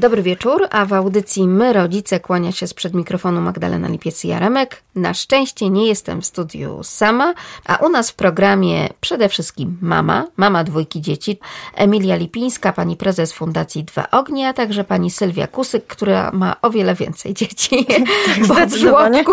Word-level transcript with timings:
Dobry 0.00 0.22
wieczór, 0.22 0.66
a 0.70 0.86
w 0.86 0.92
audycji 0.92 1.46
My 1.46 1.72
Rodzice 1.72 2.20
kłania 2.20 2.52
się 2.52 2.66
sprzed 2.66 2.94
mikrofonu 2.94 3.40
Magdalena 3.40 3.88
Lipiec-Jaremek. 3.88 4.66
Na 4.94 5.14
szczęście 5.14 5.70
nie 5.70 5.86
jestem 5.86 6.22
w 6.22 6.26
studiu 6.26 6.80
sama, 6.82 7.34
a 7.66 7.76
u 7.76 7.88
nas 7.88 8.10
w 8.10 8.14
programie 8.14 8.88
przede 9.00 9.28
wszystkim 9.28 9.78
mama, 9.82 10.26
mama 10.36 10.64
dwójki 10.64 11.00
dzieci, 11.00 11.38
Emilia 11.74 12.16
Lipińska, 12.16 12.72
pani 12.72 12.96
prezes 12.96 13.32
Fundacji 13.32 13.84
Dwa 13.84 14.10
Ognie, 14.10 14.48
a 14.48 14.52
także 14.52 14.84
pani 14.84 15.10
Sylwia 15.10 15.46
Kusyk, 15.46 15.86
która 15.86 16.30
ma 16.32 16.56
o 16.62 16.70
wiele 16.70 16.94
więcej 16.94 17.34
dzieci. 17.34 17.86
Tak, 18.48 18.68
w 18.68 18.76
żłobku 18.76 19.32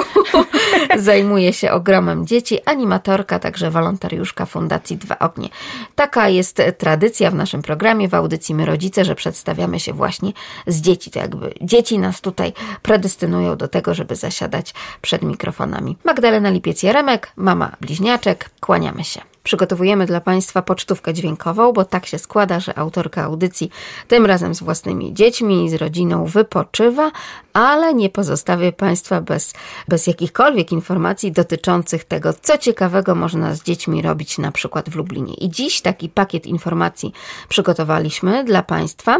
zajmuje 0.95 1.53
się 1.53 1.71
ogromem 1.71 2.27
dzieci, 2.27 2.59
animatorka, 2.65 3.39
także 3.39 3.71
wolontariuszka 3.71 4.45
Fundacji 4.45 4.97
Dwa 4.97 5.19
Ognie. 5.19 5.49
Taka 5.95 6.29
jest 6.29 6.61
tradycja 6.77 7.31
w 7.31 7.35
naszym 7.35 7.61
programie, 7.61 8.07
w 8.07 8.13
audycji 8.13 8.55
My 8.55 8.65
Rodzice, 8.65 9.05
że 9.05 9.15
przedstawiamy 9.15 9.79
się 9.79 9.93
właśnie 9.93 10.33
z 10.67 10.81
dzieci. 10.81 11.11
To 11.11 11.19
jakby 11.19 11.53
dzieci 11.61 11.99
nas 11.99 12.21
tutaj 12.21 12.53
predestynują 12.81 13.57
do 13.57 13.67
tego, 13.67 13.93
żeby 13.93 14.15
zasiadać 14.15 14.73
przed 15.01 15.21
mikrofonami. 15.21 15.97
Magdalena 16.03 16.51
Lipiec-Jaremek, 16.51 17.19
mama 17.35 17.75
bliźniaczek, 17.81 18.49
kłaniamy 18.59 19.03
się. 19.03 19.21
Przygotowujemy 19.47 20.05
dla 20.05 20.21
Państwa 20.21 20.61
pocztówkę 20.61 21.13
dźwiękową, 21.13 21.73
bo 21.73 21.85
tak 21.85 22.05
się 22.05 22.17
składa, 22.17 22.59
że 22.59 22.77
autorka 22.77 23.23
audycji 23.23 23.69
tym 24.07 24.25
razem 24.25 24.55
z 24.55 24.59
własnymi 24.59 25.13
dziećmi 25.13 25.65
i 25.65 25.69
z 25.69 25.73
rodziną 25.73 26.25
wypoczywa, 26.25 27.11
ale 27.53 27.93
nie 27.93 28.09
pozostawię 28.09 28.71
Państwa 28.71 29.21
bez, 29.21 29.53
bez 29.87 30.07
jakichkolwiek 30.07 30.71
informacji 30.71 31.31
dotyczących 31.31 32.03
tego, 32.03 32.33
co 32.41 32.57
ciekawego 32.57 33.15
można 33.15 33.55
z 33.55 33.63
dziećmi 33.63 34.01
robić 34.01 34.37
na 34.37 34.51
przykład 34.51 34.89
w 34.89 34.95
Lublinie. 34.95 35.33
I 35.33 35.49
dziś 35.49 35.81
taki 35.81 36.09
pakiet 36.09 36.45
informacji 36.45 37.13
przygotowaliśmy 37.49 38.43
dla 38.43 38.63
Państwa 38.63 39.17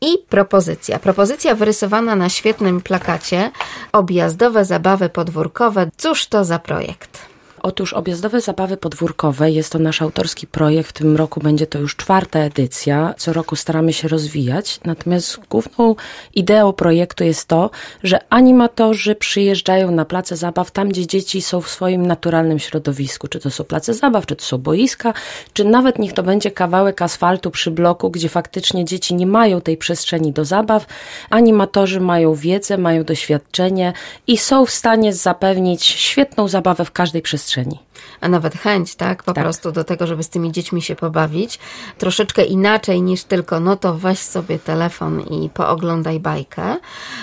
i 0.00 0.18
propozycja. 0.28 0.98
Propozycja 0.98 1.54
wyrysowana 1.54 2.16
na 2.16 2.28
świetnym 2.28 2.80
plakacie 2.80 3.50
objazdowe 3.92 4.64
zabawy 4.64 5.08
podwórkowe. 5.08 5.90
Cóż 5.96 6.26
to 6.26 6.44
za 6.44 6.58
projekt? 6.58 7.33
Otóż 7.66 7.92
objazdowe 7.92 8.40
zabawy 8.40 8.76
podwórkowe 8.76 9.50
jest 9.50 9.72
to 9.72 9.78
nasz 9.78 10.02
autorski 10.02 10.46
projekt. 10.46 10.88
W 10.88 10.92
tym 10.92 11.16
roku 11.16 11.40
będzie 11.40 11.66
to 11.66 11.78
już 11.78 11.96
czwarta 11.96 12.38
edycja. 12.38 13.14
Co 13.18 13.32
roku 13.32 13.56
staramy 13.56 13.92
się 13.92 14.08
rozwijać. 14.08 14.80
Natomiast 14.84 15.40
główną 15.50 15.96
ideą 16.34 16.72
projektu 16.72 17.24
jest 17.24 17.48
to, 17.48 17.70
że 18.02 18.18
animatorzy 18.30 19.14
przyjeżdżają 19.14 19.90
na 19.90 20.04
place 20.04 20.36
zabaw 20.36 20.70
tam, 20.70 20.88
gdzie 20.88 21.06
dzieci 21.06 21.42
są 21.42 21.60
w 21.60 21.68
swoim 21.68 22.06
naturalnym 22.06 22.58
środowisku. 22.58 23.28
Czy 23.28 23.40
to 23.40 23.50
są 23.50 23.64
place 23.64 23.94
zabaw, 23.94 24.26
czy 24.26 24.36
to 24.36 24.44
są 24.44 24.58
boiska, 24.58 25.12
czy 25.52 25.64
nawet 25.64 25.98
niech 25.98 26.12
to 26.12 26.22
będzie 26.22 26.50
kawałek 26.50 27.02
asfaltu 27.02 27.50
przy 27.50 27.70
bloku, 27.70 28.10
gdzie 28.10 28.28
faktycznie 28.28 28.84
dzieci 28.84 29.14
nie 29.14 29.26
mają 29.26 29.60
tej 29.60 29.76
przestrzeni 29.76 30.32
do 30.32 30.44
zabaw. 30.44 30.86
Animatorzy 31.30 32.00
mają 32.00 32.34
wiedzę, 32.34 32.78
mają 32.78 33.04
doświadczenie 33.04 33.92
i 34.26 34.38
są 34.38 34.66
w 34.66 34.70
stanie 34.70 35.12
zapewnić 35.12 35.84
świetną 35.84 36.48
zabawę 36.48 36.84
w 36.84 36.92
każdej 36.92 37.22
przestrzeni 37.22 37.53
przestrzeni. 37.54 37.78
A 38.20 38.28
nawet 38.28 38.54
chęć, 38.54 38.94
tak? 38.94 39.22
Po 39.22 39.32
tak. 39.32 39.44
prostu 39.44 39.72
do 39.72 39.84
tego, 39.84 40.06
żeby 40.06 40.22
z 40.22 40.28
tymi 40.28 40.52
dziećmi 40.52 40.82
się 40.82 40.96
pobawić. 40.96 41.58
Troszeczkę 41.98 42.44
inaczej 42.44 43.02
niż 43.02 43.24
tylko, 43.24 43.60
no 43.60 43.76
to 43.76 43.94
weź 43.94 44.18
sobie 44.18 44.58
telefon 44.58 45.20
i 45.20 45.50
pooglądaj 45.50 46.20
bajkę. 46.20 46.76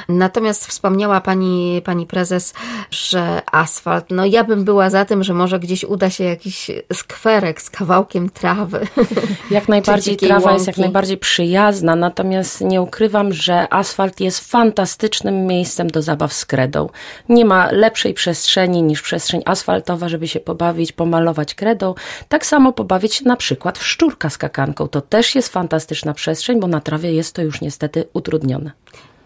Natomiast 0.09 0.67
wspomniała 0.67 1.21
pani, 1.21 1.81
pani 1.85 2.05
prezes, 2.05 2.53
że 2.91 3.41
asfalt, 3.51 4.05
no 4.09 4.25
ja 4.25 4.43
bym 4.43 4.63
była 4.63 4.89
za 4.89 5.05
tym, 5.05 5.23
że 5.23 5.33
może 5.33 5.59
gdzieś 5.59 5.83
uda 5.83 6.09
się 6.09 6.23
jakiś 6.23 6.71
skwerek 6.93 7.61
z 7.61 7.69
kawałkiem 7.69 8.29
trawy. 8.29 8.87
Jak 9.51 9.69
najbardziej 9.69 10.17
trawa 10.17 10.45
łąki. 10.45 10.53
jest 10.53 10.67
jak 10.67 10.77
najbardziej 10.77 11.17
przyjazna, 11.17 11.95
natomiast 11.95 12.61
nie 12.61 12.81
ukrywam, 12.81 13.33
że 13.33 13.73
asfalt 13.73 14.19
jest 14.19 14.51
fantastycznym 14.51 15.47
miejscem 15.47 15.87
do 15.87 16.01
zabaw 16.01 16.33
z 16.33 16.45
kredą. 16.45 16.89
Nie 17.29 17.45
ma 17.45 17.71
lepszej 17.71 18.13
przestrzeni 18.13 18.83
niż 18.83 19.01
przestrzeń 19.01 19.41
asfaltowa, 19.45 20.09
żeby 20.09 20.27
się 20.27 20.39
pobawić, 20.39 20.70
pomalować 20.93 21.55
kredą. 21.55 21.95
Tak 22.29 22.45
samo 22.45 22.73
pobawić 22.73 23.13
się 23.13 23.25
na 23.25 23.35
przykład 23.35 23.79
w 23.79 23.85
szczurka 23.85 24.29
z 24.29 24.37
kakanką. 24.37 24.87
To 24.87 25.01
też 25.01 25.35
jest 25.35 25.49
fantastyczna 25.49 26.13
przestrzeń, 26.13 26.59
bo 26.59 26.67
na 26.67 26.81
trawie 26.81 27.13
jest 27.13 27.35
to 27.35 27.41
już 27.41 27.61
niestety 27.61 28.07
utrudnione. 28.13 28.71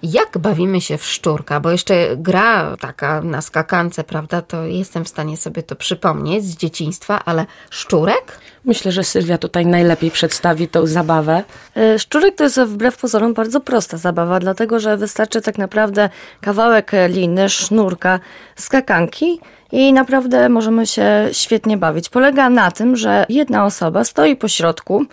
Jak 0.04 0.38
bawimy 0.38 0.82
się 0.82 0.98
w 0.98 1.06
szczurka? 1.06 1.60
Bo 1.60 1.72
jeszcze 1.72 2.18
gra 2.18 2.78
taka 2.80 3.22
na 3.22 3.42
skakance, 3.42 4.04
prawda? 4.04 4.42
To 4.42 4.66
jestem 4.66 5.06
w 5.06 5.10
stanie 5.10 5.38
sobie 5.38 5.64
to 5.64 5.76
przypomnieć 5.76 6.46
z 6.46 6.58
dzieciństwa, 6.58 7.26
ale 7.26 7.46
szczurek? 7.70 8.40
Myślę, 8.66 8.92
że 8.92 9.04
Sylwia 9.04 9.38
tutaj 9.38 9.66
najlepiej 9.66 10.12
przedstawi 10.12 10.68
tą 10.68 10.88
zabawę. 10.88 11.44
E, 11.78 12.00
szczurek 12.00 12.36
to 12.36 12.44
jest 12.44 12.60
wbrew 12.60 12.98
pozorom 12.98 13.34
bardzo 13.34 13.62
prosta 13.62 13.98
zabawa, 13.98 14.40
dlatego 14.40 14.80
że 14.80 14.98
wystarczy 14.98 15.42
tak 15.42 15.58
naprawdę 15.58 16.10
kawałek 16.42 16.92
liny, 17.10 17.50
sznurka, 17.50 18.20
skakanki 18.56 19.40
i 19.76 19.94
naprawdę 19.94 20.50
możemy 20.50 20.88
się 20.88 21.30
świetnie 21.32 21.78
bawić. 21.78 22.10
Polega 22.10 22.50
na 22.50 22.72
tym, 22.72 22.96
że 22.96 23.26
jedna 23.30 23.66
osoba 23.66 24.04
stoi 24.04 24.36
po 24.36 24.48
środku 24.48 25.06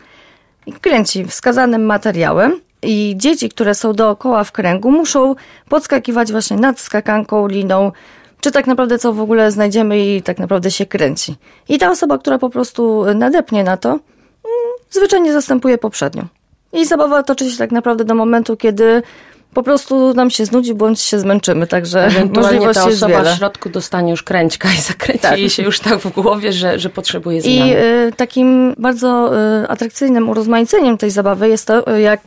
i 0.66 0.72
kręci 0.72 1.24
wskazanym 1.24 1.84
materiałem 1.84 2.60
i 2.82 3.14
dzieci, 3.16 3.48
które 3.48 3.74
są 3.74 3.92
dookoła 3.92 4.44
w 4.44 4.52
kręgu, 4.52 4.90
muszą 4.90 5.34
podskakiwać 5.68 6.32
właśnie 6.32 6.56
nad 6.56 6.80
skakanką, 6.80 7.48
liną, 7.48 7.92
czy 8.40 8.50
tak 8.50 8.66
naprawdę 8.66 8.98
co 8.98 9.12
w 9.12 9.20
ogóle 9.20 9.50
znajdziemy 9.50 10.06
i 10.06 10.22
tak 10.22 10.38
naprawdę 10.38 10.70
się 10.70 10.86
kręci. 10.86 11.34
I 11.68 11.78
ta 11.78 11.90
osoba, 11.90 12.18
która 12.18 12.38
po 12.38 12.50
prostu 12.50 13.04
nadepnie 13.14 13.64
na 13.64 13.76
to, 13.76 13.88
mm, 13.88 14.00
zwyczajnie 14.90 15.32
zastępuje 15.32 15.78
poprzednią. 15.78 16.26
I 16.72 16.86
zabawa 16.86 17.22
toczy 17.22 17.50
się 17.50 17.58
tak 17.58 17.72
naprawdę 17.72 18.04
do 18.04 18.14
momentu, 18.14 18.56
kiedy 18.56 19.02
po 19.54 19.62
prostu 19.62 20.14
nam 20.14 20.30
się 20.30 20.44
znudzi, 20.44 20.74
bądź 20.74 21.00
się 21.00 21.18
zmęczymy, 21.18 21.66
także 21.66 22.04
Ewentualnie 22.04 22.68
ta 22.74 22.84
osoba 22.84 23.34
w 23.34 23.36
środku 23.38 23.68
dostanie 23.68 24.10
już 24.10 24.22
kręćka 24.22 24.68
i 24.78 24.80
zakręci 24.80 25.22
tak. 25.22 25.38
jej 25.38 25.50
się 25.50 25.62
już 25.62 25.80
tak 25.80 25.98
w 25.98 26.12
głowie, 26.12 26.52
że, 26.52 26.78
że 26.78 26.90
potrzebuje 26.90 27.42
zmiany. 27.42 27.70
I 27.70 27.74
y, 27.74 28.12
takim 28.16 28.74
bardzo 28.78 29.32
y, 29.62 29.68
atrakcyjnym 29.68 30.28
urozmaiceniem 30.28 30.98
tej 30.98 31.10
zabawy 31.10 31.48
jest 31.48 31.66
to, 31.66 31.96
y, 31.96 32.00
jak 32.00 32.20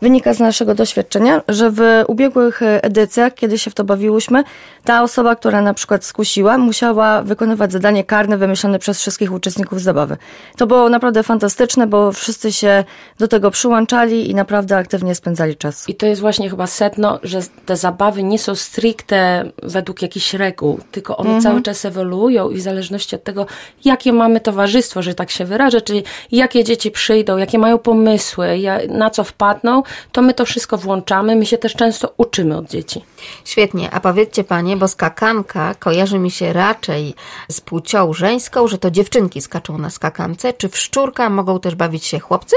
wynika 0.00 0.34
z 0.34 0.40
naszego 0.40 0.74
doświadczenia, 0.74 1.42
że 1.48 1.70
w 1.70 1.80
ubiegłych 2.06 2.60
edycjach, 2.62 3.34
kiedy 3.34 3.58
się 3.58 3.70
w 3.70 3.74
to 3.74 3.84
bawiłyśmy, 3.84 4.44
ta 4.84 5.02
osoba, 5.02 5.36
która 5.36 5.62
na 5.62 5.74
przykład 5.74 6.04
skusiła, 6.04 6.58
musiała 6.58 7.22
wykonywać 7.22 7.72
zadanie 7.72 8.04
karne 8.04 8.38
wymyślone 8.38 8.78
przez 8.78 9.00
wszystkich 9.00 9.32
uczestników 9.32 9.80
zabawy. 9.80 10.16
To 10.56 10.66
było 10.66 10.88
naprawdę 10.88 11.22
fantastyczne, 11.22 11.86
bo 11.86 12.12
wszyscy 12.12 12.52
się 12.52 12.84
do 13.18 13.28
tego 13.28 13.50
przyłączali 13.50 14.30
i 14.30 14.34
naprawdę 14.34 14.76
aktywnie 14.76 15.14
spędzali 15.14 15.56
czas. 15.56 15.88
I 15.88 15.94
to 15.94 16.06
jest 16.06 16.20
właśnie 16.20 16.50
chyba 16.50 16.66
sedno, 16.66 17.18
że 17.22 17.40
te 17.66 17.76
zabawy 17.76 18.22
nie 18.22 18.38
są 18.38 18.54
stricte 18.54 19.50
według 19.62 20.02
jakichś 20.02 20.34
reguł, 20.34 20.80
tylko 20.92 21.16
one 21.16 21.30
mhm. 21.30 21.42
cały 21.42 21.62
czas 21.62 21.84
ewoluują 21.84 22.50
i 22.50 22.56
w 22.56 22.60
zależności 22.60 23.16
od 23.16 23.24
tego, 23.24 23.46
jakie 23.84 24.12
mamy 24.12 24.40
towarzystwo, 24.40 25.02
że 25.02 25.14
tak 25.14 25.30
się 25.30 25.44
wyrażę, 25.44 25.80
czyli 25.80 26.04
jakie 26.32 26.64
dzieci 26.64 26.90
przyjdą, 26.90 27.36
jakie 27.36 27.58
mają 27.58 27.78
pomysły, 27.78 28.58
na 28.88 29.10
co 29.10 29.24
wpadną, 29.24 29.82
to 30.12 30.22
my 30.22 30.34
to 30.34 30.44
wszystko 30.44 30.78
włączamy. 30.78 31.36
My 31.36 31.46
się 31.46 31.58
też 31.58 31.74
często 31.74 32.14
uczymy 32.16 32.56
od 32.56 32.70
dzieci. 32.70 33.04
Świetnie. 33.44 33.90
A 33.90 34.00
powiedzcie 34.00 34.44
panie, 34.44 34.76
bo 34.76 34.88
skakanka 34.88 35.74
kojarzy 35.74 36.18
mi 36.18 36.30
się 36.30 36.52
raczej 36.52 37.14
z 37.48 37.60
płcią 37.60 38.12
żeńską, 38.12 38.68
że 38.68 38.78
to 38.78 38.90
dziewczynki 38.90 39.40
skaczą 39.40 39.78
na 39.78 39.90
skakance. 39.90 40.52
Czy 40.52 40.68
w 40.68 40.78
szczurka 40.78 41.30
mogą 41.30 41.60
też 41.60 41.74
bawić 41.74 42.04
się 42.04 42.18
chłopcy? 42.18 42.56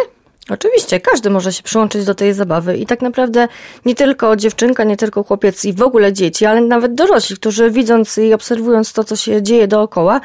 Oczywiście, 0.50 1.00
każdy 1.00 1.30
może 1.30 1.54
się 1.54 1.64
przyłączyć 1.64 2.06
do 2.06 2.16
tej 2.16 2.34
zabawy 2.34 2.78
i 2.78 2.86
tak 2.86 3.02
naprawdę 3.02 3.48
nie 3.86 3.96
tylko 3.96 4.36
dziewczynka, 4.36 4.84
nie 4.84 4.98
tylko 4.98 5.24
chłopiec 5.24 5.66
i 5.66 5.74
w 5.74 5.82
ogóle 5.82 6.14
dzieci, 6.14 6.46
ale 6.46 6.62
nawet 6.62 6.94
dorośli, 6.94 7.36
którzy 7.36 7.72
widząc 7.72 8.18
i 8.18 8.34
obserwując 8.34 8.94
to, 8.94 9.04
co 9.04 9.16
się 9.16 9.44
dzieje 9.44 9.68
dookoła, 9.68 10.22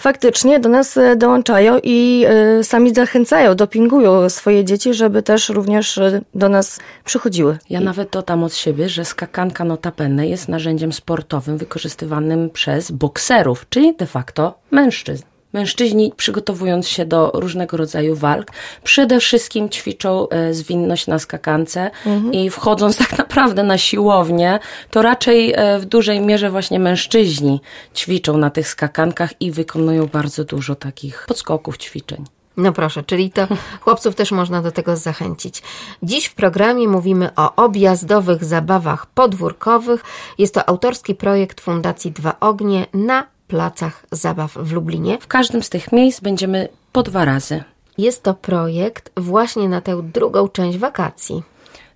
faktycznie 0.00 0.60
do 0.60 0.68
nas 0.68 0.96
e, 0.96 1.16
dołączają 1.16 1.78
i 1.82 2.24
e, 2.28 2.64
sami 2.64 2.94
zachęcają, 2.94 3.54
dopingują 3.54 4.28
swoje 4.28 4.64
dzieci, 4.64 4.94
żeby 4.94 5.22
też 5.22 5.48
również 5.48 5.98
e, 5.98 6.20
do 6.34 6.48
nas 6.48 6.80
przychodziły. 7.04 7.58
Ja 7.70 7.80
nawet 7.80 8.10
dodam 8.10 8.44
od 8.44 8.54
siebie, 8.54 8.88
że 8.88 9.04
skakanka 9.04 9.64
notabene 9.64 10.28
jest 10.28 10.48
narzędziem 10.48 10.92
sportowym 10.92 11.58
wykorzystywanym 11.58 12.50
przez 12.50 12.90
bokserów, 12.90 13.66
czyli 13.68 13.96
de 13.96 14.06
facto 14.06 14.58
mężczyzn. 14.70 15.29
Mężczyźni, 15.52 16.12
przygotowując 16.16 16.88
się 16.88 17.04
do 17.04 17.30
różnego 17.34 17.76
rodzaju 17.76 18.16
walk, 18.16 18.50
przede 18.84 19.20
wszystkim 19.20 19.68
ćwiczą 19.68 20.28
e, 20.28 20.54
zwinność 20.54 21.06
na 21.06 21.18
skakance 21.18 21.90
mhm. 22.06 22.32
i 22.32 22.50
wchodząc 22.50 22.96
tak 22.96 23.18
naprawdę 23.18 23.62
na 23.62 23.78
siłownię, 23.78 24.58
to 24.90 25.02
raczej 25.02 25.52
e, 25.56 25.78
w 25.78 25.84
dużej 25.84 26.20
mierze 26.20 26.50
właśnie 26.50 26.80
mężczyźni 26.80 27.60
ćwiczą 27.94 28.36
na 28.36 28.50
tych 28.50 28.68
skakankach 28.68 29.40
i 29.40 29.52
wykonują 29.52 30.06
bardzo 30.06 30.44
dużo 30.44 30.74
takich 30.74 31.24
podskoków, 31.28 31.78
ćwiczeń. 31.78 32.24
No 32.56 32.72
proszę, 32.72 33.02
czyli 33.02 33.30
to 33.30 33.46
chłopców 33.84 34.14
też 34.14 34.32
można 34.32 34.62
do 34.62 34.72
tego 34.72 34.96
zachęcić. 34.96 35.62
Dziś 36.02 36.26
w 36.26 36.34
programie 36.34 36.88
mówimy 36.88 37.30
o 37.36 37.64
objazdowych 37.64 38.44
zabawach 38.44 39.06
podwórkowych. 39.06 40.04
Jest 40.38 40.54
to 40.54 40.68
autorski 40.68 41.14
projekt 41.14 41.60
Fundacji 41.60 42.12
Dwa 42.12 42.36
Ognie 42.40 42.86
na 42.94 43.26
placach 43.50 44.06
zabaw 44.10 44.52
w 44.52 44.72
Lublinie. 44.72 45.18
W 45.20 45.26
każdym 45.26 45.62
z 45.62 45.70
tych 45.70 45.92
miejsc 45.92 46.20
będziemy 46.20 46.68
po 46.92 47.02
dwa 47.02 47.24
razy. 47.24 47.64
Jest 47.98 48.22
to 48.22 48.34
projekt 48.34 49.10
właśnie 49.16 49.68
na 49.68 49.80
tę 49.80 50.02
drugą 50.02 50.48
część 50.48 50.78
wakacji. 50.78 51.42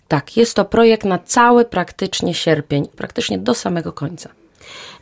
Tak, 0.09 0.37
jest 0.37 0.57
to 0.57 0.65
projekt 0.65 1.05
na 1.05 1.19
cały 1.19 1.65
praktycznie 1.65 2.35
sierpień, 2.35 2.89
praktycznie 2.97 3.39
do 3.39 3.55
samego 3.55 3.93
końca. 3.93 4.31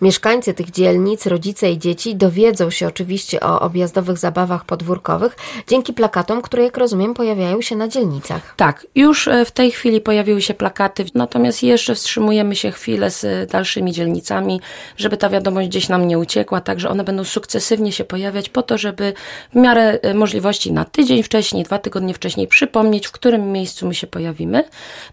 Mieszkańcy 0.03 0.55
tych 0.55 0.71
dzielnic, 0.71 1.27
rodzice 1.27 1.71
i 1.71 1.79
dzieci 1.79 2.17
dowiedzą 2.17 2.71
się 2.71 2.87
oczywiście 2.87 3.41
o 3.41 3.61
objazdowych 3.61 4.19
zabawach 4.19 4.65
podwórkowych 4.65 5.37
dzięki 5.69 5.93
plakatom, 5.93 6.43
które 6.43 6.63
jak 6.63 6.77
rozumiem 6.77 7.15
pojawiają 7.15 7.63
się 7.63 7.77
na 7.77 7.89
dzielnicach. 7.89 8.55
Tak, 8.57 8.87
już 8.95 9.29
e, 9.29 9.45
w 9.45 9.51
tej 9.51 9.71
chwili 9.71 10.01
pojawiły 10.01 10.43
się 10.43 10.55
plakaty, 10.55 11.05
natomiast 11.15 11.63
jeszcze 11.63 11.95
wstrzymujemy 11.95 12.57
się 12.57 12.71
chwilę 12.71 13.11
z 13.11 13.51
dalszymi 13.51 13.93
dzielnicami, 13.93 14.61
żeby 14.97 15.17
ta 15.17 15.29
wiadomość 15.29 15.69
gdzieś 15.69 15.89
nam 15.89 16.09
nie 16.09 16.19
uciekła, 16.19 16.61
także 16.61 16.89
one 16.89 17.05
będą 17.05 17.25
sukcesywnie 17.25 17.93
się 17.93 18.05
pojawiać 18.05 18.49
po 18.49 18.63
to, 18.63 18.79
żeby 18.79 19.13
w 19.53 19.57
miarę 19.57 19.99
e, 20.03 20.15
możliwości 20.15 20.73
na 20.73 20.85
tydzień 20.85 21.23
wcześniej, 21.23 21.65
dwa 21.65 21.79
tygodnie 21.79 22.15
wcześniej 22.15 22.49
przypomnieć, 22.49 23.07
w 23.07 23.13
którym 23.13 23.53
miejscu 23.53 23.89
my 23.89 23.95
się 23.95 24.07
pojawimy. 24.07 24.65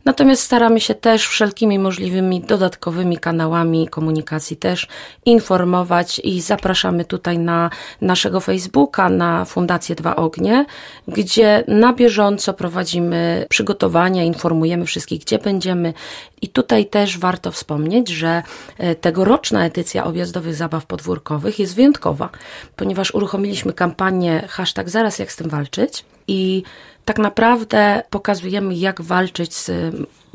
Natomiast 0.06 0.44
staramy 0.44 0.80
się 0.80 0.96
też 0.96 1.28
wszelkimi 1.28 1.80
możliwymi 1.80 2.42
dodatkowymi 2.42 3.18
kanałami 3.18 3.88
komunikacji 3.88 4.58
też 4.58 4.79
też 4.80 4.88
informować 5.26 6.22
i 6.24 6.42
zapraszamy 6.42 7.06
tutaj 7.06 7.40
na 7.40 7.70
naszego 8.02 8.40
Facebooka, 8.40 9.10
na 9.10 9.46
Fundację 9.46 9.96
Dwa 9.96 10.16
Ognie, 10.16 10.66
gdzie 11.08 11.64
na 11.68 11.94
bieżąco 11.94 12.54
prowadzimy 12.54 13.46
przygotowania, 13.50 14.24
informujemy 14.24 14.86
wszystkich, 14.86 15.22
gdzie 15.22 15.38
będziemy. 15.38 15.94
I 16.42 16.48
tutaj 16.48 16.86
też 16.86 17.18
warto 17.18 17.52
wspomnieć, 17.52 18.10
że 18.10 18.44
e, 18.78 18.96
tegoroczna 18.96 19.66
edycja 19.66 20.04
objazdowych 20.04 20.56
zabaw 20.56 20.86
podwórkowych 20.86 21.60
jest 21.60 21.76
wyjątkowa, 21.76 22.30
ponieważ 22.76 23.12
uruchomiliśmy 23.14 23.74
kampanię 23.74 24.46
hashtag 24.50 24.90
zaraz 24.90 25.20
jak 25.20 25.32
z 25.32 25.36
tym 25.36 25.50
walczyć 25.50 26.06
i 26.28 26.64
tak 27.10 27.20
naprawdę 27.20 28.04
pokazujemy, 28.10 28.76
jak 28.76 29.02
walczyć 29.02 29.56
z 29.56 29.72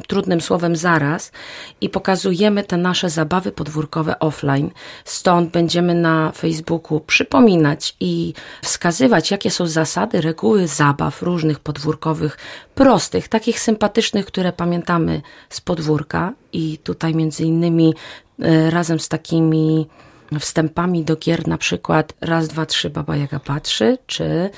trudnym 0.07 0.41
słowem 0.41 0.77
zaraz 0.77 1.33
i 1.81 1.89
pokazujemy 1.89 2.65
te 2.65 2.77
nasze 2.77 3.11
zabawy 3.11 3.53
podwórkowe 3.53 4.19
offline. 4.19 4.71
Stąd 5.05 5.51
będziemy 5.51 5.95
na 5.95 6.33
Facebooku 6.33 7.01
przypominać 7.01 7.97
i 8.01 8.35
wskazywać, 8.63 9.31
jakie 9.31 9.51
są 9.51 9.67
zasady, 9.67 10.21
reguły 10.21 10.69
zabaw 10.69 11.23
różnych 11.23 11.61
podwórkowych, 11.61 12.39
prostych, 12.75 13.29
takich 13.29 13.61
sympatycznych, 13.61 14.27
które 14.27 14.53
pamiętamy 14.53 15.23
z 15.51 15.61
podwórka 15.61 16.33
i 16.53 16.79
tutaj 16.79 17.15
między 17.15 17.45
innymi 17.45 17.95
e, 18.43 18.71
razem 18.71 19.01
z 19.01 19.09
takimi 19.09 19.87
wstępami 20.41 21.05
do 21.05 21.17
gier, 21.17 21.49
na 21.49 21.59
przykład 21.59 22.13
raz, 22.21 22.49
dwa, 22.49 22.67
trzy, 22.67 22.91
baba 22.91 23.17
jaga 23.17 23.41
patrzy, 23.41 23.99
czy 24.07 24.51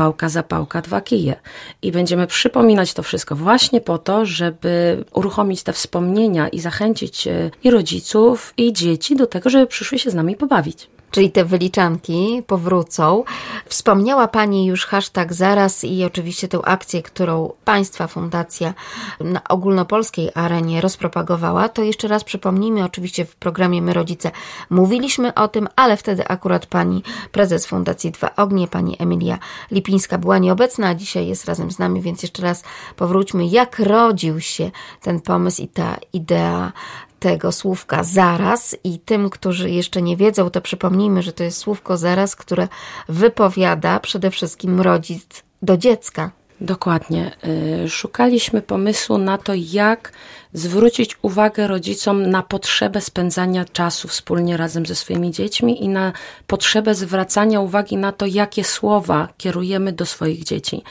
pałka 0.00 0.28
za 0.28 0.42
pałka, 0.42 0.82
dwa 0.82 1.00
kije. 1.00 1.36
I 1.82 1.92
będziemy 1.92 2.26
przypominać 2.26 2.94
to 2.94 3.02
wszystko 3.02 3.36
właśnie 3.36 3.80
po 3.80 3.98
to, 3.98 4.26
żeby 4.26 5.04
uruchomić 5.12 5.62
te 5.62 5.72
wspomnienia 5.72 6.48
i 6.48 6.60
zachęcić 6.60 7.26
e, 7.26 7.50
i 7.64 7.70
rodziców, 7.70 8.54
i 8.56 8.72
dzieci 8.72 9.16
do 9.16 9.26
tego, 9.26 9.50
żeby 9.50 9.66
przyszły 9.66 9.98
się 9.98 10.10
z 10.10 10.14
nami 10.14 10.36
pobawić 10.36 10.88
czyli 11.10 11.30
te 11.30 11.44
wyliczanki 11.44 12.42
powrócą. 12.46 13.24
Wspomniała 13.66 14.28
Pani 14.28 14.66
już 14.66 14.86
hashtag 14.86 15.32
zaraz 15.32 15.84
i 15.84 16.04
oczywiście 16.04 16.48
tę 16.48 16.60
akcję, 16.64 17.02
którą 17.02 17.52
Państwa 17.64 18.06
Fundacja 18.06 18.74
na 19.20 19.44
ogólnopolskiej 19.48 20.30
arenie 20.34 20.80
rozpropagowała. 20.80 21.68
To 21.68 21.82
jeszcze 21.82 22.08
raz 22.08 22.24
przypomnijmy, 22.24 22.84
oczywiście 22.84 23.24
w 23.24 23.36
programie 23.36 23.82
My 23.82 23.92
Rodzice 23.92 24.30
mówiliśmy 24.70 25.34
o 25.34 25.48
tym, 25.48 25.68
ale 25.76 25.96
wtedy 25.96 26.28
akurat 26.28 26.66
Pani 26.66 27.02
prezes 27.32 27.66
Fundacji 27.66 28.10
Dwa 28.10 28.36
Ognie, 28.36 28.68
Pani 28.68 28.96
Emilia 28.98 29.38
Lipińska 29.70 30.18
była 30.18 30.38
nieobecna, 30.38 30.88
a 30.88 30.94
dzisiaj 30.94 31.26
jest 31.26 31.44
razem 31.44 31.70
z 31.70 31.78
nami, 31.78 32.00
więc 32.00 32.22
jeszcze 32.22 32.42
raz 32.42 32.64
powróćmy, 32.96 33.46
jak 33.46 33.78
rodził 33.78 34.40
się 34.40 34.70
ten 35.02 35.20
pomysł 35.20 35.62
i 35.62 35.68
ta 35.68 35.96
idea 36.12 36.72
tego 37.20 37.52
słówka 37.52 38.04
zaraz 38.04 38.76
i 38.84 38.98
tym, 38.98 39.30
którzy 39.30 39.70
jeszcze 39.70 40.02
nie 40.02 40.16
wiedzą, 40.16 40.50
to 40.50 40.60
przypomnijmy, 40.60 41.22
że 41.22 41.32
to 41.32 41.44
jest 41.44 41.58
słówko 41.58 41.96
zaraz, 41.96 42.36
które 42.36 42.68
wypowiada 43.08 44.00
przede 44.00 44.30
wszystkim 44.30 44.80
rodzic 44.80 45.42
do 45.62 45.76
dziecka. 45.76 46.30
Dokładnie. 46.60 47.36
Y, 47.84 47.88
szukaliśmy 47.88 48.62
pomysłu 48.62 49.18
na 49.18 49.38
to, 49.38 49.52
jak 49.56 50.12
zwrócić 50.52 51.16
uwagę 51.22 51.66
rodzicom 51.66 52.30
na 52.30 52.42
potrzebę 52.42 53.00
spędzania 53.00 53.64
czasu 53.64 54.08
wspólnie 54.08 54.56
razem 54.56 54.86
ze 54.86 54.94
swoimi 54.94 55.30
dziećmi 55.30 55.84
i 55.84 55.88
na 55.88 56.12
potrzebę 56.46 56.94
zwracania 56.94 57.60
uwagi 57.60 57.96
na 57.96 58.12
to, 58.12 58.26
jakie 58.26 58.64
słowa 58.64 59.28
kierujemy 59.38 59.92
do 59.92 60.06
swoich 60.06 60.44
dzieci. 60.44 60.82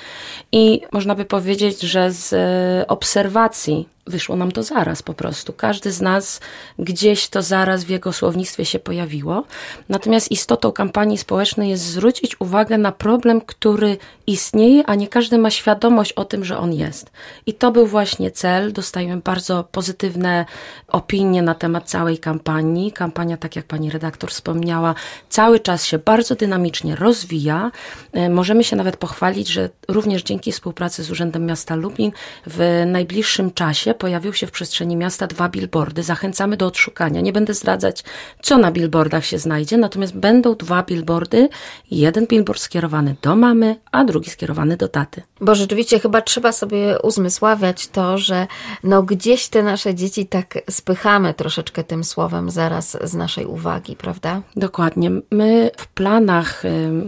I 0.52 0.82
można 0.92 1.16
by 1.16 1.26
powiedzieć, 1.26 1.82
że 1.82 2.12
z 2.12 2.34
y, 2.34 2.88
obserwacji 2.88 3.88
wyszło 4.10 4.36
nam 4.36 4.52
to 4.52 4.64
zaraz 4.64 5.04
po 5.04 5.14
prostu. 5.14 5.54
Każdy 5.54 5.92
z 5.92 6.02
nas 6.02 6.40
gdzieś 6.80 7.28
to 7.28 7.42
zaraz 7.42 7.84
w 7.84 7.90
jego 7.90 8.14
słownictwie 8.14 8.66
się 8.66 8.80
pojawiło. 8.80 9.44
Natomiast 9.90 10.32
istotą 10.32 10.72
kampanii 10.72 11.18
społecznej 11.18 11.70
jest 11.70 11.84
zwrócić 11.84 12.42
uwagę 12.42 12.78
na 12.78 12.92
problem, 12.92 13.42
który 13.42 13.98
istnieje, 14.28 14.84
a 14.86 14.96
nie 14.96 15.08
każdy 15.08 15.38
ma 15.38 15.52
świadomość 15.52 16.14
o 16.14 16.26
tym, 16.26 16.46
że 16.46 16.58
on 16.58 16.74
jest. 16.74 17.12
I 17.46 17.54
to 17.54 17.72
był 17.72 17.88
właśnie 17.88 18.32
cel. 18.32 18.74
Dostajemy 18.74 19.22
bardzo 19.22 19.49
pozytywne 19.72 20.46
opinie 20.88 21.42
na 21.42 21.56
temat 21.56 21.90
całej 21.90 22.18
kampanii. 22.18 22.92
Kampania, 22.92 23.38
tak 23.38 23.56
jak 23.56 23.66
pani 23.66 23.90
redaktor 23.90 24.30
wspomniała, 24.30 24.96
cały 25.30 25.60
czas 25.60 25.86
się 25.86 25.98
bardzo 25.98 26.36
dynamicznie 26.36 26.96
rozwija. 26.96 27.72
E, 28.13 28.30
możemy 28.30 28.63
się 28.63 28.75
nawet 28.75 28.98
pochwalić, 28.98 29.48
że 29.48 29.69
również 29.88 30.24
dzięki 30.24 30.51
współpracy 30.51 31.04
z 31.04 31.12
Urzędem 31.12 31.46
Miasta 31.46 31.75
Lublin 31.75 32.12
w 32.48 32.84
najbliższym 32.86 33.51
czasie 33.51 33.94
pojawił 33.94 34.34
się 34.34 34.48
w 34.48 34.51
przestrzeni 34.51 34.96
miasta 34.96 35.28
dwa 35.28 35.50
billboardy. 35.50 36.04
Zachęcamy 36.04 36.57
do 36.57 36.66
odszukania. 36.66 37.22
Nie 37.22 37.34
będę 37.34 37.54
zdradzać, 37.54 38.04
co 38.42 38.57
na 38.57 38.72
billboardach 38.72 39.25
się 39.25 39.40
znajdzie, 39.40 39.78
natomiast 39.78 40.18
będą 40.18 40.56
dwa 40.56 40.84
billboardy. 40.84 41.50
Jeden 41.92 42.28
billboard 42.28 42.62
skierowany 42.62 43.16
do 43.22 43.36
mamy, 43.36 43.75
a 43.92 44.04
drugi 44.04 44.30
skierowany 44.30 44.78
do 44.78 44.88
taty. 44.88 45.22
Bo 45.42 45.56
rzeczywiście 45.56 46.00
chyba 46.00 46.22
trzeba 46.22 46.52
sobie 46.52 47.00
uzmysławiać 47.04 47.88
to, 47.88 48.18
że 48.18 48.48
no 48.84 49.04
gdzieś 49.40 49.50
te 49.50 49.64
nasze 49.64 49.96
dzieci 49.96 50.26
tak 50.26 50.58
spychamy 50.70 51.34
troszeczkę 51.34 51.84
tym 51.84 52.04
słowem 52.04 52.50
zaraz 52.50 52.98
z 53.04 53.14
naszej 53.14 53.46
uwagi, 53.46 53.96
prawda? 53.96 54.42
Dokładnie. 54.56 55.12
My 55.32 55.72
w 55.78 55.88
planach, 55.88 56.64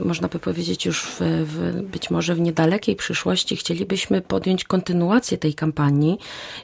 można 0.06 0.28
by 0.28 0.40
powiedzieć 0.40 0.86
już 0.86 1.06
w, 1.06 1.20
w 1.22 1.82
być 1.82 2.10
może 2.10 2.36
w 2.36 2.40
niedalekiej 2.40 2.96
przyszłości, 2.96 3.56
chcielibyśmy 3.56 4.22
podjąć 4.22 4.64
kontynuację 4.64 5.38
tej 5.38 5.54
kampanii 5.54 6.18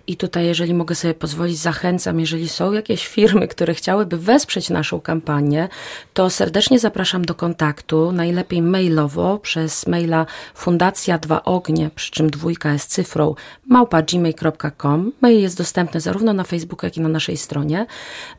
i 0.08 0.18
tutaj, 0.18 0.46
jeżeli 0.46 0.74
mogę 0.74 0.96
sobie 0.96 1.14
pozwolić, 1.14 1.58
zachęcam, 1.58 2.20
jeżeli 2.20 2.50
są 2.50 2.72
jakieś 2.72 3.08
firmy, 3.08 3.48
które 3.48 3.74
chciałyby 3.74 4.18
wesprzeć 4.18 4.70
naszą 4.70 5.02
kampanię, 5.02 5.70
to 6.14 6.30
serdecznie 6.30 6.80
zapraszam 6.80 7.26
do 7.26 7.36
kontaktu, 7.36 8.12
najlepiej 8.12 8.62
mailowo 8.62 9.38
przez 9.38 9.88
maila 9.88 10.26
Fundacja 10.56 11.18
Dwa 11.18 11.44
Ognie, 11.44 11.90
przy 11.96 12.12
czym 12.12 12.30
dwójka 12.30 12.74
jest 12.74 12.92
cyfrą, 12.92 13.36
małpa 13.66 14.02
gmail.com. 14.02 15.12
Mail 15.22 15.42
jest 15.42 15.57
dostępny 15.58 16.02
zarówno 16.02 16.34
na 16.34 16.44
Facebooku, 16.44 16.88
jak 16.88 16.98
i 16.98 17.02
na 17.02 17.10
naszej 17.10 17.38
stronie. 17.38 17.86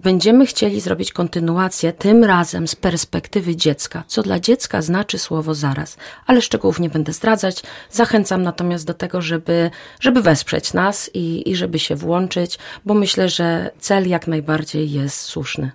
Będziemy 0.00 0.46
chcieli 0.46 0.80
zrobić 0.80 1.12
kontynuację, 1.12 1.92
tym 1.92 2.24
razem 2.24 2.68
z 2.68 2.74
perspektywy 2.74 3.56
dziecka, 3.56 4.04
co 4.06 4.22
dla 4.22 4.40
dziecka 4.40 4.82
znaczy 4.82 5.18
słowo 5.18 5.54
zaraz, 5.54 5.96
ale 6.26 6.42
szczegółów 6.42 6.80
nie 6.80 6.90
będę 6.90 7.12
zdradzać. 7.12 7.62
Zachęcam 7.90 8.42
natomiast 8.42 8.86
do 8.86 8.94
tego, 8.94 9.22
żeby, 9.22 9.70
żeby 10.00 10.22
wesprzeć 10.22 10.72
nas 10.72 11.10
i, 11.14 11.50
i 11.50 11.56
żeby 11.56 11.78
się 11.78 11.96
włączyć, 11.96 12.58
bo 12.84 12.94
myślę, 12.94 13.28
że 13.28 13.70
cel 13.78 14.08
jak 14.08 14.26
najbardziej 14.26 14.90
jest 14.90 15.20
słuszny. 15.20 15.70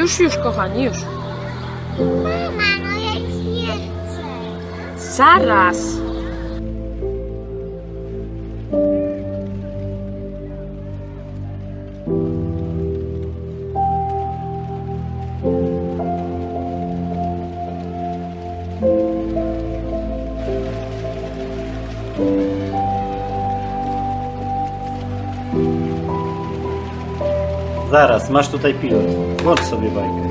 Już, 0.00 0.20
już, 0.20 0.36
kochani, 0.36 0.84
już. 0.84 0.96
Mama, 1.98 2.62
no 2.82 3.00
ja 3.00 3.14
już 3.14 3.44
nie 3.44 3.72
chcę. 3.72 5.14
Zaraz. 5.16 6.09
Zaraz, 27.90 28.30
masz 28.30 28.48
tutaj 28.48 28.74
pilot. 28.74 29.02
Włącz 29.42 29.60
sobie 29.60 29.90
bajkę. 29.90 30.30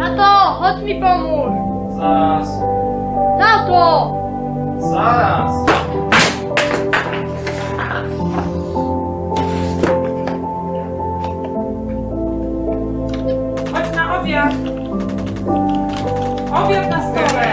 I've 0.00 0.58
chodź 0.58 0.82
mi 0.82 1.00
pomóż! 1.00 1.52
Zaraz. 1.96 2.48
Tato! 3.38 4.14
Zaraz. 4.78 5.77
Obiad. 14.28 14.52
Obiad 16.52 16.90
na 16.90 17.00
stole. 17.00 17.48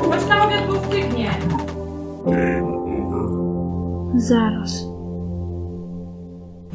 Chodź 0.00 0.28
na 0.28 0.44
obiad, 0.44 0.66
bo 0.66 0.74
stygnie. 0.76 1.30
Zaraz. 4.14 4.85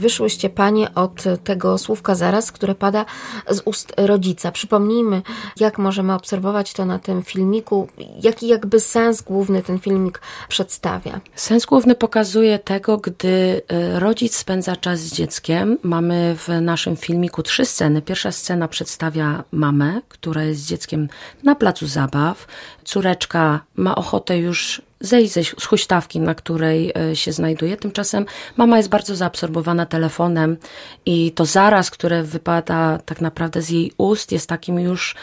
Wyszłyście 0.01 0.49
panie 0.49 0.95
od 0.95 1.23
tego 1.43 1.77
słówka 1.77 2.15
zaraz, 2.15 2.51
które 2.51 2.75
pada 2.75 3.05
z 3.49 3.61
ust 3.65 3.93
rodzica. 3.97 4.51
Przypomnijmy, 4.51 5.21
jak 5.59 5.77
możemy 5.77 6.13
obserwować 6.13 6.73
to 6.73 6.85
na 6.85 6.99
tym 6.99 7.23
filmiku, 7.23 7.87
jaki 8.23 8.47
jakby 8.47 8.79
sens 8.79 9.21
główny 9.21 9.63
ten 9.63 9.79
filmik 9.79 10.21
przedstawia. 10.47 11.21
Sens 11.35 11.65
główny 11.65 11.95
pokazuje 11.95 12.59
tego, 12.59 12.97
gdy 12.97 13.61
e, 13.67 13.99
rodzic 13.99 14.35
spędza 14.35 14.75
czas 14.75 14.99
z 14.99 15.13
dzieckiem. 15.13 15.77
Mamy 15.83 16.35
w 16.37 16.61
naszym 16.61 16.95
filmiku 16.95 17.43
trzy 17.43 17.65
sceny. 17.65 18.01
Pierwsza 18.01 18.31
scena 18.31 18.67
przedstawia 18.67 19.43
mamę, 19.51 20.01
która 20.09 20.43
jest 20.43 20.61
z 20.61 20.67
dzieckiem 20.67 21.07
na 21.43 21.55
placu 21.55 21.87
zabaw. 21.87 22.47
Córeczka 22.83 23.59
ma 23.75 23.95
ochotę 23.95 24.37
już 24.37 24.81
zejść 25.01 25.33
ze- 25.33 25.43
z 25.43 25.65
huśtawki, 25.65 26.19
na 26.19 26.35
której 26.35 26.91
e, 27.11 27.15
się 27.15 27.31
znajduje. 27.31 27.77
Tymczasem 27.77 28.25
mama 28.57 28.77
jest 28.77 28.89
bardzo 28.89 29.15
zaabsorbowana 29.15 29.85
telefonem 29.85 30.57
i 31.05 31.31
to 31.31 31.45
zaraz, 31.45 31.91
które 31.91 32.23
wypada 32.23 32.99
tak 33.05 33.21
naprawdę 33.21 33.61
z 33.61 33.69
jej 33.69 33.91
ust, 33.97 34.31
jest 34.31 34.49
takim 34.49 34.79
już 34.79 35.15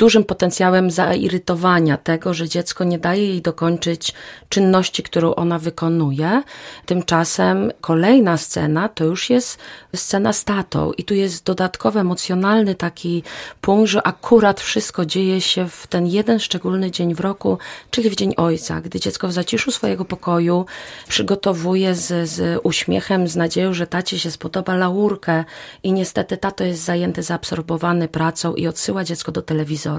dużym 0.00 0.24
potencjałem 0.24 0.90
zairytowania 0.90 1.96
tego, 1.96 2.34
że 2.34 2.48
dziecko 2.48 2.84
nie 2.84 2.98
daje 2.98 3.26
jej 3.26 3.42
dokończyć 3.42 4.14
czynności, 4.48 5.02
którą 5.02 5.34
ona 5.34 5.58
wykonuje. 5.58 6.42
Tymczasem 6.86 7.72
kolejna 7.80 8.36
scena 8.36 8.88
to 8.88 9.04
już 9.04 9.30
jest 9.30 9.58
scena 9.96 10.32
z 10.32 10.44
tatą 10.44 10.92
i 10.92 11.04
tu 11.04 11.14
jest 11.14 11.44
dodatkowy 11.44 12.00
emocjonalny 12.00 12.74
taki 12.74 13.22
punkt, 13.60 13.90
że 13.90 14.06
akurat 14.06 14.60
wszystko 14.60 15.06
dzieje 15.06 15.40
się 15.40 15.68
w 15.68 15.86
ten 15.86 16.06
jeden 16.06 16.38
szczególny 16.38 16.90
dzień 16.90 17.14
w 17.14 17.20
roku, 17.20 17.58
czyli 17.90 18.10
w 18.10 18.16
Dzień 18.16 18.34
Ojca, 18.36 18.80
gdy 18.80 19.00
dziecko 19.00 19.28
w 19.28 19.32
zaciszu 19.32 19.70
swojego 19.70 20.04
pokoju 20.04 20.66
przygotowuje 21.08 21.94
z, 21.94 22.28
z 22.28 22.60
uśmiechem, 22.62 23.28
z 23.28 23.36
nadzieją, 23.36 23.74
że 23.74 23.86
tacie 23.86 24.18
się 24.18 24.30
spodoba 24.30 24.74
laurkę 24.74 25.44
i 25.82 25.92
niestety 25.92 26.36
tato 26.36 26.64
jest 26.64 26.84
zajęty, 26.84 27.22
zaabsorbowany 27.22 28.08
pracą 28.08 28.54
i 28.54 28.66
odsyła 28.66 29.04
dziecko 29.04 29.32
do 29.32 29.42
telewizora. 29.42 29.89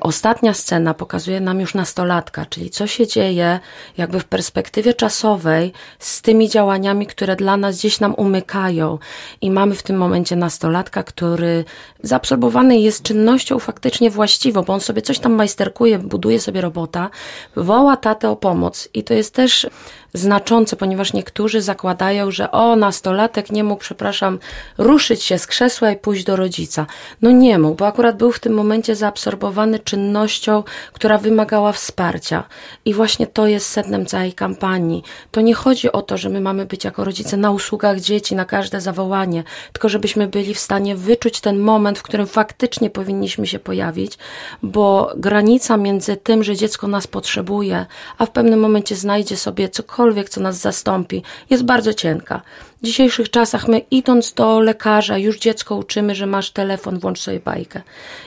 Ostatnia 0.00 0.54
scena 0.54 0.94
pokazuje 0.94 1.40
nam 1.40 1.60
już 1.60 1.74
nastolatka, 1.74 2.46
czyli 2.46 2.70
co 2.70 2.86
się 2.86 3.06
dzieje 3.06 3.60
jakby 3.96 4.20
w 4.20 4.24
perspektywie 4.24 4.94
czasowej 4.94 5.72
z 5.98 6.22
tymi 6.22 6.48
działaniami, 6.48 7.06
które 7.06 7.36
dla 7.36 7.56
nas 7.56 7.78
gdzieś 7.78 8.00
nam 8.00 8.14
umykają. 8.14 8.98
I 9.40 9.50
mamy 9.50 9.74
w 9.74 9.82
tym 9.82 9.96
momencie 9.96 10.36
nastolatka, 10.36 11.02
który 11.02 11.64
zaabsorbowany 12.02 12.80
jest 12.80 13.02
czynnością 13.02 13.58
faktycznie 13.58 14.10
właściwą, 14.10 14.62
bo 14.62 14.72
on 14.72 14.80
sobie 14.80 15.02
coś 15.02 15.18
tam 15.18 15.32
majsterkuje, 15.32 15.98
buduje 15.98 16.40
sobie 16.40 16.60
robota, 16.60 17.10
woła 17.56 17.96
tatę 17.96 18.30
o 18.30 18.36
pomoc. 18.36 18.88
I 18.94 19.04
to 19.04 19.14
jest 19.14 19.34
też 19.34 19.66
znaczące, 20.14 20.76
ponieważ 20.76 21.12
niektórzy 21.12 21.62
zakładają, 21.62 22.30
że 22.30 22.50
o, 22.50 22.76
nastolatek 22.76 23.52
nie 23.52 23.64
mógł, 23.64 23.80
przepraszam, 23.80 24.38
ruszyć 24.78 25.22
się 25.22 25.38
z 25.38 25.46
krzesła 25.46 25.90
i 25.90 25.96
pójść 25.96 26.24
do 26.24 26.36
rodzica. 26.36 26.86
No 27.22 27.30
nie 27.30 27.58
mógł, 27.58 27.74
bo 27.74 27.86
akurat 27.86 28.16
był 28.16 28.32
w 28.32 28.40
tym 28.40 28.52
momencie 28.52 28.96
zaabsorbowany 28.96 29.78
czynnością, 29.78 30.62
która 30.92 31.18
wymagała 31.18 31.72
wsparcia. 31.72 32.44
I 32.84 32.94
właśnie 32.94 33.26
to 33.26 33.46
jest 33.46 33.68
sednem 33.68 34.06
całej 34.06 34.32
kampanii. 34.32 35.02
To 35.30 35.40
nie 35.40 35.54
chodzi 35.54 35.92
o 35.92 36.02
to, 36.02 36.16
że 36.16 36.28
my 36.28 36.40
mamy 36.40 36.66
być 36.66 36.84
jako 36.84 37.04
rodzice 37.04 37.36
na 37.36 37.50
usługach 37.50 38.00
dzieci, 38.00 38.34
na 38.34 38.44
każde 38.44 38.80
zawołanie, 38.80 39.44
tylko 39.72 39.88
żebyśmy 39.88 40.26
byli 40.26 40.54
w 40.54 40.58
stanie 40.58 40.96
wyczuć 40.96 41.40
ten 41.40 41.58
moment, 41.58 41.98
w 41.98 42.02
którym 42.02 42.26
faktycznie 42.26 42.90
powinniśmy 42.90 43.46
się 43.46 43.58
pojawić, 43.58 44.18
bo 44.62 45.12
granica 45.16 45.76
między 45.76 46.16
tym, 46.16 46.44
że 46.44 46.56
dziecko 46.56 46.88
nas 46.88 47.06
potrzebuje, 47.06 47.86
a 48.18 48.26
w 48.26 48.30
pewnym 48.30 48.60
momencie 48.60 48.96
znajdzie 48.96 49.36
sobie 49.36 49.68
cokolwiek, 49.68 49.97
co 50.28 50.40
nas 50.40 50.56
zastąpi, 50.56 51.22
jest 51.50 51.64
bardzo 51.64 51.94
cienka. 51.94 52.42
W 52.82 52.86
dzisiejszych 52.86 53.30
czasach 53.30 53.68
my 53.68 53.78
idąc 53.90 54.32
do 54.32 54.60
lekarza, 54.60 55.18
już 55.18 55.38
dziecko 55.38 55.76
uczymy, 55.76 56.14
że 56.14 56.26
masz 56.26 56.50
telefon, 56.50 56.98
włącz 56.98 57.20
sobie 57.20 57.40
bajkę. 57.40 57.82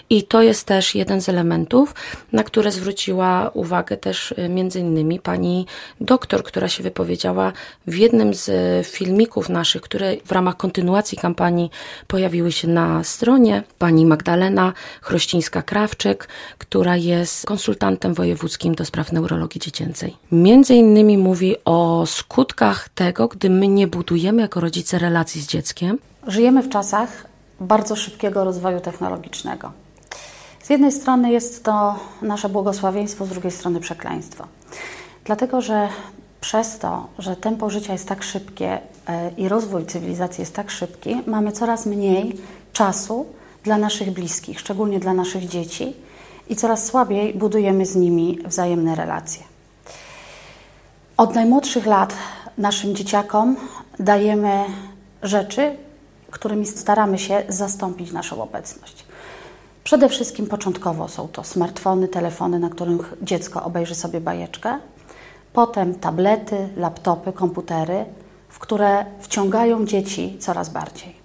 I 0.10 0.24
to 0.24 0.42
jest 0.42 0.68
też 0.68 0.96
jeden 0.96 1.22
z 1.22 1.30
elementów, 1.30 1.96
na 2.32 2.44
które 2.44 2.72
zwróciła 2.72 3.52
uwagę 3.54 3.98
też 3.98 4.32
y, 4.32 4.50
między 4.50 4.80
innymi 4.80 5.20
pani 5.20 5.66
doktor, 6.02 6.44
która 6.44 6.68
się 6.68 6.84
wypowiedziała 6.84 7.54
w 7.88 7.96
jednym 7.96 8.34
z 8.34 8.50
y, 8.50 8.92
filmików 8.92 9.50
naszych, 9.50 9.82
które 9.82 10.16
w 10.26 10.32
ramach 10.32 10.58
kontynuacji 10.58 11.18
kampanii 11.18 11.70
pojawiły 12.08 12.52
się 12.52 12.68
na 12.68 13.04
stronie. 13.04 13.64
Pani 13.80 14.06
Magdalena 14.06 14.74
Chrościńska-Krawczyk, 15.02 16.28
która 16.58 16.98
jest 16.98 17.46
konsultantem 17.46 18.14
wojewódzkim 18.14 18.76
do 18.76 18.86
spraw 18.86 19.12
neurologii 19.12 19.62
dziecięcej. 19.62 20.18
Między 20.32 20.76
innymi 20.76 21.18
mówi 21.18 21.56
o 21.66 22.06
skutkach 22.06 22.90
tego, 22.90 23.28
gdy 23.28 23.50
my 23.50 23.68
nie 23.68 23.88
budujemy 23.88 24.42
jako 24.42 24.60
rodzice 24.60 25.00
relacji 25.00 25.42
z 25.42 25.48
dzieckiem, 25.48 25.98
Żyjemy 26.28 26.64
w 26.64 26.70
czasach 26.70 27.26
bardzo 27.60 27.96
szybkiego 27.96 28.44
rozwoju 28.44 28.80
technologicznego. 28.80 29.72
Z 30.64 30.70
jednej 30.70 30.92
strony 30.92 31.32
jest 31.32 31.64
to 31.64 31.96
nasze 32.22 32.50
błogosławieństwo, 32.50 33.26
z 33.26 33.30
drugiej 33.30 33.52
strony 33.52 33.80
przekleństwo. 33.80 34.48
Dlatego, 35.26 35.62
że 35.62 35.90
przez 36.42 36.80
to, 36.80 37.08
że 37.20 37.36
tempo 37.36 37.70
życia 37.70 37.94
jest 37.94 38.08
tak 38.08 38.24
szybkie 38.24 38.80
e, 39.08 39.32
i 39.38 39.50
rozwój 39.50 39.86
cywilizacji 39.86 40.42
jest 40.42 40.56
tak 40.56 40.72
szybki, 40.72 41.22
mamy 41.28 41.52
coraz 41.52 41.86
mniej 41.86 42.38
czasu 42.74 43.26
dla 43.64 43.78
naszych 43.78 44.12
bliskich, 44.12 44.60
szczególnie 44.60 45.00
dla 45.00 45.14
naszych 45.14 45.48
dzieci, 45.48 45.94
i 46.50 46.56
coraz 46.56 46.86
słabiej 46.86 47.34
budujemy 47.34 47.86
z 47.86 47.96
nimi 47.96 48.40
wzajemne 48.46 48.96
relacje. 48.96 49.51
Od 51.18 51.36
najmłodszych 51.36 51.86
lat 51.86 52.14
naszym 52.58 52.96
dzieciakom 52.96 53.56
dajemy 54.00 54.64
rzeczy, 55.24 55.76
którymi 56.32 56.66
staramy 56.66 57.20
się 57.20 57.44
zastąpić 57.50 58.12
naszą 58.12 58.44
obecność. 58.44 59.06
Przede 59.84 60.10
wszystkim 60.10 60.48
początkowo 60.48 61.08
są 61.08 61.28
to 61.28 61.44
smartfony, 61.44 62.08
telefony, 62.08 62.60
na 62.60 62.70
których 62.70 63.14
dziecko 63.22 63.64
obejrzy 63.64 63.96
sobie 63.96 64.22
bajeczkę, 64.22 64.80
potem 65.54 65.96
tablety, 65.96 66.70
laptopy, 66.78 67.34
komputery, 67.34 68.06
w 68.50 68.60
które 68.60 69.06
wciągają 69.20 69.86
dzieci 69.86 70.38
coraz 70.40 70.70
bardziej. 70.70 71.16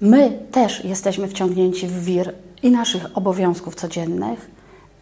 My 0.00 0.38
też 0.52 0.84
jesteśmy 0.84 1.28
wciągnięci 1.28 1.86
w 1.86 2.04
wir 2.04 2.34
i 2.62 2.70
naszych 2.70 3.18
obowiązków 3.18 3.74
codziennych, 3.74 4.49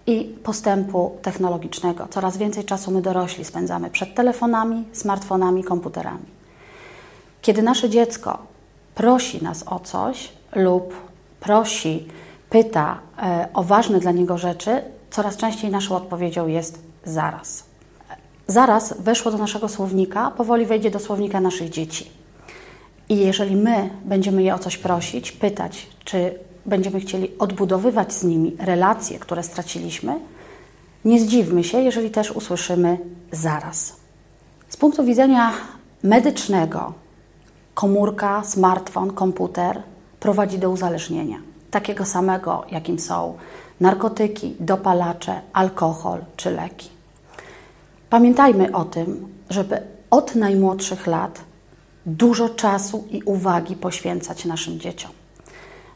i 0.08 0.24
postępu 0.24 1.16
technologicznego. 1.22 2.06
Coraz 2.10 2.36
więcej 2.36 2.64
czasu 2.64 2.90
my 2.90 3.02
dorośli 3.02 3.44
spędzamy 3.44 3.90
przed 3.90 4.14
telefonami, 4.14 4.84
smartfonami, 4.92 5.64
komputerami. 5.64 6.26
Kiedy 7.42 7.62
nasze 7.62 7.90
dziecko 7.90 8.38
prosi 8.94 9.44
nas 9.44 9.64
o 9.66 9.80
coś 9.80 10.32
lub 10.54 10.94
prosi, 11.40 12.08
pyta 12.50 12.98
e, 13.22 13.48
o 13.54 13.62
ważne 13.62 14.00
dla 14.00 14.12
niego 14.12 14.38
rzeczy, 14.38 14.82
coraz 15.10 15.36
częściej 15.36 15.70
naszą 15.70 15.96
odpowiedzią 15.96 16.46
jest 16.46 16.82
zaraz. 17.04 17.64
Zaraz 18.46 19.00
weszło 19.00 19.32
do 19.32 19.38
naszego 19.38 19.68
słownika, 19.68 20.30
powoli 20.30 20.66
wejdzie 20.66 20.90
do 20.90 20.98
słownika 20.98 21.40
naszych 21.40 21.70
dzieci. 21.70 22.10
I 23.08 23.16
jeżeli 23.16 23.56
my 23.56 23.90
będziemy 24.04 24.42
je 24.42 24.54
o 24.54 24.58
coś 24.58 24.76
prosić, 24.78 25.32
pytać, 25.32 25.86
czy 26.04 26.38
będziemy 26.68 27.00
chcieli 27.00 27.38
odbudowywać 27.38 28.12
z 28.12 28.24
nimi 28.24 28.56
relacje, 28.58 29.18
które 29.18 29.42
straciliśmy, 29.42 30.20
nie 31.04 31.20
zdziwmy 31.20 31.64
się, 31.64 31.80
jeżeli 31.80 32.10
też 32.10 32.30
usłyszymy 32.30 32.98
zaraz. 33.32 33.96
Z 34.68 34.76
punktu 34.76 35.04
widzenia 35.04 35.52
medycznego, 36.02 36.92
komórka, 37.74 38.44
smartfon, 38.44 39.12
komputer 39.12 39.82
prowadzi 40.20 40.58
do 40.58 40.70
uzależnienia. 40.70 41.36
Takiego 41.70 42.04
samego, 42.04 42.64
jakim 42.70 42.98
są 42.98 43.34
narkotyki, 43.80 44.56
dopalacze, 44.60 45.40
alkohol 45.52 46.20
czy 46.36 46.50
leki. 46.50 46.88
Pamiętajmy 48.10 48.72
o 48.72 48.84
tym, 48.84 49.28
żeby 49.50 49.82
od 50.10 50.34
najmłodszych 50.34 51.06
lat 51.06 51.40
dużo 52.06 52.48
czasu 52.48 53.04
i 53.10 53.22
uwagi 53.22 53.76
poświęcać 53.76 54.44
naszym 54.44 54.80
dzieciom, 54.80 55.10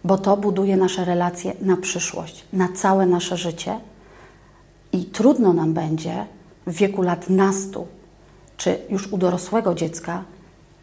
bo 0.05 0.19
to 0.19 0.37
buduje 0.37 0.77
nasze 0.77 1.05
relacje 1.05 1.53
na 1.61 1.77
przyszłość, 1.77 2.45
na 2.53 2.69
całe 2.69 3.07
nasze 3.07 3.37
życie 3.37 3.81
i 4.93 5.05
trudno 5.05 5.53
nam 5.53 5.75
będzie 5.75 6.27
w 6.67 6.73
wieku 6.73 7.03
lat 7.03 7.31
nastu 7.31 7.87
czy 8.57 8.79
już 8.91 9.13
u 9.13 9.19
dorosłego 9.19 9.75
dziecka 9.75 10.25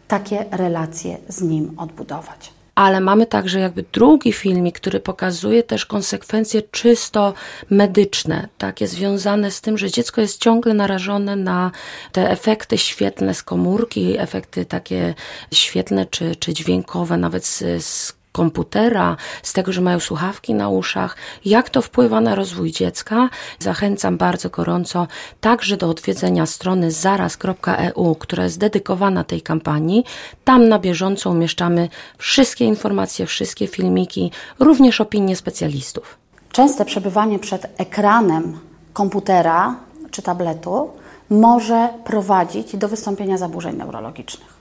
takie 0.08 0.44
relacje 0.50 1.18
z 1.28 1.42
nim 1.42 1.74
odbudować. 1.76 2.52
ale 2.74 3.00
mamy 3.00 3.26
także 3.26 3.60
jakby 3.60 3.84
drugi 3.92 4.32
filmik, 4.32 4.80
który 4.80 5.00
pokazuje 5.00 5.62
też 5.62 5.86
konsekwencje 5.86 6.62
czysto 6.62 7.34
medyczne, 7.70 8.48
takie 8.58 8.86
związane 8.86 9.50
z 9.50 9.60
tym, 9.60 9.78
że 9.78 9.90
dziecko 9.90 10.20
jest 10.20 10.42
ciągle 10.42 10.74
narażone 10.74 11.36
na 11.36 11.70
te 12.12 12.30
efekty 12.30 12.78
świetlne 12.78 13.34
z 13.34 13.42
komórki, 13.42 14.18
efekty 14.18 14.64
takie 14.64 15.14
świetlne 15.54 16.06
czy, 16.06 16.36
czy 16.36 16.54
dźwiękowe, 16.54 17.16
nawet 17.16 17.46
z, 17.46 17.84
z 17.84 18.12
komputera, 18.32 19.16
z 19.42 19.52
tego, 19.52 19.72
że 19.72 19.80
mają 19.80 20.00
słuchawki 20.00 20.54
na 20.54 20.68
uszach, 20.68 21.16
jak 21.44 21.70
to 21.70 21.82
wpływa 21.82 22.20
na 22.20 22.34
rozwój 22.34 22.72
dziecka. 22.72 23.28
Zachęcam 23.58 24.16
bardzo 24.16 24.50
gorąco 24.50 25.06
także 25.40 25.76
do 25.76 25.88
odwiedzenia 25.88 26.46
strony 26.46 26.90
zaraz.eu, 26.90 28.14
która 28.14 28.44
jest 28.44 28.58
dedykowana 28.58 29.24
tej 29.24 29.42
kampanii. 29.42 30.04
Tam 30.44 30.68
na 30.68 30.78
bieżąco 30.78 31.30
umieszczamy 31.30 31.88
wszystkie 32.18 32.64
informacje, 32.64 33.26
wszystkie 33.26 33.66
filmiki, 33.66 34.30
również 34.58 35.00
opinie 35.00 35.36
specjalistów. 35.36 36.18
Częste 36.52 36.84
przebywanie 36.84 37.38
przed 37.38 37.66
ekranem 37.78 38.58
komputera 38.92 39.76
czy 40.10 40.22
tabletu 40.22 40.90
może 41.30 41.88
prowadzić 42.04 42.76
do 42.76 42.88
wystąpienia 42.88 43.38
zaburzeń 43.38 43.76
neurologicznych. 43.76 44.60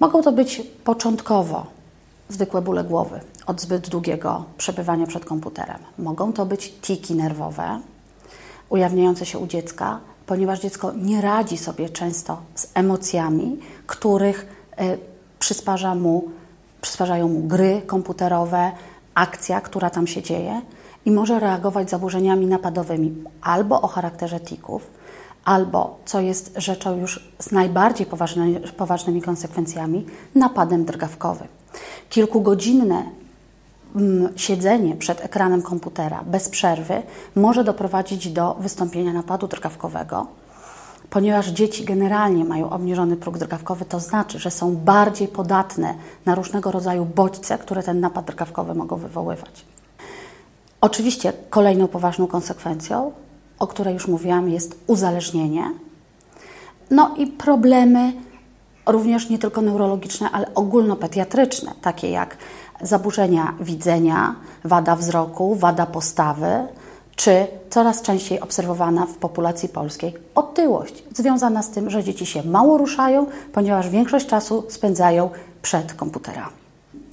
Mogą 0.00 0.22
to 0.22 0.32
być 0.32 0.62
początkowo 0.84 1.66
zwykłe 2.32 2.62
bóle 2.62 2.84
głowy 2.84 3.20
od 3.46 3.60
zbyt 3.60 3.88
długiego 3.88 4.44
przebywania 4.58 5.06
przed 5.06 5.24
komputerem. 5.24 5.78
Mogą 5.98 6.32
to 6.32 6.46
być 6.46 6.72
tiki 6.80 7.14
nerwowe 7.14 7.80
ujawniające 8.68 9.26
się 9.26 9.38
u 9.38 9.46
dziecka, 9.46 10.00
ponieważ 10.26 10.60
dziecko 10.60 10.92
nie 10.92 11.20
radzi 11.20 11.58
sobie 11.58 11.88
często 11.88 12.40
z 12.54 12.68
emocjami, 12.74 13.58
których 13.86 14.46
y, 14.80 14.98
przysparza 15.38 15.94
mu, 15.94 16.24
przysparzają 16.80 17.28
mu 17.28 17.40
gry 17.40 17.82
komputerowe, 17.86 18.72
akcja, 19.14 19.60
która 19.60 19.90
tam 19.90 20.06
się 20.06 20.22
dzieje 20.22 20.62
i 21.04 21.10
może 21.10 21.40
reagować 21.40 21.90
zaburzeniami 21.90 22.46
napadowymi 22.46 23.24
albo 23.42 23.80
o 23.80 23.86
charakterze 23.86 24.40
tików, 24.40 24.86
albo, 25.44 25.98
co 26.04 26.20
jest 26.20 26.52
rzeczą 26.56 26.96
już 26.96 27.30
z 27.38 27.52
najbardziej 27.52 28.06
poważny, 28.06 28.60
poważnymi 28.60 29.22
konsekwencjami, 29.22 30.06
napadem 30.34 30.84
drgawkowym. 30.84 31.48
Kilkugodzinne 32.10 33.04
mm, 33.96 34.38
siedzenie 34.38 34.96
przed 34.96 35.24
ekranem 35.24 35.62
komputera 35.62 36.24
bez 36.26 36.48
przerwy 36.48 37.02
może 37.36 37.64
doprowadzić 37.64 38.28
do 38.28 38.54
wystąpienia 38.54 39.12
napadu 39.12 39.46
drgawkowego. 39.46 40.26
Ponieważ 41.10 41.46
dzieci 41.46 41.84
generalnie 41.84 42.44
mają 42.44 42.70
obniżony 42.70 43.16
próg 43.16 43.38
drgawkowy, 43.38 43.84
to 43.84 44.00
znaczy, 44.00 44.38
że 44.38 44.50
są 44.50 44.76
bardziej 44.76 45.28
podatne 45.28 45.94
na 46.26 46.34
różnego 46.34 46.70
rodzaju 46.70 47.04
bodźce, 47.04 47.58
które 47.58 47.82
ten 47.82 48.00
napad 48.00 48.24
drgawkowy 48.24 48.74
mogą 48.74 48.96
wywoływać. 48.96 49.64
Oczywiście 50.80 51.32
kolejną 51.50 51.88
poważną 51.88 52.26
konsekwencją, 52.26 53.12
o 53.60 53.66
której 53.66 53.94
już 53.94 54.08
mówiłam, 54.08 54.48
jest 54.48 54.78
uzależnienie. 54.86 55.70
No 56.90 57.14
i 57.16 57.26
problemy 57.26 58.12
również 58.86 59.28
nie 59.28 59.38
tylko 59.38 59.62
neurologiczne, 59.62 60.30
ale 60.30 60.54
ogólnopediatryczne, 60.54 61.72
takie 61.82 62.10
jak 62.10 62.36
zaburzenia 62.82 63.54
widzenia, 63.60 64.34
wada 64.64 64.96
wzroku, 64.96 65.54
wada 65.54 65.86
postawy, 65.86 66.66
czy 67.16 67.46
coraz 67.70 68.02
częściej 68.02 68.40
obserwowana 68.40 69.06
w 69.06 69.14
populacji 69.14 69.68
polskiej 69.68 70.14
otyłość, 70.34 71.02
związana 71.14 71.62
z 71.62 71.70
tym, 71.70 71.90
że 71.90 72.04
dzieci 72.04 72.26
się 72.26 72.42
mało 72.42 72.78
ruszają, 72.78 73.26
ponieważ 73.52 73.88
większość 73.88 74.26
czasu 74.26 74.64
spędzają 74.68 75.30
przed 75.62 75.94
komputerami. 75.94 76.52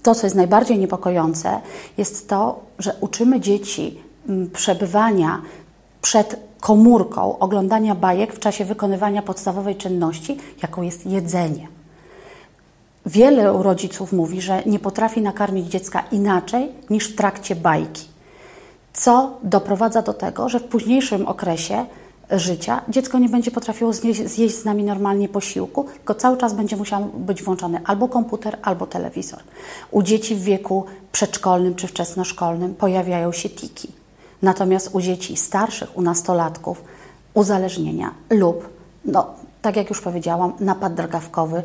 To, 0.03 0.15
co 0.15 0.25
jest 0.25 0.35
najbardziej 0.35 0.79
niepokojące, 0.79 1.61
jest 1.97 2.29
to, 2.29 2.59
że 2.79 2.95
uczymy 3.01 3.39
dzieci 3.39 4.01
mm, 4.29 4.49
przebywania 4.49 5.41
przed 6.07 6.39
komórką 6.59 7.39
oglądania 7.39 7.95
bajek 7.95 8.33
w 8.33 8.39
czasie 8.39 8.65
wykonywania 8.65 9.21
podstawowej 9.21 9.75
czynności, 9.75 10.37
jaką 10.61 10.81
jest 10.81 11.05
jedzenie. 11.05 11.67
Wiele 13.05 13.63
rodziców 13.63 14.13
mówi, 14.13 14.41
że 14.41 14.63
nie 14.65 14.79
potrafi 14.79 15.21
nakarmić 15.21 15.67
dziecka 15.67 16.03
inaczej 16.11 16.71
niż 16.89 17.13
w 17.13 17.15
trakcie 17.15 17.55
bajki, 17.55 18.05
co 18.93 19.37
doprowadza 19.43 20.01
do 20.01 20.13
tego, 20.13 20.49
że 20.49 20.59
w 20.59 20.63
późniejszym 20.63 21.27
okresie 21.27 21.85
życia 22.31 22.81
dziecko 22.89 23.19
nie 23.19 23.29
będzie 23.29 23.51
potrafiło 23.51 23.93
zjeść, 23.93 24.55
z 24.55 24.65
nami 24.65 24.83
normalnie 24.83 25.29
posiłku, 25.29 25.83
tylko 25.83 26.15
cały 26.15 26.37
czas 26.37 26.53
będzie 26.53 26.77
musiał 26.77 27.05
być 27.05 27.43
włączony 27.43 27.81
albo 27.85 28.07
komputer, 28.07 28.57
albo 28.61 28.87
telewizor. 28.87 29.39
U 29.91 30.03
dzieci 30.03 30.35
w 30.35 30.43
wieku 30.43 30.85
przedszkolnym 31.11 31.75
czy 31.75 31.87
wczesnoszkolnym 31.87 32.75
pojawiają 32.75 33.31
się 33.31 33.49
tiki. 33.49 34.06
Natomiast 34.41 34.89
u 34.93 35.01
dzieci 35.01 35.37
starszych, 35.37 35.97
u 35.97 36.01
nastolatków, 36.01 36.83
uzależnienia 37.33 38.11
lub, 38.29 38.69
no, 39.05 39.33
tak 39.61 39.75
jak 39.75 39.89
już 39.89 40.01
powiedziałam, 40.01 40.53
napad 40.59 40.93
drgawkowy 40.93 41.63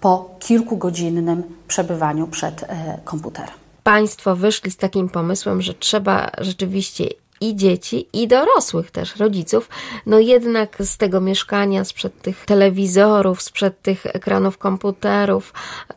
po 0.00 0.30
kilkugodzinnym 0.38 1.42
przebywaniu 1.68 2.26
przed 2.26 2.62
e, 2.62 2.98
komputerem. 3.04 3.54
Państwo 3.82 4.36
wyszli 4.36 4.70
z 4.70 4.76
takim 4.76 5.08
pomysłem, 5.08 5.62
że 5.62 5.74
trzeba 5.74 6.30
rzeczywiście 6.38 7.04
i 7.42 7.56
dzieci, 7.56 8.06
i 8.12 8.28
dorosłych 8.28 8.90
też, 8.90 9.16
rodziców, 9.16 9.68
no 10.06 10.18
jednak 10.18 10.76
z 10.80 10.96
tego 10.96 11.20
mieszkania, 11.20 11.84
sprzed 11.84 12.22
tych 12.22 12.44
telewizorów, 12.44 13.42
sprzed 13.42 13.82
tych 13.82 14.06
ekranów 14.06 14.58
komputerów, 14.58 15.52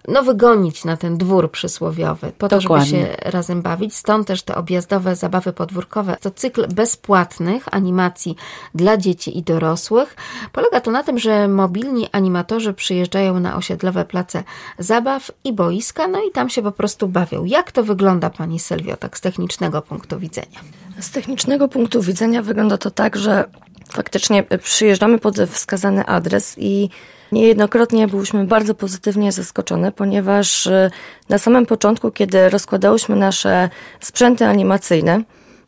no 0.08 0.24
wygonić 0.24 0.86
na 0.86 0.98
ten 0.98 1.18
dwór 1.18 1.52
przysłowiowy, 1.52 2.32
po 2.38 2.48
to, 2.48 2.62
żeby 2.62 2.86
się 2.86 3.08
razem 3.22 3.62
bawić. 3.62 3.96
Stąd 3.96 4.28
też 4.28 4.44
te 4.44 4.56
objazdowe 4.56 5.16
zabawy 5.16 5.54
podwórkowe. 5.54 6.18
To 6.22 6.32
cykl 6.32 6.68
bezpłatnych 6.68 7.66
animacji 7.72 8.36
dla 8.76 8.98
dzieci 8.98 9.38
i 9.38 9.44
dorosłych. 9.44 10.16
Polega 10.52 10.82
to 10.82 10.92
na 10.92 11.04
tym, 11.04 11.20
że 11.20 11.48
mobilni 11.48 12.08
animatorzy 12.12 12.74
przyjeżdżają 12.74 13.40
na 13.40 13.56
osiedlowe 13.56 14.06
place 14.06 14.44
zabaw 14.80 15.32
i 15.44 15.54
boiska, 15.54 16.08
no 16.08 16.24
i 16.24 16.32
tam 16.32 16.50
się 16.50 16.62
po 16.62 16.72
prostu 16.72 17.08
bawią. 17.08 17.46
Jak 17.46 17.72
to 17.72 17.84
wygląda, 17.84 18.30
pani 18.30 18.60
Sylwio, 18.60 18.98
tak 18.98 19.18
z 19.18 19.22
technicznego 19.22 19.82
punktu 19.82 20.20
widzenia? 20.20 20.60
Z 21.00 21.12
technicznego 21.12 21.68
punktu 21.68 22.02
widzenia 22.02 22.42
wygląda 22.42 22.78
to 22.78 22.92
tak, 22.92 23.16
że 23.16 23.46
faktycznie 23.90 24.44
przyjeżdżamy 24.64 25.20
pod 25.20 25.38
wskazany 25.38 26.06
adres 26.06 26.56
i 26.58 26.90
niejednokrotnie 27.32 28.08
byliśmy 28.08 28.46
bardzo 28.46 28.76
pozytywnie 28.76 29.32
zaskoczone, 29.32 29.92
ponieważ 29.92 30.68
y, 30.68 30.92
na 31.30 31.38
samym 31.38 31.66
początku, 31.66 32.12
kiedy 32.12 32.50
rozkładałyśmy 32.50 33.16
nasze 33.16 33.70
sprzęty 34.00 34.46
animacyjne, 34.46 35.24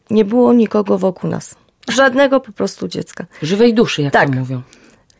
nie 0.09 0.25
było 0.25 0.53
nikogo 0.53 0.97
wokół 0.97 1.29
nas. 1.29 1.55
Żadnego 1.89 2.39
po 2.39 2.51
prostu 2.51 2.87
dziecka. 2.87 3.25
Żywej 3.41 3.73
duszy, 3.73 4.01
jak 4.01 4.13
tak. 4.13 4.29
to 4.29 4.35
mówią. 4.35 4.61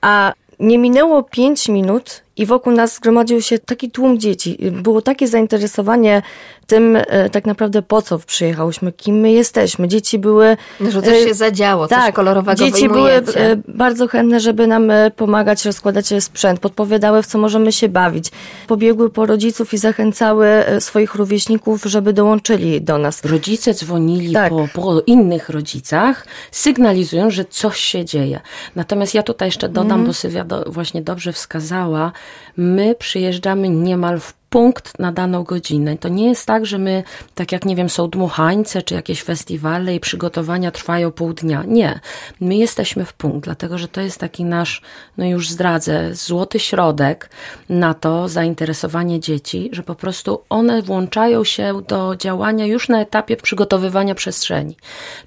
A 0.02 0.34
nie 0.60 0.78
minęło 0.78 1.24
pięć 1.24 1.70
minut 1.70 2.24
i 2.38 2.46
wokół 2.46 2.74
nas 2.74 2.96
zgromadził 2.96 3.42
się 3.42 3.60
taki 3.60 3.92
tłum 3.92 4.20
dzieci. 4.20 4.58
Było 4.72 5.02
takie 5.02 5.28
zainteresowanie 5.28 6.22
tym 6.68 6.96
e, 6.96 7.30
tak 7.30 7.46
naprawdę 7.46 7.82
po 7.82 8.02
co 8.02 8.20
przyjechałyśmy, 8.20 8.92
kim 8.92 9.16
my 9.16 9.32
jesteśmy. 9.32 9.88
Dzieci 9.88 10.20
były... 10.20 10.58
No, 10.80 10.92
że 10.92 11.02
coś 11.02 11.24
się 11.24 11.34
zadziało, 11.34 11.88
tak, 11.88 12.06
coś 12.06 12.14
kolorowego 12.14 12.56
Dzieci 12.56 12.72
wyjmujecie. 12.72 13.32
były 13.32 13.46
e, 13.46 13.56
bardzo 13.68 14.08
chętne, 14.08 14.40
żeby 14.40 14.68
nam 14.68 14.92
e, 14.92 15.12
pomagać, 15.12 15.66
rozkładać 15.66 16.14
sprzęt, 16.20 16.60
podpowiadały, 16.60 17.24
w 17.24 17.28
co 17.28 17.38
możemy 17.38 17.72
się 17.72 17.90
bawić. 17.90 18.32
Pobiegły 18.68 19.10
po 19.10 19.26
rodziców 19.26 19.74
i 19.74 19.78
zachęcały 19.78 20.48
swoich 20.80 21.16
rówieśników, 21.16 21.84
żeby 21.84 22.14
dołączyli 22.14 22.82
do 22.82 22.98
nas. 22.98 23.26
Rodzice 23.26 23.74
dzwonili 23.74 24.34
tak. 24.34 24.50
po, 24.50 24.68
po 24.74 25.02
innych 25.02 25.50
rodzicach, 25.50 26.28
sygnalizują, 26.52 27.32
że 27.32 27.46
coś 27.46 27.78
się 27.78 28.06
dzieje. 28.06 28.42
Natomiast 28.76 29.14
ja 29.14 29.24
tutaj 29.24 29.48
jeszcze 29.48 29.70
dodam, 29.70 29.92
mm. 29.92 30.08
bo 30.08 30.14
Sylwia 30.14 30.44
do, 30.44 30.64
właśnie 30.68 31.02
dobrze 31.02 31.34
wskazała, 31.34 32.12
my 32.58 32.96
przyjeżdżamy 32.96 33.70
niemal 33.70 34.20
w 34.20 34.34
punkt 34.50 35.00
na 35.00 35.12
daną 35.12 35.44
godzinę. 35.44 35.98
To 35.98 36.10
nie 36.10 36.28
jest 36.28 36.46
tak, 36.46 36.66
że 36.66 36.78
my, 36.78 37.04
tak 37.36 37.52
jak 37.52 37.66
nie 37.66 37.76
wiem, 37.76 37.90
są 37.90 38.10
dmuchańce 38.10 38.82
czy 38.82 38.94
jakieś 38.94 39.24
festiwale 39.24 39.96
i 39.96 40.00
przygotowania 40.00 40.72
trwają 40.72 41.12
pół 41.12 41.34
dnia. 41.34 41.64
Nie. 41.68 42.00
My 42.42 42.56
jesteśmy 42.56 43.06
w 43.06 43.14
punkt, 43.14 43.46
dlatego 43.46 43.78
że 43.78 43.88
to 43.88 44.02
jest 44.02 44.20
taki 44.20 44.44
nasz, 44.44 44.82
no 45.18 45.26
już 45.26 45.50
zdradzę, 45.50 46.16
złoty 46.16 46.60
środek 46.60 47.30
na 47.70 47.94
to 47.94 48.28
zainteresowanie 48.28 49.20
dzieci, 49.20 49.70
że 49.72 49.84
po 49.84 49.96
prostu 49.96 50.42
one 50.50 50.82
włączają 50.82 51.44
się 51.44 51.82
do 51.88 52.16
działania 52.16 52.66
już 52.66 52.90
na 52.90 53.02
etapie 53.02 53.38
przygotowywania 53.38 54.16
przestrzeni. 54.16 54.78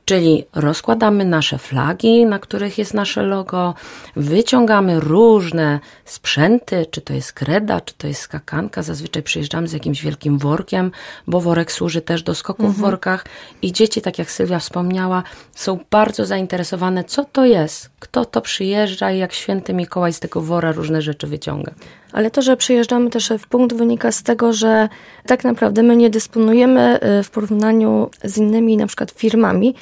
Czyli 0.05 0.45
rozkładamy 0.55 1.25
nasze 1.25 1.59
flagi, 1.59 2.27
na 2.27 2.39
których 2.39 2.79
jest 2.79 2.95
nasze 2.95 3.23
logo, 3.23 3.75
wyciągamy 4.17 5.01
różne 5.01 5.81
sprzęty, 6.05 6.87
czy 6.91 7.01
to 7.01 7.13
jest 7.13 7.33
kreda, 7.33 7.81
czy 7.81 7.95
to 7.95 8.07
jest 8.07 8.21
skakanka, 8.21 8.83
zazwyczaj 8.83 9.10
zazwyczaj 9.11 9.23
przyjeżdżamy 9.23 9.69
z 9.69 9.73
jakimś 9.73 10.03
wielkim 10.03 10.39
workiem, 10.39 10.91
bo 11.27 11.41
worek 11.41 11.73
służy 11.73 12.03
też 12.03 12.23
do 12.23 12.35
skoków 12.35 12.67
Mhm. 12.67 12.75
w 12.75 12.81
workach 12.81 13.25
i 13.63 13.73
dzieci, 13.73 14.01
tak 14.01 14.19
jak 14.19 14.31
Sylwia 14.31 14.59
wspomniała, 14.59 15.23
są 15.55 15.79
bardzo 15.91 16.27
zainteresowane, 16.27 17.05
co 17.05 17.25
to 17.25 17.45
jest, 17.45 17.91
kto 18.01 18.25
to 18.25 18.41
przyjeżdża 18.41 19.11
i 19.11 19.19
jak 19.19 19.33
święty 19.33 19.75
Mikołaj 19.75 20.13
z 20.13 20.21
tego 20.21 20.41
wora 20.41 20.73
różne 20.73 21.03
rzeczy 21.03 21.27
wyciąga. 21.27 21.73
Ale 22.13 22.31
to, 22.31 22.43
że 22.43 22.57
przyjeżdżamy 22.57 23.11
też 23.11 23.33
w 23.39 23.47
punkt 23.47 23.77
wynika 23.77 24.13
z 24.13 24.23
tego, 24.23 24.53
że 24.53 24.89
tak 25.27 25.45
naprawdę 25.45 25.83
my 25.83 25.97
nie 25.97 26.11
dysponujemy 26.11 27.01
y, 27.21 27.23
w 27.23 27.31
porównaniu 27.31 28.11
z 28.25 28.39
innymi 28.39 28.77
na 28.77 28.87
przykład 28.87 29.11
firmami 29.11 29.75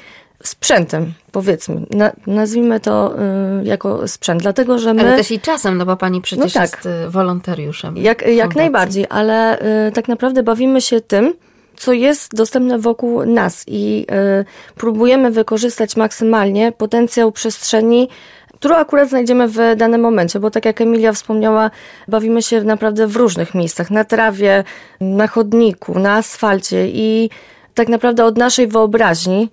sprzętem, 0.43 1.13
powiedzmy. 1.31 1.81
Na, 1.91 2.11
nazwijmy 2.27 2.79
to 2.79 3.15
y, 3.61 3.65
jako 3.65 4.07
sprzęt, 4.07 4.41
dlatego 4.41 4.79
że 4.79 4.93
my... 4.93 5.01
Ale 5.01 5.17
też 5.17 5.31
i 5.31 5.39
czasem, 5.39 5.77
no 5.77 5.85
bo 5.85 5.97
pani 5.97 6.21
przecież 6.21 6.53
No 6.53 6.61
tak. 6.61 6.71
jest 6.71 6.85
y, 6.85 7.09
wolontariuszem. 7.09 7.97
Jak, 7.97 8.21
jak 8.21 8.27
fundacji. 8.27 8.57
najbardziej, 8.57 9.05
ale 9.09 9.59
y, 9.87 9.91
tak 9.91 10.07
naprawdę 10.07 10.43
bawimy 10.43 10.81
się 10.81 11.01
tym, 11.01 11.33
co 11.77 11.93
jest 11.93 12.35
dostępne 12.35 12.79
wokół 12.79 13.25
nas 13.25 13.63
i 13.67 14.05
y, 14.41 14.75
próbujemy 14.75 15.31
wykorzystać 15.31 15.95
maksymalnie 15.95 16.71
potencjał 16.71 17.31
przestrzeni, 17.31 18.09
którą 18.53 18.75
akurat 18.75 19.09
znajdziemy 19.09 19.47
w 19.47 19.57
danym 19.77 20.01
momencie, 20.01 20.39
bo 20.39 20.51
tak 20.51 20.65
jak 20.65 20.81
Emilia 20.81 21.13
wspomniała, 21.13 21.71
bawimy 22.07 22.41
się 22.41 22.63
naprawdę 22.63 23.07
w 23.07 23.15
różnych 23.15 23.55
miejscach, 23.55 23.91
na 23.91 24.03
trawie, 24.03 24.63
na 25.01 25.27
chodniku, 25.27 25.99
na 25.99 26.15
asfalcie 26.15 26.87
i 26.87 27.29
tak 27.73 27.87
naprawdę 27.89 28.25
od 28.25 28.37
naszej 28.37 28.67
wyobraźni 28.67 29.49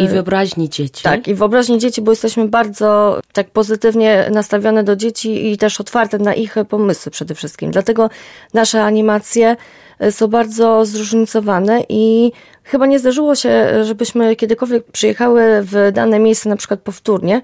I 0.00 0.08
wyobraźni 0.08 0.68
dzieci. 0.70 1.02
tak, 1.02 1.28
i 1.28 1.34
wyobraźni 1.34 1.78
dzieci, 1.78 2.02
bo 2.02 2.12
jesteśmy 2.12 2.48
bardzo 2.48 3.20
tak 3.32 3.50
pozytywnie 3.50 4.30
nastawione 4.30 4.84
do 4.84 4.96
dzieci 4.96 5.52
i 5.52 5.58
też 5.58 5.80
otwarte 5.80 6.18
na 6.18 6.34
ich 6.34 6.54
pomysły 6.68 7.12
przede 7.12 7.34
wszystkim. 7.34 7.70
Dlatego 7.70 8.10
nasze 8.54 8.84
animacje 8.84 9.56
e, 9.98 10.12
są 10.12 10.28
bardzo 10.28 10.84
zróżnicowane 10.84 11.82
i 11.88 12.32
chyba 12.64 12.86
nie 12.86 12.98
zdarzyło 12.98 13.34
się, 13.34 13.84
żebyśmy 13.84 14.36
kiedykolwiek 14.36 14.84
przyjechały 14.84 15.42
w 15.62 15.90
dane 15.92 16.18
miejsce 16.18 16.48
na 16.48 16.56
przykład 16.56 16.80
powtórnie 16.80 17.42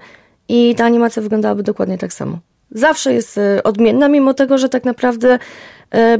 i 0.49 0.75
ta 0.75 0.85
animacja 0.85 1.21
wyglądałaby 1.21 1.63
dokładnie 1.63 1.97
tak 1.97 2.13
samo. 2.13 2.37
Zawsze 2.71 3.13
jest 3.13 3.37
e, 3.37 3.63
odmienna, 3.63 4.07
mimo 4.07 4.33
tego, 4.33 4.57
że 4.57 4.69
tak 4.69 4.83
naprawdę 4.83 5.33
e, 5.33 5.39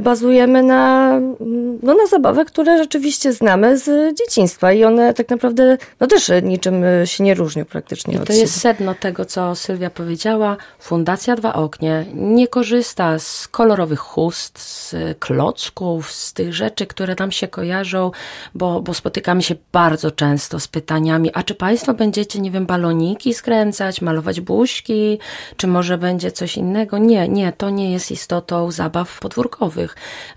bazujemy 0.00 0.62
na, 0.62 1.10
mm, 1.16 1.78
no, 1.82 1.94
na 1.94 2.06
zabawach, 2.06 2.46
które 2.46 2.78
rzeczywiście 2.78 3.32
znamy 3.32 3.78
z 3.78 4.18
dzieciństwa 4.18 4.72
i 4.72 4.84
one 4.84 5.14
tak 5.14 5.28
naprawdę 5.28 5.78
no, 6.00 6.06
też 6.06 6.30
e, 6.30 6.42
niczym 6.42 6.84
e, 6.84 7.06
się 7.06 7.24
nie 7.24 7.34
różnią 7.34 7.64
praktycznie 7.64 8.14
I 8.14 8.18
to 8.18 8.26
siebie. 8.26 8.38
jest 8.40 8.60
sedno 8.60 8.94
tego, 8.94 9.24
co 9.24 9.54
Sylwia 9.54 9.90
powiedziała. 9.90 10.56
Fundacja 10.78 11.36
Dwa 11.36 11.52
Oknie 11.52 12.04
nie 12.14 12.48
korzysta 12.48 13.18
z 13.18 13.48
kolorowych 13.48 13.98
chust, 14.00 14.58
z 14.58 14.94
klocków, 15.18 16.12
z 16.12 16.32
tych 16.32 16.54
rzeczy, 16.54 16.86
które 16.86 17.14
nam 17.18 17.32
się 17.32 17.48
kojarzą, 17.48 18.10
bo, 18.54 18.80
bo 18.80 18.94
spotykamy 18.94 19.42
się 19.42 19.54
bardzo 19.72 20.10
często 20.10 20.60
z 20.60 20.68
pytaniami, 20.68 21.30
a 21.34 21.42
czy 21.42 21.54
Państwo 21.54 21.94
będziecie, 21.94 22.40
nie 22.40 22.50
wiem, 22.50 22.66
baloniki 22.66 23.34
skręcać, 23.34 24.02
malować 24.02 24.40
buźki, 24.40 25.18
czy 25.56 25.66
może 25.66 25.98
będzie 25.98 26.32
coś 26.32 26.56
innego? 26.56 26.98
Nie, 26.98 27.28
nie, 27.28 27.52
to 27.52 27.70
nie 27.70 27.92
jest 27.92 28.10
istotą 28.10 28.70
zabaw 28.70 29.20
podwórkowych. 29.20 29.61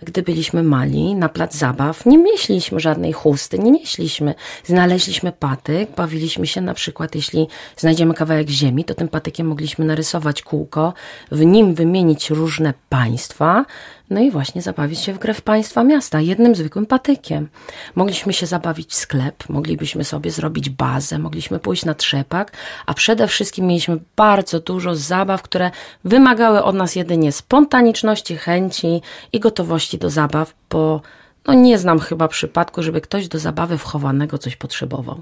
Gdy 0.02 0.22
byliśmy 0.22 0.64
mali 0.64 1.16
na 1.16 1.30
plac 1.30 1.56
zabaw, 1.56 2.06
nie 2.06 2.18
nieśliśmy 2.18 2.80
żadnej 2.80 3.14
chusty, 3.14 3.60
nie 3.60 3.72
nieśliśmy. 3.72 4.36
Znaleźliśmy 4.64 5.32
patyk, 5.32 5.96
bawiliśmy 5.96 6.48
się 6.48 6.62
na 6.62 6.74
przykład, 6.74 7.16
jeśli 7.16 7.48
znajdziemy 7.78 8.14
kawałek 8.14 8.50
ziemi, 8.50 8.86
to 8.86 8.94
tym 8.94 9.08
patykiem 9.08 9.48
mogliśmy 9.48 9.86
narysować 9.86 10.42
kółko, 10.42 10.94
w 11.32 11.46
nim 11.46 11.74
wymienić 11.74 12.30
różne 12.30 12.74
państwa, 12.90 13.66
no 14.10 14.20
i 14.20 14.32
właśnie 14.32 14.62
zabawić 14.62 15.00
się 15.00 15.14
w 15.14 15.20
grę 15.20 15.34
w 15.34 15.42
państwa 15.42 15.84
miasta, 15.84 16.22
jednym 16.22 16.56
zwykłym 16.56 16.86
patykiem. 16.86 17.50
Mogliśmy 17.96 18.34
się 18.34 18.46
zabawić 18.46 18.92
w 18.92 18.96
sklep, 18.96 19.50
moglibyśmy 19.50 20.04
sobie 20.04 20.32
zrobić 20.32 20.70
bazę, 20.70 21.20
mogliśmy 21.20 21.60
pójść 21.60 21.86
na 21.86 21.94
trzepak, 21.94 22.52
a 22.86 22.94
przede 22.94 23.28
wszystkim 23.28 23.68
mieliśmy 23.68 23.98
bardzo 24.16 24.60
dużo 24.60 24.96
zabaw, 24.96 25.42
które 25.42 25.72
wymagały 26.04 26.64
od 26.64 26.76
nas 26.76 26.96
jedynie 26.96 27.32
spontaniczności, 27.32 28.38
chęci 28.38 29.02
i 29.34 29.40
gotowości 29.40 29.98
do 29.98 30.10
zabaw, 30.10 30.54
bo 30.70 31.02
no 31.48 31.54
nie 31.54 31.78
znam 31.78 32.00
chyba 32.00 32.28
przypadku, 32.28 32.84
żeby 32.84 33.02
ktoś 33.02 33.28
do 33.28 33.40
zabawy 33.40 33.78
wchowanego 33.78 34.38
coś 34.38 34.56
potrzebował. 34.56 35.22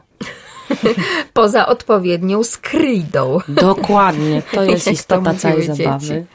Poza 1.34 1.68
odpowiednią 1.68 2.44
skrydą. 2.44 3.40
Dokładnie, 3.48 4.42
to 4.52 4.64
jest 4.72 4.88
istota 4.88 5.34
całej 5.34 5.68
dzieci. 5.68 5.84
zabawy. 5.84 6.26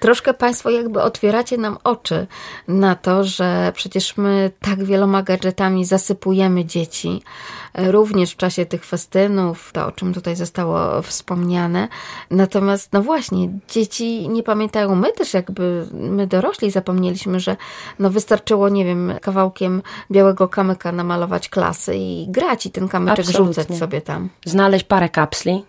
Troszkę 0.00 0.34
Państwo 0.34 0.70
jakby 0.70 1.02
otwieracie 1.02 1.58
nam 1.58 1.78
oczy 1.84 2.26
na 2.68 2.94
to, 2.94 3.24
że 3.24 3.72
przecież 3.74 4.16
my 4.16 4.50
tak 4.60 4.84
wieloma 4.84 5.22
gadżetami 5.22 5.84
zasypujemy 5.84 6.64
dzieci, 6.64 7.22
również 7.74 8.32
w 8.32 8.36
czasie 8.36 8.66
tych 8.66 8.84
festynów, 8.84 9.72
to 9.72 9.86
o 9.86 9.92
czym 9.92 10.14
tutaj 10.14 10.36
zostało 10.36 11.02
wspomniane. 11.02 11.88
Natomiast, 12.30 12.92
no 12.92 13.02
właśnie, 13.02 13.48
dzieci 13.68 14.28
nie 14.28 14.42
pamiętają, 14.42 14.94
my 14.94 15.12
też 15.12 15.34
jakby, 15.34 15.86
my 15.92 16.26
dorośli 16.26 16.70
zapomnieliśmy, 16.70 17.40
że 17.40 17.56
no 17.98 18.10
wystarczyło, 18.10 18.68
nie 18.68 18.84
wiem, 18.84 19.12
kawałkiem 19.20 19.82
białego 20.10 20.48
kamyka 20.48 20.92
namalować 20.92 21.48
klasy 21.48 21.96
i 21.96 22.26
grać 22.28 22.66
i 22.66 22.70
ten 22.70 22.88
kamyczek 22.88 23.18
Absolutnie. 23.18 23.54
rzucać 23.54 23.78
sobie 23.78 24.00
tam. 24.00 24.28
Znaleźć 24.46 24.84
parę 24.84 25.08
kapsli, 25.08 25.64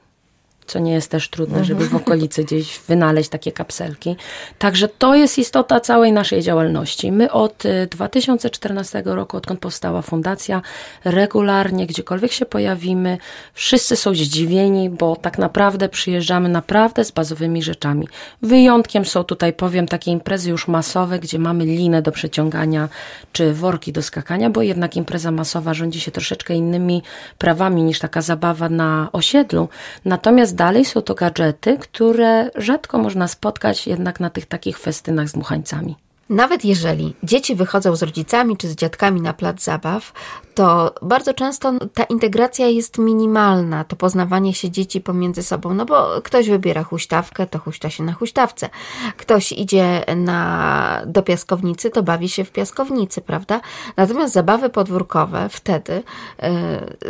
co 0.67 0.79
nie 0.79 0.93
jest 0.93 1.11
też 1.11 1.29
trudne, 1.29 1.57
Mhm. 1.59 1.65
żeby 1.65 1.89
w 1.89 1.95
okolicy 1.95 2.43
gdzieś 2.43 2.79
wynaleźć 2.87 3.29
takie 3.29 3.51
kapselki. 3.51 4.15
Także 4.59 4.87
to 4.87 5.15
jest 5.15 5.37
istota 5.37 5.79
całej 5.79 6.11
naszej 6.11 6.41
działalności. 6.41 7.11
My 7.11 7.31
od 7.31 7.65
y, 7.65 7.87
2014 7.91 9.01
roku, 9.05 9.37
odkąd 9.37 9.59
powstała 9.59 10.01
fundacja, 10.01 10.61
regularnie, 11.05 11.87
gdziekolwiek 11.87 12.31
się 12.31 12.45
pojawimy, 12.45 13.17
wszyscy 13.53 13.95
są 13.95 14.15
zdziwieni, 14.15 14.89
bo 14.89 15.15
tak 15.15 15.37
naprawdę 15.37 15.89
przyjeżdżamy 15.89 16.49
naprawdę 16.49 17.05
z 17.05 17.11
bazowymi 17.11 17.63
rzeczami. 17.63 18.07
Wyjątkiem 18.41 19.05
są 19.05 19.23
tutaj, 19.23 19.53
powiem, 19.53 19.87
takie 19.87 20.11
imprezy 20.11 20.49
już 20.49 20.67
masowe, 20.67 21.19
gdzie 21.19 21.39
mamy 21.39 21.65
linę 21.65 22.01
do 22.01 22.11
przeciągania, 22.11 22.89
czy 23.31 23.53
worki 23.53 23.91
do 23.91 24.01
skakania, 24.01 24.49
bo 24.49 24.61
jednak 24.61 24.95
impreza 24.97 25.31
masowa 25.31 25.73
rządzi 25.73 25.99
się 25.99 26.11
troszeczkę 26.11 26.53
innymi 26.53 27.03
prawami 27.37 27.83
niż 27.83 27.99
taka 27.99 28.21
zabawa 28.21 28.69
na 28.69 29.09
osiedlu. 29.11 29.69
Natomiast 30.05 30.52
dalej 30.53 30.85
są 30.85 31.01
to 31.01 31.15
gadżety, 31.15 31.77
które 31.77 32.49
rzadko 32.55 32.97
można 32.97 33.27
spotkać 33.27 33.87
jednak 33.87 34.19
na 34.19 34.29
tych 34.29 34.45
takich 34.45 34.79
festynach 34.79 35.29
z 35.29 35.31
dmuchańcami. 35.31 35.95
Nawet 36.29 36.65
jeżeli 36.65 37.15
dzieci 37.23 37.55
wychodzą 37.55 37.95
z 37.95 38.03
rodzicami 38.03 38.57
czy 38.57 38.67
z 38.67 38.75
dziadkami 38.75 39.21
na 39.21 39.33
plac 39.33 39.63
zabaw, 39.63 40.13
to 40.53 40.93
bardzo 41.01 41.33
często 41.33 41.73
ta 41.93 42.03
integracja 42.03 42.67
jest 42.67 42.97
minimalna, 42.97 43.83
to 43.83 43.95
poznawanie 43.95 44.53
się 44.53 44.71
dzieci 44.71 45.01
pomiędzy 45.01 45.43
sobą, 45.43 45.73
no 45.73 45.85
bo 45.85 46.21
ktoś 46.23 46.49
wybiera 46.49 46.83
huśtawkę, 46.83 47.47
to 47.47 47.59
huśta 47.59 47.89
się 47.89 48.03
na 48.03 48.13
huśtawce. 48.13 48.69
Ktoś 49.17 49.51
idzie 49.51 50.03
na, 50.15 51.01
do 51.05 51.23
piaskownicy, 51.23 51.89
to 51.89 52.03
bawi 52.03 52.29
się 52.29 52.43
w 52.43 52.51
piaskownicy, 52.51 53.21
prawda? 53.21 53.61
Natomiast 53.97 54.33
zabawy 54.33 54.69
podwórkowe 54.69 55.49
wtedy, 55.49 56.03
yy, 56.41 56.49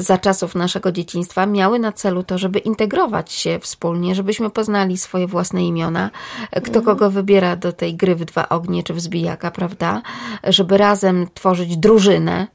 za 0.01 0.17
czasów 0.17 0.55
naszego 0.55 0.91
dzieciństwa, 0.91 1.45
miały 1.45 1.79
na 1.79 1.91
celu 1.91 2.23
to, 2.23 2.37
żeby 2.37 2.59
integrować 2.59 3.31
się 3.31 3.59
wspólnie, 3.59 4.15
żebyśmy 4.15 4.49
poznali 4.49 4.97
swoje 4.97 5.27
własne 5.27 5.65
imiona, 5.65 6.09
kto 6.63 6.81
kogo 6.81 7.09
wybiera 7.09 7.55
do 7.55 7.73
tej 7.73 7.95
gry 7.95 8.15
w 8.15 8.25
dwa 8.25 8.49
ognie 8.49 8.83
czy 8.83 8.93
w 8.93 9.01
zbijaka, 9.13 9.51
prawda? 9.51 10.01
Żeby 10.43 10.77
razem 10.77 11.27
tworzyć 11.33 11.77
drużynę. 11.77 12.47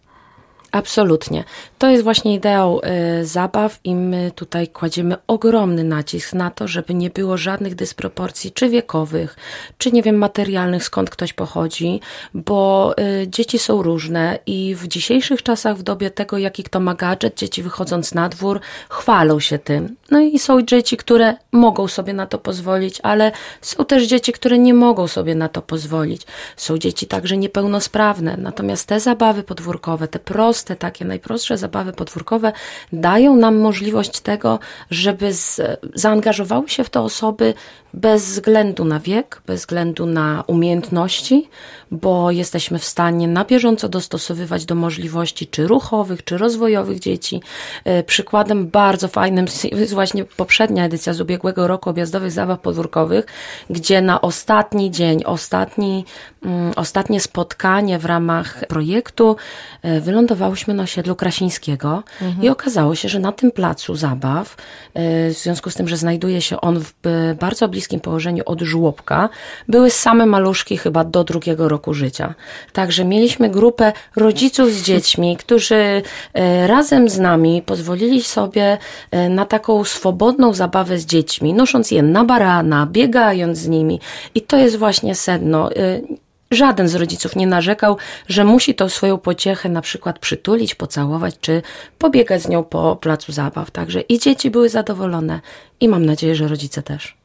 Absolutnie. 0.73 1.45
To 1.79 1.89
jest 1.89 2.05
właśnie 2.05 2.35
ideał 2.35 2.81
y, 3.21 3.27
zabaw 3.27 3.81
i 3.85 3.95
my 3.95 4.31
tutaj 4.35 4.69
kładziemy 4.69 5.17
ogromny 5.27 5.85
nacisk 5.85 6.33
na 6.33 6.51
to, 6.51 6.69
żeby 6.69 6.95
nie 6.95 7.11
było 7.11 7.37
żadnych 7.37 7.75
dysproporcji, 7.75 8.53
czy 8.53 8.69
wiekowych, 8.69 9.37
czy 9.79 9.93
nie 9.93 10.03
wiem, 10.03 10.17
materialnych, 10.17 10.85
skąd 10.85 11.11
ktoś 11.11 11.33
pochodzi, 11.33 12.01
bo 12.35 12.95
y, 13.23 13.29
dzieci 13.29 13.59
są 13.59 13.83
różne 13.83 14.39
i 14.47 14.75
w 14.75 14.89
dzisiejszych 14.89 15.43
czasach, 15.43 15.77
w 15.77 15.83
dobie 15.83 16.11
tego, 16.11 16.39
jaki 16.39 16.63
kto 16.63 16.81
ma 16.81 16.95
gadżet, 16.95 17.39
dzieci 17.39 17.63
wychodząc 17.63 18.15
na 18.15 18.29
dwór, 18.29 18.61
chwalą 18.89 19.41
się 19.41 19.59
tym. 19.59 19.97
No 20.11 20.21
i 20.21 20.39
są 20.39 20.63
dzieci, 20.63 20.97
które 20.97 21.35
mogą 21.53 21.89
sobie 21.89 22.13
na 22.13 22.27
to 22.27 22.39
pozwolić, 22.39 23.01
ale 23.03 23.33
są 23.61 23.85
też 23.85 24.05
dzieci, 24.05 24.33
które 24.33 24.59
nie 24.59 24.75
mogą 24.75 25.07
sobie 25.07 25.35
na 25.35 25.49
to 25.49 25.63
pozwolić. 25.63 26.23
Są 26.57 26.79
dzieci 26.79 27.07
także 27.07 27.37
niepełnosprawne, 27.37 28.37
natomiast 28.37 28.87
te 28.87 29.01
zabawy 29.01 29.43
podwórkowe, 29.43 30.09
te 30.09 30.19
proste, 30.19 30.58
takie 30.65 31.05
najprostsze 31.05 31.59
zabawy 31.59 31.93
podwórkowe 31.93 32.53
dają 32.93 33.37
nam 33.37 33.59
możliwość 33.59 34.21
tego, 34.21 34.59
żeby 34.91 35.33
z, 35.33 35.61
zaangażowały 35.95 36.69
się 36.69 36.85
w 36.85 36.91
to 36.91 37.05
osoby 37.05 37.55
bez 37.95 38.25
względu 38.25 38.85
na 38.85 39.01
wiek, 39.01 39.43
bez 39.47 39.61
względu 39.61 40.07
na 40.07 40.45
umiejętności, 40.47 41.49
bo 41.91 42.31
jesteśmy 42.31 42.79
w 42.79 42.85
stanie 42.85 43.29
na 43.29 43.45
bieżąco 43.45 43.89
dostosowywać 43.89 44.65
do 44.65 44.75
możliwości 44.75 45.47
czy 45.47 45.67
ruchowych, 45.67 46.25
czy 46.25 46.39
rozwojowych 46.39 46.99
dzieci. 46.99 47.43
E, 47.85 48.03
Przykładem 48.03 48.69
bardzo 48.69 49.09
fajnym 49.09 49.47
jest 49.73 49.95
właśnie 49.95 50.25
poprzednia 50.25 50.85
edycja 50.85 51.13
z 51.13 51.21
ubiegłego 51.21 51.67
roku 51.67 51.91
objazdowych 51.91 52.33
zabaw 52.33 52.61
podwórkowych, 52.61 53.27
gdzie 53.71 54.03
na 54.03 54.21
ostatni 54.21 54.91
dzień, 54.91 55.23
ostatni, 55.25 56.05
mm, 56.43 56.73
ostatnie 56.77 57.21
spotkanie 57.21 57.99
w 57.99 58.05
ramach 58.05 58.67
projektu 58.69 59.37
e, 59.83 60.01
wylądowałyśmy 60.01 60.75
na 60.75 60.83
osiedlu 60.83 61.17
Krasińskiego 61.17 62.03
i 62.43 62.49
okazało 62.49 62.95
się, 62.95 63.09
że 63.09 63.19
na 63.19 63.33
tym 63.33 63.51
placu 63.51 63.95
zabaw, 63.95 64.57
e, 64.95 65.31
w 65.31 65.33
związku 65.33 65.71
z 65.71 65.75
tym, 65.75 65.89
że 65.89 65.97
znajduje 65.97 66.41
się 66.41 66.61
on 66.61 66.81
w 66.81 66.93
bardzo 67.41 67.69
bliskim 67.79 68.01
położeniu 68.01 68.43
od 68.47 68.61
żłobka, 68.61 69.29
były 69.69 69.91
same 69.91 70.27
maluszki 70.27 70.77
chyba 70.77 71.05
do 71.05 71.25
drugiego 71.25 71.69
roku 71.69 71.95
życia. 71.95 72.35
Także 72.73 73.05
mieliśmy 73.05 73.51
grupę 73.51 73.93
rodziców 74.17 74.71
z 74.73 74.83
dziećmi, 74.83 75.37
którzy 75.37 76.03
e, 76.35 76.67
razem 76.67 77.09
z 77.09 77.19
nami 77.19 77.63
pozwolili 77.63 78.23
sobie 78.23 78.79
e, 79.11 79.29
na 79.29 79.45
taką 79.45 79.85
swobodną 79.85 80.55
zabawę 80.55 80.99
z 80.99 81.07
dziećmi, 81.07 81.55
nosząc 81.55 81.91
je 81.91 82.03
na 82.03 82.25
barana, 82.25 82.87
biegając 82.87 83.59
z 83.59 83.69
nimi. 83.69 84.01
I 84.35 84.43
to 84.43 84.57
jest 84.57 84.77
właśnie 84.77 85.15
sedno. 85.15 85.73
E, 85.73 86.01
Żaden 86.51 86.89
z 86.89 86.95
rodziców 86.95 87.37
nie 87.37 87.47
narzekał, 87.47 87.97
że 88.29 88.45
musi 88.45 88.75
tą 88.75 88.89
swoją 88.89 89.19
pociechę 89.19 89.69
na 89.69 89.81
przykład 89.81 90.19
przytulić, 90.19 90.75
pocałować, 90.75 91.35
czy 91.41 91.63
pobiegać 91.99 92.43
z 92.43 92.49
nią 92.49 92.65
po 92.65 92.97
placu 92.97 93.33
zabaw. 93.33 93.71
Także 93.71 94.01
i 94.01 94.19
dzieci 94.19 94.51
były 94.51 94.69
zadowolone 94.69 95.41
i 95.81 95.89
mam 95.89 96.07
nadzieję, 96.07 96.35
że 96.35 96.49
rodzice 96.49 96.83
też. 96.83 97.18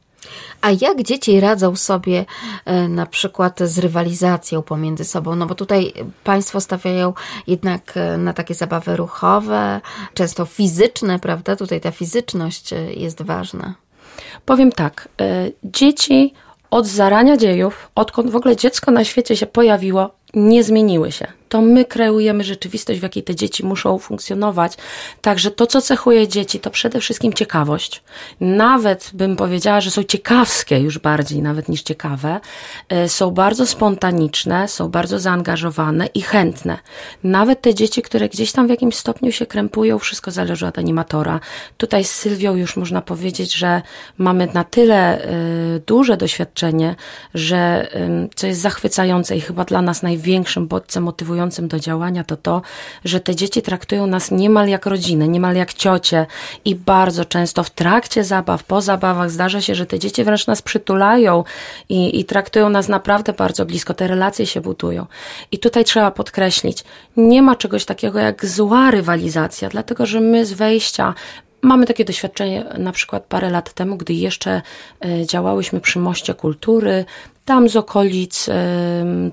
A 0.60 0.70
jak 0.70 1.02
dzieci 1.02 1.40
radzą 1.40 1.76
sobie 1.76 2.24
e, 2.64 2.88
na 2.88 3.06
przykład 3.06 3.60
z 3.60 3.78
rywalizacją 3.78 4.62
pomiędzy 4.62 5.04
sobą? 5.04 5.36
No 5.36 5.46
bo 5.46 5.54
tutaj 5.54 5.92
Państwo 6.24 6.60
stawiają 6.60 7.12
jednak 7.46 7.96
e, 7.96 8.18
na 8.18 8.32
takie 8.32 8.54
zabawy 8.54 8.96
ruchowe, 8.96 9.80
często 10.14 10.44
fizyczne, 10.44 11.18
prawda? 11.18 11.56
Tutaj 11.56 11.80
ta 11.80 11.90
fizyczność 11.90 12.72
e, 12.72 12.92
jest 12.92 13.22
ważna. 13.22 13.74
Powiem 14.44 14.72
tak, 14.72 15.08
dzieci 15.64 16.34
od 16.70 16.86
zarania 16.86 17.36
dziejów, 17.36 17.90
odkąd 17.94 18.30
w 18.30 18.36
ogóle 18.36 18.56
dziecko 18.56 18.90
na 18.90 19.04
świecie 19.04 19.36
się 19.36 19.46
pojawiło, 19.46 20.14
nie 20.34 20.64
zmieniły 20.64 21.12
się. 21.12 21.26
To 21.54 21.60
my 21.60 21.84
kreujemy 21.84 22.44
rzeczywistość, 22.44 23.00
w 23.00 23.02
jakiej 23.02 23.22
te 23.22 23.34
dzieci 23.34 23.66
muszą 23.66 23.98
funkcjonować. 23.98 24.72
Także 25.20 25.50
to, 25.50 25.66
co 25.66 25.80
cechuje 25.80 26.28
dzieci, 26.28 26.60
to 26.60 26.70
przede 26.70 27.00
wszystkim 27.00 27.32
ciekawość. 27.32 28.02
Nawet 28.40 29.10
bym 29.14 29.36
powiedziała, 29.36 29.80
że 29.80 29.90
są 29.90 30.02
ciekawskie 30.02 30.78
już 30.78 30.98
bardziej, 30.98 31.42
nawet 31.42 31.68
niż 31.68 31.82
ciekawe. 31.82 32.40
Y, 32.92 33.08
Są 33.08 33.30
bardzo 33.30 33.66
spontaniczne, 33.66 34.68
są 34.68 34.88
bardzo 34.88 35.18
zaangażowane 35.18 36.06
i 36.06 36.22
chętne. 36.22 36.78
Nawet 37.24 37.60
te 37.60 37.74
dzieci, 37.74 38.02
które 38.02 38.28
gdzieś 38.28 38.52
tam 38.52 38.66
w 38.66 38.70
jakimś 38.70 38.94
stopniu 38.94 39.32
się 39.32 39.46
krępują, 39.46 39.98
wszystko 39.98 40.30
zależy 40.30 40.66
od 40.66 40.78
animatora. 40.78 41.40
Tutaj 41.76 42.04
z 42.04 42.10
Sylwią 42.10 42.54
już 42.54 42.76
można 42.76 43.00
powiedzieć, 43.02 43.54
że 43.54 43.82
mamy 44.18 44.48
na 44.54 44.64
tyle 44.64 45.26
y, 45.76 45.82
duże 45.86 46.16
doświadczenie, 46.16 46.94
że 47.34 47.88
co 48.34 48.46
jest 48.46 48.60
zachwycające 48.60 49.36
i 49.36 49.40
chyba 49.40 49.64
dla 49.64 49.82
nas 49.82 50.02
największym 50.24 50.66
bodźcem 50.68 51.04
motywującym 51.04 51.68
do 51.68 51.80
działania, 51.80 52.24
to 52.24 52.36
to, 52.36 52.62
że 53.04 53.20
te 53.20 53.36
dzieci 53.36 53.62
traktują 53.62 54.06
nas 54.06 54.30
niemal 54.30 54.68
jak 54.68 54.86
rodzinę, 54.86 55.28
niemal 55.28 55.56
jak 55.56 55.74
ciocie 55.74 56.26
i 56.64 56.74
bardzo 56.74 57.24
często 57.24 57.64
w 57.64 57.70
trakcie 57.70 58.24
zabaw, 58.24 58.64
po 58.64 58.80
zabawach 58.80 59.30
zdarza 59.30 59.60
się, 59.60 59.74
że 59.74 59.86
te 59.86 59.98
dzieci 59.98 60.24
wręcz 60.24 60.46
nas 60.46 60.62
przytulają 60.62 61.44
i, 61.88 62.20
i 62.20 62.24
traktują 62.24 62.68
nas 62.70 62.88
naprawdę 62.88 63.32
bardzo 63.32 63.66
blisko, 63.66 63.94
te 63.94 64.06
relacje 64.06 64.46
się 64.46 64.60
budują. 64.60 65.06
I 65.52 65.58
tutaj 65.58 65.84
trzeba 65.84 66.10
podkreślić, 66.10 66.84
nie 67.16 67.42
ma 67.42 67.56
czegoś 67.56 67.84
takiego 67.84 68.18
jak 68.18 68.46
zła 68.46 68.90
rywalizacja, 68.90 69.68
dlatego 69.68 70.06
że 70.06 70.20
my 70.20 70.46
z 70.46 70.52
wejścia 70.52 71.14
Mamy 71.64 71.86
takie 71.86 72.04
doświadczenie 72.04 72.64
na 72.78 72.92
przykład 72.92 73.24
parę 73.28 73.50
lat 73.50 73.72
temu, 73.72 73.96
gdy 73.96 74.12
jeszcze 74.12 74.62
e, 75.04 75.26
działałyśmy 75.26 75.80
przy 75.80 75.98
Moście 75.98 76.34
Kultury. 76.34 77.04
Tam 77.44 77.68
z 77.68 77.76
okolic 77.76 78.50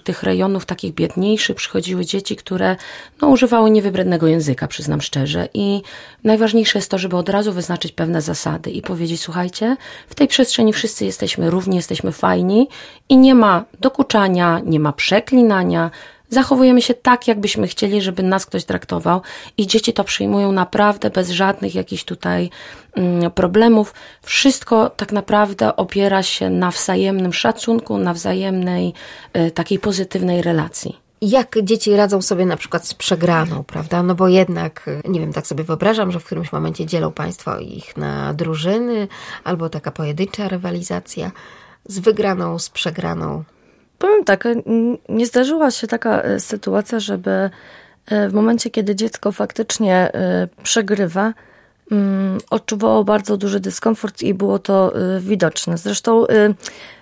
tych 0.04 0.24
rejonów 0.24 0.66
takich 0.66 0.94
biedniejszych 0.94 1.56
przychodziły 1.56 2.06
dzieci, 2.06 2.36
które 2.36 2.76
no, 3.22 3.28
używały 3.28 3.72
niewybrednego 3.72 4.28
języka, 4.28 4.68
przyznam 4.68 5.02
szczerze. 5.02 5.48
I 5.54 5.82
najważniejsze 6.24 6.78
jest 6.80 6.92
to, 6.92 6.98
żeby 6.98 7.18
od 7.18 7.30
razu 7.30 7.54
wyznaczyć 7.54 7.92
pewne 7.92 8.22
zasady 8.22 8.72
i 8.72 8.82
powiedzieć, 8.82 9.22
słuchajcie, 9.22 9.78
w 10.08 10.16
tej 10.16 10.28
przestrzeni 10.28 10.74
wszyscy 10.74 11.06
jesteśmy 11.06 11.50
równi, 11.50 11.76
jesteśmy 11.76 12.12
fajni 12.12 12.68
i 13.10 13.18
nie 13.18 13.36
ma 13.36 13.66
dokuczania, 13.80 14.62
nie 14.66 14.80
ma 14.80 14.94
przeklinania, 14.94 15.92
Zachowujemy 16.34 16.82
się 16.82 16.94
tak, 16.94 17.28
jakbyśmy 17.28 17.68
chcieli, 17.68 18.02
żeby 18.02 18.24
nas 18.24 18.46
ktoś 18.46 18.66
traktował, 18.66 19.22
i 19.58 19.68
dzieci 19.68 19.94
to 19.94 20.04
przyjmują 20.04 20.52
naprawdę 20.52 21.10
bez 21.10 21.30
żadnych 21.30 21.76
jakichś 21.76 22.04
tutaj 22.04 22.50
mm, 22.96 23.32
problemów. 23.32 23.94
Wszystko 24.22 24.90
tak 24.90 25.12
naprawdę 25.12 25.76
opiera 25.76 26.24
się 26.24 26.50
na 26.50 26.72
wzajemnym 26.72 27.34
szacunku, 27.34 27.98
na 27.98 28.14
wzajemnej 28.14 28.94
y, 29.38 29.52
takiej 29.52 29.80
pozytywnej 29.80 30.42
relacji. 30.42 30.98
Jak 31.22 31.56
dzieci 31.64 31.96
radzą 31.96 32.22
sobie 32.22 32.46
na 32.46 32.58
przykład 32.58 32.88
z 32.88 32.94
przegraną, 32.94 33.64
prawda? 33.64 34.04
No 34.04 34.16
bo 34.16 34.28
jednak, 34.28 34.90
nie 35.06 35.20
wiem, 35.20 35.34
tak 35.34 35.48
sobie 35.48 35.64
wyobrażam, 35.64 36.12
że 36.12 36.20
w 36.20 36.26
którymś 36.26 36.52
momencie 36.52 36.86
dzielą 36.86 37.12
Państwo 37.12 37.60
ich 37.60 37.98
na 37.98 38.34
drużyny, 38.34 39.08
albo 39.44 39.70
taka 39.70 39.92
pojedyncza 39.92 40.48
rywalizacja 40.48 41.32
z 41.86 42.00
wygraną, 42.00 42.60
z 42.60 42.70
przegraną. 42.70 43.44
Powiem 44.02 44.24
tak, 44.24 44.48
nie 45.10 45.26
zdarzyła 45.26 45.72
się 45.72 45.88
taka 45.88 46.22
e, 46.22 46.40
sytuacja, 46.40 47.00
żeby 47.00 47.50
e, 48.06 48.30
w 48.30 48.34
momencie, 48.34 48.70
kiedy 48.70 48.96
dziecko 48.96 49.32
faktycznie 49.32 49.96
e, 49.96 50.48
przegrywa, 50.64 51.34
mm, 51.92 52.38
odczuwało 52.50 53.04
bardzo 53.04 53.38
duży 53.38 53.60
dyskomfort 53.60 54.22
i 54.22 54.34
było 54.34 54.60
to 54.60 54.94
widoczne. 55.20 55.78
Zresztą 55.78 56.26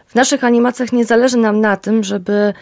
w 0.07 0.15
naszych 0.15 0.43
animacjach 0.43 0.91
nie 0.93 1.05
zależy 1.05 1.37
nam 1.37 1.61
na 1.61 1.77
tym, 1.77 2.03
żeby 2.03 2.53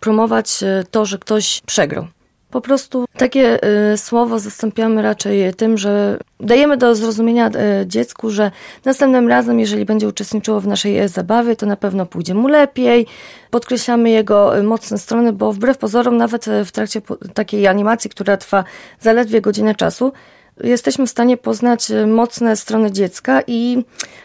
promować 0.00 0.64
to, 0.90 1.06
że 1.06 1.18
ktoś 1.18 1.62
przegrał. 1.66 2.06
Po 2.54 2.60
prostu 2.60 3.04
takie 3.16 3.58
y, 3.92 3.96
słowo 3.96 4.38
zastąpiamy 4.38 5.02
raczej 5.02 5.54
tym, 5.54 5.78
że 5.78 6.18
dajemy 6.40 6.76
do 6.76 6.94
zrozumienia 6.94 7.48
y, 7.48 7.86
dziecku, 7.86 8.30
że 8.30 8.50
następnym 8.84 9.28
razem, 9.28 9.60
jeżeli 9.60 9.84
będzie 9.84 10.08
uczestniczyło 10.08 10.60
w 10.60 10.66
naszej 10.66 11.02
y, 11.02 11.08
zabawie, 11.08 11.56
to 11.56 11.66
na 11.66 11.76
pewno 11.76 12.06
pójdzie 12.06 12.34
mu 12.34 12.48
lepiej. 12.48 13.06
Podkreślamy 13.50 14.10
jego 14.10 14.52
mocne 14.62 14.98
strony, 14.98 15.32
bo 15.32 15.52
wbrew 15.52 15.78
pozorom, 15.78 16.16
nawet 16.16 16.46
w 16.64 16.72
trakcie 16.72 17.00
takiej 17.34 17.66
animacji, 17.66 18.10
która 18.10 18.36
trwa 18.36 18.64
zaledwie 19.00 19.40
godzinę 19.40 19.74
czasu, 19.74 20.12
jesteśmy 20.60 21.06
w 21.06 21.10
stanie 21.10 21.36
poznać 21.36 21.90
y, 21.90 22.06
mocne 22.06 22.56
strony 22.56 22.92
dziecka 22.92 23.42
i 23.46 23.84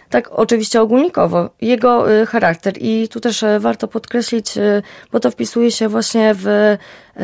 tak 0.09 0.29
oczywiście 0.31 0.81
ogólnikowo, 0.81 1.49
jego 1.61 2.13
y, 2.21 2.25
charakter. 2.25 2.73
I 2.77 3.07
tu 3.11 3.19
też 3.19 3.43
y, 3.43 3.59
warto 3.59 3.87
podkreślić, 3.87 4.53
bo 5.11 5.19
to 5.19 5.31
wpisuje 5.31 5.71
się 5.71 5.87
właśnie 5.87 6.35
w 6.37 6.77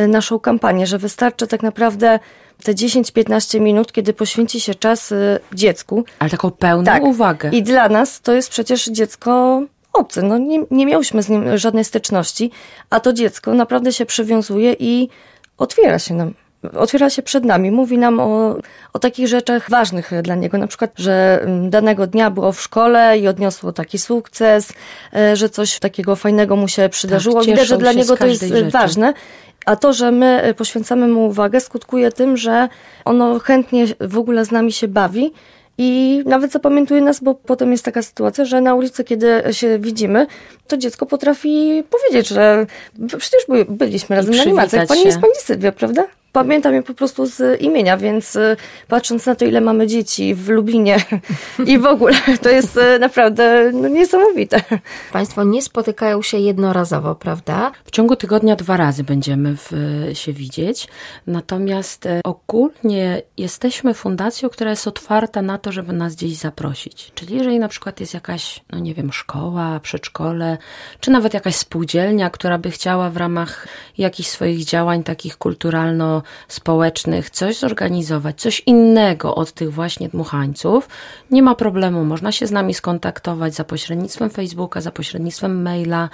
naszą 0.07 0.39
kampanię, 0.39 0.87
że 0.87 0.97
wystarczy 0.97 1.47
tak 1.47 1.63
naprawdę 1.63 2.19
te 2.63 2.73
10-15 2.73 3.59
minut, 3.59 3.91
kiedy 3.91 4.13
poświęci 4.13 4.59
się 4.59 4.75
czas 4.75 5.13
dziecku. 5.53 6.03
Ale 6.19 6.29
taką 6.29 6.51
pełną 6.51 6.83
Tak. 6.85 7.03
uwagę. 7.03 7.49
I 7.49 7.63
dla 7.63 7.89
nas 7.89 8.21
to 8.21 8.33
jest 8.33 8.49
przecież 8.49 8.85
dziecko 8.85 9.61
obce. 9.93 10.21
No 10.21 10.37
nie, 10.37 10.63
nie 10.71 10.85
miałyśmy 10.85 11.23
z 11.23 11.29
nim 11.29 11.57
żadnej 11.57 11.85
styczności, 11.85 12.51
a 12.89 12.99
to 12.99 13.13
dziecko 13.13 13.53
naprawdę 13.53 13.93
się 13.93 14.05
przywiązuje 14.05 14.75
i 14.79 15.09
otwiera 15.57 15.99
się 15.99 16.13
nam. 16.13 16.33
Otwiera 16.77 17.09
się 17.09 17.21
przed 17.21 17.45
nami, 17.45 17.71
mówi 17.71 17.97
nam 17.97 18.19
o, 18.19 18.55
o 18.93 18.99
takich 18.99 19.27
rzeczach 19.27 19.69
ważnych 19.69 20.11
dla 20.23 20.35
niego. 20.35 20.57
Na 20.57 20.67
przykład, 20.67 20.91
że 20.95 21.39
mm, 21.41 21.69
danego 21.69 22.07
dnia 22.07 22.29
było 22.31 22.51
w 22.51 22.61
szkole 22.61 23.17
i 23.17 23.27
odniosło 23.27 23.71
taki 23.73 23.97
sukces, 23.97 24.73
e, 25.15 25.35
że 25.35 25.49
coś 25.49 25.79
takiego 25.79 26.15
fajnego 26.15 26.55
mu 26.55 26.67
się 26.67 26.89
przydarzyło. 26.89 27.41
Widać, 27.41 27.59
cieszą 27.59 27.75
że 27.75 27.77
dla 27.77 27.93
niego 27.93 28.17
to 28.17 28.27
jest 28.27 28.43
rzeczy. 28.43 28.69
ważne. 28.69 29.13
A 29.65 29.75
to, 29.75 29.93
że 29.93 30.11
my 30.11 30.41
e, 30.41 30.53
poświęcamy 30.53 31.07
mu 31.07 31.27
uwagę, 31.27 31.59
skutkuje 31.59 32.11
tym, 32.11 32.37
że 32.37 32.67
ono 33.05 33.39
chętnie 33.39 33.85
w 33.99 34.17
ogóle 34.17 34.45
z 34.45 34.51
nami 34.51 34.71
się 34.71 34.87
bawi 34.87 35.33
i 35.77 36.21
nawet 36.25 36.51
zapamiętuje 36.51 37.01
nas, 37.01 37.19
bo 37.19 37.35
potem 37.35 37.71
jest 37.71 37.85
taka 37.85 38.01
sytuacja, 38.01 38.45
że 38.45 38.61
na 38.61 38.75
ulicy, 38.75 39.03
kiedy 39.03 39.43
się 39.51 39.79
widzimy, 39.79 40.27
to 40.67 40.77
dziecko 40.77 41.05
potrafi 41.05 41.83
powiedzieć, 41.89 42.27
że 42.27 42.65
przecież 43.07 43.41
by- 43.49 43.65
byliśmy 43.69 44.15
razem 44.15 44.35
na 44.35 44.41
animacjach. 44.41 44.87
Pani 44.87 45.03
jest 45.03 45.19
pani 45.19 45.33
Sylwia, 45.37 45.71
prawda? 45.71 46.07
Pamiętam 46.35 46.73
je 46.73 46.83
po 46.83 46.93
prostu 46.93 47.25
z 47.25 47.61
imienia, 47.61 47.97
więc 47.97 48.35
y, 48.35 48.57
patrząc 48.87 49.25
na 49.25 49.35
to, 49.35 49.45
ile 49.45 49.61
mamy 49.61 49.87
dzieci 49.87 50.35
w 50.35 50.49
Lublinie 50.49 50.97
i 51.71 51.79
w 51.79 51.85
ogóle, 51.85 52.13
to 52.41 52.49
jest 52.49 52.77
y, 52.77 52.99
naprawdę 52.99 53.71
no, 53.73 53.87
niesamowite. 53.87 54.61
Państwo 55.13 55.43
nie 55.43 55.61
spotykają 55.61 56.21
się 56.21 56.37
jednorazowo, 56.37 57.15
prawda? 57.15 57.71
W 57.85 57.91
ciągu 57.91 58.15
tygodnia 58.15 58.55
dwa 58.55 58.77
razy 58.77 59.03
będziemy 59.03 59.55
w, 59.57 59.71
się 60.13 60.33
widzieć. 60.33 60.87
Natomiast 61.27 62.07
ogólnie 62.23 63.21
jesteśmy 63.37 63.93
fundacją, 63.93 64.49
która 64.49 64.69
jest 64.69 64.87
otwarta 64.87 65.41
na 65.41 65.57
to, 65.57 65.71
żeby 65.71 65.93
nas 65.93 66.15
gdzieś 66.15 66.35
zaprosić. 66.35 67.11
Czyli 67.15 67.35
jeżeli 67.35 67.59
na 67.59 67.67
przykład 67.67 67.99
jest 67.99 68.13
jakaś, 68.13 68.63
no 68.71 68.79
nie 68.79 68.93
wiem, 68.93 69.13
szkoła, 69.13 69.79
przedszkole, 69.79 70.57
czy 70.99 71.11
nawet 71.11 71.33
jakaś 71.33 71.55
spółdzielnia, 71.55 72.29
która 72.29 72.57
by 72.57 72.71
chciała 72.71 73.09
w 73.09 73.17
ramach 73.17 73.67
jakichś 73.97 74.29
swoich 74.29 74.65
działań 74.65 75.03
takich 75.03 75.37
kulturalno-społecznych 76.25 77.29
coś 77.29 77.57
zorganizować, 77.57 78.41
coś 78.41 78.61
innego 78.65 79.35
od 79.35 79.51
tych 79.51 79.73
właśnie 79.73 80.09
dmuchańców, 80.09 80.89
nie 81.31 81.43
ma 81.43 81.55
problemu. 81.55 82.05
Można 82.05 82.31
się 82.31 82.47
z 82.47 82.51
nami 82.51 82.73
skontaktować 82.73 83.55
za 83.55 83.63
pośrednictwem 83.63 84.29
Facebooka, 84.29 84.81
za 84.81 84.91
pośrednictwem 84.91 85.61
maila 85.61 86.09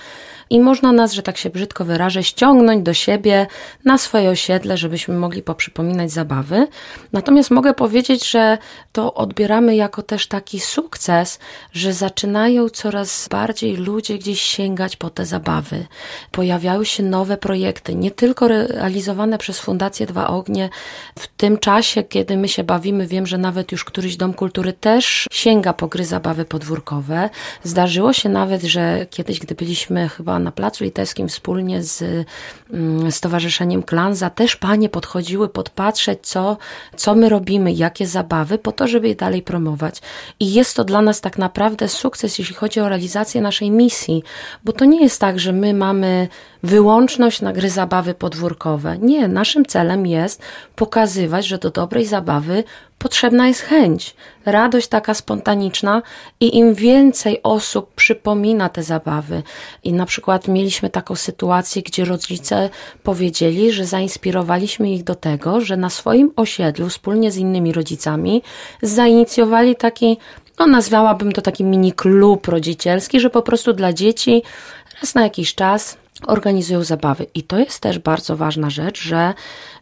i 0.50 0.60
można 0.60 0.91
nas, 0.91 1.13
że 1.13 1.24
tak 1.24 1.38
się 1.38 1.50
brzydko 1.50 1.86
wyrażę, 1.86 2.24
ściągnąć 2.24 2.84
do 2.84 2.93
siebie 2.93 3.47
na 3.86 3.97
swoje 3.97 4.30
osiedle, 4.30 4.78
żebyśmy 4.78 5.13
mogli 5.13 5.41
poprzypominać 5.41 6.12
zabawy. 6.12 6.67
Natomiast 7.13 7.52
mogę 7.52 7.74
powiedzieć, 7.74 8.32
że 8.32 8.58
to 8.91 9.13
odbieramy 9.13 9.76
jako 9.76 10.04
też 10.04 10.28
taki 10.28 10.60
sukces, 10.60 11.39
że 11.74 11.93
zaczynają 11.93 12.69
coraz 12.69 13.28
bardziej 13.28 13.78
ludzie 13.78 14.17
gdzieś 14.17 14.41
sięgać 14.41 14.95
po 14.95 15.10
te 15.10 15.26
zabawy. 15.26 15.86
Pojawiają 16.32 16.84
się 16.84 17.04
nowe 17.04 17.38
projekty, 17.38 17.95
nie 17.95 18.12
tylko 18.12 18.47
realizowane 18.47 19.38
przez 19.38 19.60
Fundację 19.60 20.00
Dwa 20.05 20.27
Ognie. 20.27 20.69
W 21.19 21.27
tym 21.27 21.57
czasie, 21.57 22.03
kiedy 22.03 22.37
my 22.37 22.47
się 22.47 22.63
bawimy, 22.63 23.07
wiem, 23.07 23.27
że 23.27 23.37
nawet 23.37 23.71
już 23.71 23.85
któryś 23.85 24.17
dom 24.17 24.33
kultury 24.33 24.73
też 24.73 25.27
sięga 25.31 25.73
po 25.73 25.87
gry 25.87 26.05
zabawy 26.05 26.45
podwórkowe. 26.45 27.29
Zdarzyło 27.63 28.13
się 28.13 28.29
nawet, 28.29 28.63
że 28.63 29.05
kiedyś, 29.09 29.39
gdy 29.39 29.55
byliśmy 29.55 30.09
chyba 30.09 30.39
na 30.39 30.51
Placu 30.51 30.83
Litewskim 30.83 31.27
wspólnie 31.27 31.83
z 31.83 32.27
mm, 32.73 33.11
Stowarzyszeniem 33.11 33.83
Klanza, 33.83 34.29
też 34.29 34.55
panie 34.55 34.89
podchodziły 34.89 35.49
podpatrzeć, 35.49 36.19
co, 36.21 36.57
co 36.95 37.15
my 37.15 37.29
robimy, 37.29 37.71
jakie 37.73 38.07
zabawy, 38.07 38.57
po 38.57 38.71
to, 38.71 38.87
żeby 38.87 39.07
je 39.07 39.15
dalej 39.15 39.41
promować. 39.41 40.01
I 40.39 40.53
jest 40.53 40.75
to 40.75 40.83
dla 40.83 41.01
nas 41.01 41.21
tak 41.21 41.37
naprawdę 41.37 41.87
sukces, 41.87 42.39
jeśli 42.39 42.55
chodzi 42.55 42.79
o 42.79 42.89
realizację 42.89 43.41
naszej 43.41 43.71
misji, 43.71 44.23
bo 44.63 44.71
to 44.71 44.85
nie 44.85 45.01
jest 45.01 45.21
tak, 45.21 45.39
że 45.39 45.53
my 45.53 45.73
mamy 45.73 46.27
wyłączność 46.63 47.41
na 47.41 47.54
gry 47.54 47.69
zabawy 47.69 48.13
podwórkowe. 48.13 48.97
Nie, 48.97 49.28
naszym 49.28 49.65
celem 49.65 50.08
jest 50.08 50.41
pokazywać, 50.76 51.47
że 51.47 51.58
do 51.58 51.69
dobrej 51.69 52.06
zabawy 52.06 52.63
potrzebna 52.97 53.47
jest 53.47 53.62
chęć, 53.62 54.15
radość 54.45 54.88
taka 54.88 55.13
spontaniczna 55.13 56.02
i 56.39 56.58
im 56.58 56.74
więcej 56.74 57.39
osób 57.43 57.93
przypomina 57.95 58.69
te 58.69 58.84
zabawy. 58.84 59.43
I 59.84 59.93
na 59.93 60.06
przykład 60.06 60.47
mieliśmy 60.47 60.89
taką 60.89 61.15
sytuację, 61.15 61.82
gdzie 61.82 62.06
rodzice 62.06 62.69
powiedzieli, 63.04 63.71
że 63.71 63.86
zainspirowaliśmy 63.86 64.91
ich 64.91 65.04
do 65.04 65.15
tego, 65.15 65.62
że 65.62 65.78
na 65.78 65.89
swoim 65.89 66.32
osiedlu 66.36 66.89
wspólnie 66.89 67.32
z 67.32 67.38
innymi 67.38 67.74
rodzicami 67.74 68.41
zainicjowali 68.82 69.76
taki 69.76 70.17
no 70.60 70.67
nazwałabym 70.67 71.32
to 71.32 71.41
taki 71.41 71.63
mini 71.63 71.93
klub 71.93 72.47
rodzicielski, 72.47 73.19
że 73.19 73.30
po 73.30 73.41
prostu 73.41 73.74
dla 73.74 73.93
dzieci 73.93 74.43
raz 75.02 75.15
na 75.15 75.24
jakiś 75.24 75.56
czas 75.56 75.97
organizują 76.28 76.84
zabawy. 76.84 77.26
I 77.34 77.43
to 77.43 77.60
jest 77.60 77.80
też 77.80 78.00
bardzo 78.00 78.38
ważna 78.38 78.69
rzecz, 78.69 79.02
że 79.02 79.34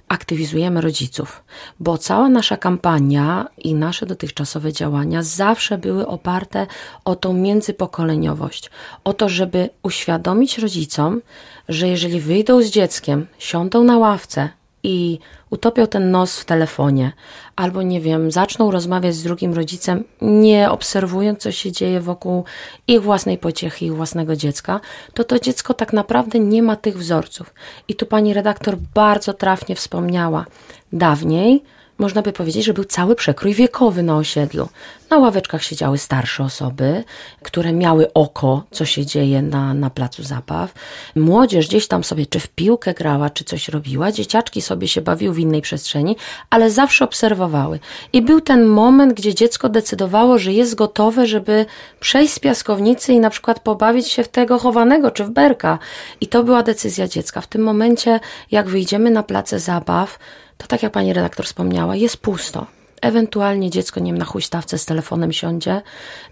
aktywizujemy 0.08 0.82
rodziców, 0.82 1.44
bo 1.80 1.98
cała 1.98 2.30
nasza 2.30 2.58
kampania 2.58 3.48
i 3.58 3.74
nasze 3.74 4.06
dotychczasowe 4.06 4.74
działania 4.74 5.24
zawsze 5.24 5.78
były 5.78 6.08
oparte 6.08 6.68
o 7.06 7.16
tą 7.16 7.34
międzypokoleniowość, 7.34 8.70
o 9.04 9.14
to, 9.14 9.30
żeby 9.30 9.70
uświadomić 9.84 10.58
rodzicom, 10.58 11.22
że 11.70 11.88
jeżeli 11.88 12.20
wyjdą 12.20 12.62
z 12.62 12.66
dzieckiem, 12.66 13.28
siądą 13.40 13.84
na 13.84 13.98
ławce 13.98 14.50
i 14.84 15.20
utopią 15.50 15.88
ten 15.88 16.12
nos 16.12 16.40
w 16.40 16.46
telefonie, 16.46 17.12
albo 17.56 17.82
nie 17.82 18.02
wiem, 18.02 18.32
zaczną 18.32 18.72
rozmawiać 18.72 19.16
z 19.16 19.24
drugim 19.24 19.54
rodzicem, 19.54 20.04
nie 20.22 20.72
obserwując, 20.72 21.40
co 21.40 21.52
się 21.52 21.72
dzieje 21.72 22.02
wokół 22.02 22.44
ich 22.88 23.02
własnej 23.02 23.38
pociechy, 23.38 23.86
ich 23.86 23.96
własnego 23.96 24.36
dziecka, 24.36 24.80
to 25.14 25.24
to 25.24 25.40
dziecko 25.40 25.74
tak 25.74 25.94
naprawdę 25.94 26.40
nie 26.40 26.64
ma 26.64 26.76
tych 26.76 26.98
wzorców. 26.98 27.54
I 27.88 27.96
tu 27.96 28.06
pani 28.06 28.34
redaktor 28.34 28.78
bardzo 28.94 29.34
trafnie 29.34 29.76
wspomniała. 29.76 30.46
Dawniej 30.94 31.64
można 32.00 32.22
by 32.22 32.32
powiedzieć, 32.32 32.66
że 32.66 32.74
był 32.74 32.84
cały 32.84 33.16
przekrój 33.16 33.54
wiekowy 33.54 34.04
na 34.04 34.18
osiedlu. 34.18 34.70
Na 35.10 35.18
ławeczkach 35.18 35.64
siedziały 35.64 35.98
starsze 35.98 36.44
osoby, 36.44 37.04
które 37.44 37.74
miały 37.74 38.14
oko, 38.14 38.64
co 38.72 38.86
się 38.86 39.06
dzieje 39.06 39.42
na, 39.42 39.74
na 39.74 39.90
placu 39.90 40.24
zabaw. 40.24 40.74
Młodzież 41.16 41.68
gdzieś 41.68 41.88
tam 41.88 42.04
sobie 42.04 42.26
czy 42.26 42.40
w 42.40 42.48
piłkę 42.48 42.94
grała, 42.94 43.30
czy 43.30 43.44
coś 43.44 43.70
robiła. 43.70 44.12
Dzieciaczki 44.12 44.62
sobie 44.62 44.88
się 44.88 45.02
bawiły 45.02 45.34
w 45.34 45.40
innej 45.40 45.62
przestrzeni, 45.62 46.16
ale 46.50 46.72
zawsze 46.72 47.06
obserwowały. 47.06 47.80
I 48.14 48.22
był 48.22 48.42
ten 48.42 48.66
moment, 48.66 49.14
gdzie 49.14 49.36
dziecko 49.36 49.70
decydowało, 49.70 50.38
że 50.38 50.54
jest 50.54 50.76
gotowe, 50.76 51.28
żeby 51.28 51.66
przejść 52.00 52.34
z 52.34 52.40
piaskownicy 52.40 53.14
i 53.14 53.20
na 53.20 53.30
przykład 53.30 53.60
pobawić 53.60 54.08
się 54.08 54.24
w 54.24 54.28
tego 54.28 54.60
chowanego, 54.60 55.12
czy 55.12 55.24
w 55.24 55.30
berka. 55.30 55.80
I 56.22 56.28
to 56.28 56.44
była 56.44 56.64
decyzja 56.64 57.08
dziecka. 57.08 57.42
W 57.42 57.48
tym 57.48 57.62
momencie, 57.62 58.20
jak 58.52 58.70
wyjdziemy 58.70 59.10
na 59.12 59.24
place 59.24 59.60
zabaw, 59.60 60.20
to 60.60 60.68
tak 60.68 60.84
jak 60.84 60.92
pani 60.92 61.14
redaktor 61.14 61.46
wspomniała, 61.46 61.96
jest 61.96 62.18
pusto. 62.18 62.68
Ewentualnie 63.02 63.70
dziecko, 63.70 64.00
nie 64.00 64.12
wiem, 64.12 64.18
na 64.18 64.26
huśtawce 64.26 64.78
z 64.78 64.86
telefonem 64.86 65.32
siądzie. 65.32 65.82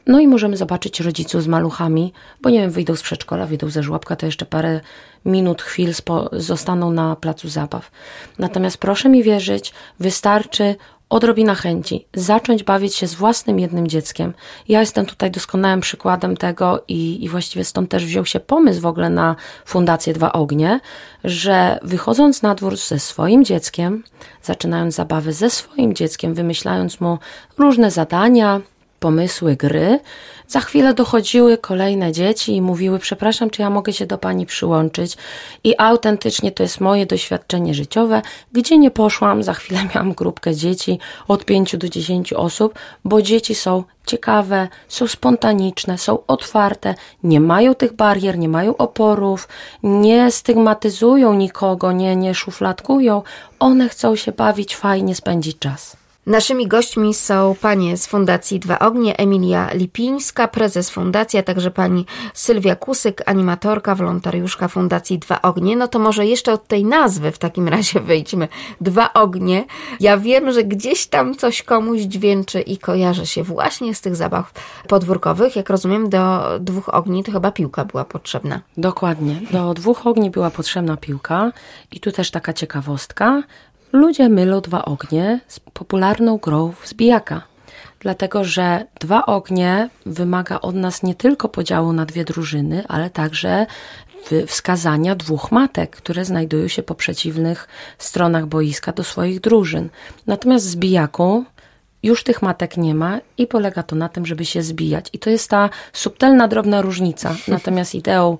No 0.07 0.19
i 0.19 0.27
możemy 0.27 0.57
zobaczyć 0.57 0.99
rodziców 0.99 1.43
z 1.43 1.47
maluchami, 1.47 2.13
bo 2.41 2.49
nie 2.49 2.59
wiem, 2.59 2.71
wyjdą 2.71 2.95
z 2.95 3.01
przedszkola, 3.01 3.45
wyjdą 3.45 3.69
ze 3.69 3.83
żłobka, 3.83 4.15
to 4.15 4.25
jeszcze 4.25 4.45
parę 4.45 4.81
minut, 5.25 5.61
chwil 5.61 5.93
zostaną 6.31 6.91
na 6.91 7.15
placu 7.15 7.49
zabaw. 7.49 7.91
Natomiast 8.39 8.77
proszę 8.77 9.09
mi 9.09 9.23
wierzyć, 9.23 9.73
wystarczy 9.99 10.75
odrobina 11.09 11.55
chęci, 11.55 12.07
zacząć 12.13 12.63
bawić 12.63 12.95
się 12.95 13.07
z 13.07 13.15
własnym 13.15 13.59
jednym 13.59 13.87
dzieckiem. 13.87 14.33
Ja 14.67 14.79
jestem 14.79 15.05
tutaj 15.05 15.31
doskonałym 15.31 15.81
przykładem 15.81 16.37
tego 16.37 16.83
i, 16.87 17.23
i 17.23 17.29
właściwie 17.29 17.65
stąd 17.65 17.89
też 17.89 18.05
wziął 18.05 18.25
się 18.25 18.39
pomysł 18.39 18.81
w 18.81 18.85
ogóle 18.85 19.09
na 19.09 19.35
Fundację 19.65 20.13
Dwa 20.13 20.33
Ognie, 20.33 20.79
że 21.23 21.79
wychodząc 21.81 22.41
na 22.41 22.55
dwór 22.55 22.77
ze 22.77 22.99
swoim 22.99 23.45
dzieckiem, 23.45 24.03
zaczynając 24.43 24.95
zabawy 24.95 25.33
ze 25.33 25.49
swoim 25.49 25.93
dzieckiem, 25.93 26.33
wymyślając 26.33 27.01
mu 27.01 27.17
różne 27.57 27.91
zadania, 27.91 28.61
pomysły 28.99 29.55
gry, 29.55 29.99
za 30.47 30.59
chwilę 30.59 30.93
dochodziły 30.93 31.57
kolejne 31.57 32.11
dzieci 32.11 32.55
i 32.55 32.61
mówiły: 32.61 32.99
Przepraszam, 32.99 33.49
czy 33.49 33.61
ja 33.61 33.69
mogę 33.69 33.93
się 33.93 34.05
do 34.05 34.17
pani 34.17 34.45
przyłączyć? 34.45 35.17
I 35.63 35.75
autentycznie 35.77 36.51
to 36.51 36.63
jest 36.63 36.81
moje 36.81 37.05
doświadczenie 37.05 37.73
życiowe. 37.73 38.21
Gdzie 38.51 38.77
nie 38.77 38.91
poszłam, 38.91 39.43
za 39.43 39.53
chwilę 39.53 39.79
miałam 39.95 40.13
grupkę 40.13 40.55
dzieci 40.55 40.99
od 41.27 41.45
5 41.45 41.77
do 41.77 41.89
10 41.89 42.33
osób, 42.33 42.79
bo 43.05 43.21
dzieci 43.21 43.55
są 43.55 43.83
ciekawe, 44.05 44.67
są 44.87 45.07
spontaniczne, 45.07 45.97
są 45.97 46.19
otwarte, 46.27 46.95
nie 47.23 47.39
mają 47.39 47.75
tych 47.75 47.93
barier, 47.93 48.37
nie 48.37 48.49
mają 48.49 48.77
oporów, 48.77 49.47
nie 49.83 50.31
stygmatyzują 50.31 51.33
nikogo, 51.33 51.91
nie, 51.91 52.15
nie 52.15 52.35
szufladkują. 52.35 53.21
One 53.59 53.89
chcą 53.89 54.15
się 54.15 54.31
bawić, 54.31 54.75
fajnie 54.75 55.15
spędzić 55.15 55.59
czas. 55.59 56.06
Naszymi 56.27 56.67
gośćmi 56.67 57.13
są 57.13 57.55
panie 57.61 57.97
z 57.97 58.07
Fundacji 58.07 58.59
Dwa 58.59 58.79
Ognie, 58.79 59.17
Emilia 59.17 59.69
Lipińska, 59.73 60.47
prezes 60.47 60.89
fundacji, 60.89 61.39
a 61.39 61.43
także 61.43 61.71
pani 61.71 62.05
Sylwia 62.33 62.75
Kusyk, 62.75 63.23
animatorka, 63.25 63.95
wolontariuszka 63.95 64.67
Fundacji 64.67 65.19
Dwa 65.19 65.41
Ognie. 65.41 65.75
No 65.75 65.87
to 65.87 65.99
może 65.99 66.25
jeszcze 66.25 66.53
od 66.53 66.67
tej 66.67 66.85
nazwy 66.85 67.31
w 67.31 67.37
takim 67.37 67.67
razie 67.67 67.99
wyjdźmy. 68.09 68.47
Dwa 68.81 69.13
Ognie. 69.13 69.65
Ja 69.99 70.17
wiem, 70.17 70.51
że 70.51 70.63
gdzieś 70.63 71.07
tam 71.07 71.35
coś 71.35 71.63
komuś 71.63 72.01
dźwięczy 72.01 72.61
i 72.61 72.77
kojarzy 72.77 73.25
się 73.25 73.43
właśnie 73.43 73.95
z 73.95 74.01
tych 74.01 74.15
zabaw 74.15 74.51
podwórkowych. 74.87 75.55
Jak 75.55 75.69
rozumiem, 75.69 76.09
do 76.09 76.43
dwóch 76.59 76.89
ogni 76.93 77.23
to 77.23 77.31
chyba 77.31 77.51
piłka 77.51 77.85
była 77.85 78.05
potrzebna. 78.05 78.61
Dokładnie. 78.77 79.41
Do 79.51 79.73
dwóch 79.73 80.07
ogni 80.07 80.29
była 80.29 80.49
potrzebna 80.49 80.97
piłka 80.97 81.51
i 81.91 81.99
tu 81.99 82.11
też 82.11 82.31
taka 82.31 82.53
ciekawostka. 82.53 83.43
Ludzie 83.91 84.29
mylą 84.29 84.61
dwa 84.61 84.85
ognie 84.85 85.39
z 85.47 85.59
popularną 85.59 86.37
grą 86.37 86.73
w 86.81 86.87
zbijaka. 86.87 87.41
Dlatego, 87.99 88.43
że 88.43 88.85
dwa 88.99 89.25
ognie 89.25 89.89
wymaga 90.05 90.59
od 90.61 90.75
nas 90.75 91.03
nie 91.03 91.15
tylko 91.15 91.49
podziału 91.49 91.93
na 91.93 92.05
dwie 92.05 92.25
drużyny, 92.25 92.83
ale 92.87 93.09
także 93.09 93.65
wskazania 94.47 95.15
dwóch 95.15 95.51
matek, 95.51 95.95
które 95.95 96.25
znajdują 96.25 96.67
się 96.67 96.83
po 96.83 96.95
przeciwnych 96.95 97.67
stronach 97.97 98.45
boiska 98.45 98.91
do 98.91 99.03
swoich 99.03 99.39
drużyn. 99.39 99.89
Natomiast 100.27 100.65
w 100.65 100.69
zbijaku 100.69 101.45
już 102.03 102.23
tych 102.23 102.41
matek 102.41 102.77
nie 102.77 102.95
ma 102.95 103.19
i 103.37 103.47
polega 103.47 103.83
to 103.83 103.95
na 103.95 104.09
tym, 104.09 104.25
żeby 104.25 104.45
się 104.45 104.61
zbijać. 104.61 105.09
I 105.13 105.19
to 105.19 105.29
jest 105.29 105.49
ta 105.49 105.69
subtelna, 105.93 106.47
drobna 106.47 106.81
różnica. 106.81 107.35
Natomiast 107.47 107.95
ideą 107.95 108.37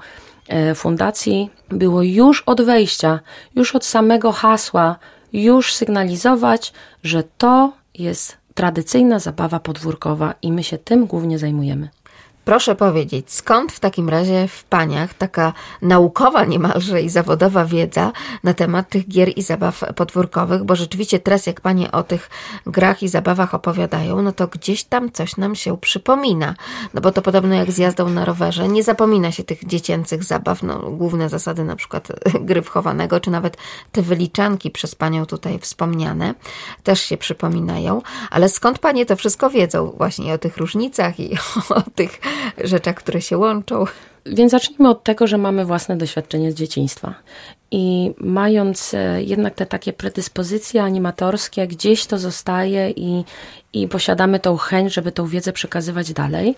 e, 0.48 0.76
fundacji 0.76 1.50
było 1.70 2.04
już 2.04 2.42
od 2.42 2.62
wejścia, 2.62 3.20
już 3.56 3.76
od 3.76 3.86
samego 3.86 4.32
hasła 4.32 4.96
już 5.44 5.74
sygnalizować, 5.74 6.74
że 7.04 7.24
to 7.38 7.74
jest 7.94 8.38
tradycyjna 8.54 9.20
zabawa 9.20 9.60
podwórkowa 9.60 10.34
i 10.42 10.52
my 10.52 10.64
się 10.64 10.78
tym 10.78 11.06
głównie 11.06 11.40
zajmujemy. 11.40 11.90
Proszę 12.48 12.76
powiedzieć, 12.76 13.34
skąd 13.34 13.72
w 13.72 13.80
takim 13.80 14.10
razie 14.10 14.48
w 14.48 14.64
paniach 14.64 15.14
taka 15.14 15.54
naukowa 15.82 16.46
niemalże 16.46 17.02
i 17.02 17.10
zawodowa 17.10 17.66
wiedza 17.66 18.12
na 18.44 18.54
temat 18.54 18.90
tych 18.90 19.08
gier 19.08 19.32
i 19.36 19.42
zabaw 19.42 19.84
podwórkowych? 19.96 20.64
Bo 20.64 20.76
rzeczywiście 20.76 21.20
teraz, 21.20 21.48
jak 21.48 21.62
panie 21.62 21.92
o 21.92 22.04
tych 22.04 22.30
grach 22.66 23.04
i 23.04 23.08
zabawach 23.08 23.54
opowiadają, 23.54 24.22
no 24.22 24.32
to 24.32 24.48
gdzieś 24.48 24.84
tam 24.84 25.12
coś 25.12 25.38
nam 25.38 25.56
się 25.56 25.78
przypomina. 25.78 26.56
No 26.94 27.02
bo 27.02 27.12
to 27.12 27.22
podobno 27.22 27.56
jak 27.56 27.72
z 27.72 27.78
jazdą 27.78 28.10
na 28.10 28.26
rowerze, 28.26 28.68
nie 28.68 28.84
zapomina 28.84 29.32
się 29.32 29.44
tych 29.44 29.66
dziecięcych 29.66 30.24
zabaw, 30.24 30.64
no 30.64 30.80
główne 30.80 31.30
zasady 31.30 31.64
na 31.64 31.76
przykład 31.76 32.08
gry 32.50 32.62
wchowanego, 32.62 33.20
czy 33.20 33.32
nawet 33.32 33.58
te 33.92 34.02
wyliczanki 34.02 34.72
przez 34.72 34.96
panią 34.96 35.26
tutaj 35.26 35.60
wspomniane, 35.60 36.34
też 36.84 37.02
się 37.02 37.18
przypominają. 37.18 38.02
Ale 38.30 38.50
skąd 38.50 38.80
panie 38.80 39.06
to 39.06 39.16
wszystko 39.16 39.50
wiedzą 39.50 39.94
właśnie 39.98 40.34
o 40.34 40.38
tych 40.38 40.58
różnicach 40.58 41.20
i 41.20 41.38
o 41.70 41.82
tych 41.96 42.20
rzeczach, 42.64 42.96
które 42.96 43.22
się 43.22 43.38
łączą. 43.38 43.86
Więc 44.26 44.52
zacznijmy 44.52 44.90
od 44.90 45.04
tego, 45.04 45.28
że 45.28 45.38
mamy 45.38 45.66
własne 45.66 45.98
doświadczenie 45.98 46.52
z 46.52 46.56
dzieciństwa. 46.56 47.16
I 47.72 48.14
mając 48.20 48.94
e, 48.94 49.24
jednak 49.24 49.56
te 49.56 49.66
takie 49.66 49.94
predyspozycje 49.94 50.84
animatorskie, 50.84 51.68
gdzieś 51.68 52.06
to 52.06 52.18
zostaje 52.18 52.90
i, 52.90 53.24
i 53.74 53.88
posiadamy 53.88 54.40
tą 54.40 54.58
chęć, 54.58 54.94
żeby 54.94 55.12
tą 55.12 55.28
wiedzę 55.28 55.54
przekazywać 55.54 56.14
dalej. 56.14 56.56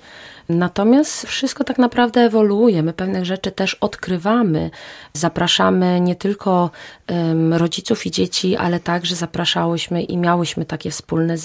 Natomiast 0.50 1.26
wszystko 1.26 1.64
tak 1.64 1.78
naprawdę 1.78 2.22
ewoluuje. 2.22 2.84
My 2.84 2.94
pewnych 2.94 3.26
rzeczy 3.26 3.52
też 3.52 3.74
odkrywamy. 3.74 4.72
Zapraszamy 5.14 6.02
nie 6.02 6.16
tylko 6.16 6.72
um, 7.10 7.54
rodziców 7.54 8.06
i 8.06 8.12
dzieci, 8.12 8.56
ale 8.56 8.80
także 8.80 9.16
zapraszałyśmy 9.16 10.04
i 10.04 10.18
miałyśmy 10.18 10.66
takie 10.66 10.92
wspólne 10.92 11.36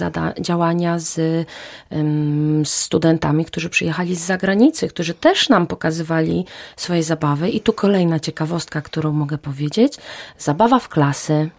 działania 0.40 0.98
z 0.98 1.46
um, 1.90 2.62
studentami, 2.66 3.44
którzy 3.44 3.68
przyjechali 3.70 4.16
z 4.16 4.20
zagranicy, 4.20 4.88
którzy 4.88 5.14
też 5.14 5.48
nam 5.48 5.66
pokazywali 5.66 6.44
swoje 6.76 7.02
zabawy. 7.02 7.50
I 7.50 7.60
tu 7.60 7.72
kolejna 7.72 8.20
ciekawostka, 8.20 8.82
którą 8.82 9.12
mogę 9.12 9.38
powiedzieć. 9.38 9.53
Zabawa 10.38 10.78
w 10.78 10.88
klasy 10.88 11.50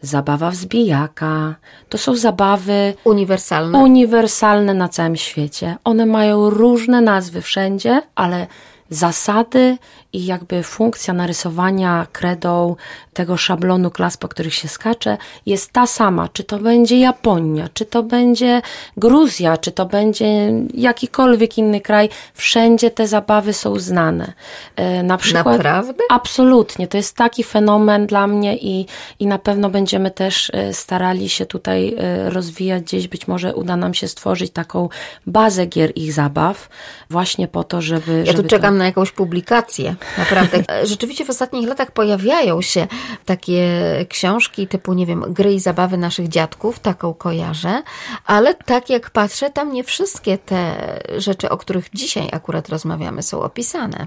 zabawa 0.00 0.50
wzbijaka. 0.50 1.54
To 1.88 1.98
są 1.98 2.16
zabawy 2.16 2.94
uniwersalne. 3.04 3.78
uniwersalne 3.78 4.74
na 4.74 4.88
całym 4.88 5.16
świecie. 5.16 5.76
One 5.84 6.06
mają 6.06 6.50
różne 6.50 7.00
nazwy 7.00 7.42
wszędzie, 7.42 8.02
ale 8.14 8.46
zasady 8.90 9.78
i 10.12 10.26
jakby 10.26 10.62
funkcja 10.62 11.14
narysowania 11.14 12.06
kredą 12.12 12.76
tego 13.12 13.36
szablonu 13.36 13.90
klas, 13.90 14.16
po 14.16 14.28
których 14.28 14.54
się 14.54 14.68
skacze, 14.68 15.16
jest 15.46 15.72
ta 15.72 15.86
sama. 15.86 16.28
Czy 16.28 16.44
to 16.44 16.58
będzie 16.58 17.00
Japonia, 17.00 17.68
czy 17.74 17.84
to 17.84 18.02
będzie 18.02 18.62
Gruzja, 18.96 19.56
czy 19.56 19.72
to 19.72 19.86
będzie 19.86 20.52
jakikolwiek 20.74 21.58
inny 21.58 21.80
kraj, 21.80 22.08
wszędzie 22.34 22.90
te 22.90 23.08
zabawy 23.08 23.52
są 23.52 23.78
znane. 23.78 24.32
E, 24.76 25.02
na 25.02 25.16
przykład, 25.16 25.56
Naprawdę? 25.56 26.02
Absolutnie. 26.10 26.88
To 26.88 26.96
jest 26.96 27.16
taki 27.16 27.44
fenomen 27.44 28.06
dla 28.06 28.26
mnie 28.26 28.56
i, 28.56 28.86
i 29.18 29.26
na 29.26 29.38
pewno 29.38 29.70
będziemy 29.70 30.10
też 30.10 30.50
e, 30.54 30.72
starali 30.72 31.28
się 31.28 31.46
tutaj 31.46 31.94
e, 31.98 32.30
rozwijać 32.30 32.82
gdzieś. 32.82 33.08
Być 33.08 33.28
może 33.28 33.54
uda 33.54 33.76
nam 33.76 33.94
się 33.94 34.08
stworzyć 34.08 34.50
taką 34.50 34.88
bazę 35.26 35.66
gier 35.66 35.92
ich 35.94 36.12
zabaw, 36.12 36.68
właśnie 37.10 37.48
po 37.48 37.64
to, 37.64 37.82
żeby. 37.82 38.24
Ja 38.26 38.34
tu 38.34 38.42
czekam 38.42 38.74
to... 38.74 38.78
na 38.78 38.84
jakąś 38.84 39.12
publikację. 39.12 39.95
Naprawdę. 40.18 40.64
Rzeczywiście 40.84 41.24
w 41.24 41.30
ostatnich 41.30 41.68
latach 41.68 41.90
pojawiają 41.90 42.62
się 42.62 42.86
takie 43.24 43.68
książki 44.08 44.66
typu, 44.66 44.92
nie 44.92 45.06
wiem, 45.06 45.24
gry 45.28 45.54
i 45.54 45.60
zabawy 45.60 45.96
naszych 45.96 46.28
dziadków, 46.28 46.78
taką 46.78 47.14
kojarzę, 47.14 47.82
ale 48.26 48.54
tak 48.54 48.90
jak 48.90 49.10
patrzę, 49.10 49.50
tam 49.50 49.72
nie 49.72 49.84
wszystkie 49.84 50.38
te 50.38 50.76
rzeczy, 51.16 51.48
o 51.48 51.56
których 51.56 51.90
dzisiaj 51.94 52.28
akurat 52.32 52.68
rozmawiamy, 52.68 53.22
są 53.22 53.42
opisane. 53.42 54.06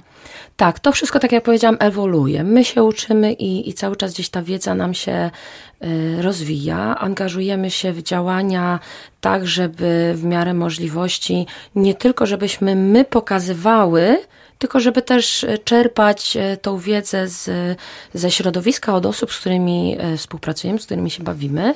Tak, 0.57 0.79
to 0.79 0.91
wszystko, 0.91 1.19
tak 1.19 1.31
jak 1.31 1.43
powiedziałam, 1.43 1.77
ewoluuje. 1.79 2.43
My 2.43 2.65
się 2.65 2.83
uczymy 2.83 3.33
i, 3.33 3.69
i 3.69 3.73
cały 3.73 3.95
czas 3.95 4.13
gdzieś 4.13 4.29
ta 4.29 4.41
wiedza 4.41 4.75
nam 4.75 4.93
się 4.93 5.31
y, 5.83 6.21
rozwija. 6.21 6.95
Angażujemy 6.97 7.71
się 7.71 7.93
w 7.93 8.03
działania 8.03 8.79
tak, 9.21 9.47
żeby 9.47 10.13
w 10.15 10.23
miarę 10.23 10.53
możliwości 10.53 11.47
nie 11.75 11.93
tylko, 11.93 12.25
żebyśmy 12.25 12.75
my 12.75 13.05
pokazywały, 13.05 14.17
tylko 14.59 14.79
żeby 14.79 15.01
też 15.01 15.43
e, 15.43 15.57
czerpać 15.57 16.37
e, 16.37 16.57
tą 16.57 16.77
wiedzę 16.77 17.27
z, 17.27 17.49
ze 18.13 18.31
środowiska, 18.31 18.95
od 18.95 19.05
osób, 19.05 19.33
z 19.33 19.39
którymi 19.39 19.97
e, 19.99 20.17
współpracujemy, 20.17 20.79
z 20.79 20.85
którymi 20.85 21.11
się 21.11 21.23
bawimy. 21.23 21.75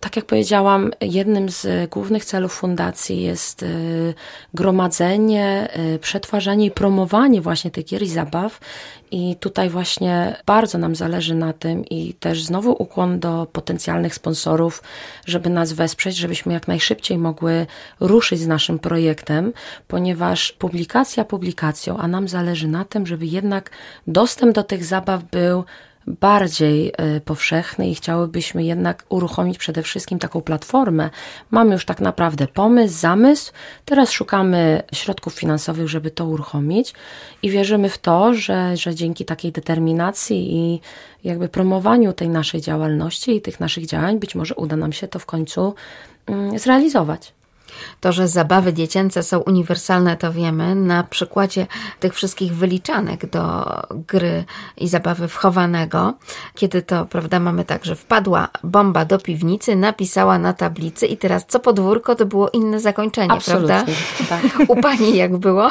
Tak 0.00 0.16
jak 0.16 0.24
powiedziałam, 0.24 0.90
jednym 1.00 1.50
z 1.50 1.90
głównych 1.90 2.24
celów 2.24 2.52
fundacji 2.52 3.22
jest 3.22 3.64
gromadzenie, 4.54 5.68
przetwarzanie 6.00 6.66
i 6.66 6.70
promowanie 6.70 7.40
właśnie 7.40 7.70
tych 7.70 7.84
gier 7.84 8.02
i 8.02 8.08
zabaw 8.08 8.60
i 9.10 9.36
tutaj 9.36 9.70
właśnie 9.70 10.36
bardzo 10.46 10.78
nam 10.78 10.94
zależy 10.94 11.34
na 11.34 11.52
tym 11.52 11.84
i 11.84 12.14
też 12.14 12.44
znowu 12.44 12.82
ukłon 12.82 13.20
do 13.20 13.46
potencjalnych 13.52 14.14
sponsorów, 14.14 14.82
żeby 15.26 15.50
nas 15.50 15.72
wesprzeć, 15.72 16.16
żebyśmy 16.16 16.52
jak 16.52 16.68
najszybciej 16.68 17.18
mogły 17.18 17.66
ruszyć 18.00 18.40
z 18.40 18.46
naszym 18.46 18.78
projektem, 18.78 19.52
ponieważ 19.88 20.52
publikacja 20.52 21.24
publikacją, 21.24 21.98
a 21.98 22.08
nam 22.08 22.28
zależy 22.28 22.68
na 22.68 22.84
tym, 22.84 23.06
żeby 23.06 23.26
jednak 23.26 23.70
dostęp 24.06 24.54
do 24.54 24.62
tych 24.62 24.84
zabaw 24.84 25.24
był 25.24 25.64
bardziej 26.20 26.92
e, 26.96 27.20
powszechny 27.20 27.90
i 27.90 27.94
chciałybyśmy 27.94 28.64
jednak 28.64 29.04
uruchomić 29.08 29.58
przede 29.58 29.82
wszystkim 29.82 30.18
taką 30.18 30.40
platformę. 30.40 31.10
Mamy 31.50 31.72
już 31.72 31.84
tak 31.84 32.00
naprawdę 32.00 32.46
pomysł, 32.46 32.98
zamysł, 32.98 33.52
teraz 33.84 34.10
szukamy 34.10 34.82
środków 34.94 35.34
finansowych, 35.34 35.88
żeby 35.88 36.10
to 36.10 36.26
uruchomić 36.26 36.94
i 37.42 37.50
wierzymy 37.50 37.88
w 37.88 37.98
to, 37.98 38.34
że, 38.34 38.76
że 38.76 38.94
dzięki 38.94 39.24
takiej 39.24 39.52
determinacji 39.52 40.56
i 40.56 40.80
jakby 41.24 41.48
promowaniu 41.48 42.12
tej 42.12 42.28
naszej 42.28 42.60
działalności 42.60 43.36
i 43.36 43.40
tych 43.40 43.60
naszych 43.60 43.86
działań 43.86 44.18
być 44.18 44.34
może 44.34 44.54
uda 44.54 44.76
nam 44.76 44.92
się 44.92 45.08
to 45.08 45.18
w 45.18 45.26
końcu 45.26 45.74
mm, 46.26 46.58
zrealizować. 46.58 47.39
To, 48.00 48.12
że 48.12 48.28
zabawy 48.28 48.72
dziecięce 48.72 49.22
są 49.22 49.38
uniwersalne, 49.38 50.16
to 50.16 50.32
wiemy 50.32 50.74
na 50.74 51.04
przykładzie 51.04 51.66
tych 52.00 52.14
wszystkich 52.14 52.54
wyliczanek 52.54 53.30
do 53.30 53.64
gry 54.08 54.44
i 54.76 54.88
zabawy 54.88 55.28
wchowanego, 55.28 56.14
kiedy 56.54 56.82
to, 56.82 57.06
prawda, 57.06 57.40
mamy 57.40 57.64
tak, 57.64 57.84
że 57.84 57.96
wpadła 57.96 58.48
bomba 58.64 59.04
do 59.04 59.18
piwnicy, 59.18 59.76
napisała 59.76 60.38
na 60.38 60.52
tablicy 60.52 61.06
i 61.06 61.16
teraz 61.16 61.44
co 61.48 61.60
podwórko 61.60 62.14
to 62.14 62.26
było 62.26 62.48
inne 62.48 62.80
zakończenie, 62.80 63.32
Absolutnie, 63.32 63.94
prawda? 64.28 64.48
Tak. 64.58 64.70
U 64.70 64.76
pani 64.76 65.16
jak 65.16 65.36
było? 65.36 65.68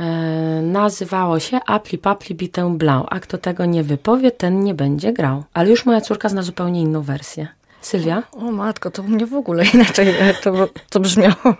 E, 0.00 0.62
nazywało 0.62 1.40
się 1.40 1.60
Apli 1.66 1.98
Papli 1.98 2.34
Bitę 2.34 2.74
Blanc. 2.78 3.06
A 3.10 3.20
kto 3.20 3.38
tego 3.38 3.64
nie 3.64 3.82
wypowie, 3.82 4.30
ten 4.30 4.60
nie 4.60 4.74
będzie 4.74 5.12
grał. 5.12 5.44
Ale 5.54 5.70
już 5.70 5.86
moja 5.86 6.00
córka 6.00 6.28
zna 6.28 6.42
zupełnie 6.42 6.80
inną 6.80 7.02
wersję. 7.02 7.48
Sylwia? 7.84 8.22
O, 8.32 8.52
matko, 8.52 8.90
to 8.90 9.02
u 9.02 9.08
mnie 9.08 9.26
w 9.26 9.34
ogóle 9.34 9.64
inaczej 9.74 10.08
e, 10.08 10.34
to, 10.34 10.68
to 10.90 11.00
brzmiało. 11.00 11.54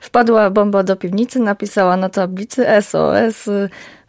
Wpadła 0.00 0.50
bomba 0.50 0.82
do 0.82 0.96
piwnicy, 0.96 1.38
napisała 1.40 1.96
na 1.96 2.08
tablicy 2.08 2.66
SOS. 2.82 3.50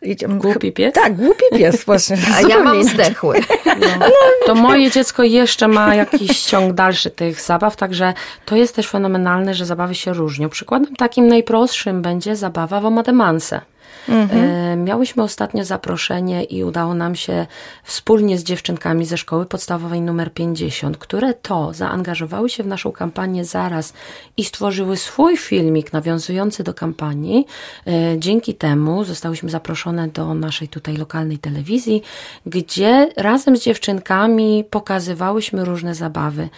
Idziemy. 0.02 0.40
Głupi 0.40 0.72
pies? 0.72 0.94
Tak, 0.94 1.16
głupi 1.16 1.44
pies 1.52 1.84
właśnie. 1.86 2.18
A 2.36 2.42
ja 2.42 2.64
mam 2.64 2.84
zdechły. 2.84 3.40
No. 3.66 4.06
To 4.46 4.56
moje 4.56 4.92
dziecko 4.92 5.24
jeszcze 5.24 5.68
ma 5.68 5.96
jakiś 5.96 6.44
ciąg 6.44 6.74
dalszy 6.74 7.10
tych 7.10 7.42
zabaw, 7.42 7.76
także 7.76 8.14
to 8.46 8.56
jest 8.56 8.76
też 8.76 8.90
fenomenalne, 8.90 9.54
że 9.54 9.66
zabawy 9.66 9.96
się 9.96 10.14
różnią. 10.14 10.50
Przykładem 10.50 10.96
takim 10.96 11.28
najprostszym 11.28 12.02
będzie 12.02 12.36
zabawa 12.36 12.82
w 12.82 12.86
Omademanse. 12.86 13.62
Mhm. 14.10 14.50
E, 14.50 14.76
miałyśmy 14.76 15.24
ostatnio 15.24 15.64
zaproszenie 15.64 16.44
i 16.44 16.64
udało 16.64 16.94
nam 16.94 17.16
się 17.16 17.48
wspólnie 17.84 18.38
z 18.38 18.44
dziewczynkami 18.44 19.06
ze 19.06 19.18
szkoły 19.18 19.46
podstawowej 19.46 20.02
numer 20.02 20.34
50, 20.34 20.98
które 20.98 21.34
to 21.34 21.74
zaangażowały 21.74 22.50
się 22.50 22.64
w 22.64 22.68
naszą 22.68 22.92
kampanię 22.92 23.46
zaraz 23.46 23.94
i 24.38 24.44
stworzyły 24.46 24.98
swój 24.98 25.38
filmik 25.38 25.94
nawiązujący 25.94 26.64
do 26.64 26.74
kampanii. 26.74 27.46
E, 27.88 28.20
dzięki 28.20 28.56
temu 28.56 29.04
zostałyśmy 29.04 29.50
zaproszone 29.50 30.08
do 30.08 30.34
naszej 30.34 30.68
tutaj 30.68 30.98
lokalnej 30.98 31.38
telewizji, 31.38 32.02
gdzie 32.46 33.10
razem 33.18 33.58
z 33.58 33.62
dziewczynkami 33.62 34.66
pokazywałyśmy 34.70 35.66
różne 35.66 35.96
zabawy. 35.96 36.50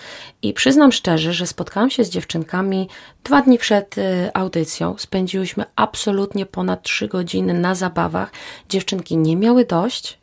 I 0.41 0.53
przyznam 0.53 0.91
szczerze, 0.91 1.33
że 1.33 1.47
spotkałam 1.47 1.89
się 1.89 2.03
z 2.03 2.09
dziewczynkami 2.09 2.89
dwa 3.23 3.41
dni 3.41 3.57
przed 3.57 3.97
e, 3.97 4.31
audycją. 4.33 4.95
Spędziłyśmy 4.97 5.63
absolutnie 5.75 6.45
ponad 6.45 6.83
trzy 6.83 7.07
godziny 7.07 7.20
na 7.53 7.75
zabawach. 7.75 8.31
Dziewczynki 8.69 9.17
nie 9.17 9.35
miały 9.35 9.65
dość. 9.65 10.21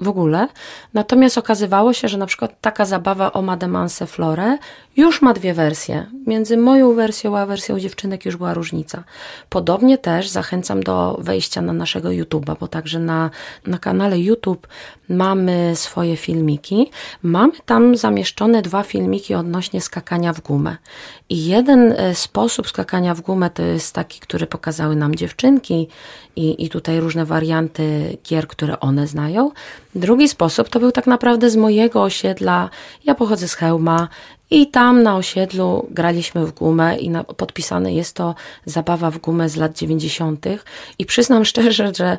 w 0.00 0.08
ogóle. 0.08 0.48
Natomiast 0.94 1.38
okazywało 1.38 1.92
się, 1.92 2.08
że 2.08 2.18
na 2.18 2.26
przykład 2.26 2.60
taka 2.60 2.84
zabawa 2.84 3.32
o 3.32 3.42
Mademanse 3.42 4.06
Flore 4.06 4.58
już 4.96 5.22
ma 5.22 5.32
dwie 5.32 5.54
wersje. 5.54 6.06
Między 6.26 6.56
moją 6.56 6.94
wersją 6.94 7.38
a 7.38 7.46
wersją 7.46 7.80
dziewczynek 7.80 8.24
już 8.24 8.36
była 8.36 8.54
różnica. 8.54 9.04
Podobnie 9.48 9.98
też 9.98 10.28
zachęcam 10.28 10.82
do 10.82 11.18
wejścia 11.20 11.62
na 11.62 11.72
naszego 11.72 12.08
YouTube'a, 12.08 12.56
bo 12.60 12.68
także 12.68 12.98
na, 12.98 13.30
na 13.66 13.78
kanale 13.78 14.18
YouTube 14.18 14.66
mamy 15.08 15.72
swoje 15.74 16.16
filmiki. 16.16 16.90
Mamy 17.22 17.52
tam 17.66 17.96
zamieszczone 17.96 18.62
dwa 18.62 18.82
filmiki 18.82 19.34
odnośnie 19.34 19.80
skakania 19.80 20.32
w 20.32 20.40
gumę. 20.40 20.76
I 21.28 21.46
jeden 21.46 21.92
e, 21.92 22.14
sposób 22.14 22.68
skakania 22.68 23.14
w 23.14 23.20
gumę 23.20 23.50
to 23.50 23.62
jest 23.62 23.94
taki, 23.94 24.20
który 24.20 24.46
pokazały 24.46 24.96
nam 24.96 25.14
dziewczynki 25.14 25.88
i, 26.36 26.64
i 26.64 26.68
tutaj 26.68 27.00
różne 27.00 27.24
warianty 27.24 28.16
gier, 28.28 28.48
które 28.48 28.80
one 28.80 29.06
znają. 29.06 29.50
Drugi 29.94 30.28
sposób 30.28 30.68
to 30.68 30.80
był 30.80 30.92
tak 30.92 31.06
naprawdę 31.06 31.50
z 31.50 31.56
mojego 31.56 32.02
osiedla. 32.02 32.70
Ja 33.04 33.14
pochodzę 33.14 33.48
z 33.48 33.54
Chełma 33.54 34.08
i 34.50 34.66
tam 34.66 35.02
na 35.02 35.16
osiedlu 35.16 35.86
graliśmy 35.90 36.46
w 36.46 36.52
gumę 36.52 36.96
i 36.98 37.10
na, 37.10 37.24
podpisane 37.24 37.94
jest 37.94 38.14
to 38.16 38.34
zabawa 38.64 39.10
w 39.10 39.18
gumę 39.18 39.48
z 39.48 39.56
lat 39.56 39.78
90. 39.78 40.46
I 40.98 41.06
przyznam 41.06 41.44
szczerze, 41.54 41.92
że 41.94 42.18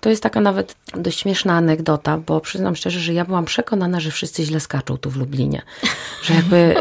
to 0.00 0.10
jest 0.10 0.22
taka 0.22 0.40
nawet 0.40 0.76
dość 0.94 1.20
śmieszna 1.20 1.54
anegdota, 1.54 2.18
bo 2.18 2.40
przyznam 2.40 2.76
szczerze, 2.76 3.00
że 3.00 3.14
ja 3.14 3.24
byłam 3.24 3.44
przekonana, 3.44 4.00
że 4.00 4.10
wszyscy 4.10 4.44
źle 4.44 4.60
skaczą 4.60 4.96
tu 4.96 5.10
w 5.10 5.16
Lublinie. 5.16 5.62
Że 6.22 6.34
jakby 6.34 6.74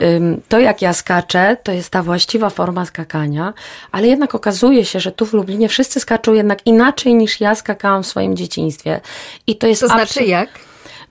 to, 0.50 0.60
jak 0.60 0.82
ja 0.82 0.94
skaczę, 0.94 1.58
to 1.64 1.72
jest 1.72 1.90
ta 1.90 2.04
właściwa 2.04 2.50
forma 2.50 2.86
skakania, 2.86 3.54
ale 3.92 4.08
jednak 4.08 4.36
okazuje 4.36 4.86
się, 4.86 5.00
że 5.00 5.12
tu 5.12 5.26
w 5.26 5.34
Lublinie 5.34 5.70
wszyscy 5.70 6.00
skaczą 6.00 6.34
jednak 6.34 6.68
inaczej 6.68 7.16
niż 7.16 7.42
ja 7.42 7.56
skakałam 7.56 8.04
w 8.04 8.08
swoim 8.08 8.36
dzieciństwie. 8.36 9.02
I 9.48 9.56
to 9.56 9.68
jest 9.68 9.82
To 9.82 9.88
znaczy 9.88 10.24
jak? 10.24 10.50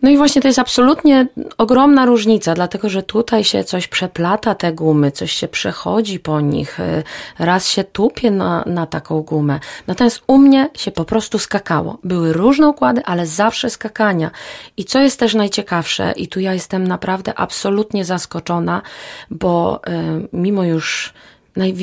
No 0.03 0.11
i 0.11 0.17
właśnie 0.17 0.43
to 0.43 0.49
jest 0.49 0.59
absolutnie 0.59 1.27
ogromna 1.59 2.07
różnica, 2.07 2.55
dlatego 2.55 2.89
że 2.89 3.03
tutaj 3.03 3.45
się 3.45 3.65
coś 3.65 3.89
przeplata 3.89 4.55
te 4.55 4.73
gumy, 4.73 5.11
coś 5.11 5.33
się 5.33 5.49
przechodzi 5.49 6.21
po 6.21 6.41
nich, 6.41 6.81
y, 6.81 7.03
raz 7.39 7.69
się 7.69 7.85
tupie 7.85 8.31
na, 8.31 8.65
na 8.67 8.87
taką 8.87 9.23
gumę. 9.23 9.61
Natomiast 9.87 10.23
u 10.27 10.39
mnie 10.39 10.69
się 10.75 10.91
po 10.91 11.05
prostu 11.05 11.39
skakało. 11.39 11.99
Były 12.05 12.33
różne 12.33 12.69
układy, 12.69 13.05
ale 13.05 13.27
zawsze 13.27 13.71
skakania. 13.71 14.31
I 14.77 14.85
co 14.85 15.01
jest 15.01 15.21
też 15.21 15.35
najciekawsze, 15.35 16.13
i 16.17 16.29
tu 16.29 16.41
ja 16.41 16.55
jestem 16.55 16.87
naprawdę 16.87 17.39
absolutnie 17.39 18.05
zaskoczona, 18.05 18.83
bo 19.31 19.81
y, 19.89 20.29
mimo 20.33 20.65
już 20.65 21.13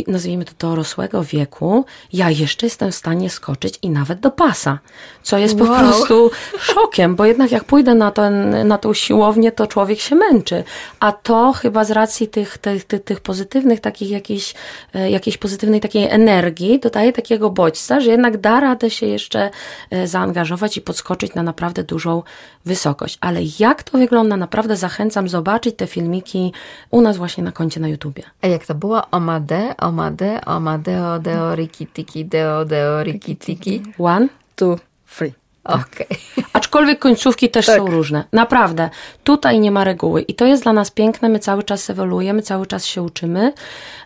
nazwijmy 0.08 0.46
to 0.46 0.52
dorosłego 0.60 1.24
wieku, 1.24 1.86
ja 2.14 2.30
jeszcze 2.30 2.66
jestem 2.66 2.92
w 2.92 2.96
stanie 2.96 3.30
skoczyć 3.30 3.80
i 3.82 3.90
nawet 3.90 4.20
do 4.20 4.32
pasa, 4.32 4.80
co 5.24 5.38
jest 5.38 5.58
po 5.58 5.64
Wow. 5.64 5.78
prostu 5.78 6.32
szokiem, 6.60 7.16
bo 7.16 7.26
jednak 7.26 7.52
jak 7.52 7.64
pójdę 7.64 7.96
na, 7.96 8.12
ten, 8.12 8.68
na 8.68 8.78
tą 8.78 8.94
siłownię, 8.94 9.52
to 9.52 9.68
człowiek 9.68 10.00
się 10.00 10.16
męczy, 10.16 10.64
a 11.00 11.12
to 11.12 11.54
chyba 11.54 11.84
z 11.84 11.92
racji 11.92 12.28
tych, 12.28 12.58
tych, 12.58 12.84
tych, 12.84 13.04
tych 13.04 13.20
pozytywnych, 13.20 13.80
takich 13.80 14.10
jakiejś, 14.10 14.54
e, 14.94 15.12
jakiejś 15.12 15.38
pozytywnej 15.38 15.80
takiej 15.82 16.10
energii, 16.10 16.80
dodaje 16.80 17.14
takiego 17.14 17.50
bodźca, 17.50 18.00
że 18.00 18.12
jednak 18.12 18.38
da 18.38 18.60
radę 18.60 18.90
się 18.90 19.06
jeszcze 19.06 19.50
e, 19.90 20.08
zaangażować 20.08 20.78
i 20.78 20.82
podskoczyć 20.82 21.34
na 21.36 21.44
naprawdę 21.44 21.84
dużą 21.84 22.24
wysokość. 22.68 23.18
Ale 23.22 23.40
jak 23.60 23.84
to 23.84 23.98
wygląda, 23.98 24.38
naprawdę 24.38 24.76
zachęcam 24.78 25.30
zobaczyć 25.30 25.76
te 25.76 25.88
filmiki 25.88 26.52
u 26.92 27.02
nas 27.02 27.18
właśnie 27.18 27.44
na 27.44 27.52
koncie 27.52 27.80
na 27.80 27.88
YouTubie. 27.88 28.24
A 28.42 28.48
jak 28.48 28.66
to 28.66 28.76
było? 28.76 29.02
Omade, 29.12 29.76
omade, 29.78 30.46
omadeo, 30.46 31.20
deo, 31.20 31.56
riki, 31.56 31.88
tiki, 31.88 32.26
deo, 32.26 32.66
deo, 32.66 33.04
riki, 33.04 33.36
tiki. 33.38 33.84
One, 34.00 34.28
Tu, 34.56 34.80
free. 35.06 35.34
Okej. 35.64 36.08
Aczkolwiek 36.54 37.00
końcówki 37.00 37.50
też 37.50 37.66
Tak. 37.66 37.78
są 37.78 37.88
różne. 37.88 38.24
Naprawdę. 38.34 38.90
Tutaj 39.24 39.60
nie 39.60 39.72
ma 39.72 39.84
reguły. 39.84 40.22
I 40.22 40.36
to 40.36 40.46
jest 40.46 40.64
dla 40.64 40.74
nas 40.74 40.92
piękne. 40.92 41.30
My 41.30 41.40
cały 41.40 41.64
czas 41.64 41.90
ewoluujemy, 41.90 42.42
cały 42.42 42.66
czas 42.68 42.86
się 42.86 43.02
uczymy. 43.02 43.54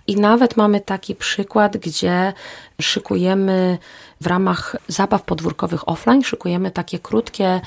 I 0.07 0.15
nawet 0.15 0.57
mamy 0.57 0.79
taki 0.79 1.15
przykład, 1.15 1.77
gdzie 1.77 2.33
szykujemy 2.81 3.77
w 4.21 4.27
ramach 4.27 4.75
zabaw 4.87 5.23
podwórkowych 5.23 5.89
offline, 5.89 6.23
szykujemy 6.23 6.71
takie 6.71 6.99
krótkie 6.99 7.61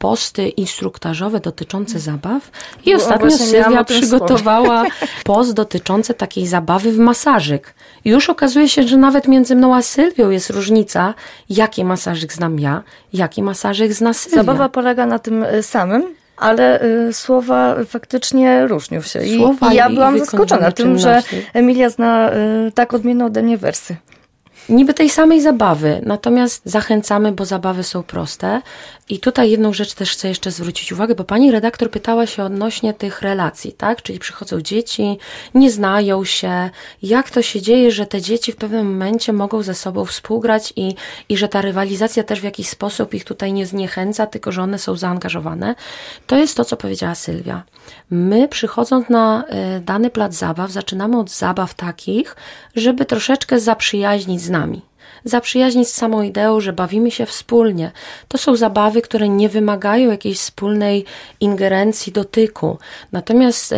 posty 0.00 0.48
instruktażowe 0.48 1.40
dotyczące 1.40 1.98
zabaw. 1.98 2.50
I 2.86 2.90
No, 2.90 2.96
ostatnio 2.96 3.30
Sylwia 3.30 3.84
przygotowała 3.84 4.84
post 5.24 5.52
dotyczący 5.54 6.14
takiej 6.14 6.46
zabawy 6.46 6.92
w 6.92 6.98
masażyk. 6.98 7.74
I 8.04 8.10
już 8.10 8.30
okazuje 8.30 8.68
się, 8.68 8.82
że 8.82 8.96
nawet 8.96 9.28
między 9.28 9.56
mną 9.56 9.74
a 9.74 9.82
Sylwią 9.82 10.30
jest 10.30 10.50
różnica, 10.50 11.14
jaki 11.50 11.84
masażyk 11.84 12.32
znam 12.32 12.58
ja, 12.58 12.82
jaki 13.12 13.42
masażyk 13.42 13.92
zna 13.92 14.12
Sylwia. 14.12 14.36
Zabawa 14.36 14.68
polega 14.68 15.06
na 15.06 15.18
tym 15.18 15.42
y, 15.42 15.62
samym, 15.62 16.14
ale 16.36 16.82
y, 16.82 17.12
słowa 17.12 17.76
faktycznie 17.88 18.66
różnią 18.66 19.00
się. 19.02 19.22
I, 19.26 19.36
Słowa 19.36 19.72
i 19.72 19.76
ja 19.76 19.88
i 19.88 19.94
byłam 19.94 20.14
wykonywane 20.18 20.46
zaskoczona 20.48 20.72
tym, 20.72 20.98
że. 20.98 21.22
Emilia 21.54 21.90
zna 21.90 22.30
y, 22.68 22.72
tak 22.72 22.94
odmienne 22.94 23.24
ode 23.24 23.42
mnie 23.42 23.58
wersy. 23.58 23.96
Niby 24.68 24.94
tej 24.94 25.10
samej 25.10 25.42
zabawy, 25.42 26.00
natomiast 26.06 26.62
zachęcamy, 26.64 27.32
bo 27.32 27.44
zabawy 27.44 27.82
są 27.82 28.02
proste. 28.02 28.62
I 29.08 29.18
tutaj 29.18 29.50
jedną 29.50 29.72
rzecz 29.72 29.94
też 29.94 30.12
chcę 30.12 30.28
jeszcze 30.28 30.50
zwrócić 30.50 30.92
uwagę, 30.92 31.14
bo 31.14 31.24
pani 31.24 31.50
redaktor 31.50 31.90
pytała 31.90 32.26
się 32.26 32.42
odnośnie 32.42 32.94
tych 32.94 33.22
relacji, 33.22 33.72
tak? 33.72 34.02
Czyli 34.02 34.18
przychodzą 34.18 34.60
dzieci, 34.60 35.18
nie 35.54 35.70
znają 35.70 36.24
się. 36.24 36.70
Jak 37.02 37.30
to 37.30 37.42
się 37.42 37.62
dzieje, 37.62 37.90
że 37.92 38.06
te 38.06 38.20
dzieci 38.20 38.52
w 38.52 38.56
pewnym 38.56 38.92
momencie 38.92 39.32
mogą 39.32 39.62
ze 39.62 39.74
sobą 39.74 40.04
współgrać 40.04 40.72
i, 40.76 40.94
i 41.28 41.36
że 41.36 41.48
ta 41.48 41.60
rywalizacja 41.62 42.22
też 42.22 42.40
w 42.40 42.44
jakiś 42.44 42.68
sposób 42.68 43.14
ich 43.14 43.24
tutaj 43.24 43.52
nie 43.52 43.66
zniechęca, 43.66 44.26
tylko 44.26 44.52
że 44.52 44.62
one 44.62 44.78
są 44.78 44.96
zaangażowane? 44.96 45.74
To 46.26 46.36
jest 46.36 46.56
to, 46.56 46.64
co 46.64 46.76
powiedziała 46.76 47.14
Sylwia. 47.14 47.62
My 48.10 48.48
przychodząc 48.48 49.08
na 49.08 49.44
y, 49.76 49.80
dany 49.80 50.10
plac 50.10 50.34
zabaw, 50.34 50.70
zaczynamy 50.70 51.18
od 51.18 51.30
zabaw 51.30 51.74
takich, 51.74 52.36
żeby 52.76 53.04
troszeczkę 53.04 53.60
zaprzyjaźnić 53.60 54.40
z 54.40 54.49
nami 54.50 54.89
zaprzyjaźnić 55.24 55.88
z 55.88 55.94
samą 55.94 56.22
ideą, 56.22 56.60
że 56.60 56.72
bawimy 56.72 57.10
się 57.10 57.26
wspólnie. 57.26 57.90
To 58.28 58.38
są 58.38 58.56
zabawy, 58.56 59.02
które 59.02 59.28
nie 59.28 59.48
wymagają 59.48 60.10
jakiejś 60.10 60.38
wspólnej 60.38 61.04
ingerencji, 61.40 62.12
dotyku. 62.12 62.78
Natomiast 63.12 63.72
e, 63.72 63.76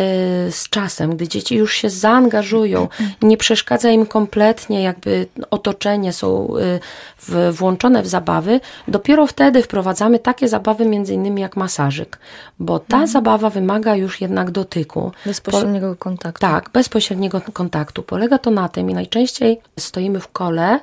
z 0.50 0.68
czasem, 0.70 1.16
gdy 1.16 1.28
dzieci 1.28 1.56
już 1.56 1.74
się 1.74 1.90
zaangażują, 1.90 2.88
nie 3.22 3.36
przeszkadza 3.36 3.90
im 3.90 4.06
kompletnie 4.06 4.82
jakby 4.82 5.26
otoczenie, 5.50 6.12
są 6.12 6.48
e, 6.56 6.80
w, 7.18 7.56
włączone 7.56 8.02
w 8.02 8.06
zabawy, 8.06 8.60
dopiero 8.88 9.26
wtedy 9.26 9.62
wprowadzamy 9.62 10.18
takie 10.18 10.48
zabawy 10.48 10.86
między 10.86 11.14
innymi 11.14 11.42
jak 11.42 11.56
masażyk, 11.56 12.18
bo 12.58 12.78
ta 12.78 13.06
zabawa 13.06 13.50
wymaga 13.50 13.96
już 13.96 14.20
jednak 14.20 14.50
dotyku. 14.50 15.12
Bezpośredniego 15.26 15.96
kontaktu. 15.96 16.40
Tak, 16.40 16.70
bezpośredniego 16.72 17.40
kontaktu. 17.52 18.02
Polega 18.02 18.38
to 18.38 18.50
na 18.50 18.68
tym 18.68 18.90
i 18.90 18.94
najczęściej 18.94 19.60
stoimy 19.78 20.20
w 20.20 20.28
kole 20.28 20.80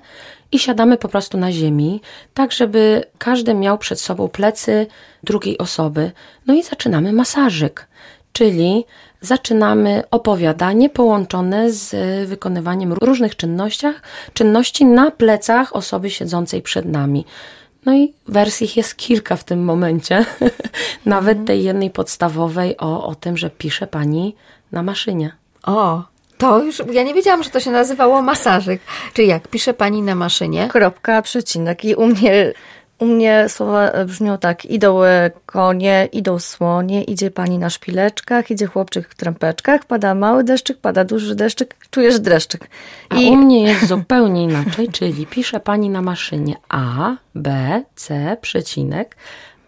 i 0.51 0.59
siadamy 0.59 0.97
po 0.97 1.07
prostu 1.07 1.37
na 1.37 1.51
ziemi, 1.51 2.01
tak 2.33 2.51
żeby 2.51 3.03
każdy 3.17 3.53
miał 3.53 3.77
przed 3.77 4.01
sobą 4.01 4.27
plecy 4.27 4.87
drugiej 5.23 5.57
osoby. 5.57 6.11
No 6.47 6.53
i 6.53 6.63
zaczynamy 6.63 7.13
masażyk, 7.13 7.87
czyli 8.33 8.85
zaczynamy 9.21 10.03
opowiadanie 10.11 10.89
połączone 10.89 11.71
z 11.71 11.95
wykonywaniem 12.29 12.93
różnych 12.93 13.35
czynnościach, 13.35 14.01
czynności 14.33 14.85
na 14.85 15.11
plecach 15.11 15.75
osoby 15.75 16.09
siedzącej 16.09 16.61
przed 16.61 16.85
nami. 16.85 17.25
No 17.85 17.95
i 17.95 18.13
wersji 18.27 18.69
jest 18.75 18.95
kilka 18.95 19.35
w 19.35 19.43
tym 19.43 19.63
momencie, 19.63 20.25
nawet 21.05 21.45
tej 21.45 21.63
jednej 21.63 21.89
podstawowej 21.89 22.77
o, 22.77 23.07
o 23.07 23.15
tym, 23.15 23.37
że 23.37 23.49
pisze 23.49 23.87
pani 23.87 24.35
na 24.71 24.83
maszynie. 24.83 25.31
O, 25.63 26.03
to 26.39 26.63
już, 26.63 26.81
ja 26.91 27.03
nie 27.03 27.13
wiedziałam, 27.13 27.43
że 27.43 27.49
to 27.49 27.59
się 27.59 27.71
nazywało 27.71 28.21
masażyk. 28.21 28.81
Czy 29.13 29.23
jak 29.23 29.47
pisze 29.47 29.73
pani 29.73 30.01
na 30.01 30.15
maszynie? 30.15 30.67
Kropka, 30.67 31.21
przecinek. 31.21 31.85
I 31.85 31.95
u 31.95 32.05
mnie, 32.05 32.53
u 32.99 33.05
mnie 33.05 33.45
słowa 33.49 33.91
brzmią 34.05 34.37
tak. 34.37 34.65
Idą 34.65 35.03
e, 35.03 35.31
konie, 35.45 36.09
idą 36.11 36.39
słonie, 36.39 37.03
idzie 37.03 37.31
pani 37.31 37.57
na 37.57 37.69
szpileczkach, 37.69 38.51
idzie 38.51 38.65
chłopczyk 38.65 39.09
w 39.09 39.15
trampeczkach, 39.15 39.85
pada 39.85 40.15
mały 40.15 40.43
deszczyk, 40.43 40.77
pada 40.77 41.03
duży 41.03 41.35
deszczyk, 41.35 41.75
czujesz 41.91 42.19
dreszczyk. 42.19 42.69
A 43.09 43.15
u 43.15 43.35
mnie 43.35 43.63
jest 43.63 43.87
zupełnie 43.87 44.43
inaczej, 44.43 44.89
czyli 44.89 45.27
pisze 45.27 45.59
pani 45.59 45.89
na 45.89 46.01
maszynie 46.01 46.55
A, 46.69 47.15
B, 47.35 47.81
C, 47.95 48.37
przecinek, 48.41 49.15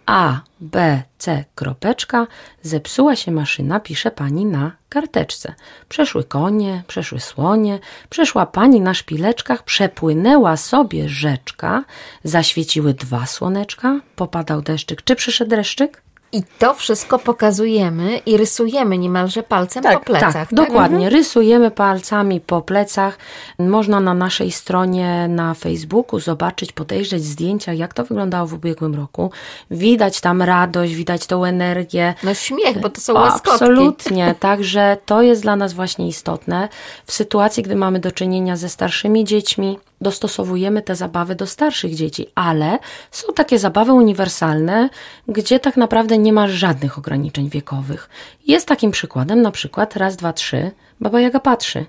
A, 0.06 0.39
B, 0.60 1.02
C, 1.18 1.43
kropeczka, 1.56 2.28
zepsuła 2.62 3.16
się 3.16 3.32
maszyna, 3.32 3.80
pisze 3.80 4.12
pani 4.12 4.45
na 4.45 4.72
karteczce. 4.89 5.56
Przeszły 5.89 6.24
konie, 6.24 6.84
przeszły 6.88 7.20
słonie, 7.20 7.80
przeszła 8.10 8.45
pani 8.45 8.82
na 8.82 8.93
szpileczkach, 8.93 9.64
przepłynęła 9.64 10.58
sobie 10.58 11.10
rzeczka, 11.10 11.84
zaświeciły 12.24 12.93
dwa 12.93 13.26
słoneczka, 13.26 13.99
popadał 14.16 14.62
deszczyk. 14.62 15.04
Czy 15.04 15.16
przyszedł 15.16 15.49
deszczyk? 15.49 16.02
I 16.34 16.44
to 16.60 16.74
wszystko 16.74 17.20
pokazujemy 17.20 18.18
i 18.18 18.38
rysujemy 18.38 18.98
niemalże 18.98 19.44
palcem 19.44 19.84
Tak, 19.84 20.00
po 20.00 20.06
plecach. 20.06 20.34
Tak, 20.34 20.54
dokładnie. 20.54 21.10
Rysujemy 21.10 21.72
palcami 21.72 22.42
po 22.42 22.62
plecach. 22.62 23.18
Można 23.60 24.00
na 24.00 24.14
naszej 24.14 24.52
stronie 24.52 25.28
na 25.28 25.54
Facebooku 25.54 26.20
zobaczyć, 26.20 26.72
podejrzeć 26.72 27.24
zdjęcia, 27.24 27.74
jak 27.74 27.94
to 27.94 28.04
wyglądało 28.04 28.48
w 28.48 28.54
ubiegłym 28.54 28.96
roku. 28.96 29.32
Widać 29.72 30.22
tam 30.22 30.42
radość, 30.42 30.96
widać 30.96 31.28
tą 31.28 31.46
energię. 31.46 32.14
No 32.24 32.34
śmiech, 32.34 32.82
bo 32.82 32.90
to 32.90 33.02
są 33.02 33.14
O, 33.14 33.20
łaskotki. 33.20 33.52
Absolutnie, 33.52 34.36
także 34.40 34.98
to 35.06 35.22
jest 35.22 35.42
dla 35.42 35.56
nas 35.56 35.74
właśnie 35.74 36.08
istotne. 36.08 36.70
W 37.06 37.12
sytuacji, 37.12 37.64
gdy 37.64 37.76
mamy 37.76 38.00
do 38.00 38.12
czynienia 38.12 38.56
ze 38.56 38.70
starszymi 38.70 39.26
dziećmi, 39.26 39.80
dostosowujemy 40.02 40.82
te 40.82 40.95
zabawy 40.95 41.36
do 41.36 41.47
starszych 41.47 41.95
dzieci, 41.95 42.28
ale 42.36 42.80
są 43.12 43.34
takie 43.34 43.60
zabawy 43.60 43.93
uniwersalne, 43.93 44.89
gdzie 45.28 45.60
tak 45.60 45.78
naprawdę 45.78 46.18
nie 46.18 46.34
ma 46.34 46.47
żadnych 46.47 46.97
ograniczeń 46.97 47.49
wiekowych. 47.49 48.10
Jest 48.47 48.68
takim 48.68 48.91
przykładem 48.91 49.41
na 49.41 49.52
przykład 49.52 49.95
raz, 49.95 50.16
dwa, 50.16 50.34
trzy, 50.34 50.72
Baba 51.02 51.22
Jaga 51.22 51.39
patrzy, 51.39 51.86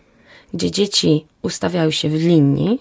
gdzie 0.54 0.70
dzieci 0.70 1.26
ustawiają 1.42 1.90
się 1.90 2.08
w 2.08 2.14
linii, 2.14 2.80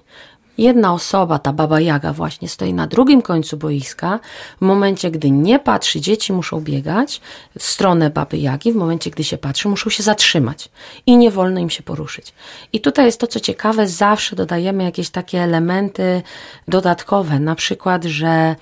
Jedna 0.58 0.93
osoba, 0.93 1.39
ta 1.39 1.54
baba 1.54 1.80
Jaga, 1.80 2.14
właśnie 2.14 2.49
stoi 2.49 2.74
na 2.74 2.88
drugim 2.88 3.22
końcu 3.22 3.58
boiska. 3.58 4.20
W 4.58 4.66
momencie, 4.66 5.12
gdy 5.12 5.32
nie 5.32 5.60
patrzy, 5.60 6.02
dzieci 6.02 6.34
muszą 6.34 6.62
biegać 6.62 7.22
w 7.60 7.64
stronę 7.64 8.10
baby 8.10 8.38
Jagi. 8.38 8.72
W 8.72 8.76
momencie, 8.76 9.12
gdy 9.12 9.24
się 9.24 9.38
patrzy, 9.38 9.70
muszą 9.70 9.89
się 9.89 10.04
zatrzymać 10.04 10.70
i 11.06 11.18
nie 11.18 11.32
wolno 11.32 11.60
im 11.60 11.70
się 11.70 11.84
poruszyć. 11.84 12.34
I 12.74 12.82
tutaj 12.82 13.06
jest 13.06 13.20
to, 13.20 13.28
co 13.28 13.39
ciekawe, 13.39 13.88
zawsze 13.88 14.36
dodajemy 14.36 14.84
jakieś 14.84 15.10
takie 15.10 15.41
elementy 15.41 16.22
dodatkowe, 16.68 17.39
na 17.39 17.56
przykład, 17.56 18.04
że 18.04 18.56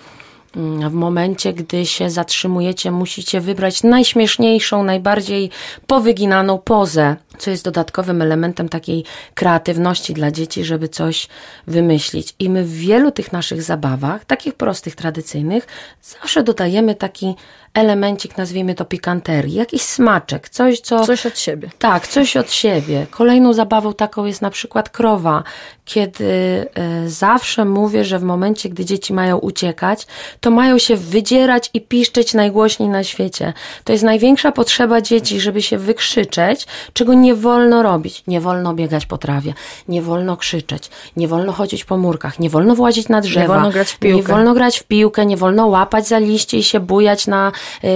w 0.89 0.93
momencie, 0.93 1.53
gdy 1.53 1.85
się 1.85 2.09
zatrzymujecie, 2.09 2.91
musicie 2.91 3.41
wybrać 3.41 3.83
najśmieszniejszą, 3.83 4.83
najbardziej 4.83 5.49
powyginaną 5.87 6.57
pozę, 6.57 7.15
co 7.37 7.51
jest 7.51 7.63
dodatkowym 7.65 8.21
elementem 8.21 8.69
takiej 8.69 9.03
kreatywności 9.33 10.13
dla 10.13 10.31
dzieci, 10.31 10.63
żeby 10.63 10.87
coś 10.87 11.27
wymyślić. 11.67 12.35
I 12.39 12.49
my 12.49 12.63
w 12.63 12.73
wielu 12.73 13.11
tych 13.11 13.31
naszych 13.31 13.61
zabawach, 13.61 14.25
takich 14.25 14.53
prostych, 14.53 14.95
tradycyjnych, 14.95 15.67
zawsze 16.01 16.43
dodajemy 16.43 16.95
taki 16.95 17.35
elemencik, 17.79 18.37
nazwijmy 18.37 18.75
to 18.75 18.85
pikanterii, 18.85 19.53
jakiś 19.53 19.81
smaczek, 19.81 20.49
coś, 20.49 20.79
co... 20.79 21.05
Coś 21.05 21.25
od 21.25 21.39
siebie. 21.39 21.69
Tak, 21.79 22.07
coś 22.07 22.37
od 22.37 22.51
siebie. 22.51 23.07
Kolejną 23.11 23.53
zabawą 23.53 23.93
taką 23.93 24.25
jest 24.25 24.41
na 24.41 24.49
przykład 24.49 24.89
krowa, 24.89 25.43
kiedy 25.85 26.25
e, 26.75 27.09
zawsze 27.09 27.65
mówię, 27.65 28.05
że 28.05 28.19
w 28.19 28.23
momencie, 28.23 28.69
gdy 28.69 28.85
dzieci 28.85 29.13
mają 29.13 29.37
uciekać, 29.37 30.07
to 30.39 30.51
mają 30.51 30.77
się 30.77 30.95
wydzierać 30.95 31.69
i 31.73 31.81
piszczeć 31.81 32.33
najgłośniej 32.33 32.89
na 32.89 33.03
świecie. 33.03 33.53
To 33.83 33.91
jest 33.91 34.03
największa 34.03 34.51
potrzeba 34.51 35.01
dzieci, 35.01 35.39
żeby 35.39 35.61
się 35.61 35.77
wykrzyczeć, 35.77 36.67
czego 36.93 37.13
nie 37.13 37.35
wolno 37.35 37.83
robić. 37.83 38.23
Nie 38.27 38.41
wolno 38.41 38.73
biegać 38.73 39.05
po 39.05 39.17
trawie, 39.17 39.53
nie 39.87 40.01
wolno 40.01 40.37
krzyczeć, 40.37 40.89
nie 41.17 41.27
wolno 41.27 41.51
chodzić 41.51 41.85
po 41.85 41.97
murkach, 41.97 42.39
nie 42.39 42.49
wolno 42.49 42.75
włazić 42.75 43.09
na 43.09 43.21
drzewa, 43.21 43.47
wolno 43.47 43.71
grać 43.71 43.91
w 43.91 43.99
piłkę. 43.99 44.17
nie 44.17 44.23
wolno 44.23 44.53
grać 44.53 44.79
w 44.79 44.83
piłkę, 44.83 45.25
nie 45.25 45.37
wolno 45.37 45.67
łapać 45.67 46.07
za 46.07 46.17
liście 46.17 46.57
i 46.57 46.63
się 46.63 46.79
bujać 46.79 47.27
na 47.27 47.51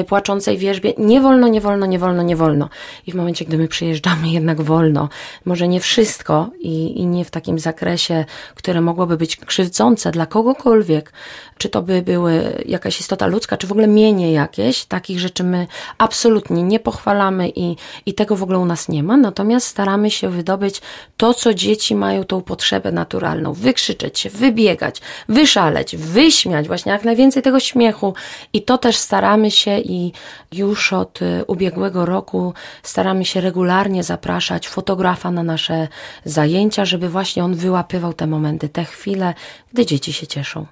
płaczącej 0.08 0.58
wierzbie. 0.58 0.94
Nie 0.98 1.22
wolno, 1.22 1.48
nie 1.48 1.62
wolno, 1.62 1.86
nie 1.86 2.00
wolno, 2.00 2.24
nie 2.24 2.36
wolno. 2.36 2.70
I 3.08 3.12
w 3.12 3.16
momencie, 3.16 3.46
gdy 3.46 3.58
my 3.58 3.68
przyjeżdżamy, 3.68 4.30
jednak 4.40 4.62
wolno. 4.62 5.10
Może 5.46 5.68
nie 5.68 5.80
wszystko 5.80 6.50
i, 6.60 7.02
i 7.02 7.06
nie 7.06 7.26
w 7.26 7.32
takim 7.32 7.60
zakresie, 7.60 8.26
które 8.56 8.82
mogłoby 8.82 9.18
być 9.18 9.38
krzywdzące 9.38 10.12
dla 10.12 10.26
kogokolwiek, 10.26 11.14
czy 11.58 11.70
to 11.70 11.82
by 11.82 12.02
były 12.02 12.64
jakaś 12.66 13.00
istota 13.00 13.28
ludzka, 13.28 13.58
czy 13.58 13.68
w 13.68 13.72
ogóle 13.72 13.88
mienie 13.88 14.32
jakieś, 14.32 14.86
takich 14.86 15.20
rzeczy 15.20 15.44
my 15.44 15.68
absolutnie 15.98 16.64
nie 16.64 16.80
pochwalamy 16.80 17.50
i, 17.56 17.76
i 18.06 18.14
tego 18.14 18.36
w 18.36 18.44
ogóle 18.44 18.60
u 18.60 18.66
nas 18.66 18.90
nie 18.90 19.04
ma, 19.04 19.18
natomiast 19.18 19.68
staramy 19.68 20.12
się 20.12 20.30
wydobyć 20.30 20.82
to, 21.18 21.34
co 21.34 21.54
dzieci 21.54 21.96
mają 21.96 22.24
tą 22.24 22.42
potrzebę 22.42 22.92
naturalną, 22.92 23.54
wykrzyczeć 23.54 24.20
się, 24.20 24.30
wybiegać, 24.30 25.02
wyszaleć, 25.30 25.98
wyśmiać, 25.98 26.68
właśnie 26.68 26.92
jak 26.92 27.04
najwięcej 27.04 27.44
tego 27.44 27.60
śmiechu 27.60 28.14
i 28.54 28.62
to 28.62 28.78
też 28.78 28.96
staramy 28.96 29.52
się 29.56 29.80
i 29.80 30.14
już 30.52 30.94
od 30.94 31.22
y, 31.22 31.46
ubiegłego 31.48 32.06
roku 32.06 32.54
staramy 32.84 33.26
się 33.26 33.42
regularnie 33.42 34.04
zapraszać 34.04 34.68
fotografa 34.68 35.32
na 35.32 35.44
nasze 35.44 35.88
zajęcia, 36.26 36.86
żeby 36.86 37.10
właśnie 37.10 37.44
on 37.44 37.56
wyłapywał 37.56 38.14
te 38.14 38.28
momenty, 38.28 38.70
te 38.70 38.86
chwile, 38.86 39.34
gdy 39.74 39.86
dzieci 39.86 40.14
się 40.14 40.28
cieszą. 40.28 40.66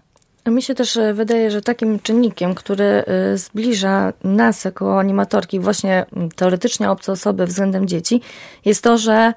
Mi 0.45 0.61
się 0.61 0.75
też 0.75 0.97
e, 0.97 1.13
wydaje, 1.13 1.51
że 1.51 1.61
takim 1.61 1.99
czynnikiem, 1.99 2.55
który 2.55 2.83
e, 2.83 3.37
zbliża 3.37 4.13
nas 4.23 4.65
jako 4.65 4.99
animatorki, 4.99 5.59
właśnie 5.59 6.05
m, 6.15 6.29
teoretycznie 6.35 6.89
obce 6.89 7.11
osoby 7.11 7.45
względem 7.45 7.87
dzieci, 7.87 8.21
jest 8.65 8.83
to, 8.83 8.97
że 8.97 9.33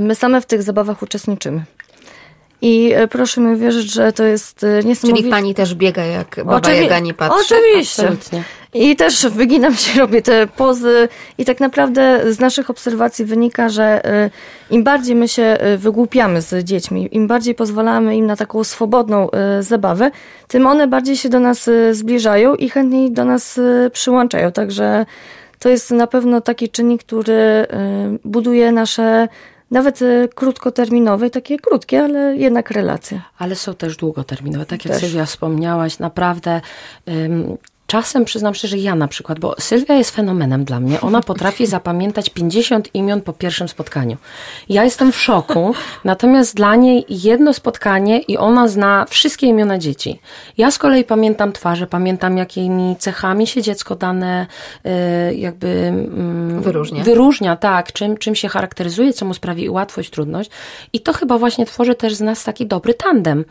my 0.00 0.14
same 0.14 0.40
w 0.40 0.46
tych 0.46 0.62
zabawach 0.62 1.02
uczestniczymy. 1.02 1.64
I 2.62 2.92
e, 2.94 3.08
proszę 3.08 3.40
mi 3.40 3.56
wierzyć, 3.56 3.92
że 3.92 4.12
to 4.12 4.24
jest 4.24 4.64
e, 4.64 4.82
niesamowite. 4.84 5.22
Czyli 5.22 5.30
pani 5.30 5.54
też 5.54 5.74
biega 5.74 6.04
jak 6.04 6.36
baba 6.36 6.58
Oczywi- 6.58 6.82
Jaga 6.82 6.98
nie 6.98 7.14
patrzy. 7.14 7.54
Oczywiście. 7.54 8.02
Absolutnie. 8.02 8.42
I 8.74 8.96
też 8.96 9.26
wyginam 9.26 9.74
się, 9.74 9.98
robię 10.00 10.22
te 10.22 10.46
pozy 10.46 11.08
i 11.38 11.44
tak 11.44 11.60
naprawdę 11.60 12.32
z 12.32 12.40
naszych 12.40 12.70
obserwacji 12.70 13.24
wynika, 13.24 13.68
że 13.68 14.06
y, 14.24 14.30
im 14.74 14.84
bardziej 14.84 15.16
my 15.16 15.28
się 15.28 15.58
wygłupiamy 15.78 16.42
z 16.42 16.64
dziećmi, 16.64 17.08
im 17.12 17.26
bardziej 17.26 17.54
pozwalamy 17.54 18.16
im 18.16 18.26
na 18.26 18.36
taką 18.36 18.64
swobodną 18.64 19.28
zabawę, 19.60 20.10
tym 20.48 20.66
one 20.66 20.86
bardziej 20.88 21.16
się 21.16 21.28
do 21.28 21.40
nas 21.40 21.70
zbliżają 21.92 22.54
i 22.54 22.70
chętniej 22.70 23.12
do 23.12 23.24
nas 23.24 23.60
przyłączają. 23.92 24.52
Także 24.52 25.06
to 25.58 25.68
jest 25.68 25.90
na 25.90 26.06
pewno 26.06 26.40
taki 26.40 26.68
czynnik, 26.68 27.02
który 27.04 27.66
buduje 28.24 28.72
nasze 28.72 29.28
nawet 29.70 30.02
y, 30.02 30.28
krótkoterminowe, 30.34 31.30
takie 31.30 31.58
krótkie, 31.58 32.02
ale 32.04 32.36
jednak 32.36 32.70
relacje. 32.70 33.20
Ale 33.38 33.54
są 33.54 33.74
też 33.74 33.96
długoterminowe. 33.96 34.66
Tak 34.66 34.84
jak 34.84 34.94
Też. 34.94 35.02
Sylwia 35.02 35.24
wspomniałaś, 35.24 35.98
naprawdę. 35.98 36.60
ym, 37.08 37.56
Czasem 37.86 38.24
przyznam 38.24 38.54
szczerze, 38.54 38.78
ja 38.78 38.94
na 38.94 39.08
przykład, 39.08 39.38
bo 39.38 39.54
Sylwia 39.58 39.94
jest 39.94 40.10
fenomenem 40.10 40.64
dla 40.64 40.80
mnie. 40.80 41.00
Ona 41.00 41.20
potrafi 41.20 41.66
zapamiętać 41.76 42.30
50 42.30 42.94
imion 42.94 43.20
po 43.20 43.32
pierwszym 43.32 43.68
spotkaniu. 43.68 44.16
Ja 44.68 44.84
jestem 44.84 45.12
w 45.12 45.16
szoku, 45.16 45.74
natomiast 46.04 46.54
dla 46.56 46.76
niej 46.76 47.04
jedno 47.08 47.52
spotkanie 47.52 48.18
i 48.18 48.36
ona 48.38 48.68
zna 48.68 49.06
wszystkie 49.08 49.46
imiona 49.46 49.78
dzieci. 49.78 50.20
Ja 50.58 50.70
z 50.70 50.78
kolei 50.78 51.04
pamiętam 51.04 51.52
twarze, 51.52 51.86
pamiętam 51.86 52.36
jakimi 52.36 52.96
cechami 52.98 53.46
się 53.46 53.62
dziecko 53.62 53.96
dane 53.96 54.46
y, 54.86 55.34
jakby 55.34 55.68
mm, 55.68 56.62
Wyróżnia. 56.62 57.04
Wyróżnia, 57.04 57.56
tak, 57.56 57.92
czym, 57.92 58.16
czym 58.16 58.34
się 58.34 58.48
charakteryzuje, 58.48 59.12
co 59.12 59.24
mu 59.24 59.34
sprawi 59.34 59.70
łatwość, 59.70 60.10
trudność. 60.10 60.50
I 60.92 61.00
to 61.00 61.12
chyba 61.12 61.38
właśnie 61.38 61.66
tworzy 61.66 61.94
też 61.94 62.14
z 62.14 62.20
nas 62.20 62.44
taki 62.44 62.66
dobry 62.66 62.94
tandem, 62.94 63.44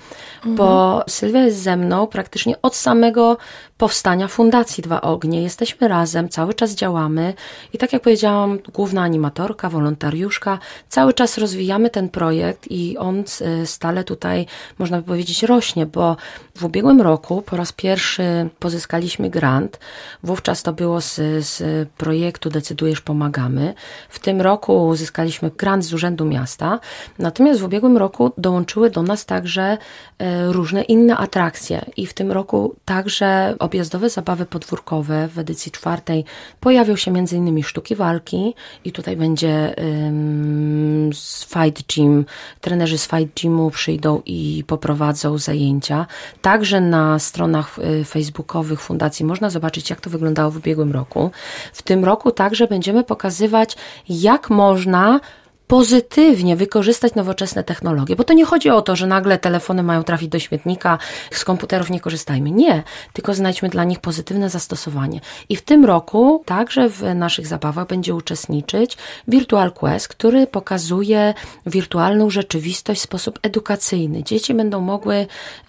bo 0.46 1.04
Sylwia 1.08 1.42
jest 1.42 1.62
ze 1.62 1.78
mną 1.78 2.08
praktycznie 2.08 2.62
od 2.62 2.76
samego 2.76 3.38
powstania 3.78 4.25
Fundacji 4.28 4.84
Dwa 4.84 5.02
Ognie. 5.02 5.44
Jesteśmy 5.44 5.88
razem, 5.88 6.30
cały 6.30 6.54
czas 6.54 6.76
działamy 6.76 7.34
i 7.74 7.78
tak 7.78 7.94
jak 7.94 8.02
powiedziałam, 8.02 8.60
główna 8.74 9.02
animatorka, 9.02 9.70
wolontariuszka, 9.70 10.60
cały 10.90 11.14
czas 11.14 11.38
rozwijamy 11.38 11.90
ten 11.90 12.10
projekt 12.10 12.72
i 12.72 12.98
on 12.98 13.24
y, 13.62 13.66
stale 13.66 14.04
tutaj, 14.04 14.46
można 14.80 14.98
by 14.98 15.04
powiedzieć, 15.04 15.44
rośnie, 15.44 15.86
bo 15.86 16.18
w 16.56 16.66
ubiegłym 16.66 17.02
roku 17.02 17.42
po 17.42 17.58
raz 17.58 17.72
pierwszy 17.72 18.50
pozyskaliśmy 18.60 19.30
grant. 19.30 19.80
Wówczas 20.24 20.64
to 20.64 20.74
było 20.74 21.02
z, 21.02 21.16
z 21.46 21.90
projektu 21.98 22.50
Decydujesz, 22.50 23.02
pomagamy. 23.02 23.74
W 24.10 24.20
tym 24.20 24.42
roku 24.42 24.88
uzyskaliśmy 24.88 25.52
grant 25.58 25.86
z 25.86 25.94
Urzędu 25.94 26.26
Miasta. 26.26 26.80
Natomiast 27.20 27.60
w 27.60 27.64
ubiegłym 27.64 27.98
roku 27.98 28.32
dołączyły 28.38 28.90
do 28.90 29.04
nas 29.04 29.26
także 29.26 29.78
e, 30.20 30.52
różne 30.52 30.82
inne 30.84 31.18
atrakcje 31.18 31.86
i 31.98 32.08
w 32.08 32.14
tym 32.14 32.32
roku 32.32 32.76
także 32.86 33.56
objazdowe 33.60 34.10
zabawy 34.16 34.46
podwórkowe 34.46 35.28
w 35.28 35.40
edycji 35.40 35.72
czwartej 35.72 36.26
pojawią 36.60 36.96
się 36.96 37.14
innymi 37.32 37.64
sztuki 37.64 37.96
walki 37.96 38.54
i 38.86 38.92
tutaj 38.92 39.18
będzie 39.18 39.76
ym, 39.80 41.10
z 41.14 41.46
Fight 41.46 41.96
Gym, 41.96 42.26
trenerzy 42.62 42.98
z 42.98 43.08
Fight 43.08 43.42
Gymu 43.42 43.72
przyjdą 43.72 44.22
i 44.26 44.64
poprowadzą 44.68 45.38
zajęcia. 45.38 46.06
Także 46.42 46.82
na 46.82 47.20
stronach 47.20 47.80
y, 47.80 48.06
facebookowych 48.06 48.82
fundacji 48.82 49.26
można 49.26 49.50
zobaczyć, 49.50 49.90
jak 49.90 50.02
to 50.02 50.10
wyglądało 50.10 50.52
w 50.52 50.58
ubiegłym 50.58 50.92
roku. 50.92 51.32
W 51.74 51.82
tym 51.82 52.06
roku 52.06 52.32
także 52.32 52.68
będziemy 52.68 53.04
pokazywać, 53.04 53.78
jak 54.10 54.50
można 54.50 55.20
pozytywnie 55.68 56.56
wykorzystać 56.56 57.16
nowoczesne 57.16 57.64
technologie, 57.64 58.16
bo 58.16 58.24
to 58.24 58.34
nie 58.34 58.46
chodzi 58.46 58.70
o 58.70 58.82
to, 58.82 58.96
że 58.96 59.08
nagle 59.08 59.38
telefony 59.38 59.84
mają 59.84 60.04
trafić 60.04 60.30
do 60.30 60.40
śmietnika, 60.40 60.98
z 61.32 61.46
komputerów 61.46 61.90
nie 61.90 62.00
korzystajmy. 62.00 62.52
Nie, 62.52 62.84
tylko 63.14 63.34
znajdźmy 63.34 63.70
dla 63.70 63.84
nich 63.84 64.00
pozytywne 64.00 64.50
zastosowanie. 64.50 65.20
I 65.50 65.56
w 65.56 65.62
tym 65.62 65.86
roku 65.86 66.44
także 66.46 66.90
w 66.90 67.02
naszych 67.16 67.48
zabawach 67.48 67.88
będzie 67.88 68.16
uczestniczyć 68.16 68.98
Virtual 69.28 69.72
Quest, 69.72 70.08
który 70.08 70.48
pokazuje 70.48 71.34
wirtualną 71.66 72.30
rzeczywistość 72.30 73.02
w 73.02 73.04
sposób 73.04 73.40
edukacyjny. 73.42 74.24
Dzieci 74.24 74.54
będą 74.54 74.82
mogły 74.82 75.16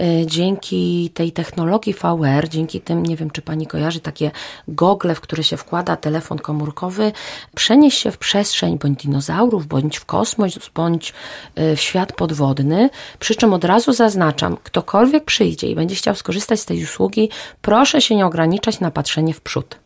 e, 0.01 0.27
dzięki 0.27 1.11
tej 1.15 1.33
technologii 1.33 1.95
VR, 1.95 2.49
dzięki 2.49 2.81
tym, 2.81 3.07
nie 3.07 3.17
wiem 3.17 3.31
czy 3.31 3.43
pani 3.43 3.67
kojarzy, 3.67 4.01
takie 4.01 4.31
gogle, 4.69 5.15
w 5.15 5.21
które 5.21 5.45
się 5.45 5.57
wkłada 5.57 5.97
telefon 5.97 6.39
komórkowy, 6.39 7.13
przenieść 7.55 7.99
się 7.99 8.11
w 8.11 8.19
przestrzeń 8.19 8.79
bądź 8.79 9.03
dinozaurów, 9.03 9.67
bądź 9.67 9.86
bądź 9.87 9.97
w 9.97 10.05
kosmos, 10.05 10.71
bądź 10.75 11.13
y, 11.59 11.77
w 11.77 11.81
świat 11.81 12.13
podwodny. 12.13 12.91
Przy 13.19 13.35
czym 13.35 13.53
od 13.53 13.65
razu 13.65 13.93
zaznaczam, 13.93 14.57
ktokolwiek 14.63 15.25
przyjdzie 15.25 15.67
i 15.67 15.75
będzie 15.75 15.95
chciał 15.95 16.15
skorzystać 16.15 16.61
z 16.61 16.65
tej 16.65 16.85
usługi, 16.85 17.31
proszę 17.63 18.01
się 18.01 18.15
nie 18.15 18.27
ograniczać 18.27 18.81
na 18.81 18.91
patrzenie 18.91 19.35
w 19.35 19.41
przód 19.41 19.86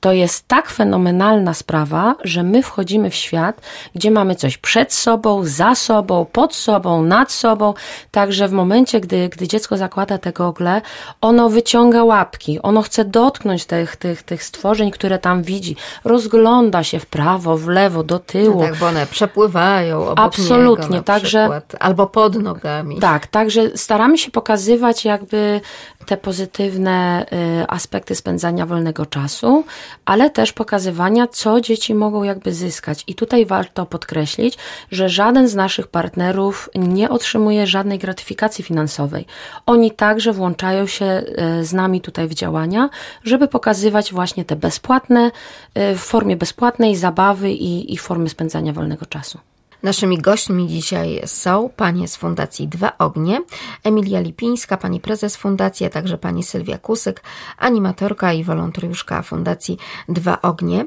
to 0.00 0.12
jest 0.12 0.48
tak 0.48 0.70
fenomenalna 0.70 1.54
sprawa, 1.54 2.14
że 2.24 2.42
my 2.42 2.62
wchodzimy 2.62 3.10
w 3.10 3.14
świat, 3.14 3.60
gdzie 3.94 4.10
mamy 4.10 4.34
coś 4.34 4.58
przed 4.58 4.92
sobą, 4.92 5.44
za 5.44 5.74
sobą, 5.74 6.26
pod 6.32 6.54
sobą, 6.54 7.02
nad 7.02 7.32
sobą. 7.32 7.74
Także 8.10 8.48
w 8.48 8.52
momencie, 8.52 9.00
gdy, 9.00 9.28
gdy 9.28 9.48
dziecko 9.48 9.76
zakłada 9.76 10.18
te 10.18 10.32
gogle, 10.32 10.82
ono 11.20 11.48
wyciąga 11.48 12.04
łapki, 12.04 12.62
ono 12.62 12.82
chce 12.82 13.04
dotknąć 13.04 13.64
tych, 13.64 13.96
tych, 13.96 14.22
tych 14.22 14.44
stworzeń, 14.44 14.90
które 14.90 15.18
tam 15.18 15.42
widzi, 15.42 15.76
rozgląda 16.04 16.84
się 16.84 16.98
w 16.98 17.06
prawo, 17.06 17.56
w 17.56 17.68
lewo, 17.68 18.02
do 18.02 18.18
tyłu. 18.18 18.60
No 18.60 18.66
tak, 18.66 18.76
bo 18.76 18.86
one 18.86 19.06
przepływają 19.06 20.02
obok 20.02 20.18
Absolutnie, 20.26 20.88
niego 20.88 21.04
także 21.04 21.38
przykład, 21.38 21.76
albo 21.80 22.06
pod 22.06 22.42
nogami. 22.42 22.98
Tak, 22.98 23.26
także 23.26 23.76
staramy 23.76 24.18
się 24.18 24.30
pokazywać 24.30 25.04
jakby 25.04 25.60
te 26.06 26.16
pozytywne 26.16 27.26
y, 27.62 27.66
aspekty 27.68 28.14
spędzania 28.14 28.66
wolnego 28.66 29.06
czasu, 29.06 29.64
ale 30.04 30.30
też 30.30 30.52
pokazywania, 30.52 31.26
co 31.26 31.60
dzieci 31.60 31.94
mogą 31.94 32.22
jakby 32.22 32.52
zyskać. 32.54 33.04
I 33.06 33.14
tutaj 33.14 33.46
warto 33.46 33.86
podkreślić, 33.86 34.58
że 34.90 35.08
żaden 35.08 35.48
z 35.48 35.54
naszych 35.54 35.86
partnerów 35.86 36.70
nie 36.74 37.10
otrzymuje 37.10 37.66
żadnej 37.66 37.98
gratyfikacji 37.98 38.64
finansowej. 38.64 39.26
Oni 39.66 39.90
także 39.90 40.32
włączają 40.32 40.86
się 40.86 41.04
y, 41.04 41.64
z 41.64 41.72
nami 41.72 42.00
tutaj 42.00 42.28
w 42.28 42.34
działania, 42.34 42.90
żeby 43.24 43.48
pokazywać 43.48 44.12
właśnie 44.12 44.44
te 44.44 44.56
bezpłatne, 44.56 45.30
y, 45.78 45.96
w 45.96 46.00
formie 46.00 46.36
bezpłatnej 46.36 46.96
zabawy 46.96 47.50
i, 47.52 47.94
i 47.94 47.98
formy 47.98 48.28
spędzania 48.28 48.72
wolnego 48.72 49.06
czasu. 49.06 49.38
Naszymi 49.82 50.18
gośćmi 50.18 50.68
dzisiaj 50.68 51.22
są 51.26 51.70
panie 51.76 52.08
z 52.08 52.16
Fundacji 52.16 52.68
Dwa 52.68 52.98
Ognie, 52.98 53.42
Emilia 53.84 54.20
Lipińska, 54.20 54.76
pani 54.76 55.00
prezes 55.00 55.36
Fundacji, 55.36 55.86
a 55.86 55.90
także 55.90 56.18
pani 56.18 56.42
Sylwia 56.42 56.78
Kusyk, 56.78 57.22
animatorka 57.58 58.32
i 58.32 58.44
wolontariuszka 58.44 59.22
Fundacji 59.22 59.78
Dwa 60.08 60.42
Ognie. 60.42 60.86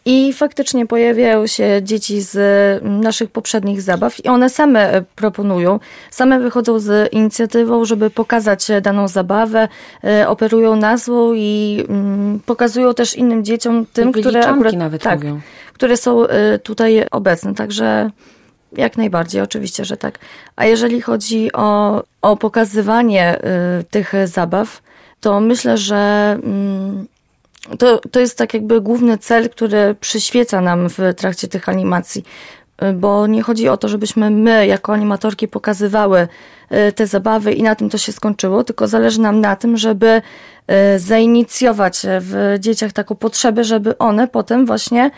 i 0.05 0.33
faktycznie 0.33 0.85
pojawiają 0.85 1.47
się 1.47 1.79
dzieci 1.83 2.21
z 2.21 2.37
naszych 2.83 3.31
poprzednich 3.31 3.81
zabaw 3.81 4.25
i 4.25 4.27
one 4.27 4.49
same 4.49 5.03
proponują, 5.15 5.79
same 6.11 6.39
wychodzą 6.39 6.79
z 6.79 7.13
inicjatywą, 7.13 7.85
żeby 7.85 8.09
pokazać 8.09 8.67
daną 8.81 9.07
zabawę, 9.07 9.67
operują 10.27 10.75
nazwą 10.75 11.33
i 11.33 11.83
mm, 11.89 12.39
pokazują 12.45 12.93
też 12.93 13.15
innym 13.15 13.43
dzieciom, 13.43 13.85
tym, 13.93 14.11
które 14.11 14.47
akurat, 14.47 14.73
nawet 14.73 15.01
tak, 15.03 15.19
mówią. 15.19 15.39
które 15.73 15.97
są 15.97 16.23
tutaj 16.63 17.05
obecne. 17.11 17.53
Także 17.55 18.11
jak 18.71 18.97
najbardziej, 18.97 19.41
oczywiście, 19.41 19.85
że 19.85 19.97
tak. 19.97 20.19
A 20.55 20.65
jeżeli 20.65 21.01
chodzi 21.01 21.53
o, 21.53 22.03
o 22.21 22.37
pokazywanie 22.37 23.39
y, 23.79 23.83
tych 23.83 24.13
zabaw, 24.25 24.81
to 25.21 25.39
myślę, 25.39 25.77
że 25.77 26.37
y, 27.73 27.77
to, 27.77 27.99
to 28.11 28.19
jest 28.19 28.37
tak 28.37 28.53
jakby 28.53 28.81
główny 28.81 29.17
cel, 29.17 29.49
który 29.49 29.95
przyświeca 29.99 30.61
nam 30.61 30.89
w 30.89 30.97
trakcie 31.17 31.47
tych 31.47 31.69
animacji. 31.69 32.23
Y, 32.83 32.93
bo 32.93 33.27
nie 33.27 33.41
chodzi 33.41 33.69
o 33.69 33.77
to, 33.77 33.87
żebyśmy 33.87 34.29
my, 34.29 34.67
jako 34.67 34.93
animatorki, 34.93 35.47
pokazywały 35.47 36.27
y, 36.71 36.91
te 36.91 37.07
zabawy 37.07 37.53
i 37.53 37.63
na 37.63 37.75
tym 37.75 37.89
to 37.89 37.97
się 37.97 38.11
skończyło, 38.11 38.63
tylko 38.63 38.87
zależy 38.87 39.21
nam 39.21 39.41
na 39.41 39.55
tym, 39.55 39.77
żeby 39.77 40.21
y, 40.95 40.99
zainicjować 40.99 42.01
w 42.05 42.55
dzieciach 42.59 42.93
taką 42.93 43.15
potrzebę, 43.15 43.63
żeby 43.63 43.97
one 43.97 44.27
potem 44.27 44.65
właśnie 44.65 45.11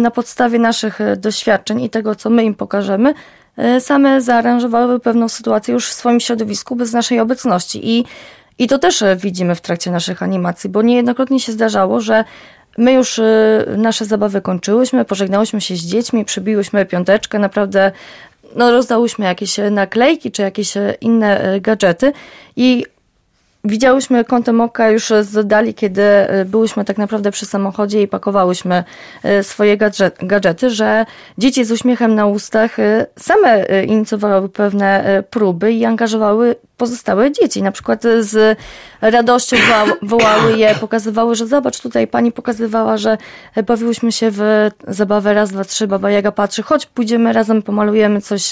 na 0.00 0.10
podstawie 0.10 0.58
naszych 0.58 1.00
e, 1.00 1.16
doświadczeń 1.16 1.80
i 1.80 1.90
tego, 1.90 2.14
co 2.14 2.30
my 2.30 2.44
im 2.44 2.54
pokażemy, 2.54 3.14
e, 3.56 3.80
same 3.80 4.20
zaaranżowały 4.20 5.00
pewną 5.00 5.28
sytuację 5.28 5.74
już 5.74 5.88
w 5.88 5.92
swoim 5.92 6.20
środowisku 6.20 6.76
bez 6.76 6.92
naszej 6.92 7.20
obecności. 7.20 7.90
I, 7.98 8.04
i 8.58 8.66
to 8.66 8.78
też 8.78 9.04
widzimy 9.16 9.54
w 9.54 9.60
trakcie 9.60 9.90
naszych 9.90 10.22
animacji, 10.22 10.70
bo 10.70 10.82
niejednokrotnie 10.82 11.40
się 11.40 11.52
zdarzało, 11.52 12.00
że 12.00 12.24
my 12.78 12.92
już 12.92 13.20
nasze 13.76 14.04
zabawy 14.04 14.40
kończyłyśmy, 14.40 15.04
pożegnałyśmy 15.04 15.60
się 15.60 15.76
z 15.76 15.80
dziećmi, 15.80 16.24
przybiłyśmy 16.24 16.86
piąteczkę, 16.86 17.38
naprawdę 17.38 17.92
no, 18.56 18.70
rozdałyśmy 18.70 19.24
jakieś 19.24 19.56
naklejki 19.70 20.32
czy 20.32 20.42
jakieś 20.42 20.74
inne 21.00 21.60
gadżety 21.60 22.12
i 22.56 22.84
Widziałyśmy 23.66 24.24
kątem 24.24 24.60
oka 24.60 24.90
już 24.90 25.12
z 25.20 25.46
dali, 25.46 25.74
kiedy 25.74 26.02
e, 26.02 26.44
byłyśmy 26.44 26.84
tak 26.84 26.98
naprawdę 26.98 27.30
przy 27.30 27.46
samochodzie 27.46 28.02
i 28.02 28.08
pakowałyśmy 28.08 28.84
e, 29.22 29.42
swoje 29.42 29.76
gadżety, 30.22 30.70
że 30.70 31.06
dzieci 31.38 31.64
z 31.64 31.72
uśmiechem 31.72 32.14
na 32.14 32.26
ustach 32.26 32.78
e, 32.78 33.06
same 33.18 33.64
inicjowały 33.86 34.48
pewne 34.48 35.22
próby 35.30 35.72
i 35.72 35.84
angażowały 35.84 36.56
pozostałe 36.76 37.32
dzieci. 37.32 37.62
Na 37.62 37.72
przykład 37.72 38.02
z 38.20 38.58
radością 39.00 39.56
woła- 39.56 39.96
wołały 40.02 40.58
je, 40.58 40.74
pokazywały, 40.74 41.34
że 41.34 41.46
zobacz, 41.46 41.80
tutaj 41.80 42.06
pani 42.06 42.32
pokazywała, 42.32 42.96
że 42.96 43.18
bawiłyśmy 43.66 44.12
się 44.12 44.28
w 44.30 44.68
zabawę 44.88 45.34
raz, 45.34 45.50
dwa, 45.50 45.64
trzy, 45.64 45.86
baba 45.86 46.10
Jaga 46.10 46.32
patrzy, 46.32 46.62
chodź 46.62 46.86
pójdziemy 46.86 47.32
razem, 47.32 47.62
pomalujemy 47.62 48.20
coś 48.20 48.50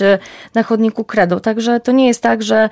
na 0.54 0.62
chodniku 0.62 1.04
kredą. 1.04 1.40
Także 1.40 1.80
to 1.80 1.92
nie 1.92 2.06
jest 2.06 2.22
tak, 2.22 2.42
że, 2.42 2.70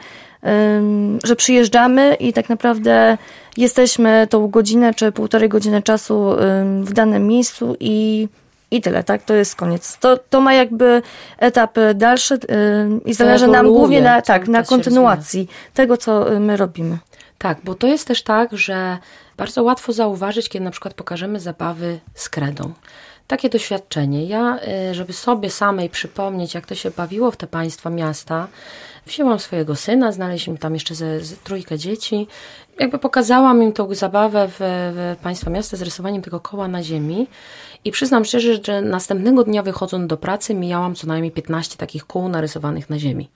że 1.25 1.37
przyjeżdżamy 1.37 2.15
i 2.15 2.33
tak 2.33 2.49
naprawdę 2.49 3.19
jesteśmy 3.57 4.27
tą 4.31 4.49
godzinę 4.49 4.95
czy 4.95 5.13
półtorej 5.13 5.49
godziny 5.49 5.83
czasu 5.83 6.37
w 6.83 6.93
danym 6.93 7.27
miejscu 7.27 7.77
i 7.81 8.29
i 8.71 8.81
tyle, 8.81 9.05
tak? 9.05 9.23
To 9.23 9.35
jest 9.35 9.57
koniec. 9.57 9.99
To, 9.99 10.17
to 10.17 10.41
ma 10.41 10.55
jakby 10.55 11.03
etap 11.39 11.77
dalszy 11.95 12.39
i 13.05 13.15
zależy 13.15 13.47
nam 13.47 13.67
głównie 13.67 14.03
na, 14.03 14.23
tak, 14.23 14.49
na 14.49 14.63
kontynuacji 14.63 15.49
tego, 15.75 15.97
co 15.97 16.33
y, 16.33 16.41
my 16.41 16.57
robimy. 16.57 16.99
Tak, 17.39 17.59
bo 17.65 17.75
to 17.75 17.87
jest 17.87 18.07
też 18.07 18.23
tak, 18.23 18.59
że 18.59 18.99
bardzo 19.37 19.63
łatwo 19.63 19.93
zauważyć, 19.93 20.49
kiedy 20.49 20.65
na 20.65 20.71
przykład 20.71 20.95
pokażemy 20.95 21.41
zabawy 21.41 22.01
z 22.15 22.29
kredą. 22.29 22.73
Takie 23.27 23.49
doświadczenie. 23.49 24.27
Ja, 24.27 24.59
y, 24.91 24.95
żeby 24.95 25.13
sobie 25.13 25.51
samej 25.51 25.91
przypomnieć, 25.91 26.55
jak 26.55 26.67
to 26.67 26.75
się 26.75 26.91
bawiło 26.91 27.31
w 27.31 27.37
te 27.37 27.47
państwa 27.47 27.91
miasta, 27.91 28.49
wzięłam 29.07 29.39
swojego 29.39 29.77
syna, 29.77 30.13
znaleźliśmy 30.13 30.59
tam 30.59 30.75
jeszcze 30.75 30.95
ze, 30.95 31.21
ze 31.21 31.37
trójkę 31.37 31.79
dzieci. 31.79 32.27
Jakby 32.79 32.99
pokazałam 32.99 33.63
im 33.63 33.73
tą 33.73 33.95
zabawę 33.95 34.49
w, 34.49 34.57
w 34.59 35.17
państwa 35.23 35.51
miasta 35.51 35.77
z 35.77 35.83
rysowaniem 35.83 36.23
tego 36.23 36.41
koła 36.41 36.69
na 36.69 36.83
ziemi. 36.83 37.27
I 37.85 37.91
przyznam 37.91 38.25
szczerze, 38.25 38.61
że 38.65 38.83
następnego 38.83 39.45
dnia 39.45 39.63
wychodząc 39.63 40.07
do 40.07 40.17
pracy 40.17 40.55
mijałam 40.55 40.95
co 40.95 41.07
najmniej 41.07 41.33
15 41.33 41.77
takich 41.77 42.07
kół 42.07 42.29
narysowanych 42.29 42.91
na 42.91 42.99
ziemi. 42.99 43.31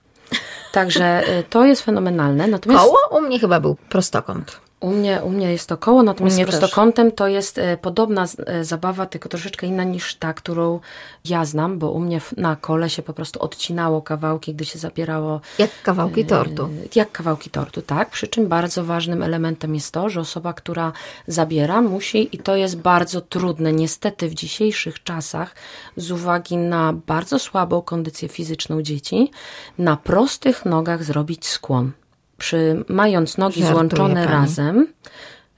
Także 0.71 1.23
y, 1.39 1.43
to 1.43 1.65
jest 1.65 1.81
fenomenalne. 1.81 2.47
Natomiast 2.47 2.85
Koło? 2.85 2.97
U 3.11 3.21
mnie 3.21 3.39
chyba 3.39 3.59
był 3.59 3.75
prostokąt. 3.89 4.64
U 4.79 4.89
mnie, 4.89 5.21
u 5.23 5.29
mnie 5.29 5.51
jest 5.51 5.69
to 5.69 5.77
koło, 5.77 6.03
natomiast 6.03 6.35
z 6.35 6.39
też. 6.39 6.47
prostokątem 6.47 7.11
to 7.11 7.27
jest 7.27 7.57
e, 7.57 7.77
podobna 7.77 8.25
e, 8.45 8.63
zabawa, 8.63 9.05
tylko 9.05 9.29
troszeczkę 9.29 9.67
inna 9.67 9.83
niż 9.83 10.15
ta, 10.15 10.33
którą 10.33 10.79
ja 11.25 11.45
znam, 11.45 11.79
bo 11.79 11.91
u 11.91 11.99
mnie 11.99 12.21
na 12.37 12.55
kole 12.55 12.89
się 12.89 13.01
po 13.01 13.13
prostu 13.13 13.41
odcinało 13.41 14.01
kawałki, 14.01 14.53
gdy 14.53 14.65
się 14.65 14.79
zabierało 14.79 15.41
Jak 15.59 15.81
kawałki 15.81 16.21
e, 16.21 16.25
tortu. 16.25 16.69
Jak 16.95 17.11
kawałki 17.11 17.49
tortu, 17.49 17.81
tak. 17.81 18.09
Przy 18.09 18.27
czym 18.27 18.47
bardzo 18.47 18.83
ważnym 18.83 19.23
elementem 19.23 19.75
jest 19.75 19.91
to, 19.91 20.09
że 20.09 20.19
osoba, 20.19 20.53
która 20.53 20.91
zabiera, 21.27 21.81
musi, 21.81 22.35
i 22.35 22.37
to 22.37 22.55
jest 22.55 22.77
bardzo 22.77 23.21
trudne, 23.21 23.73
niestety 23.73 24.29
w 24.29 24.33
dzisiejszych 24.33 25.03
czasach, 25.03 25.55
z 25.97 26.11
uwagi 26.11 26.57
na 26.57 26.93
bardzo 27.07 27.39
słabą 27.39 27.81
kondycję 27.81 28.29
fizyczną 28.29 28.81
dzieci, 28.81 29.31
na 29.77 29.97
prostych 29.97 30.65
nogach 30.65 31.03
zrobić 31.03 31.47
skłon. 31.47 31.91
Przy, 32.37 32.83
mając 32.87 33.37
nogi 33.37 33.59
Żartuje 33.61 33.73
złączone 33.73 34.25
pani. 34.25 34.27
razem, 34.27 34.87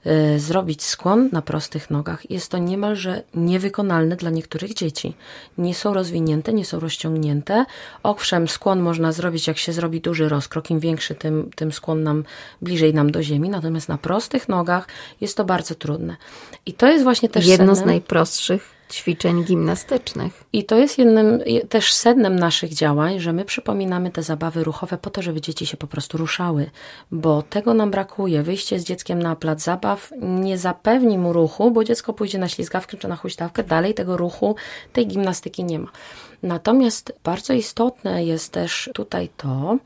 y, 0.06 0.40
zrobić 0.40 0.82
skłon 0.82 1.28
na 1.32 1.42
prostych 1.42 1.90
nogach. 1.90 2.30
Jest 2.30 2.50
to 2.50 2.58
niemalże 2.58 3.22
niewykonalne 3.34 4.16
dla 4.16 4.30
niektórych 4.30 4.74
dzieci. 4.74 5.14
Nie 5.58 5.74
są 5.74 5.94
rozwinięte, 5.94 6.52
nie 6.52 6.64
są 6.64 6.80
rozciągnięte. 6.80 7.64
Owszem, 8.02 8.48
skłon 8.48 8.80
można 8.80 9.12
zrobić, 9.12 9.46
jak 9.46 9.58
się 9.58 9.72
zrobi 9.72 10.00
duży 10.00 10.28
rozkrok. 10.28 10.70
Im 10.70 10.80
większy, 10.80 11.14
tym, 11.14 11.50
tym 11.56 11.72
skłon 11.72 12.02
nam 12.02 12.24
bliżej 12.62 12.94
nam 12.94 13.10
do 13.10 13.22
ziemi. 13.22 13.48
Natomiast 13.48 13.88
na 13.88 13.98
prostych 13.98 14.48
nogach 14.48 14.88
jest 15.20 15.36
to 15.36 15.44
bardzo 15.44 15.74
trudne. 15.74 16.16
I 16.66 16.72
to 16.72 16.86
jest 16.86 17.04
właśnie 17.04 17.28
też 17.28 17.46
Jedno 17.46 17.74
z 17.74 17.84
najprostszych 17.84 18.77
ćwiczeń 18.90 19.44
gimnastycznych. 19.44 20.44
i 20.52 20.64
to 20.64 20.76
jest 20.76 20.98
jednym 20.98 21.40
je- 21.46 21.66
też 21.66 21.92
sednem 21.92 22.38
naszych 22.38 22.74
działań, 22.74 23.20
że 23.20 23.32
my 23.32 23.44
przypominamy 23.44 24.10
te 24.10 24.22
zabawy 24.22 24.64
ruchowe 24.64 24.98
po 24.98 25.10
to, 25.10 25.22
żeby 25.22 25.40
dzieci 25.40 25.66
się 25.66 25.76
po 25.76 25.86
prostu 25.86 26.18
ruszały, 26.18 26.70
bo 27.10 27.42
tego 27.42 27.74
nam 27.74 27.90
brakuje. 27.90 28.42
Wyjście 28.42 28.78
z 28.78 28.84
dzieckiem 28.84 29.22
na 29.22 29.36
plac 29.36 29.62
zabaw 29.62 30.10
nie 30.20 30.58
zapewni 30.58 31.18
mu 31.18 31.32
ruchu, 31.32 31.70
bo 31.70 31.84
dziecko 31.84 32.12
pójdzie 32.12 32.38
na 32.38 32.48
ślizgawkę 32.48 32.96
czy 32.96 33.08
na 33.08 33.16
huśtawkę, 33.16 33.62
dalej 33.64 33.94
tego 33.94 34.16
ruchu, 34.16 34.56
tej 34.92 35.06
gimnastyki 35.06 35.64
nie 35.64 35.78
ma. 35.78 35.88
Natomiast 36.42 37.12
bardzo 37.24 37.52
istotne 37.52 38.24
jest 38.24 38.52
też 38.52 38.90
tutaj 38.94 39.28
to, 39.36 39.78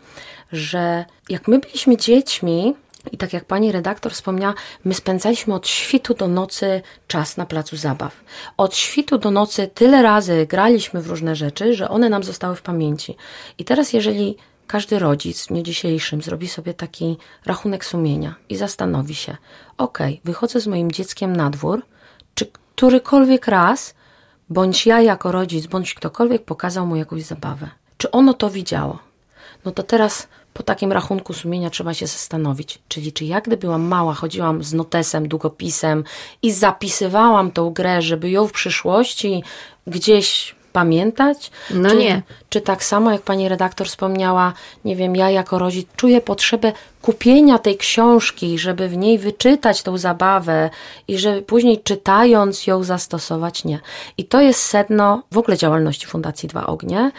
że 0.52 1.04
jak 1.28 1.48
my 1.48 1.58
byliśmy 1.58 1.96
dziećmi, 1.96 2.74
i 3.12 3.16
tak 3.16 3.32
jak 3.32 3.44
pani 3.44 3.72
redaktor 3.72 4.12
wspomniała, 4.12 4.54
my 4.84 4.94
spędzaliśmy 4.94 5.54
od 5.54 5.68
świtu 5.68 6.14
do 6.14 6.28
nocy 6.28 6.82
czas 7.08 7.36
na 7.36 7.46
placu 7.46 7.76
zabaw. 7.76 8.24
Od 8.56 8.76
świtu 8.76 9.18
do 9.18 9.30
nocy 9.30 9.70
tyle 9.74 10.02
razy 10.02 10.46
graliśmy 10.46 11.02
w 11.02 11.06
różne 11.06 11.36
rzeczy, 11.36 11.74
że 11.74 11.88
one 11.88 12.08
nam 12.08 12.22
zostały 12.22 12.56
w 12.56 12.62
pamięci. 12.62 13.16
I 13.58 13.64
teraz, 13.64 13.92
jeżeli 13.92 14.36
każdy 14.66 14.98
rodzic 14.98 15.44
w 15.44 15.48
dniu 15.48 15.62
dzisiejszym 15.62 16.22
zrobi 16.22 16.48
sobie 16.48 16.74
taki 16.74 17.16
rachunek 17.46 17.84
sumienia 17.84 18.34
i 18.48 18.56
zastanowi 18.56 19.14
się, 19.14 19.36
ok, 19.78 19.98
wychodzę 20.24 20.60
z 20.60 20.66
moim 20.66 20.92
dzieckiem 20.92 21.36
na 21.36 21.50
dwór, 21.50 21.82
czy 22.34 22.46
którykolwiek 22.46 23.46
raz, 23.46 23.94
bądź 24.50 24.86
ja 24.86 25.00
jako 25.00 25.32
rodzic, 25.32 25.66
bądź 25.66 25.94
ktokolwiek 25.94 26.44
pokazał 26.44 26.86
mu 26.86 26.96
jakąś 26.96 27.22
zabawę. 27.22 27.68
Czy 27.96 28.10
ono 28.10 28.34
to 28.34 28.50
widziało? 28.50 28.98
No 29.64 29.72
to 29.72 29.82
teraz 29.82 30.28
po 30.52 30.62
takim 30.62 30.92
rachunku 30.92 31.32
sumienia 31.32 31.70
trzeba 31.70 31.94
się 31.94 32.06
zastanowić. 32.06 32.78
Czyli 32.88 33.12
czy 33.12 33.24
ja, 33.24 33.40
gdy 33.40 33.56
byłam 33.56 33.82
mała, 33.82 34.14
chodziłam 34.14 34.62
z 34.62 34.72
notesem, 34.72 35.28
długopisem 35.28 36.04
i 36.42 36.52
zapisywałam 36.52 37.50
tą 37.50 37.70
grę, 37.70 38.02
żeby 38.02 38.30
ją 38.30 38.46
w 38.46 38.52
przyszłości 38.52 39.42
gdzieś 39.86 40.54
pamiętać? 40.72 41.50
No 41.70 41.90
czy, 41.90 41.96
nie. 41.96 42.22
Czy 42.48 42.60
tak 42.60 42.84
samo, 42.84 43.10
jak 43.12 43.22
pani 43.22 43.48
redaktor 43.48 43.86
wspomniała, 43.86 44.52
nie 44.84 44.96
wiem, 44.96 45.16
ja 45.16 45.30
jako 45.30 45.58
rodzic 45.58 45.88
czuję 45.96 46.20
potrzebę 46.20 46.72
kupienia 47.02 47.58
tej 47.58 47.76
książki, 47.76 48.58
żeby 48.58 48.88
w 48.88 48.96
niej 48.96 49.18
wyczytać 49.18 49.82
tą 49.82 49.98
zabawę 49.98 50.70
i 51.08 51.18
żeby 51.18 51.42
później 51.42 51.82
czytając 51.82 52.66
ją 52.66 52.82
zastosować? 52.82 53.64
Nie. 53.64 53.80
I 54.18 54.24
to 54.24 54.40
jest 54.40 54.62
sedno 54.62 55.22
w 55.32 55.38
ogóle 55.38 55.56
działalności 55.56 56.06
Fundacji 56.06 56.48
Dwa 56.48 56.66
Ognie, 56.66 57.10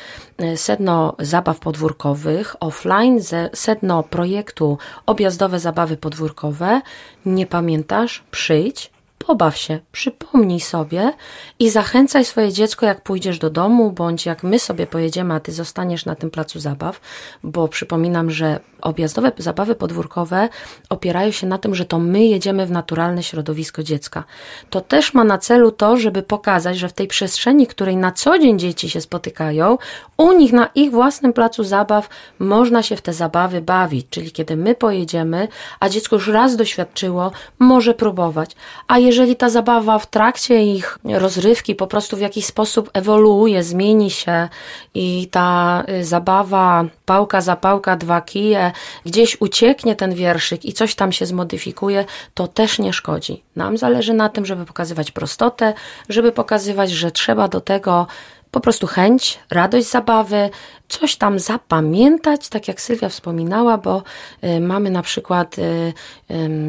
y, 0.42 0.58
sedno 0.58 1.16
zabaw 1.20 1.60
podwórkowych 1.60 2.56
offline, 2.60 3.20
sedno 3.54 4.04
projektu 4.04 4.78
Objazdowe 5.06 5.60
Zabawy 5.60 5.98
Podwórkowe. 5.98 6.82
Nie 7.26 7.46
pamiętasz? 7.46 8.24
Przyjdź, 8.32 8.93
pobaw 9.28 9.58
się, 9.58 9.80
przypomnij 9.92 10.60
sobie 10.60 11.14
i 11.60 11.70
zachęcaj 11.70 12.26
swoje 12.26 12.54
dziecko, 12.54 12.86
jak 12.86 13.02
pójdziesz 13.02 13.40
do 13.40 13.50
domu, 13.50 13.92
bądź 13.92 14.26
jak 14.26 14.44
my 14.44 14.60
sobie 14.60 14.88
pojedziemy, 14.88 15.34
a 15.34 15.40
ty 15.40 15.52
zostaniesz 15.52 16.06
na 16.06 16.16
tym 16.16 16.32
placu 16.32 16.60
zabaw, 16.60 17.02
bo 17.44 17.68
przypominam, 17.68 18.32
że 18.32 18.60
objazdowe 18.82 19.32
zabawy 19.38 19.76
podwórkowe 19.76 20.50
opierają 20.90 21.32
się 21.32 21.48
na 21.48 21.58
tym, 21.58 21.76
że 21.76 21.86
to 21.86 22.00
my 22.00 22.26
jedziemy 22.26 22.66
w 22.66 22.72
naturalne 22.72 23.24
środowisko 23.24 23.84
dziecka. 23.84 24.24
To 24.70 24.82
też 24.82 25.14
ma 25.14 25.24
na 25.24 25.38
celu 25.38 25.72
to, 25.72 25.98
żeby 25.98 26.24
pokazać, 26.24 26.78
że 26.78 26.90
w 26.90 26.94
tej 26.94 27.08
przestrzeni, 27.08 27.68
której 27.68 27.98
na 27.98 28.12
co 28.12 28.40
dzień 28.40 28.60
dzieci 28.60 28.90
się 28.90 29.02
spotykają, 29.02 29.78
u 30.18 30.32
nich 30.32 30.54
na 30.54 30.70
ich 30.76 30.92
własnym 30.92 31.34
placu 31.34 31.64
zabaw 31.64 32.10
można 32.40 32.84
się 32.84 32.96
w 32.96 33.02
te 33.02 33.14
zabawy 33.14 33.62
bawić. 33.62 34.08
Czyli 34.10 34.32
kiedy 34.32 34.56
my 34.56 34.76
pojedziemy, 34.76 35.48
a 35.80 35.90
dziecko 35.90 36.16
już 36.16 36.28
raz 36.28 36.56
doświadczyło, 36.56 37.32
może 37.60 37.94
próbować. 37.94 38.56
A 38.88 39.00
jeżeli 39.00 39.13
ta 39.38 39.50
zabawa 39.50 40.00
w 40.00 40.08
trakcie 40.08 40.64
ich 40.64 41.00
rozrywki 41.04 41.76
po 41.76 41.88
prostu 41.88 42.18
w 42.18 42.20
jakiś 42.20 42.46
sposób 42.46 42.90
ewoluuje, 42.94 43.64
zmieni 43.64 44.12
się 44.12 44.50
i 44.94 45.28
ta 45.32 45.84
y, 45.90 46.06
zabawa 46.06 46.86
pałka 47.06 47.42
za 47.42 47.56
pałka, 47.56 47.96
dwa 47.96 48.22
kije, 48.22 48.72
gdzieś 49.06 49.38
ucieknie 49.42 49.96
ten 49.96 50.14
wierszyk 50.14 50.66
i 50.66 50.74
coś 50.74 50.96
tam 50.96 51.12
się 51.12 51.26
zmodyfikuje, 51.26 52.06
to 52.34 52.48
też 52.48 52.80
nie 52.80 52.94
szkodzi. 52.94 53.44
Nam 53.56 53.78
zależy 53.78 54.14
na 54.14 54.30
tym, 54.30 54.46
żeby 54.46 54.66
pokazywać 54.66 55.12
prostotę, 55.12 55.74
żeby 56.10 56.32
pokazywać, 56.32 56.92
że 56.92 57.12
trzeba 57.12 57.48
do 57.48 57.62
tego 57.62 58.08
po 58.54 58.60
prostu 58.60 58.88
chęć, 58.88 59.40
radość 59.52 59.90
zabawy, 59.90 60.50
coś 60.88 61.16
tam 61.16 61.40
zapamiętać, 61.40 62.50
tak 62.50 62.68
jak 62.68 62.82
Sylwia 62.82 63.10
wspominała, 63.10 63.78
bo 63.78 64.04
y, 64.44 64.60
mamy 64.60 64.90
na 64.90 65.02
przykład 65.02 65.56
y, 65.60 65.94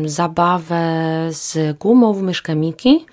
zabawę 0.05 0.83
z 1.31 1.79
gumą 1.79 2.13
w 2.13 2.23
myszkę 2.23 2.55
Miki. 2.55 3.07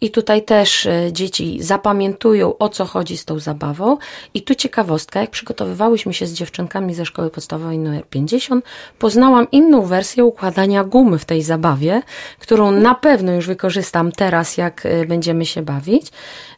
I 0.00 0.10
tutaj 0.10 0.42
też 0.42 0.86
y, 0.86 1.10
dzieci 1.12 1.62
zapamiętują, 1.62 2.58
o 2.58 2.68
co 2.68 2.84
chodzi 2.84 3.16
z 3.16 3.24
tą 3.24 3.38
zabawą. 3.38 3.96
I 4.34 4.42
tu 4.42 4.54
ciekawostka, 4.54 5.20
jak 5.20 5.30
przygotowywałyśmy 5.30 6.14
się 6.14 6.26
z 6.26 6.32
dziewczynkami 6.32 6.94
ze 6.94 7.04
szkoły 7.04 7.30
podstawowej 7.30 7.78
numer 7.78 8.08
50, 8.08 8.64
poznałam 8.98 9.50
inną 9.52 9.82
wersję 9.82 10.24
układania 10.24 10.84
gumy 10.84 11.18
w 11.18 11.24
tej 11.24 11.42
zabawie, 11.42 12.02
którą 12.38 12.70
na 12.70 12.94
pewno 12.94 13.32
już 13.32 13.46
wykorzystam 13.46 14.12
teraz, 14.12 14.56
jak 14.56 14.86
y, 14.86 15.06
będziemy 15.06 15.46
się 15.46 15.62
bawić. 15.62 16.12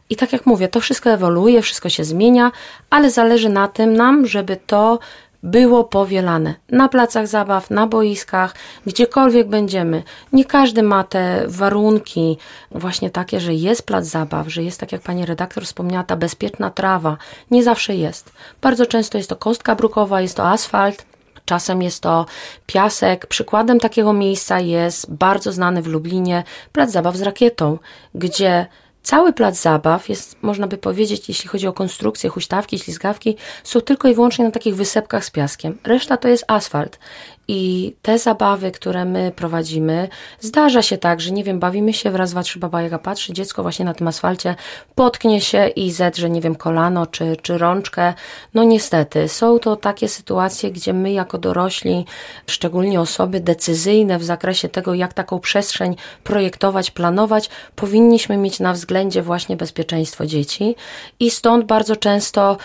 I 0.09 0.15
tak 0.15 0.33
jak 0.33 0.45
mówię, 0.45 0.67
to 0.67 0.79
wszystko 0.79 1.09
ewoluuje, 1.09 1.61
wszystko 1.61 1.89
się 1.89 2.03
zmienia, 2.03 2.51
ale 2.89 3.11
zależy 3.11 3.49
na 3.49 3.67
tym 3.67 3.93
nam, 3.93 4.27
żeby 4.27 4.57
to 4.67 4.99
było 5.43 5.83
powielane 5.83 6.55
na 6.69 6.89
placach 6.89 7.27
zabaw, 7.27 7.69
na 7.69 7.87
boiskach, 7.87 8.55
gdziekolwiek 8.85 9.47
będziemy. 9.47 10.03
Nie 10.33 10.45
każdy 10.45 10.83
ma 10.83 11.03
te 11.03 11.43
warunki 11.47 12.37
właśnie 12.71 13.09
takie, 13.09 13.39
że 13.39 13.53
jest 13.53 13.85
plac 13.85 14.05
zabaw, 14.05 14.47
że 14.47 14.63
jest, 14.63 14.79
tak 14.79 14.91
jak 14.91 15.01
pani 15.01 15.25
redaktor 15.25 15.65
wspomniała, 15.65 16.03
ta 16.03 16.15
bezpieczna 16.15 16.69
trawa. 16.69 17.17
Nie 17.51 17.63
zawsze 17.63 17.95
jest. 17.95 18.31
Bardzo 18.61 18.85
często 18.85 19.17
jest 19.17 19.29
to 19.29 19.35
kostka 19.35 19.75
brukowa, 19.75 20.21
jest 20.21 20.37
to 20.37 20.47
asfalt, 20.47 21.05
czasem 21.45 21.81
jest 21.81 22.03
to 22.03 22.25
piasek. 22.65 23.27
Przykładem 23.27 23.79
takiego 23.79 24.13
miejsca 24.13 24.59
jest 24.59 25.11
bardzo 25.11 25.51
znany 25.51 25.81
w 25.81 25.87
Lublinie 25.87 26.43
plac 26.71 26.91
zabaw 26.91 27.15
z 27.15 27.21
rakietą, 27.21 27.77
gdzie 28.15 28.65
Cały 29.07 29.33
plac 29.33 29.61
zabaw 29.61 30.09
jest, 30.09 30.43
można 30.43 30.67
by 30.67 30.77
powiedzieć, 30.77 31.29
jeśli 31.29 31.49
chodzi 31.49 31.67
o 31.67 31.73
konstrukcję, 31.73 32.29
huśtawki, 32.29 32.79
ślizgawki, 32.79 33.35
są 33.63 33.81
tylko 33.81 34.07
i 34.07 34.13
wyłącznie 34.13 34.45
na 34.45 34.51
takich 34.51 34.75
wysepkach 34.75 35.25
z 35.25 35.29
piaskiem. 35.29 35.77
Reszta 35.83 36.17
to 36.17 36.27
jest 36.27 36.45
asfalt. 36.47 36.99
I 37.47 37.93
te 38.01 38.19
zabawy, 38.19 38.71
które 38.71 39.05
my 39.05 39.31
prowadzimy, 39.35 40.09
zdarza 40.39 40.81
się 40.81 40.97
tak, 40.97 41.21
że 41.21 41.31
nie 41.31 41.43
wiem, 41.43 41.59
bawimy 41.59 41.93
się 41.93 42.11
wraz, 42.11 42.31
dwa, 42.31 42.43
trzy 42.43 42.59
baba 42.59 42.99
patrzy, 42.99 43.33
dziecko 43.33 43.61
właśnie 43.61 43.85
na 43.85 43.93
tym 43.93 44.07
asfalcie 44.07 44.55
potknie 44.95 45.41
się 45.41 45.67
i 45.67 45.91
zedrze, 45.91 46.29
nie 46.29 46.41
wiem, 46.41 46.55
kolano 46.55 47.05
czy, 47.05 47.37
czy 47.41 47.57
rączkę. 47.57 48.13
No 48.53 48.63
niestety, 48.63 49.27
są 49.27 49.59
to 49.59 49.75
takie 49.75 50.09
sytuacje, 50.09 50.71
gdzie 50.71 50.93
my 50.93 51.11
jako 51.11 51.37
dorośli, 51.37 52.05
szczególnie 52.47 53.01
osoby 53.01 53.39
decyzyjne 53.39 54.19
w 54.19 54.23
zakresie 54.23 54.69
tego, 54.69 54.93
jak 54.93 55.13
taką 55.13 55.39
przestrzeń 55.39 55.95
projektować, 56.23 56.91
planować, 56.91 57.49
powinniśmy 57.75 58.37
mieć 58.37 58.59
na 58.59 58.73
względzie 58.73 59.21
właśnie 59.21 59.57
bezpieczeństwo 59.57 60.25
dzieci 60.25 60.75
i 61.19 61.31
stąd 61.31 61.65
bardzo 61.65 61.95
często 61.95 62.57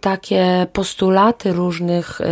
takie 0.00 0.66
postulaty 0.72 1.52
różnych 1.52 2.20
y, 2.20 2.24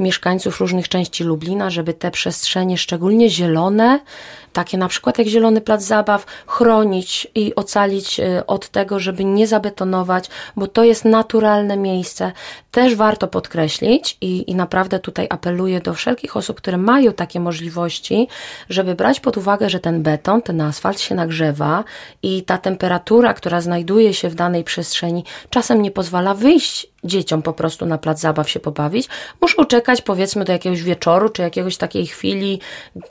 mieszkańców 0.00 0.60
różnych 0.60 0.88
części 0.88 1.24
Lublina, 1.24 1.70
żeby 1.70 1.94
te 1.94 2.10
przestrzenie, 2.10 2.78
szczególnie 2.78 3.30
zielone, 3.30 4.00
takie 4.56 4.78
na 4.78 4.88
przykład 4.88 5.18
jak 5.18 5.26
Zielony 5.26 5.60
Plac 5.60 5.82
Zabaw, 5.82 6.26
chronić 6.46 7.26
i 7.34 7.54
ocalić 7.54 8.20
y, 8.20 8.46
od 8.46 8.68
tego, 8.68 9.00
żeby 9.00 9.24
nie 9.24 9.46
zabetonować, 9.46 10.30
bo 10.56 10.66
to 10.66 10.84
jest 10.84 11.04
naturalne 11.04 11.76
miejsce. 11.76 12.32
Też 12.70 12.94
warto 12.94 13.28
podkreślić 13.28 14.16
i, 14.20 14.50
i 14.50 14.54
naprawdę 14.54 14.98
tutaj 14.98 15.26
apeluję 15.30 15.80
do 15.80 15.94
wszelkich 15.94 16.36
osób, 16.36 16.56
które 16.56 16.76
mają 16.76 17.12
takie 17.12 17.40
możliwości, 17.40 18.28
żeby 18.68 18.94
brać 18.94 19.20
pod 19.20 19.36
uwagę, 19.36 19.70
że 19.70 19.80
ten 19.80 20.02
beton, 20.02 20.42
ten 20.42 20.60
asfalt 20.60 21.00
się 21.00 21.14
nagrzewa 21.14 21.84
i 22.22 22.42
ta 22.42 22.58
temperatura, 22.58 23.34
która 23.34 23.60
znajduje 23.60 24.14
się 24.14 24.28
w 24.28 24.34
danej 24.34 24.64
przestrzeni, 24.64 25.24
czasem 25.50 25.82
nie 25.82 25.90
pozwala 25.90 26.34
wyjść 26.34 26.88
dzieciom 27.06 27.42
po 27.42 27.52
prostu 27.52 27.86
na 27.86 27.98
plac 27.98 28.20
zabaw 28.20 28.50
się 28.50 28.60
pobawić. 28.60 29.08
Muszą 29.40 29.64
czekać 29.64 30.02
powiedzmy 30.02 30.44
do 30.44 30.52
jakiegoś 30.52 30.82
wieczoru, 30.82 31.28
czy 31.28 31.42
jakiegoś 31.42 31.76
takiej 31.76 32.06
chwili, 32.06 32.60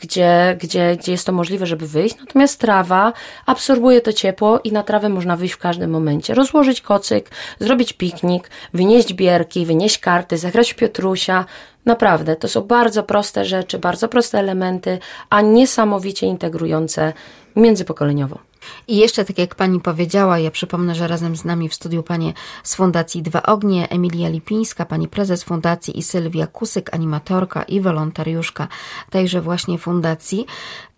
gdzie, 0.02 0.58
gdzie, 0.62 0.96
gdzie 1.00 1.12
jest 1.12 1.26
to 1.26 1.32
możliwe, 1.36 1.66
żeby 1.66 1.88
wyjść. 1.88 2.20
Natomiast 2.20 2.60
trawa 2.60 3.14
absorbuje 3.46 4.02
to 4.02 4.14
ciepło 4.14 4.60
i 4.64 4.72
na 4.72 4.84
trawę 4.84 5.10
można 5.10 5.36
wyjść 5.36 5.54
w 5.54 5.58
każdym 5.58 5.92
momencie. 5.92 6.34
Rozłożyć 6.34 6.82
kocyk, 6.82 7.30
zrobić 7.60 7.94
piknik, 7.94 8.50
wynieść 8.74 9.14
bierki, 9.14 9.66
wynieść 9.66 9.98
karty, 9.98 10.38
zagrać 10.38 10.74
w 10.74 10.76
Piotrusia. 10.76 11.46
Naprawdę, 11.86 12.36
to 12.36 12.48
są 12.48 12.62
bardzo 12.62 13.04
proste 13.04 13.46
rzeczy, 13.46 13.80
bardzo 13.80 14.08
proste 14.08 14.40
elementy, 14.40 15.00
a 15.30 15.42
niesamowicie 15.42 16.28
integrujące 16.28 17.14
międzypokoleniowo. 17.56 18.40
I 18.88 18.98
jeszcze, 18.98 19.26
tak 19.26 19.38
jak 19.38 19.56
pani 19.56 19.80
powiedziała, 19.80 20.40
ja 20.40 20.52
przypomnę, 20.52 20.96
że 20.96 21.08
razem 21.08 21.36
z 21.36 21.46
nami 21.46 21.70
w 21.70 21.76
studiu 21.76 22.04
panie 22.04 22.34
z 22.64 22.76
Fundacji 22.76 23.22
Dwa 23.22 23.44
Ognie, 23.44 23.90
Emilia 23.90 24.30
Lipińska, 24.30 24.86
pani 24.86 25.08
prezes 25.08 25.44
Fundacji 25.44 26.00
i 26.00 26.04
Sylwia 26.04 26.48
Kusyk, 26.48 26.94
animatorka 26.94 27.64
i 27.64 27.82
wolontariuszka 27.82 28.68
tejże 29.10 29.42
właśnie 29.42 29.78
fundacji. 29.78 30.46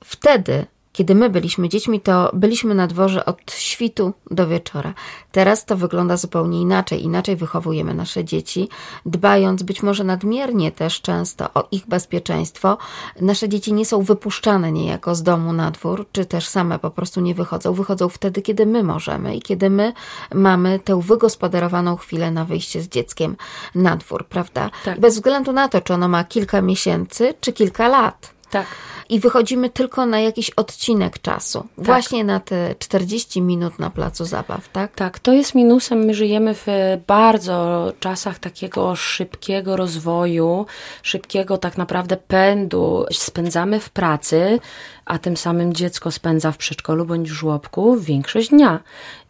Wtedy 0.04 0.66
kiedy 0.98 1.16
my 1.16 1.30
byliśmy 1.30 1.70
dziećmi, 1.70 2.02
to 2.02 2.32
byliśmy 2.34 2.76
na 2.76 2.88
dworze 2.88 3.26
od 3.26 3.52
świtu 3.52 4.14
do 4.32 4.48
wieczora. 4.48 4.94
Teraz 5.32 5.66
to 5.66 5.78
wygląda 5.78 6.18
zupełnie 6.18 6.62
inaczej. 6.62 7.04
Inaczej 7.04 7.36
wychowujemy 7.36 7.94
nasze 7.94 8.26
dzieci, 8.26 8.70
dbając 9.06 9.64
być 9.64 9.84
może 9.84 10.04
nadmiernie 10.04 10.72
też 10.72 11.02
często 11.02 11.54
o 11.54 11.68
ich 11.72 11.88
bezpieczeństwo. 11.88 12.78
Nasze 13.22 13.50
dzieci 13.50 13.74
nie 13.74 13.86
są 13.86 14.02
wypuszczane 14.02 14.72
niejako 14.72 15.16
z 15.16 15.24
domu 15.24 15.54
na 15.54 15.72
dwór, 15.72 16.06
czy 16.12 16.26
też 16.26 16.48
same 16.48 16.80
po 16.80 16.92
prostu 16.92 17.22
nie 17.22 17.36
wychodzą. 17.36 17.74
Wychodzą 17.74 18.10
wtedy, 18.10 18.42
kiedy 18.42 18.66
my 18.66 18.84
możemy 18.84 19.36
i 19.36 19.42
kiedy 19.42 19.70
my 19.70 19.94
mamy 20.34 20.80
tę 20.80 21.02
wygospodarowaną 21.02 21.96
chwilę 21.96 22.32
na 22.32 22.46
wyjście 22.46 22.82
z 22.82 22.90
dzieckiem 22.90 23.36
na 23.76 23.96
dwór, 23.96 24.26
prawda? 24.26 24.70
Tak. 24.86 25.00
Bez 25.00 25.16
względu 25.16 25.52
na 25.52 25.70
to, 25.70 25.82
czy 25.82 25.94
ono 25.94 26.08
ma 26.08 26.24
kilka 26.24 26.62
miesięcy, 26.62 27.34
czy 27.42 27.54
kilka 27.54 27.88
lat. 27.88 28.37
Tak 28.58 28.68
i 29.10 29.20
wychodzimy 29.20 29.70
tylko 29.70 30.06
na 30.06 30.20
jakiś 30.20 30.50
odcinek 30.50 31.20
czasu. 31.22 31.60
Tak. 31.60 31.86
Właśnie 31.86 32.24
na 32.24 32.40
te 32.40 32.76
40 32.80 33.42
minut 33.42 33.80
na 33.80 33.90
placu 33.90 34.26
zabaw, 34.26 34.70
tak? 34.70 34.96
Tak, 34.96 35.20
to 35.20 35.34
jest 35.34 35.56
minusem. 35.56 36.06
My 36.06 36.14
żyjemy 36.14 36.56
w 36.56 36.68
bardzo 37.08 37.92
czasach 38.00 38.40
takiego 38.40 38.96
szybkiego 38.96 39.76
rozwoju, 39.76 40.66
szybkiego 41.04 41.58
tak 41.58 41.78
naprawdę 41.78 42.18
pędu. 42.18 43.06
Spędzamy 43.12 43.80
w 43.80 43.90
pracy, 43.90 44.60
a 45.06 45.18
tym 45.18 45.38
samym 45.38 45.74
dziecko 45.74 46.12
spędza 46.12 46.52
w 46.52 46.58
przedszkolu 46.58 47.06
bądź 47.06 47.28
żłobku 47.28 47.98
większość 48.00 48.50
dnia 48.50 48.80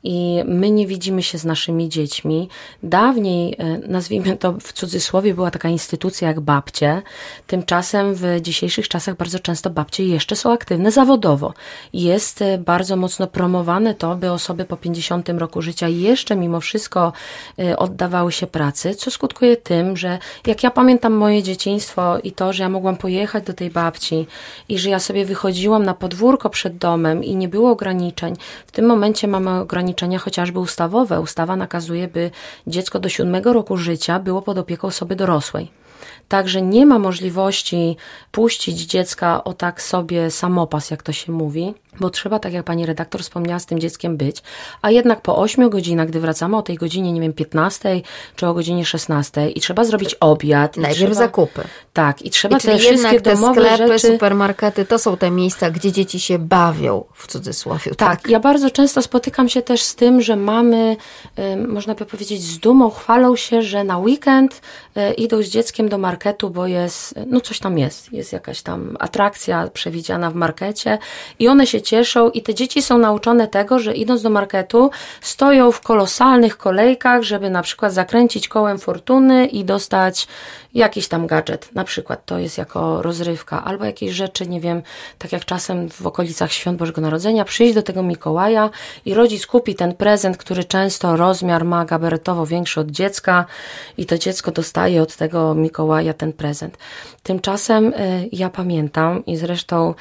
i 0.03 0.43
my 0.45 0.71
nie 0.71 0.87
widzimy 0.87 1.23
się 1.23 1.37
z 1.37 1.45
naszymi 1.45 1.89
dziećmi. 1.89 2.49
Dawniej, 2.83 3.55
e, 3.57 3.77
nazwijmy 3.87 4.37
to 4.37 4.53
w 4.53 4.73
cudzysłowie, 4.73 5.33
była 5.33 5.51
taka 5.51 5.69
instytucja 5.69 6.27
jak 6.27 6.39
babcie. 6.39 7.01
Tymczasem 7.47 8.15
w 8.15 8.41
dzisiejszych 8.41 8.87
czasach 8.87 9.17
bardzo 9.17 9.39
często 9.39 9.69
babcie 9.69 10.05
jeszcze 10.05 10.35
są 10.35 10.51
aktywne 10.51 10.91
zawodowo. 10.91 11.53
Jest 11.93 12.41
e, 12.41 12.57
bardzo 12.57 12.95
mocno 12.95 13.27
promowane 13.27 13.95
to, 13.95 14.15
by 14.15 14.31
osoby 14.31 14.65
po 14.65 14.77
50 14.77 15.29
roku 15.29 15.61
życia 15.61 15.87
jeszcze 15.87 16.35
mimo 16.35 16.59
wszystko 16.59 17.13
e, 17.59 17.77
oddawały 17.77 18.31
się 18.31 18.47
pracy, 18.47 18.95
co 18.95 19.11
skutkuje 19.11 19.57
tym, 19.57 19.97
że 19.97 20.19
jak 20.47 20.63
ja 20.63 20.71
pamiętam 20.71 21.13
moje 21.13 21.43
dzieciństwo 21.43 22.17
i 22.23 22.31
to, 22.31 22.53
że 22.53 22.63
ja 22.63 22.69
mogłam 22.69 22.97
pojechać 22.97 23.43
do 23.43 23.53
tej 23.53 23.69
babci 23.69 24.27
i 24.69 24.79
że 24.79 24.89
ja 24.89 24.99
sobie 24.99 25.25
wychodziłam 25.25 25.83
na 25.83 25.93
podwórko 25.93 26.49
przed 26.49 26.77
domem 26.77 27.23
i 27.23 27.35
nie 27.35 27.47
było 27.47 27.71
ograniczeń, 27.71 28.35
w 28.67 28.71
tym 28.71 28.85
momencie 28.85 29.27
mamy 29.27 29.59
ograniczenia 29.59 29.96
ograniczenia 29.97 30.19
chociażby 30.19 30.59
ustawowe. 30.59 31.21
Ustawa 31.21 31.55
nakazuje, 31.55 32.07
by 32.07 32.31
dziecko 32.67 32.99
do 32.99 33.09
siódmego 33.09 33.53
roku 33.53 33.77
życia 33.77 34.19
było 34.19 34.41
pod 34.41 34.57
opieką 34.57 34.87
osoby 34.87 35.15
dorosłej. 35.15 35.71
Także 36.27 36.61
nie 36.61 36.85
ma 36.85 36.99
możliwości 36.99 37.97
puścić 38.31 38.81
dziecka 38.81 39.43
o 39.43 39.53
tak 39.53 39.81
sobie 39.81 40.31
samopas, 40.31 40.91
jak 40.91 41.03
to 41.03 41.11
się 41.11 41.31
mówi, 41.31 41.73
bo 41.99 42.09
trzeba, 42.09 42.39
tak 42.39 42.53
jak 42.53 42.65
pani 42.65 42.85
redaktor 42.85 43.21
wspomniała, 43.21 43.59
z 43.59 43.65
tym 43.65 43.79
dzieckiem 43.79 44.17
być. 44.17 44.43
A 44.81 44.91
jednak 44.91 45.21
po 45.21 45.37
8 45.37 45.69
godzinach, 45.69 46.07
gdy 46.07 46.19
wracamy 46.19 46.57
o 46.57 46.61
tej 46.61 46.75
godzinie, 46.75 47.11
nie 47.11 47.21
wiem, 47.21 47.33
15 47.33 48.01
czy 48.35 48.47
o 48.47 48.53
godzinie 48.53 48.85
16 48.85 49.49
i 49.49 49.61
trzeba 49.61 49.83
zrobić 49.83 50.15
obiad. 50.19 50.77
Najpierw 50.77 50.99
trzeba, 50.99 51.13
zakupy. 51.13 51.61
Tak, 51.93 52.21
i 52.21 52.29
trzeba 52.29 52.57
I 52.57 52.61
te 52.61 52.77
wszystkie 52.77 53.21
te 53.21 53.35
domowe 53.35 53.61
sklepy, 53.61 53.87
rzeczy... 53.87 54.13
supermarkety 54.13 54.85
to 54.85 54.99
są 54.99 55.17
te 55.17 55.31
miejsca, 55.31 55.71
gdzie 55.71 55.91
dzieci 55.91 56.19
się 56.19 56.39
bawią, 56.39 57.03
w 57.13 57.27
cudzysłowie. 57.27 57.95
Tak, 57.95 58.21
tak, 58.21 58.29
ja 58.29 58.39
bardzo 58.39 58.71
często 58.71 59.01
spotykam 59.01 59.49
się 59.49 59.61
też 59.61 59.81
z 59.81 59.95
tym, 59.95 60.21
że 60.21 60.35
mamy, 60.35 60.97
można 61.67 61.95
by 61.95 62.05
powiedzieć, 62.05 62.41
z 62.41 62.59
dumą 62.59 62.89
chwalą 62.89 63.35
się, 63.35 63.61
że 63.61 63.83
na 63.83 63.97
weekend 63.97 64.61
y, 64.97 65.13
idą 65.13 65.41
z 65.41 65.45
dzieckiem 65.45 65.89
do 65.89 65.97
marketu, 65.97 66.16
bo 66.49 66.67
jest, 66.67 67.15
no 67.27 67.41
coś 67.41 67.59
tam 67.59 67.77
jest, 67.77 68.13
jest 68.13 68.33
jakaś 68.33 68.61
tam 68.61 68.97
atrakcja 68.99 69.67
przewidziana 69.73 70.31
w 70.31 70.35
markecie 70.35 70.97
i 71.39 71.47
one 71.47 71.67
się 71.67 71.81
cieszą 71.81 72.29
i 72.29 72.41
te 72.41 72.53
dzieci 72.53 72.81
są 72.81 72.97
nauczone 72.97 73.47
tego, 73.47 73.79
że 73.79 73.93
idąc 73.93 74.21
do 74.21 74.29
marketu 74.29 74.91
stoją 75.21 75.71
w 75.71 75.81
kolosalnych 75.81 76.57
kolejkach, 76.57 77.23
żeby 77.23 77.49
na 77.49 77.61
przykład 77.61 77.93
zakręcić 77.93 78.47
kołem 78.47 78.79
fortuny 78.79 79.45
i 79.45 79.65
dostać 79.65 80.27
jakiś 80.77 81.07
tam 81.07 81.27
gadżet. 81.27 81.69
Na 81.75 81.83
przykład 81.83 82.25
to 82.25 82.39
jest 82.39 82.57
jako 82.57 83.01
rozrywka 83.01 83.63
albo 83.63 83.85
jakieś 83.85 84.11
rzeczy, 84.11 84.47
nie 84.47 84.61
wiem, 84.61 84.81
tak 85.17 85.31
jak 85.31 85.45
czasem 85.45 85.89
w 85.89 86.07
okolicach 86.07 86.51
świąt 86.51 86.77
Bożego 86.77 87.01
Narodzenia, 87.01 87.45
przyjść 87.45 87.75
do 87.75 87.83
tego 87.83 88.03
Mikołaja 88.03 88.69
i 89.05 89.13
rodzic 89.13 89.47
kupi 89.47 89.75
ten 89.75 89.93
prezent, 89.95 90.37
który 90.37 90.63
często 90.63 91.15
rozmiar 91.15 91.65
ma 91.65 91.85
gabaretowo 91.85 92.45
większy 92.45 92.79
od 92.79 92.91
dziecka 92.91 93.45
i 93.97 94.05
to 94.05 94.17
dziecko 94.17 94.51
dostaje 94.51 95.01
od 95.01 95.15
tego 95.15 95.55
Mikołaja 95.55 96.13
ten 96.13 96.33
prezent. 96.33 96.77
Tymczasem 97.23 97.93
y, 97.93 98.29
ja 98.31 98.49
pamiętam 98.49 99.25
i 99.25 99.37
zresztą 99.37 99.93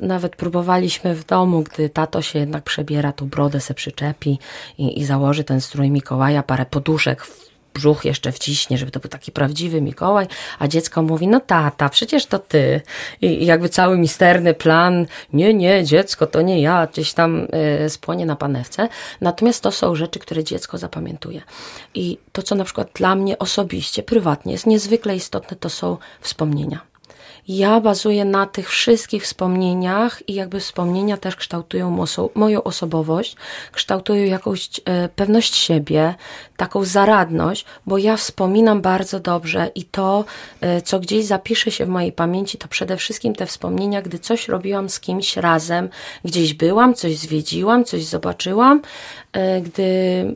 nawet 0.00 0.36
próbowaliśmy 0.36 1.14
w 1.14 1.24
domu, 1.24 1.62
gdy 1.62 1.88
tato 1.88 2.22
się 2.22 2.38
jednak 2.38 2.64
przebiera, 2.64 3.12
tą 3.12 3.28
brodę 3.28 3.60
se 3.60 3.74
przyczepi 3.74 4.38
i, 4.78 5.00
i 5.00 5.04
założy 5.04 5.44
ten 5.44 5.60
strój 5.60 5.90
Mikołaja, 5.90 6.42
parę 6.42 6.66
poduszek 6.66 7.26
brzuch 7.74 8.04
jeszcze 8.04 8.32
wciśnie, 8.32 8.78
żeby 8.78 8.90
to 8.90 9.00
był 9.00 9.10
taki 9.10 9.32
prawdziwy 9.32 9.80
Mikołaj, 9.80 10.26
a 10.58 10.68
dziecko 10.68 11.02
mówi, 11.02 11.28
no 11.28 11.40
tata, 11.40 11.88
przecież 11.88 12.26
to 12.26 12.38
ty. 12.38 12.80
I 13.20 13.46
jakby 13.46 13.68
cały 13.68 13.98
misterny 13.98 14.54
plan, 14.54 15.06
nie, 15.32 15.54
nie, 15.54 15.84
dziecko, 15.84 16.26
to 16.26 16.42
nie 16.42 16.60
ja, 16.60 16.86
gdzieś 16.86 17.12
tam 17.12 17.46
y, 17.84 17.90
spłonie 17.90 18.26
na 18.26 18.36
panewce. 18.36 18.88
Natomiast 19.20 19.62
to 19.62 19.72
są 19.72 19.94
rzeczy, 19.94 20.18
które 20.18 20.44
dziecko 20.44 20.78
zapamiętuje. 20.78 21.42
I 21.94 22.18
to, 22.32 22.42
co 22.42 22.54
na 22.54 22.64
przykład 22.64 22.88
dla 22.94 23.14
mnie 23.14 23.38
osobiście, 23.38 24.02
prywatnie 24.02 24.52
jest 24.52 24.66
niezwykle 24.66 25.16
istotne, 25.16 25.56
to 25.56 25.70
są 25.70 25.96
wspomnienia. 26.20 26.80
ja 27.48 27.80
bazuję 27.80 28.24
na 28.24 28.46
tych 28.46 28.70
wszystkich 28.70 29.22
wspomnieniach 29.22 30.28
i 30.28 30.34
jakby 30.34 30.60
wspomnienia 30.60 31.16
też 31.16 31.36
kształtują 31.36 32.06
moją 32.34 32.62
osobowość, 32.62 33.36
kształtują 33.72 34.24
jakąś 34.24 34.70
e, 34.84 35.08
pewność 35.08 35.56
siebie, 35.56 36.14
taką 36.62 36.84
zaradność, 36.84 37.64
bo 37.86 37.98
ja 37.98 38.16
wspominam 38.16 38.80
bardzo 38.80 39.20
dobrze 39.20 39.70
i 39.74 39.84
to, 39.84 40.24
e, 40.60 40.82
co 40.82 41.00
gdzieś 41.00 41.24
zapisze 41.24 41.70
się 41.70 41.86
w 41.86 41.88
mojej 41.88 42.12
pamięci, 42.12 42.58
to 42.58 42.68
przede 42.68 42.96
wszystkim 42.96 43.34
te 43.34 43.46
wspomnienia, 43.46 44.02
gdy 44.02 44.18
coś 44.18 44.48
robiłam 44.48 44.88
z 44.88 45.00
kimś 45.00 45.36
razem, 45.36 45.88
gdzieś 46.24 46.54
byłam, 46.54 46.94
coś 46.94 47.16
zwiedziłam, 47.16 47.84
coś 47.84 48.04
zobaczyłam, 48.04 48.82
e, 49.32 49.60
gdy 49.60 49.82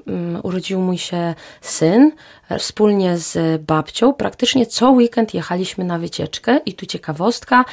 mm, 0.07 0.41
urodził 0.43 0.81
mój 0.81 0.99
się 0.99 1.35
syn, 1.61 2.12
e, 2.49 2.59
wspólnie 2.59 3.18
z 3.18 3.62
babcią, 3.62 4.14
praktycznie 4.14 4.66
co 4.66 4.91
weekend 4.91 5.35
jechaliśmy 5.35 5.85
na 5.85 5.99
wycieczkę 5.99 6.61
i 6.66 6.74
tu 6.74 6.87
ciekawostka, 6.87 7.64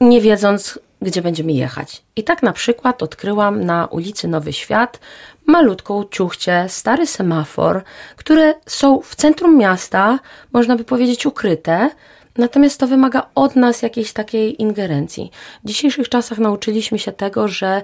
nie 0.00 0.20
wiedząc, 0.20 0.78
gdzie 1.02 1.22
będziemy 1.22 1.52
jechać. 1.52 2.02
I 2.16 2.24
tak 2.24 2.42
na 2.42 2.52
przykład 2.52 3.02
odkryłam 3.02 3.64
na 3.64 3.86
ulicy 3.86 4.28
Nowy 4.28 4.52
Świat 4.52 5.00
malutką 5.46 6.04
ciuchcie, 6.10 6.66
stary 6.68 7.06
semafor, 7.06 7.82
które 8.16 8.54
są 8.66 9.00
w 9.00 9.14
centrum 9.14 9.58
miasta, 9.58 10.18
można 10.52 10.76
by 10.76 10.84
powiedzieć 10.84 11.26
ukryte, 11.26 11.90
Natomiast 12.38 12.80
to 12.80 12.86
wymaga 12.86 13.30
od 13.34 13.56
nas 13.56 13.82
jakiejś 13.82 14.12
takiej 14.12 14.62
ingerencji. 14.62 15.30
W 15.64 15.68
dzisiejszych 15.68 16.08
czasach 16.08 16.38
nauczyliśmy 16.38 16.98
się 16.98 17.12
tego, 17.12 17.48
że 17.48 17.82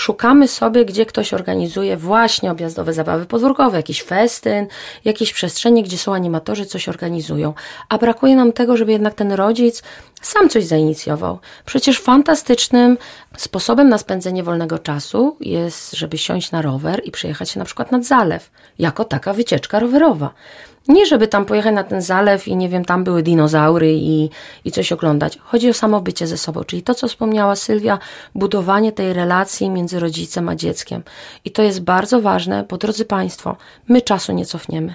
szukamy 0.00 0.48
sobie, 0.48 0.84
gdzie 0.84 1.06
ktoś 1.06 1.34
organizuje 1.34 1.96
właśnie 1.96 2.50
objazdowe 2.50 2.92
zabawy 2.92 3.26
podwórkowe, 3.26 3.76
jakiś 3.76 4.02
festyn, 4.02 4.66
jakieś 5.04 5.32
przestrzenie, 5.32 5.82
gdzie 5.82 5.98
są 5.98 6.14
animatorzy, 6.14 6.66
coś 6.66 6.88
organizują. 6.88 7.54
A 7.88 7.98
brakuje 7.98 8.36
nam 8.36 8.52
tego, 8.52 8.76
żeby 8.76 8.92
jednak 8.92 9.14
ten 9.14 9.32
rodzic 9.32 9.82
sam 10.22 10.48
coś 10.48 10.64
zainicjował. 10.64 11.38
Przecież 11.64 12.00
fantastycznym 12.00 12.98
sposobem 13.36 13.88
na 13.88 13.98
spędzenie 13.98 14.42
wolnego 14.42 14.78
czasu 14.78 15.36
jest, 15.40 15.92
żeby 15.92 16.18
siąść 16.18 16.50
na 16.52 16.62
rower 16.62 17.00
i 17.04 17.10
przyjechać 17.10 17.50
się 17.50 17.58
na 17.58 17.64
przykład 17.64 17.92
nad 17.92 18.04
zalew, 18.04 18.50
jako 18.78 19.04
taka 19.04 19.32
wycieczka 19.32 19.78
rowerowa. 19.78 20.34
Nie, 20.88 21.06
żeby 21.06 21.28
tam 21.28 21.44
pojechać 21.44 21.74
na 21.74 21.84
ten 21.84 22.02
zalew 22.02 22.48
i 22.48 22.56
nie 22.56 22.68
wiem, 22.68 22.84
tam 22.84 23.04
były 23.04 23.22
dinozaury 23.22 23.92
i, 23.92 24.30
i 24.64 24.72
coś 24.72 24.92
oglądać. 24.92 25.38
Chodzi 25.42 25.70
o 25.70 25.74
samo 25.74 26.00
bycie 26.00 26.26
ze 26.26 26.38
sobą, 26.38 26.64
czyli 26.64 26.82
to, 26.82 26.94
co 26.94 27.08
wspomniała 27.08 27.56
Sylwia, 27.56 27.98
budowanie 28.34 28.92
tej 28.92 29.12
relacji 29.12 29.70
między 29.70 29.89
rodzicem 29.98 30.48
a 30.48 30.54
dzieckiem. 30.54 31.02
I 31.44 31.50
to 31.50 31.62
jest 31.62 31.80
bardzo 31.80 32.20
ważne, 32.20 32.64
bo 32.68 32.78
drodzy 32.78 33.04
Państwo, 33.04 33.56
my 33.88 34.02
czasu 34.02 34.32
nie 34.32 34.46
cofniemy. 34.46 34.94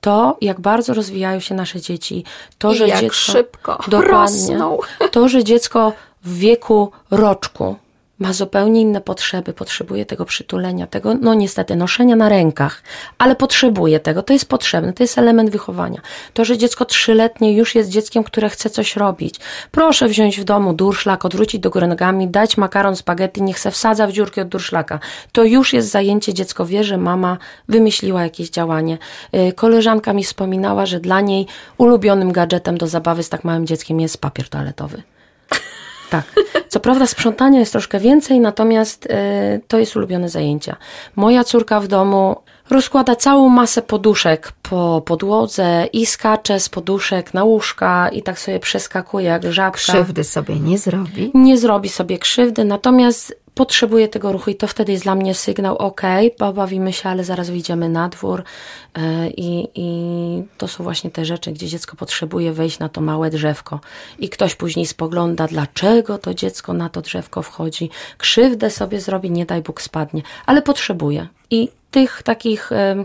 To, 0.00 0.36
jak 0.40 0.60
bardzo 0.60 0.94
rozwijają 0.94 1.40
się 1.40 1.54
nasze 1.54 1.80
dzieci, 1.80 2.24
to, 2.58 2.72
I 2.72 2.76
że 2.76 2.88
jak 2.88 3.00
dziecko. 3.00 3.16
szybko 3.16 3.78
dokładnie, 3.88 4.10
rosną. 4.10 4.78
To, 5.10 5.28
że 5.28 5.44
dziecko 5.44 5.92
w 6.24 6.38
wieku 6.38 6.92
roczku 7.10 7.76
ma 8.20 8.32
zupełnie 8.32 8.80
inne 8.80 9.00
potrzeby, 9.00 9.52
potrzebuje 9.52 10.06
tego 10.06 10.24
przytulenia, 10.24 10.86
tego, 10.86 11.14
no 11.14 11.34
niestety, 11.34 11.76
noszenia 11.76 12.16
na 12.16 12.28
rękach, 12.28 12.82
ale 13.18 13.36
potrzebuje 13.36 14.00
tego, 14.00 14.22
to 14.22 14.32
jest 14.32 14.48
potrzebne, 14.48 14.92
to 14.92 15.02
jest 15.02 15.18
element 15.18 15.50
wychowania. 15.50 16.00
To, 16.34 16.44
że 16.44 16.58
dziecko 16.58 16.84
trzyletnie 16.84 17.52
już 17.52 17.74
jest 17.74 17.90
dzieckiem, 17.90 18.24
które 18.24 18.48
chce 18.48 18.70
coś 18.70 18.96
robić. 18.96 19.34
Proszę 19.70 20.08
wziąć 20.08 20.40
w 20.40 20.44
domu 20.44 20.72
durszlak, 20.72 21.24
odwrócić 21.24 21.60
do 21.60 21.70
góry 21.70 21.86
nogami, 21.86 22.28
dać 22.28 22.56
makaron, 22.56 22.96
spaghetti, 22.96 23.42
niech 23.42 23.58
se 23.58 23.70
wsadza 23.70 24.06
w 24.06 24.12
dziurki 24.12 24.40
od 24.40 24.48
durszlaka. 24.48 24.98
To 25.32 25.44
już 25.44 25.72
jest 25.72 25.90
zajęcie, 25.90 26.34
dziecko 26.34 26.66
wie, 26.66 26.84
że 26.84 26.96
mama 26.96 27.38
wymyśliła 27.68 28.22
jakieś 28.22 28.50
działanie. 28.50 28.98
Yy, 29.32 29.52
Koleżanka 29.52 30.12
mi 30.12 30.24
wspominała, 30.24 30.86
że 30.86 31.00
dla 31.00 31.20
niej 31.20 31.46
ulubionym 31.78 32.32
gadżetem 32.32 32.78
do 32.78 32.86
zabawy 32.86 33.22
z 33.22 33.28
tak 33.28 33.44
małym 33.44 33.66
dzieckiem 33.66 34.00
jest 34.00 34.20
papier 34.20 34.48
toaletowy. 34.48 35.02
Tak. 36.10 36.24
Co 36.68 36.80
prawda 36.80 37.06
sprzątania 37.06 37.60
jest 37.60 37.72
troszkę 37.72 38.00
więcej, 38.00 38.40
natomiast 38.40 39.06
y, 39.06 39.10
to 39.68 39.78
jest 39.78 39.96
ulubione 39.96 40.28
zajęcia. 40.28 40.76
Moja 41.16 41.44
córka 41.44 41.80
w 41.80 41.88
domu 41.88 42.36
rozkłada 42.70 43.16
całą 43.16 43.48
masę 43.48 43.82
poduszek 43.82 44.52
po 44.62 45.02
podłodze 45.06 45.86
i 45.92 46.06
skacze 46.06 46.60
z 46.60 46.68
poduszek 46.68 47.34
na 47.34 47.44
łóżka 47.44 48.08
i 48.08 48.22
tak 48.22 48.38
sobie 48.38 48.60
przeskakuje 48.60 49.26
jak 49.26 49.52
żabka. 49.52 49.78
Krzywdy 49.78 50.24
sobie 50.24 50.60
nie 50.60 50.78
zrobi. 50.78 51.30
Nie 51.34 51.58
zrobi 51.58 51.88
sobie 51.88 52.18
krzywdy, 52.18 52.64
natomiast 52.64 53.39
potrzebuje 53.60 54.08
tego 54.08 54.32
ruchu 54.32 54.50
i 54.50 54.54
to 54.54 54.66
wtedy 54.66 54.92
jest 54.92 55.04
dla 55.04 55.14
mnie 55.14 55.34
sygnał, 55.34 55.76
ok, 55.76 56.00
pobawimy 56.38 56.92
się, 56.92 57.08
ale 57.08 57.24
zaraz 57.24 57.50
wyjdziemy 57.50 57.88
na 57.88 58.08
dwór. 58.08 58.42
E, 58.94 59.30
i, 59.30 59.68
i 59.74 59.88
to 60.58 60.68
są 60.68 60.84
właśnie 60.84 61.10
te 61.10 61.24
rzeczy, 61.24 61.52
gdzie 61.52 61.66
dziecko 61.66 61.96
potrzebuje 61.96 62.52
wejść 62.52 62.78
na 62.78 62.88
to 62.88 63.00
małe 63.00 63.30
drzewko. 63.30 63.80
I 64.18 64.28
ktoś 64.28 64.54
później 64.54 64.86
spogląda, 64.86 65.46
dlaczego 65.46 66.18
to 66.18 66.34
dziecko 66.34 66.72
na 66.72 66.88
to 66.88 67.00
drzewko 67.00 67.42
wchodzi, 67.42 67.90
krzywdę 68.18 68.70
sobie 68.70 69.00
zrobi, 69.00 69.30
nie 69.30 69.46
daj 69.46 69.62
Bóg 69.62 69.82
spadnie, 69.82 70.22
ale 70.46 70.62
potrzebuje. 70.62 71.26
I 71.50 71.68
tych 71.90 72.22
takich 72.22 72.72
em, 72.72 73.04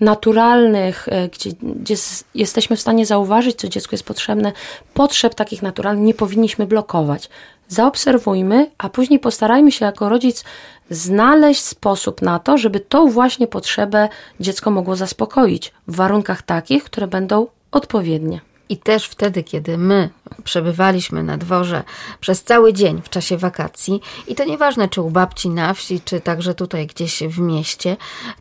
naturalnych, 0.00 1.08
e, 1.08 1.28
gdzie, 1.28 1.50
gdzie 1.62 1.94
jesteśmy 2.34 2.76
w 2.76 2.80
stanie 2.80 3.06
zauważyć, 3.06 3.56
co 3.56 3.68
dziecku 3.68 3.94
jest 3.94 4.04
potrzebne, 4.04 4.52
potrzeb 4.94 5.34
takich 5.34 5.62
naturalnych 5.62 6.04
nie 6.04 6.14
powinniśmy 6.14 6.66
blokować. 6.66 7.28
Zaobserwujmy, 7.68 8.70
a 8.78 8.88
później 8.88 9.18
postarajmy 9.18 9.72
się 9.72 9.84
jako 9.84 10.08
rodzic 10.08 10.44
znaleźć 10.90 11.62
sposób 11.62 12.22
na 12.22 12.38
to, 12.38 12.58
żeby 12.58 12.80
tą 12.80 13.10
właśnie 13.10 13.46
potrzebę 13.46 14.08
dziecko 14.40 14.70
mogło 14.70 14.96
zaspokoić 14.96 15.72
w 15.88 15.96
warunkach 15.96 16.42
takich, 16.42 16.84
które 16.84 17.06
będą 17.06 17.46
odpowiednie. 17.70 18.40
I 18.68 18.76
też 18.76 19.06
wtedy, 19.06 19.42
kiedy 19.42 19.78
my 19.78 20.10
przebywaliśmy 20.44 21.22
na 21.22 21.38
dworze 21.38 21.82
przez 22.20 22.44
cały 22.44 22.72
dzień 22.72 23.02
w 23.04 23.08
czasie 23.08 23.36
wakacji, 23.36 24.00
i 24.26 24.34
to 24.34 24.44
nieważne, 24.44 24.88
czy 24.88 25.02
u 25.02 25.10
babci 25.10 25.50
na 25.50 25.74
wsi, 25.74 26.00
czy 26.00 26.20
także 26.20 26.54
tutaj 26.54 26.86
gdzieś 26.86 27.22
w 27.22 27.38
mieście, 27.38 27.96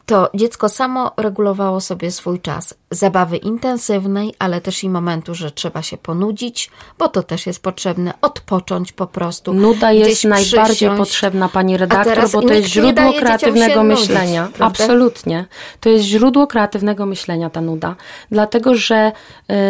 to 0.06 0.30
dziecko 0.34 0.70
samo 0.70 1.12
regulowało 1.18 1.82
sobie 1.82 2.12
swój 2.12 2.40
czas 2.40 2.74
zabawy 2.92 3.38
intensywnej, 3.38 4.34
ale 4.40 4.62
też 4.62 4.84
i 4.84 4.90
momentu, 4.90 5.36
że 5.36 5.52
trzeba 5.52 5.82
się 5.82 5.98
ponudzić, 5.98 6.72
bo 6.98 7.08
to 7.08 7.24
też 7.24 7.48
jest 7.48 7.64
potrzebne, 7.64 8.14
odpocząć 8.22 8.92
po 8.92 9.08
prostu. 9.08 9.54
Nuda 9.54 9.92
jest 9.92 10.10
gdzieś 10.10 10.24
najbardziej 10.24 10.76
przysiąść. 10.76 10.98
potrzebna, 10.98 11.50
pani 11.50 11.78
redaktor, 11.78 12.30
bo 12.32 12.42
to 12.42 12.54
jest 12.54 12.70
źródło 12.70 13.14
kreatywnego 13.14 13.84
nudzić, 13.84 14.10
myślenia. 14.10 14.50
prawda? 14.54 14.84
Absolutnie. 14.84 15.46
To 15.80 15.90
jest 15.90 16.06
źródło 16.06 16.48
kreatywnego 16.48 17.06
myślenia, 17.06 17.50
ta 17.50 17.62
nuda. 17.62 17.96
Dlatego, 18.32 18.76
że 18.76 19.12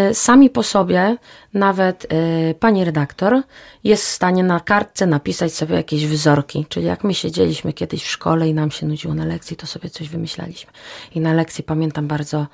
y, 0.09 0.13
sami 0.13 0.49
po 0.49 0.63
sobie, 0.63 1.17
nawet 1.53 2.11
pani 2.59 2.86
redaktor, 2.86 3.41
jest 3.84 4.03
w 4.03 4.07
stanie 4.07 4.43
na 4.43 4.59
kartce 4.59 5.05
napisać 5.07 5.53
sobie 5.53 5.76
jakieś 5.76 6.07
wzorki. 6.07 6.66
Czyli 6.70 6.86
jak 6.86 7.03
my 7.03 7.14
siedzieliśmy 7.14 7.74
kiedyś 7.74 8.03
w 8.03 8.07
szkole 8.07 8.49
i 8.49 8.53
nam 8.53 8.72
się 8.72 8.86
nudziło 8.86 9.14
na 9.14 9.26
lekcji, 9.26 9.57
to 9.57 9.68
sobie 9.68 9.89
coś 9.89 10.09
wymyślaliśmy. 10.09 10.72
I 11.16 11.20
na 11.20 11.34
lekcji 11.34 11.64
pamiętam 11.64 12.07
bardzo 12.07 12.47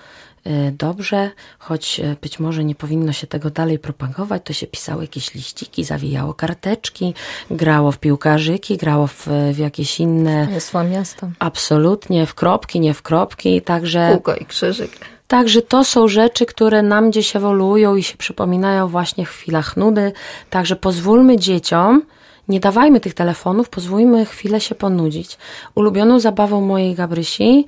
y, 0.47 0.51
dobrze, 0.71 1.31
choć 1.59 1.99
y, 1.99 2.15
być 2.21 2.39
może 2.39 2.63
nie 2.63 2.75
powinno 2.75 3.13
się 3.13 3.27
tego 3.27 3.49
dalej 3.49 3.79
propagować, 3.79 4.41
to 4.45 4.53
się 4.53 4.67
pisało 4.67 5.01
jakieś 5.01 5.33
liściki, 5.33 5.83
zawijało 5.83 6.33
karteczki, 6.33 7.13
grało 7.51 7.91
w 7.91 7.99
piłkarzyki, 7.99 8.77
grało 8.77 9.07
w, 9.07 9.27
w 9.53 9.57
jakieś 9.57 9.99
inne, 9.99 10.47
Hasła 10.53 10.83
miasta. 10.83 11.29
absolutnie, 11.39 12.25
w 12.25 12.33
kropki, 12.35 12.79
nie 12.79 12.93
w 12.93 13.01
kropki, 13.01 13.61
także... 13.61 14.09
Kółko 14.11 14.35
i 14.35 14.45
krzyżyk. 14.45 14.91
Także 15.27 15.61
to 15.61 15.83
są 15.83 16.07
rzeczy, 16.07 16.45
które 16.45 16.81
nam 16.81 17.09
gdzieś 17.09 17.35
ewoluują 17.35 17.95
i 17.95 18.03
się 18.03 18.17
przypominają 18.17 18.87
właśnie 18.87 19.25
w 19.25 19.29
chwilach 19.29 19.77
nudy. 19.77 20.11
Także 20.49 20.75
pozwólmy 20.75 21.37
dzieciom, 21.37 22.01
nie 22.47 22.59
dawajmy 22.59 22.99
tych 22.99 23.13
telefonów, 23.13 23.69
pozwólmy 23.69 24.25
chwilę 24.25 24.61
się 24.61 24.75
ponudzić. 24.75 25.37
Ulubioną 25.75 26.19
zabawą 26.19 26.61
mojej 26.61 26.95
Gabrysi 26.95 27.65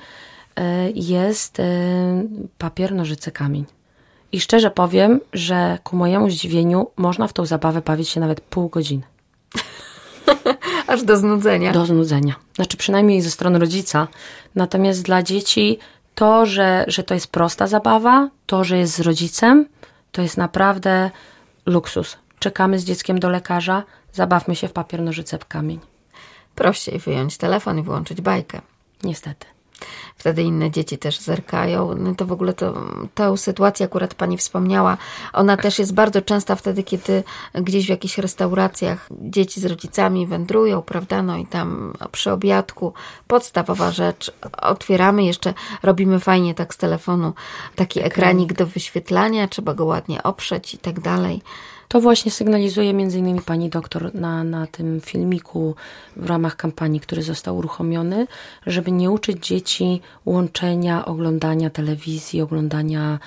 e, 0.56 0.92
jest 0.92 1.60
e, 1.60 1.64
papier, 2.58 2.94
nożyce, 2.94 3.32
kamień. 3.32 3.66
I 4.32 4.40
szczerze 4.40 4.72
powiem, 4.72 5.20
że 5.34 5.78
ku 5.84 5.96
mojemu 5.96 6.30
zdziwieniu 6.30 6.88
można 6.98 7.28
w 7.28 7.34
tą 7.34 7.46
zabawę 7.46 7.82
bawić 7.82 8.10
się 8.10 8.20
nawet 8.20 8.42
pół 8.42 8.70
godziny. 8.70 9.04
Aż 10.88 11.04
do 11.04 11.18
znudzenia. 11.18 11.72
Do 11.72 11.86
znudzenia. 11.86 12.36
Znaczy 12.56 12.78
przynajmniej 12.78 13.22
ze 13.22 13.32
strony 13.32 13.60
rodzica. 13.60 14.08
Natomiast 14.56 15.04
dla 15.04 15.24
dzieci 15.24 15.80
to, 16.16 16.46
że, 16.46 16.86
że 16.88 17.04
to 17.04 17.14
jest 17.14 17.32
prosta 17.32 17.68
zabawa, 17.68 18.30
to, 18.46 18.64
że 18.64 18.78
jest 18.78 18.96
z 18.96 19.00
rodzicem, 19.00 19.66
to 20.12 20.22
jest 20.22 20.38
naprawdę 20.38 21.12
luksus. 21.66 22.18
Czekamy 22.40 22.80
z 22.80 22.86
dzieckiem 22.86 23.20
do 23.20 23.30
lekarza, 23.30 23.84
zabawmy 24.14 24.56
się 24.56 24.68
w 24.68 24.74
papier, 24.74 25.02
nożyce, 25.02 25.38
w 25.38 25.46
kamień. 25.46 25.80
Prościej 26.56 27.00
wyjąć 27.00 27.38
telefon 27.38 27.80
i 27.80 27.84
włączyć 27.84 28.22
bajkę. 28.22 28.62
Niestety. 29.04 29.59
Wtedy 30.18 30.44
inne 30.44 30.72
dzieci 30.72 30.98
też 30.98 31.20
zerkają. 31.20 31.96
No 31.96 32.16
to 32.16 32.26
w 32.26 32.32
ogóle 32.32 32.54
to, 32.54 32.74
tę 33.16 33.38
sytuację 33.38 33.86
akurat 33.86 34.14
pani 34.14 34.38
wspomniała. 34.38 34.98
Ona 35.34 35.58
też 35.58 35.80
jest 35.80 35.94
bardzo 35.94 36.22
częsta 36.22 36.56
wtedy, 36.56 36.84
kiedy 36.84 37.24
gdzieś 37.54 37.86
w 37.86 37.90
jakichś 37.90 38.18
restauracjach 38.18 39.10
dzieci 39.22 39.62
z 39.62 39.66
rodzicami 39.66 40.28
wędrują, 40.28 40.82
prawda? 40.82 41.22
No 41.22 41.38
i 41.38 41.46
tam 41.46 41.94
przy 42.12 42.32
obiadku 42.32 42.94
podstawowa 43.28 43.92
rzecz. 43.92 44.32
Otwieramy 44.62 45.24
jeszcze, 45.24 45.54
robimy 45.84 46.20
fajnie 46.20 46.56
tak 46.56 46.74
z 46.74 46.78
telefonu 46.78 47.34
taki 47.76 48.04
ekranik 48.04 48.54
do 48.54 48.66
wyświetlania, 48.66 49.48
trzeba 49.48 49.74
go 49.74 49.86
ładnie 49.86 50.24
oprzeć 50.24 50.74
i 50.74 50.78
tak 50.78 51.00
dalej. 51.00 51.42
To 51.90 52.02
właśnie 52.02 52.32
sygnalizuje 52.32 52.90
innymi 52.90 53.42
pani 53.42 53.70
doktor 53.70 54.16
na, 54.16 54.44
na 54.44 54.68
tym 54.68 55.02
filmiku 55.02 55.76
w 56.16 56.26
ramach 56.26 56.56
kampanii, 56.56 57.00
który 57.00 57.22
został 57.22 57.58
uruchomiony, 57.58 58.28
żeby 58.68 58.92
nie 58.92 59.12
uczyć 59.12 59.48
dzieci 59.48 60.02
łączenia, 60.26 61.06
oglądania 61.06 61.70
telewizji, 61.70 62.42
oglądania 62.42 63.20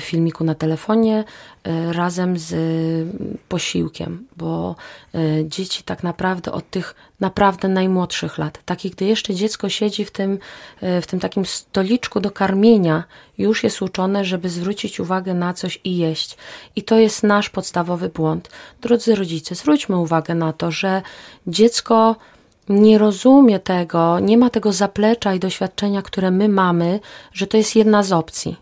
filmiku 0.00 0.44
na 0.44 0.54
telefonie 0.54 1.24
y, 1.66 1.92
razem 1.92 2.38
z 2.38 2.52
y, 2.52 3.38
posiłkiem, 3.48 4.26
bo 4.36 4.76
y, 5.14 5.44
dzieci 5.48 5.82
tak 5.82 6.02
naprawdę 6.02 6.52
od 6.52 6.70
tych 6.70 6.94
naprawdę 7.20 7.68
najmłodszych 7.68 8.38
lat, 8.38 8.58
takich 8.64 8.92
gdy 8.92 9.04
jeszcze 9.04 9.34
dziecko 9.34 9.68
siedzi 9.68 10.04
w 10.04 10.10
tym, 10.10 10.38
y, 10.82 11.00
w 11.00 11.06
tym 11.06 11.20
takim 11.20 11.46
stoliczku 11.46 12.20
do 12.20 12.30
karmienia, 12.30 13.04
już 13.38 13.64
jest 13.64 13.82
uczone, 13.82 14.24
żeby 14.24 14.48
zwrócić 14.48 15.00
uwagę 15.00 15.34
na 15.34 15.54
coś 15.54 15.80
i 15.84 15.96
jeść. 15.96 16.36
I 16.76 16.82
to 16.82 16.98
jest 16.98 17.22
nasz 17.22 17.50
podstawowy 17.50 18.08
błąd. 18.08 18.48
Drodzy 18.80 19.14
rodzice, 19.14 19.54
zwróćmy 19.54 19.96
uwagę 19.96 20.34
na 20.34 20.52
to, 20.52 20.70
że 20.70 21.02
dziecko 21.46 22.16
nie 22.68 22.98
rozumie 22.98 23.58
tego, 23.58 24.20
nie 24.20 24.38
ma 24.38 24.50
tego 24.50 24.72
zaplecza 24.72 25.34
i 25.34 25.40
doświadczenia, 25.40 26.02
które 26.02 26.30
my 26.30 26.48
mamy, 26.48 27.00
że 27.32 27.46
to 27.46 27.56
jest 27.56 27.76
jedna 27.76 28.02
z 28.02 28.12
opcji. 28.12 28.56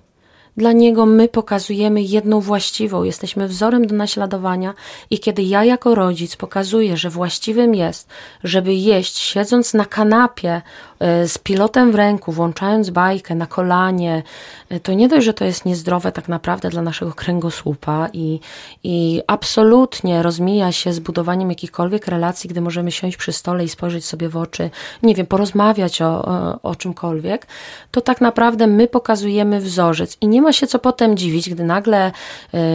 Dla 0.56 0.72
niego 0.72 1.06
my 1.06 1.28
pokazujemy 1.28 2.02
jedną 2.02 2.40
właściwą, 2.40 3.02
jesteśmy 3.02 3.48
wzorem 3.48 3.86
do 3.86 3.94
naśladowania 3.94 4.74
i 5.10 5.18
kiedy 5.18 5.42
ja 5.42 5.64
jako 5.64 5.94
rodzic 5.94 6.36
pokazuję, 6.36 6.96
że 6.96 7.10
właściwym 7.10 7.74
jest, 7.74 8.08
żeby 8.44 8.74
jeść 8.74 9.18
siedząc 9.18 9.74
na 9.74 9.84
kanapie 9.84 10.62
z 11.00 11.38
pilotem 11.38 11.92
w 11.92 11.94
ręku, 11.94 12.32
włączając 12.32 12.90
bajkę 12.90 13.34
na 13.34 13.46
kolanie, 13.46 14.22
e, 14.68 14.80
to 14.80 14.92
nie 14.92 15.08
dość, 15.08 15.26
że 15.26 15.34
to 15.34 15.44
jest 15.44 15.64
niezdrowe 15.64 16.12
tak 16.12 16.28
naprawdę 16.28 16.70
dla 16.70 16.82
naszego 16.82 17.12
kręgosłupa 17.12 18.08
i, 18.12 18.40
i 18.84 19.22
absolutnie 19.26 20.22
rozmija 20.22 20.72
się 20.72 20.92
z 20.92 20.98
budowaniem 20.98 21.48
jakichkolwiek 21.48 22.06
relacji, 22.06 22.50
gdy 22.50 22.60
możemy 22.60 22.92
siąść 22.92 23.16
przy 23.16 23.32
stole 23.32 23.64
i 23.64 23.68
spojrzeć 23.68 24.04
sobie 24.04 24.28
w 24.28 24.36
oczy, 24.36 24.70
nie 25.02 25.14
wiem, 25.14 25.26
porozmawiać 25.26 26.02
o, 26.02 26.24
o, 26.24 26.62
o 26.62 26.74
czymkolwiek, 26.74 27.46
to 27.90 28.00
tak 28.00 28.20
naprawdę 28.20 28.66
my 28.66 28.88
pokazujemy 28.88 29.60
wzorzec. 29.60 30.16
I 30.20 30.28
nie 30.28 30.42
ma 30.42 30.52
się 30.52 30.66
co 30.66 30.78
potem 30.78 31.16
dziwić, 31.16 31.50
gdy 31.50 31.64
nagle 31.64 32.06
e, 32.06 32.12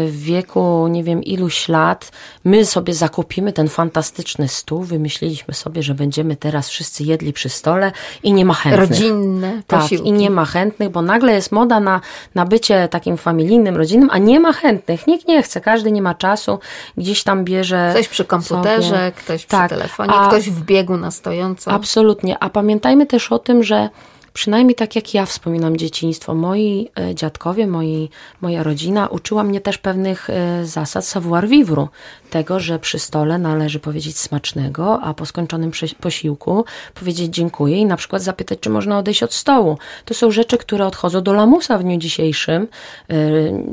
w 0.07 0.21
wieku, 0.21 0.87
nie 0.87 1.03
wiem, 1.03 1.23
iluś 1.23 1.69
lat 1.69 2.11
my 2.45 2.65
sobie 2.65 2.93
zakupimy 2.93 3.53
ten 3.53 3.69
fantastyczny 3.69 4.47
stół, 4.47 4.83
wymyśliliśmy 4.83 5.53
sobie, 5.53 5.83
że 5.83 5.93
będziemy 5.93 6.35
teraz 6.35 6.69
wszyscy 6.69 7.03
jedli 7.03 7.33
przy 7.33 7.49
stole 7.49 7.91
i 8.23 8.33
nie 8.33 8.45
ma 8.45 8.53
chętnych. 8.53 8.89
Rodzinne 8.89 9.61
Tak, 9.67 9.79
posiłki. 9.81 10.09
i 10.09 10.11
nie 10.11 10.29
ma 10.29 10.45
chętnych, 10.45 10.89
bo 10.89 11.01
nagle 11.01 11.33
jest 11.33 11.51
moda 11.51 11.79
na, 11.79 12.01
na 12.35 12.45
bycie 12.45 12.87
takim 12.87 13.17
familijnym, 13.17 13.77
rodzinnym, 13.77 14.09
a 14.11 14.17
nie 14.17 14.39
ma 14.39 14.53
chętnych. 14.53 15.07
Nikt 15.07 15.27
nie 15.27 15.43
chce, 15.43 15.61
każdy 15.61 15.91
nie 15.91 16.01
ma 16.01 16.15
czasu, 16.15 16.59
gdzieś 16.97 17.23
tam 17.23 17.43
bierze. 17.45 17.89
Ktoś 17.93 18.07
przy 18.07 18.25
komputerze, 18.25 18.89
sobie. 18.89 19.11
ktoś 19.11 19.41
przy 19.45 19.47
Tak, 19.57 19.69
telefonie, 19.69 20.13
a- 20.13 20.27
ktoś 20.27 20.49
w 20.49 20.63
biegu 20.65 20.97
na 20.97 21.11
stojąco. 21.11 21.71
Absolutnie. 21.71 22.37
A 22.39 22.49
pamiętajmy 22.49 23.05
też 23.05 23.31
o 23.31 23.39
tym, 23.39 23.63
że 23.63 23.89
przynajmniej 24.35 24.75
tak 24.75 24.95
jak 24.95 25.13
ja 25.13 25.25
wspominam 25.25 25.77
dzieciństwo, 25.77 26.33
moi 26.33 26.89
e, 26.99 27.15
dziadkowie, 27.15 27.67
moi, 27.67 28.09
moja 28.41 28.63
rodzina 28.63 29.07
uczyła 29.07 29.43
mnie 29.43 29.61
też 29.61 29.77
pewnych 29.77 30.29
e, 30.29 30.65
zasad 30.65 31.05
savoir 31.05 31.47
vivre. 31.47 31.87
Tego, 32.29 32.59
że 32.59 32.79
przy 32.79 32.99
stole 32.99 33.37
należy 33.37 33.79
powiedzieć 33.79 34.19
smacznego, 34.19 34.99
a 35.01 35.13
po 35.13 35.25
skończonym 35.25 35.71
posiłku 36.01 36.65
powiedzieć 36.93 37.35
dziękuję 37.35 37.77
i 37.77 37.85
na 37.85 37.97
przykład 37.97 38.21
zapytać, 38.21 38.59
czy 38.59 38.69
można 38.69 38.97
odejść 38.97 39.23
od 39.23 39.33
stołu. 39.33 39.77
To 40.05 40.13
są 40.13 40.31
rzeczy, 40.31 40.57
które 40.57 40.85
odchodzą 40.85 41.21
do 41.21 41.33
lamusa 41.33 41.77
w 41.77 41.83
dniu 41.83 41.97
dzisiejszym. 41.97 42.67
E, 43.09 43.15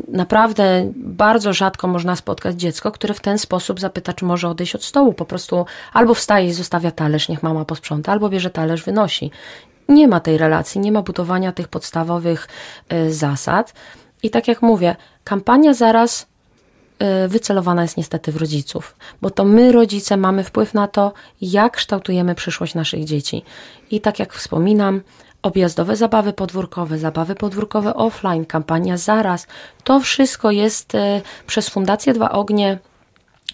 Naprawdę 0.08 0.92
bardzo 0.96 1.52
rzadko 1.52 1.88
można 1.88 2.16
spotkać 2.16 2.60
dziecko, 2.60 2.92
które 2.92 3.14
w 3.14 3.20
ten 3.20 3.38
sposób 3.38 3.80
zapyta, 3.80 4.12
czy 4.12 4.24
może 4.24 4.48
odejść 4.48 4.74
od 4.74 4.84
stołu. 4.84 5.12
Po 5.12 5.24
prostu 5.24 5.66
albo 5.92 6.14
wstaje 6.14 6.48
i 6.48 6.52
zostawia 6.52 6.90
talerz, 6.90 7.28
niech 7.28 7.42
mama 7.42 7.64
posprząta, 7.64 8.12
albo 8.12 8.28
bierze 8.28 8.50
talerz, 8.50 8.84
wynosi. 8.84 9.30
Nie 9.88 10.08
ma 10.08 10.20
tej 10.20 10.38
relacji, 10.38 10.80
nie 10.80 10.92
ma 10.92 11.02
budowania 11.02 11.52
tych 11.52 11.68
podstawowych 11.68 12.48
e, 12.88 13.10
zasad. 13.10 13.74
I 14.22 14.30
tak 14.30 14.48
jak 14.48 14.62
mówię, 14.62 14.96
kampania 15.24 15.74
zaraz 15.74 16.26
e, 16.98 17.28
wycelowana 17.28 17.82
jest 17.82 17.96
niestety 17.96 18.32
w 18.32 18.36
rodziców, 18.36 18.96
bo 19.22 19.30
to 19.30 19.44
my, 19.44 19.72
rodzice, 19.72 20.16
mamy 20.16 20.44
wpływ 20.44 20.74
na 20.74 20.88
to, 20.88 21.12
jak 21.40 21.76
kształtujemy 21.76 22.34
przyszłość 22.34 22.74
naszych 22.74 23.04
dzieci. 23.04 23.42
I 23.90 24.00
tak 24.00 24.18
jak 24.18 24.32
wspominam, 24.32 25.00
objazdowe 25.42 25.96
zabawy 25.96 26.32
podwórkowe, 26.32 26.98
zabawy 26.98 27.34
podwórkowe 27.34 27.94
offline, 27.94 28.46
kampania 28.46 28.96
zaraz, 28.96 29.46
to 29.84 30.00
wszystko 30.00 30.50
jest 30.50 30.94
e, 30.94 31.20
przez 31.46 31.68
Fundację 31.68 32.12
Dwa 32.12 32.30
Ognie 32.30 32.78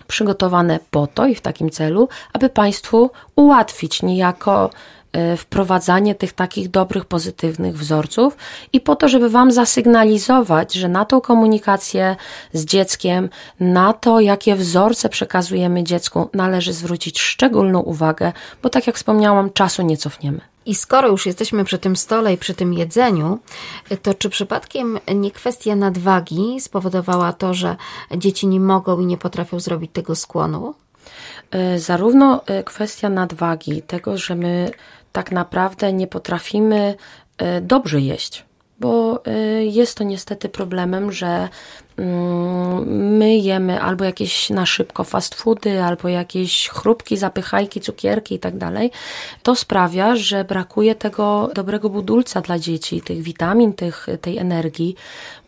przygotowane 0.07 0.79
po 0.91 1.07
to 1.07 1.27
i 1.27 1.35
w 1.35 1.41
takim 1.41 1.71
celu, 1.71 2.09
aby 2.33 2.49
Państwu 2.49 3.11
ułatwić 3.37 4.03
niejako 4.03 4.71
wprowadzanie 5.37 6.15
tych 6.15 6.33
takich 6.33 6.71
dobrych, 6.71 7.05
pozytywnych 7.05 7.79
wzorców 7.79 8.37
i 8.73 8.81
po 8.81 8.97
to, 8.97 9.09
żeby 9.09 9.31
Wam 9.31 9.53
zasygnalizować, 9.53 10.75
że 10.75 10.89
na 10.89 11.05
tą 11.05 11.21
komunikację 11.21 12.17
z 12.53 12.65
dzieckiem, 12.65 13.29
na 13.61 13.93
to, 13.93 14.21
jakie 14.21 14.55
wzorce 14.55 15.09
przekazujemy 15.09 15.85
dziecku, 15.85 16.29
należy 16.35 16.73
zwrócić 16.73 17.21
szczególną 17.21 17.81
uwagę, 17.81 18.33
bo 18.63 18.71
tak 18.71 18.87
jak 18.87 18.97
wspomniałam, 18.97 19.51
czasu 19.51 19.83
nie 19.83 19.97
cofniemy. 19.97 20.41
I 20.67 20.75
skoro 20.75 21.09
już 21.09 21.27
jesteśmy 21.27 21.65
przy 21.65 21.79
tym 21.79 21.97
stole 21.97 22.33
i 22.33 22.39
przy 22.39 22.55
tym 22.55 22.75
jedzeniu, 22.75 23.39
to 24.03 24.15
czy 24.15 24.29
przypadkiem 24.29 24.99
nie 25.15 25.31
kwestia 25.31 25.77
nadwagi 25.77 26.61
spowodowała 26.61 27.33
to, 27.33 27.55
że 27.55 27.77
dzieci 28.17 28.47
nie 28.47 28.61
mogą 28.61 29.01
i 29.01 29.07
nie 29.07 29.19
potrafią 29.19 29.61
zrobić 29.61 29.91
tego 29.93 30.15
skłonu? 30.15 30.75
E, 31.51 31.79
Zarówno 31.79 32.47
e, 32.47 32.65
kwestia 32.65 33.09
nadwagi, 33.09 33.83
tego, 33.83 34.19
że 34.19 34.35
my 34.35 34.71
tak 35.13 35.33
naprawdę 35.33 35.93
nie 35.93 36.07
potrafimy 36.07 36.95
e, 37.39 37.61
dobrze 37.61 38.01
jeść, 38.01 38.45
bo 38.81 39.23
e, 39.25 39.65
jest 39.65 39.99
to 39.99 40.05
niestety 40.05 40.49
problemem, 40.49 41.13
że 41.13 41.49
mm, 41.97 43.17
my 43.19 43.37
jemy 43.37 43.81
albo 43.83 44.05
jakieś 44.05 44.51
na 44.51 44.67
szybko 44.67 45.05
fast 45.05 45.35
foody, 45.35 45.83
albo 45.83 46.09
jakieś 46.09 46.69
chrupki, 46.69 47.17
zapychajki, 47.17 47.81
cukierki 47.81 48.35
i 48.35 48.39
tak 48.39 48.59
dalej. 48.59 48.91
To 49.43 49.55
sprawia, 49.57 50.17
że 50.17 50.45
brakuje 50.45 50.95
tego 50.95 51.51
dobrego 51.55 51.91
budulca 51.91 52.41
dla 52.41 52.59
dzieci, 52.59 53.03
tych 53.03 53.23
witamin, 53.23 53.73
tych, 53.73 54.07
tej 54.21 54.39
energii, 54.39 54.97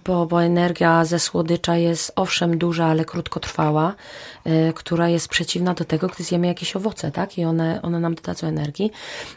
bo, 0.05 0.27
bo 0.27 0.43
energia 0.43 1.05
ze 1.05 1.18
słodycza 1.18 1.77
jest 1.77 2.12
owszem 2.16 2.59
duża, 2.59 2.86
ale 2.86 3.05
krótkotrwała, 3.05 3.94
y, 4.47 4.72
która 4.74 5.09
jest 5.09 5.28
przeciwna 5.28 5.74
do 5.74 5.85
tego, 5.85 6.06
gdy 6.09 6.24
zjemy 6.24 6.47
jakieś 6.47 6.77
owoce, 6.77 7.10
tak? 7.10 7.39
I 7.39 7.44
one, 7.44 7.82
one 7.82 8.01
nam 8.01 8.14
dodadzą 8.14 8.47
energii. 8.47 8.90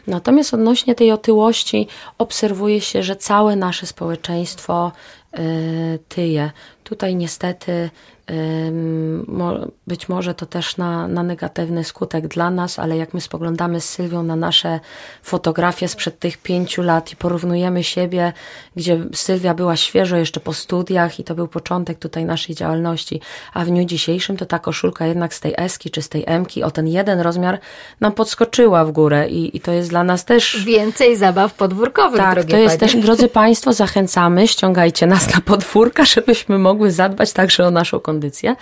Natomiast 0.06 0.54
odnośnie 0.54 0.94
tej 0.94 1.12
otyłości 1.12 1.88
obserwuje 2.18 2.80
się, 2.80 3.02
że 3.02 3.16
całe 3.16 3.56
nasze 3.56 3.86
społeczeństwo 3.86 4.92
y, 5.38 5.98
tyje. 6.08 6.50
Tutaj 6.84 7.16
niestety 7.16 7.90
ym, 8.30 9.24
mo, 9.28 9.54
być 9.86 10.08
może 10.08 10.34
to 10.34 10.46
też 10.46 10.76
na, 10.76 11.08
na 11.08 11.22
negatywny 11.22 11.84
skutek 11.84 12.28
dla 12.28 12.50
nas, 12.50 12.78
ale 12.78 12.96
jak 12.96 13.14
my 13.14 13.20
spoglądamy 13.20 13.80
z 13.80 13.88
Sylwią 13.88 14.22
na 14.22 14.36
nasze 14.36 14.80
fotografie 15.22 15.88
sprzed 15.88 16.18
tych 16.18 16.38
pięciu 16.38 16.82
lat 16.82 17.12
i 17.12 17.16
porównujemy 17.16 17.84
siebie, 17.84 18.32
gdzie 18.76 19.00
Sylwia 19.14 19.54
była 19.54 19.76
świeżo 19.76 20.16
jeszcze 20.16 20.40
po 20.40 20.52
studiach 20.52 21.20
i 21.20 21.24
to 21.24 21.34
był 21.34 21.48
początek 21.48 21.98
tutaj 21.98 22.24
naszej 22.24 22.54
działalności, 22.54 23.20
a 23.54 23.64
w 23.64 23.68
dniu 23.68 23.84
dzisiejszym 23.84 24.36
to 24.36 24.46
ta 24.46 24.58
koszulka 24.58 25.06
jednak 25.06 25.34
z 25.34 25.40
tej 25.40 25.54
Eski 25.56 25.90
czy 25.90 26.02
z 26.02 26.08
tej 26.08 26.24
Emki 26.26 26.62
o 26.62 26.70
ten 26.70 26.88
jeden 26.88 27.20
rozmiar 27.20 27.58
nam 28.00 28.12
podskoczyła 28.12 28.84
w 28.84 28.92
górę 28.92 29.28
i, 29.28 29.56
i 29.56 29.60
to 29.60 29.72
jest 29.72 29.90
dla 29.90 30.04
nas 30.04 30.24
też 30.24 30.64
Więcej 30.64 31.16
zabaw 31.16 31.54
podwórkowych, 31.54 32.20
tak, 32.20 32.44
to 32.44 32.56
jest 32.56 32.78
panie. 32.78 32.92
też, 32.92 33.02
drodzy 33.02 33.28
Państwo, 33.28 33.72
zachęcamy, 33.72 34.48
ściągajcie 34.48 35.06
nas 35.06 35.34
na 35.34 35.40
podwórka, 35.40 36.04
żebyśmy 36.14 36.58
mogły 36.58 36.90
zadbać 36.90 37.32
także 37.32 37.66
o 37.66 37.70
naszą 37.70 38.00
kondycję. 38.00 38.56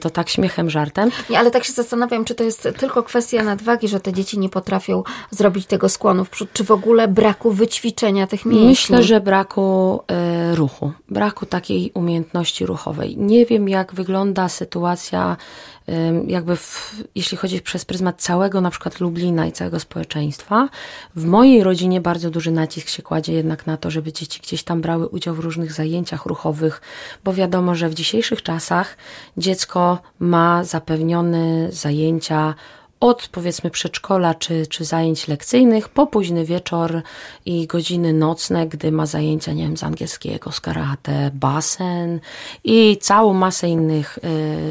To 0.00 0.10
tak 0.10 0.28
śmiechem, 0.60 0.70
żartem. 0.70 1.10
Nie, 1.30 1.38
ale 1.38 1.50
tak 1.50 1.64
się 1.64 1.72
zastanawiam, 1.72 2.24
czy 2.24 2.34
to 2.34 2.44
jest 2.44 2.68
tylko 2.78 3.02
kwestia 3.02 3.42
nadwagi, 3.42 3.88
że 3.88 4.00
te 4.00 4.12
dzieci 4.12 4.38
nie 4.38 4.48
potrafią 4.48 5.02
zrobić 5.30 5.66
tego 5.66 5.88
skłonu 5.88 6.24
w 6.24 6.30
przód, 6.30 6.52
czy 6.52 6.64
w 6.64 6.70
ogóle 6.70 7.08
braku 7.08 7.50
wyćwiczenia 7.50 8.26
tych 8.26 8.44
mięśni. 8.44 8.66
Myślę, 8.66 9.02
że 9.02 9.20
braku 9.20 10.00
e, 10.08 10.54
ruchu, 10.54 10.92
braku 11.08 11.46
takiej 11.46 11.90
umiejętności 11.94 12.66
ruchowej. 12.66 13.16
Nie 13.16 13.46
wiem, 13.46 13.68
jak 13.68 13.94
wygląda 13.94 14.48
sytuacja, 14.48 15.36
jakby 16.26 16.56
w, 16.56 16.94
jeśli 17.14 17.36
chodzi 17.36 17.60
przez 17.60 17.84
pryzmat 17.84 18.22
całego 18.22 18.60
na 18.60 18.70
przykład 18.70 19.00
Lublina 19.00 19.46
i 19.46 19.52
całego 19.52 19.80
społeczeństwa. 19.80 20.68
W 21.16 21.24
mojej 21.24 21.62
rodzinie 21.64 22.00
bardzo 22.00 22.30
duży 22.30 22.50
nacisk 22.50 22.88
się 22.88 23.02
kładzie 23.02 23.32
jednak 23.32 23.66
na 23.66 23.76
to, 23.76 23.90
żeby 23.90 24.12
dzieci 24.12 24.40
gdzieś 24.42 24.62
tam 24.62 24.80
brały 24.80 25.08
udział 25.08 25.34
w 25.34 25.38
różnych 25.38 25.72
zajęciach 25.72 26.26
ruchowych, 26.26 26.80
bo 27.24 27.32
wiadomo, 27.32 27.74
że 27.74 27.88
w 27.88 27.94
dzisiejszych 27.94 28.42
czasach 28.42 28.96
dziecko 29.36 29.98
ma 30.18 30.64
zapewnione 30.64 31.72
zajęcia 31.72 32.54
od 33.00 33.28
powiedzmy 33.32 33.70
przedszkola 33.70 34.34
czy, 34.34 34.66
czy 34.66 34.84
zajęć 34.84 35.28
lekcyjnych 35.28 35.88
po 35.88 36.06
późny 36.06 36.44
wieczór 36.44 37.02
i 37.46 37.66
godziny 37.66 38.12
nocne, 38.12 38.66
gdy 38.66 38.92
ma 38.92 39.06
zajęcia, 39.06 39.52
nie 39.52 39.62
wiem, 39.62 39.76
z 39.76 39.84
angielskiego, 39.84 40.52
z 40.52 40.60
karate, 40.60 41.30
basen 41.34 42.20
i 42.64 42.98
całą 43.00 43.34
masę 43.34 43.68
innych 43.68 44.18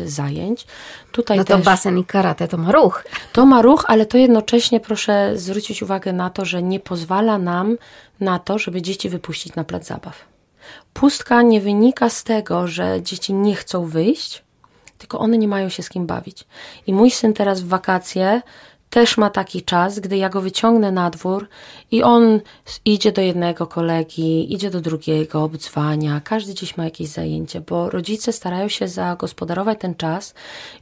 y, 0.03 0.09
zajęć. 0.09 0.67
Tutaj 1.11 1.37
No 1.37 1.43
to 1.43 1.55
też, 1.55 1.65
basen 1.65 1.97
i 1.97 2.05
karate 2.05 2.47
to 2.47 2.57
ma 2.57 2.71
ruch. 2.71 3.03
to 3.33 3.45
ma 3.45 3.61
ruch, 3.61 3.85
ale 3.87 4.05
to 4.05 4.17
jednocześnie 4.17 4.79
proszę 4.79 5.31
zwrócić 5.35 5.83
uwagę 5.83 6.13
na 6.13 6.29
to, 6.29 6.45
że 6.45 6.63
nie 6.63 6.79
pozwala 6.79 7.37
nam 7.37 7.77
na 8.19 8.39
to, 8.39 8.59
żeby 8.59 8.81
dzieci 8.81 9.09
wypuścić 9.09 9.55
na 9.55 9.63
plac 9.63 9.87
zabaw. 9.87 10.25
Pustka 10.93 11.41
nie 11.41 11.61
wynika 11.61 12.09
z 12.09 12.23
tego, 12.23 12.67
że 12.67 13.01
dzieci 13.01 13.33
nie 13.33 13.55
chcą 13.55 13.85
wyjść, 13.85 14.43
tylko 14.99 15.19
one 15.19 15.37
nie 15.37 15.47
mają 15.47 15.69
się 15.69 15.83
z 15.83 15.89
kim 15.89 16.05
bawić. 16.05 16.45
I 16.87 16.93
mój 16.93 17.11
syn 17.11 17.33
teraz 17.33 17.61
w 17.61 17.67
wakacje 17.67 18.41
też 18.89 19.17
ma 19.17 19.29
taki 19.29 19.61
czas, 19.61 19.99
gdy 19.99 20.17
ja 20.17 20.29
go 20.29 20.41
wyciągnę 20.41 20.91
na 20.91 21.09
dwór 21.09 21.47
i 21.91 22.03
on 22.03 22.39
idzie 22.85 23.11
do 23.11 23.21
jednego 23.21 23.67
kolegi, 23.67 24.53
idzie 24.53 24.69
do 24.69 24.81
drugiego, 24.81 25.43
obdzwania, 25.43 26.21
każdy 26.23 26.53
gdzieś 26.53 26.77
ma 26.77 26.83
jakieś 26.83 27.07
zajęcie, 27.07 27.61
bo 27.61 27.89
rodzice 27.89 28.33
starają 28.33 28.67
się 28.67 28.87
zagospodarować 28.87 29.79
ten 29.79 29.95
czas. 29.95 30.33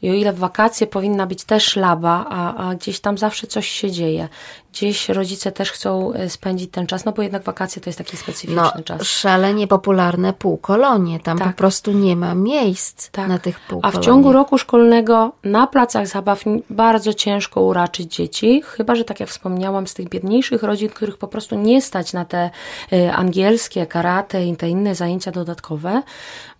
I 0.01 0.09
o 0.09 0.13
ile 0.13 0.33
w 0.33 0.39
wakacje 0.39 0.87
powinna 0.87 1.25
być 1.27 1.43
też 1.43 1.75
laba, 1.75 2.25
a, 2.29 2.69
a 2.69 2.75
gdzieś 2.75 2.99
tam 2.99 3.17
zawsze 3.17 3.47
coś 3.47 3.67
się 3.67 3.91
dzieje, 3.91 4.29
gdzieś 4.77 5.09
rodzice 5.09 5.51
też 5.51 5.71
chcą 5.71 6.13
e, 6.13 6.29
spędzić 6.29 6.71
ten 6.71 6.87
czas, 6.87 7.05
no 7.05 7.11
bo 7.11 7.21
jednak 7.21 7.43
wakacje 7.43 7.81
to 7.81 7.89
jest 7.89 7.97
taki 7.97 8.17
specyficzny 8.17 8.55
No, 8.55 8.83
czas. 8.85 9.01
szalenie 9.03 9.67
popularne 9.67 10.33
półkolonie. 10.33 11.19
Tam 11.19 11.37
Tak. 11.37 11.47
po 11.47 11.53
prostu 11.57 11.91
nie 11.91 12.15
ma 12.15 12.35
miejsc 12.35 13.09
Tak. 13.11 13.27
na 13.27 13.39
tych 13.39 13.55
A 13.65 13.69
półkoloniach. 13.69 14.01
w 14.01 14.05
ciągu 14.05 14.31
roku 14.31 14.57
szkolnego 14.57 15.31
na 15.43 15.67
placach 15.67 16.07
zabaw 16.07 16.43
bardzo 16.69 17.13
ciężko 17.13 17.61
uraczyć 17.61 18.15
dzieci, 18.15 18.61
chyba 18.65 18.95
że 18.95 19.03
tak 19.03 19.19
jak 19.19 19.29
wspomniałam, 19.29 19.87
z 19.87 19.93
tych 19.93 20.09
biedniejszych 20.09 20.63
rodzin, 20.63 20.89
których 20.89 21.17
po 21.17 21.27
prostu 21.27 21.55
nie 21.55 21.81
stać 21.81 22.13
na 22.13 22.25
te 22.25 22.49
e, 22.93 23.13
angielskie, 23.13 23.85
karate 23.85 24.45
i 24.45 24.55
te 24.57 24.69
inne 24.69 24.95
zajęcia 24.95 25.31
dodatkowe. 25.31 26.01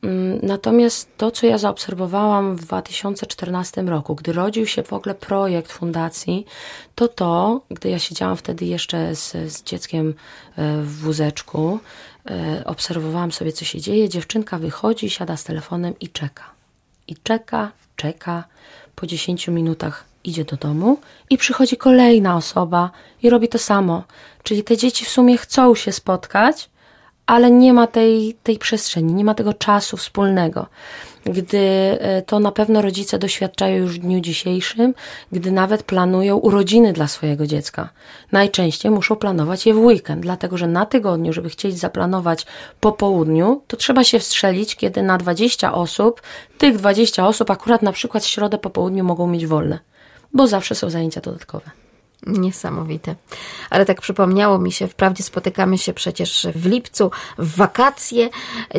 Mm, 0.07 0.39
Natomiast 0.43 1.17
to, 1.17 1.31
co 1.31 1.47
ja 1.47 1.57
zaobserwowałam 1.57 2.55
w 2.55 2.61
2014 2.61 3.81
roku, 3.81 4.15
gdy 4.15 4.34
rodził 4.34 4.65
się 4.67 4.84
w 4.84 4.93
ogóle 4.93 5.15
projekt 5.15 5.71
fundacji, 5.71 6.45
to 6.95 7.07
to, 7.07 7.61
gdy 7.71 7.89
ja 7.89 7.99
siedziałam 7.99 8.38
wtedy 8.38 8.65
jeszcze 8.65 9.15
z, 9.15 9.31
z 9.31 9.63
dzieckiem 9.63 10.13
e, 10.55 10.81
w 10.81 10.97
wózeczku, 10.97 11.79
e, 12.29 12.63
obserwowałam 12.65 13.31
sobie, 13.31 13.51
co 13.51 13.65
się 13.65 13.81
dzieje. 13.81 14.09
Dziewczynka 14.09 14.57
wychodzi, 14.57 15.09
siada 15.09 15.38
z 15.38 15.43
telefonem 15.43 15.93
i 15.99 16.09
czeka. 16.09 16.43
I 17.07 17.15
czeka, 17.23 17.71
czeka. 17.95 18.43
Po 18.95 19.07
10 19.07 19.47
minutach 19.47 20.05
idzie 20.23 20.45
do 20.45 20.57
domu 20.57 20.97
i 21.29 21.38
przychodzi 21.38 21.77
kolejna 21.77 22.35
osoba 22.35 22.91
i 23.23 23.29
robi 23.29 23.47
to 23.47 23.57
samo. 23.57 24.03
Czyli 24.43 24.63
te 24.63 24.77
dzieci 24.77 25.05
w 25.05 25.09
sumie 25.09 25.38
chcą 25.38 25.75
się 25.75 25.91
spotkać, 25.91 26.69
ale 27.28 27.52
nie 27.52 27.74
ma 27.74 27.88
tej, 27.88 28.38
tej 28.44 28.58
przestrzeni, 28.58 29.14
nie 29.14 29.26
ma 29.26 29.34
tego 29.34 29.54
czasu 29.54 29.98
wspólnego. 29.98 30.66
Gdy 31.26 31.58
e, 31.58 32.22
to 32.22 32.40
na 32.40 32.52
pewno 32.52 32.82
rodzice 32.82 33.20
doświadczają 33.20 33.78
już 33.78 33.99
w 33.99 34.02
dniu 34.02 34.20
dzisiejszym, 34.20 34.94
gdy 35.32 35.52
nawet 35.52 35.84
planują 35.84 36.38
urodziny 36.38 36.94
dla 36.94 37.08
swojego 37.08 37.48
dziecka. 37.48 37.90
Najczęściej 38.32 38.91
muszą 38.91 39.16
planować 39.16 39.66
je 39.66 39.74
w 39.74 39.80
weekend, 39.80 40.22
dlatego 40.22 40.58
że 40.58 40.68
na 40.68 40.86
tygodniu, 40.86 41.34
żeby 41.34 41.49
chcieć 41.49 41.80
zaplanować 41.80 42.45
po 42.80 42.91
południu, 42.91 43.62
to 43.68 43.78
trzeba 43.78 44.04
się 44.04 44.20
wstrzelić, 44.20 44.76
kiedy 44.76 45.04
na 45.04 45.18
20 45.18 45.74
osób, 45.74 46.22
tych 46.58 46.78
20 46.78 47.28
osób 47.28 47.52
akurat 47.52 47.82
na 47.82 47.91
przykład 47.91 48.24
w 48.24 48.28
środę 48.28 48.58
po 48.58 48.70
południu 48.70 49.04
mogą 49.04 49.28
mieć 49.28 49.48
wolne, 49.48 49.80
bo 50.34 50.48
zawsze 50.48 50.76
są 50.76 50.90
zajęcia 50.90 51.22
dodatkowe. 51.22 51.86
Niesamowite. 52.26 53.15
Ale 53.69 53.85
tak 53.85 54.02
przypomniało 54.02 54.60
mi 54.60 54.72
się, 54.72 54.88
wprawdzie 54.88 55.23
spotykamy 55.23 55.77
się 55.77 55.94
przecież 55.94 56.48
w 56.56 56.65
lipcu, 56.65 57.11
w 57.38 57.56
wakacje 57.56 58.30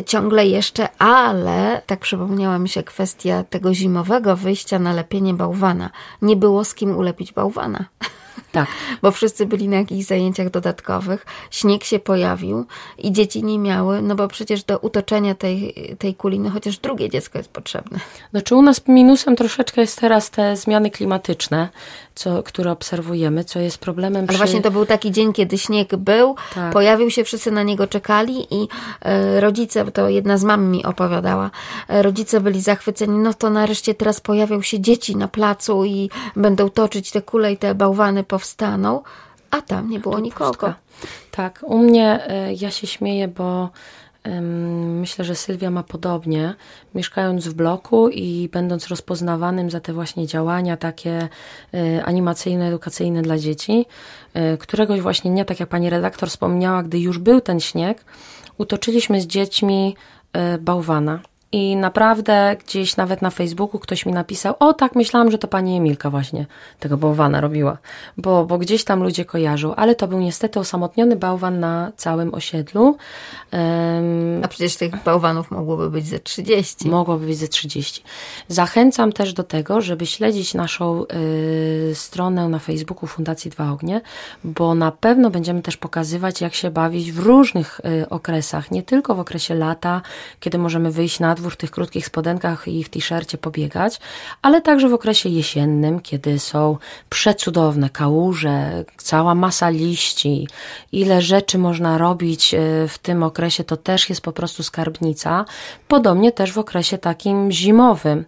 ciągle 0.05 0.47
jeszcze, 0.47 0.89
ale 0.97 1.81
tak 1.85 1.99
przypomniała 1.99 2.59
mi 2.59 2.69
się 2.69 2.83
kwestia 2.83 3.43
tego 3.43 3.73
zimowego 3.73 4.35
wyjścia 4.35 4.79
na 4.79 4.93
lepienie 4.93 5.33
bałwana. 5.33 5.89
Nie 6.21 6.35
było 6.35 6.65
z 6.65 6.75
kim 6.75 6.97
ulepić 6.97 7.33
bałwana. 7.33 7.85
Tak. 8.51 8.67
Bo 9.01 9.11
wszyscy 9.11 9.45
byli 9.45 9.67
na 9.67 9.77
jakichś 9.77 10.05
zajęciach 10.05 10.49
dodatkowych, 10.49 11.25
śnieg 11.51 11.83
się 11.83 11.99
pojawił 11.99 12.65
i 12.97 13.11
dzieci 13.11 13.43
nie 13.43 13.59
miały, 13.59 14.01
no 14.01 14.15
bo 14.15 14.27
przecież 14.27 14.63
do 14.63 14.77
utoczenia 14.77 15.35
tej, 15.35 15.73
tej 15.99 16.15
kuli, 16.15 16.39
no 16.39 16.49
chociaż 16.49 16.77
drugie 16.77 17.09
dziecko 17.09 17.37
jest 17.37 17.51
potrzebne. 17.51 17.99
Znaczy 18.31 18.55
u 18.55 18.61
nas 18.61 18.87
minusem 18.87 19.35
troszeczkę 19.35 19.81
jest 19.81 19.99
teraz 19.99 20.29
te 20.29 20.55
zmiany 20.55 20.91
klimatyczne, 20.91 21.69
co, 22.15 22.43
które 22.43 22.71
obserwujemy, 22.71 23.43
co 23.43 23.59
jest 23.59 23.77
problemem 23.77 24.19
Ale 24.19 24.27
przy... 24.27 24.37
właśnie 24.37 24.61
to 24.61 24.71
był 24.71 24.85
taki 24.85 25.11
dzień, 25.11 25.33
kiedy 25.33 25.57
śnieg 25.57 25.95
był, 25.95 26.35
Tak. 26.55 26.73
pojawił 26.73 27.11
się, 27.11 27.23
wszyscy 27.23 27.51
na 27.51 27.63
niego 27.63 27.87
czekali 27.87 28.47
i 28.53 28.67
e, 29.01 29.39
rodzice, 29.39 29.91
to 29.91 30.09
jedna 30.09 30.37
z 30.37 30.43
mam 30.43 30.65
mi 30.65 30.85
opowiadała, 30.85 31.51
e, 31.87 32.01
rodzice 32.01 32.41
byli 32.41 32.61
zachwyceni, 32.61 33.17
no 33.17 33.33
to 33.33 33.49
nareszcie 33.49 33.93
teraz 33.93 34.21
pojawią 34.21 34.61
się 34.61 34.79
dzieci 34.79 35.15
na 35.15 35.27
placu 35.27 35.85
i 35.85 36.09
będą 36.35 36.69
toczyć 36.69 37.11
te 37.11 37.21
kule 37.21 37.51
i 37.51 37.57
te 37.57 37.75
bałwany 37.75 38.23
powstaną, 38.29 39.01
a 39.51 39.61
tam 39.61 39.89
nie 39.89 39.99
było 39.99 40.19
nikogo. 40.19 40.49
pustka. 40.49 40.75
Tak, 41.31 41.63
u 41.67 41.77
mnie 41.77 42.27
e, 42.27 42.53
ja 42.53 42.71
się 42.71 42.87
śmieję, 42.87 43.27
bo 43.27 43.69
myślę, 45.01 45.25
że 45.25 45.35
Sylwia 45.35 45.69
ma 45.69 45.83
podobnie. 45.83 46.53
Mieszkając 46.95 47.47
w 47.47 47.53
bloku 47.53 48.09
i 48.09 48.49
będąc 48.51 48.87
rozpoznawanym 48.87 49.69
za 49.69 49.79
te 49.79 49.93
właśnie 49.93 50.27
działania 50.27 50.77
takie 50.77 51.29
e, 51.73 52.05
animacyjne, 52.05 52.67
edukacyjne 52.67 53.21
dla 53.21 53.37
dzieci, 53.37 53.85
e, 54.33 54.57
któregoś 54.57 55.01
właśnie 55.01 55.31
dnia, 55.31 55.45
tak 55.45 55.59
jak 55.59 55.69
pani 55.69 55.89
redaktor 55.89 56.29
wspomniała, 56.29 56.83
gdy 56.83 56.99
już 56.99 57.17
był 57.17 57.41
ten 57.41 57.59
śnieg, 57.59 58.05
utoczyliśmy 58.57 59.21
z 59.21 59.27
dziećmi 59.27 59.95
bałwana. 60.59 61.19
I 61.51 61.75
naprawdę 61.75 62.55
gdzieś 62.65 62.97
nawet 62.97 63.21
na 63.21 63.29
Facebooku 63.29 63.79
ktoś 63.79 64.05
mi 64.05 64.13
napisał, 64.13 64.55
o 64.59 64.73
tak, 64.73 64.95
myślałam, 64.95 65.31
że 65.31 65.37
to 65.37 65.47
pani 65.47 65.77
Emilka 65.77 66.09
właśnie 66.09 66.45
tego 66.79 66.97
bałwana 66.97 67.41
robiła, 67.41 67.77
bo, 68.17 68.45
bo 68.45 68.57
gdzieś 68.57 68.83
tam 68.83 69.03
ludzie 69.03 69.25
kojarzą, 69.25 69.75
ale 69.75 69.95
to 69.95 70.07
był 70.07 70.19
niestety 70.19 70.59
osamotniony 70.59 71.15
bałwan 71.15 71.59
na 71.59 71.91
całym 71.97 72.33
osiedlu. 72.33 72.97
Em, 73.51 74.41
A 74.43 74.47
przecież 74.47 74.75
tych 74.75 75.03
bałwanów 75.03 75.51
mogłoby 75.51 75.89
być 75.89 76.07
ze 76.07 76.19
30. 76.19 76.89
Mogłoby 76.89 77.25
być 77.25 77.37
ze 77.37 77.47
30. 77.47 78.03
Zachęcam 78.47 79.13
też 79.13 79.33
do 79.33 79.43
tego, 79.43 79.81
żeby 79.81 80.05
śledzić 80.05 80.53
naszą 80.53 81.03
y, 81.91 81.95
stronę 81.95 82.49
na 82.49 82.59
Facebooku 82.59 83.07
Fundacji 83.07 83.51
Dwa 83.51 83.71
Ognie, 83.71 84.01
bo 84.43 84.75
na 84.75 84.91
pewno 84.91 85.29
będziemy 85.29 85.61
też 85.61 85.77
pokazywać, 85.77 86.41
jak 86.41 86.53
się 86.53 86.71
bawić 86.71 87.11
w 87.11 87.19
różnych 87.19 87.81
y, 88.03 88.09
okresach, 88.09 88.71
nie 88.71 88.83
tylko 88.83 89.15
w 89.15 89.19
okresie 89.19 89.55
lata, 89.55 90.01
kiedy 90.39 90.57
możemy 90.57 90.91
wyjść 90.91 91.19
na 91.19 91.38
dwór 91.39 91.53
w 91.53 91.57
tych 91.57 91.71
krótkich 91.71 92.05
spodenkach 92.05 92.67
i 92.67 92.83
w 92.83 92.89
t-shircie 92.89 93.37
pobiegać, 93.37 93.99
ale 94.41 94.61
także 94.61 94.89
w 94.89 94.93
okresie 94.93 95.29
jesiennym, 95.29 95.99
kiedy 95.99 96.39
są 96.39 96.77
przecudowne 97.09 97.89
kałuże, 97.89 98.85
cała 98.97 99.35
masa 99.35 99.69
liści, 99.69 100.47
ile 100.91 101.21
rzeczy 101.21 101.57
można 101.57 101.97
robić 101.97 102.53
y, 102.53 102.87
w 102.87 102.97
tym 102.97 103.23
okresie, 103.23 103.63
to 103.63 103.77
też 103.77 104.09
jest 104.09 104.21
po 104.21 104.31
prostu 104.31 104.63
skarbnica. 104.63 105.45
Podobnie 105.87 106.31
też 106.31 106.53
w 106.53 106.59
okresie 106.59 106.97
takim 106.97 107.51
zimowym, 107.51 108.19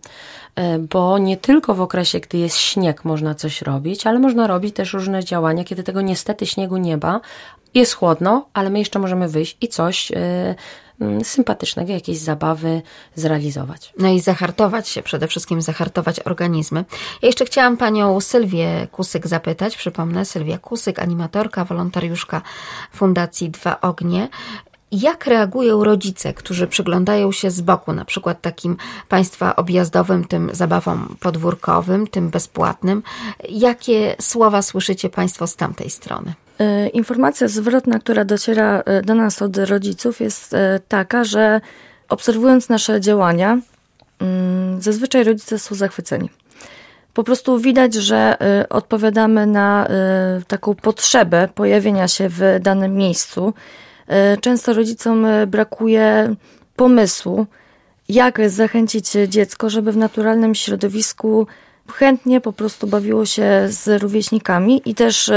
y, 0.59 0.79
bo 0.79 1.17
nie 1.17 1.37
tylko 1.37 1.73
w 1.73 1.81
okresie, 1.81 2.19
gdy 2.19 2.37
jest 2.37 2.57
śnieg, 2.57 3.05
można 3.05 3.35
coś 3.35 3.61
robić, 3.61 4.07
ale 4.07 4.19
można 4.19 4.47
robić 4.47 4.75
też 4.75 4.93
różne 4.93 5.23
działania, 5.23 5.63
kiedy 5.63 5.83
tego 5.83 6.01
niestety 6.01 6.45
śniegu 6.45 6.77
nie 6.77 6.97
ma. 6.97 7.21
Jest 7.73 7.93
chłodno, 7.93 8.45
ale 8.53 8.69
my 8.69 8.79
jeszcze 8.79 8.99
możemy 8.99 9.27
wyjść 9.27 9.57
i 9.61 9.67
coś 9.67 10.11
mm, 10.11 10.55
sympatycznego, 11.23 11.93
jakieś 11.93 12.17
zabawy 12.17 12.81
zrealizować. 13.15 13.93
No 13.97 14.09
i 14.09 14.19
zahartować 14.19 14.87
się, 14.87 15.03
przede 15.03 15.27
wszystkim 15.27 15.61
zahartować 15.61 16.19
organizmy. 16.19 16.85
Ja 17.21 17.27
jeszcze 17.27 17.45
chciałam 17.45 17.77
panią 17.77 18.21
Sylwię 18.21 18.87
Kusyk 18.91 19.27
zapytać, 19.27 19.77
przypomnę, 19.77 20.25
Sylwia 20.25 20.57
Kusyk, 20.57 20.99
animatorka, 20.99 21.65
wolontariuszka 21.65 22.41
Fundacji 22.93 23.49
Dwa 23.49 23.81
Ognie. 23.81 24.29
Jak 24.91 25.25
reagują 25.27 25.83
rodzice, 25.83 26.33
którzy 26.33 26.67
przyglądają 26.67 27.31
się 27.31 27.51
z 27.51 27.61
boku, 27.61 27.93
na 27.93 28.05
przykład 28.05 28.41
takim 28.41 28.77
państwa 29.09 29.55
objazdowym, 29.55 30.25
tym 30.25 30.49
zabawom 30.53 31.15
podwórkowym, 31.19 32.07
tym 32.07 32.29
bezpłatnym? 32.29 33.03
Jakie 33.49 34.15
słowa 34.21 34.61
słyszycie 34.61 35.09
Państwo 35.09 35.47
z 35.47 35.55
tamtej 35.55 35.89
strony? 35.89 36.33
Y, 36.61 36.89
Informacja 36.89 37.47
zwrotna, 37.47 37.99
która 37.99 38.25
dociera 38.25 38.83
y, 38.99 39.01
do 39.01 39.15
nas 39.15 39.41
od 39.41 39.57
rodziców, 39.57 40.19
jest 40.19 40.53
y, 40.53 40.57
taka, 40.87 41.23
że 41.23 41.61
obserwując 42.09 42.69
nasze 42.69 43.01
działania, 43.01 43.59
mm, 44.19 44.81
zazwyczaj 44.81 45.23
rodzice 45.23 45.59
są 45.59 45.75
zachwyceni. 45.75 46.29
Po 47.13 47.23
prostu 47.23 47.59
widać, 47.59 47.93
że 47.93 48.37
odpowiadamy 48.69 49.47
na 49.47 49.87
taką 50.47 50.75
potrzebę 50.75 51.49
pojawienia 51.55 52.07
się 52.07 52.29
w 52.29 52.41
danym 52.61 52.95
miejscu. 52.95 53.53
Często 54.41 54.73
rodzicom 54.73 55.27
brakuje 55.47 56.35
pomysłu, 56.75 57.45
jak 58.09 58.49
zachęcić 58.49 59.11
dziecko, 59.27 59.69
żeby 59.69 59.91
w 59.91 59.97
naturalnym 59.97 60.55
środowisku 60.55 61.47
chętnie 61.93 62.41
po 62.41 62.53
prostu 62.53 62.87
bawiło 62.87 63.25
się 63.25 63.67
z 63.67 64.01
rówieśnikami 64.01 64.81
i 64.85 64.95
też 64.95 65.31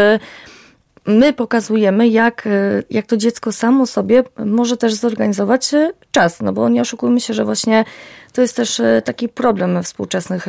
my 1.06 1.32
pokazujemy, 1.32 2.08
jak, 2.08 2.46
y, 2.46 2.84
jak 2.90 3.06
to 3.06 3.16
dziecko 3.16 3.52
samo 3.52 3.86
sobie 3.86 4.24
może 4.46 4.76
też 4.76 4.94
zorganizować 4.94 5.74
y, 5.74 5.92
czas, 6.10 6.42
no 6.42 6.52
bo 6.52 6.68
nie 6.68 6.80
oszukujmy 6.80 7.20
się, 7.20 7.34
że 7.34 7.44
właśnie 7.44 7.84
to 8.32 8.40
jest 8.42 8.56
też 8.56 8.80
y, 8.80 9.02
taki 9.04 9.28
problem 9.28 9.82
współczesnych 9.82 10.46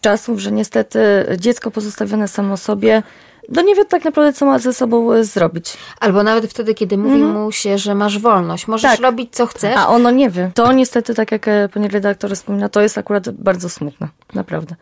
czasów, 0.00 0.38
że 0.38 0.52
niestety 0.52 1.00
dziecko 1.38 1.70
pozostawione 1.70 2.28
samo 2.28 2.56
sobie, 2.56 3.02
no 3.48 3.62
nie 3.62 3.74
wie 3.74 3.84
tak 3.84 4.04
naprawdę, 4.04 4.32
co 4.32 4.46
ma 4.46 4.58
ze 4.58 4.74
sobą 4.74 5.24
zrobić. 5.24 5.76
Albo 6.00 6.22
nawet 6.22 6.50
wtedy, 6.50 6.74
kiedy 6.74 6.98
mówi 6.98 7.22
mu 7.22 7.52
się, 7.52 7.78
że 7.78 7.94
masz 7.94 8.18
wolność, 8.18 8.68
możesz 8.68 8.90
Tak. 8.90 9.00
robić 9.00 9.28
co 9.32 9.46
chcesz. 9.46 9.76
A 9.76 9.88
ono 9.88 10.10
nie 10.10 10.30
wie. 10.30 10.50
To 10.54 10.72
niestety, 10.72 11.14
tak 11.14 11.32
jak 11.32 11.46
pani 11.74 11.88
redaktor 11.88 12.34
wspomina, 12.34 12.68
to 12.68 12.80
jest 12.80 12.98
akurat 12.98 13.30
bardzo 13.30 13.68
smutne, 13.68 14.08
naprawdę. 14.34 14.74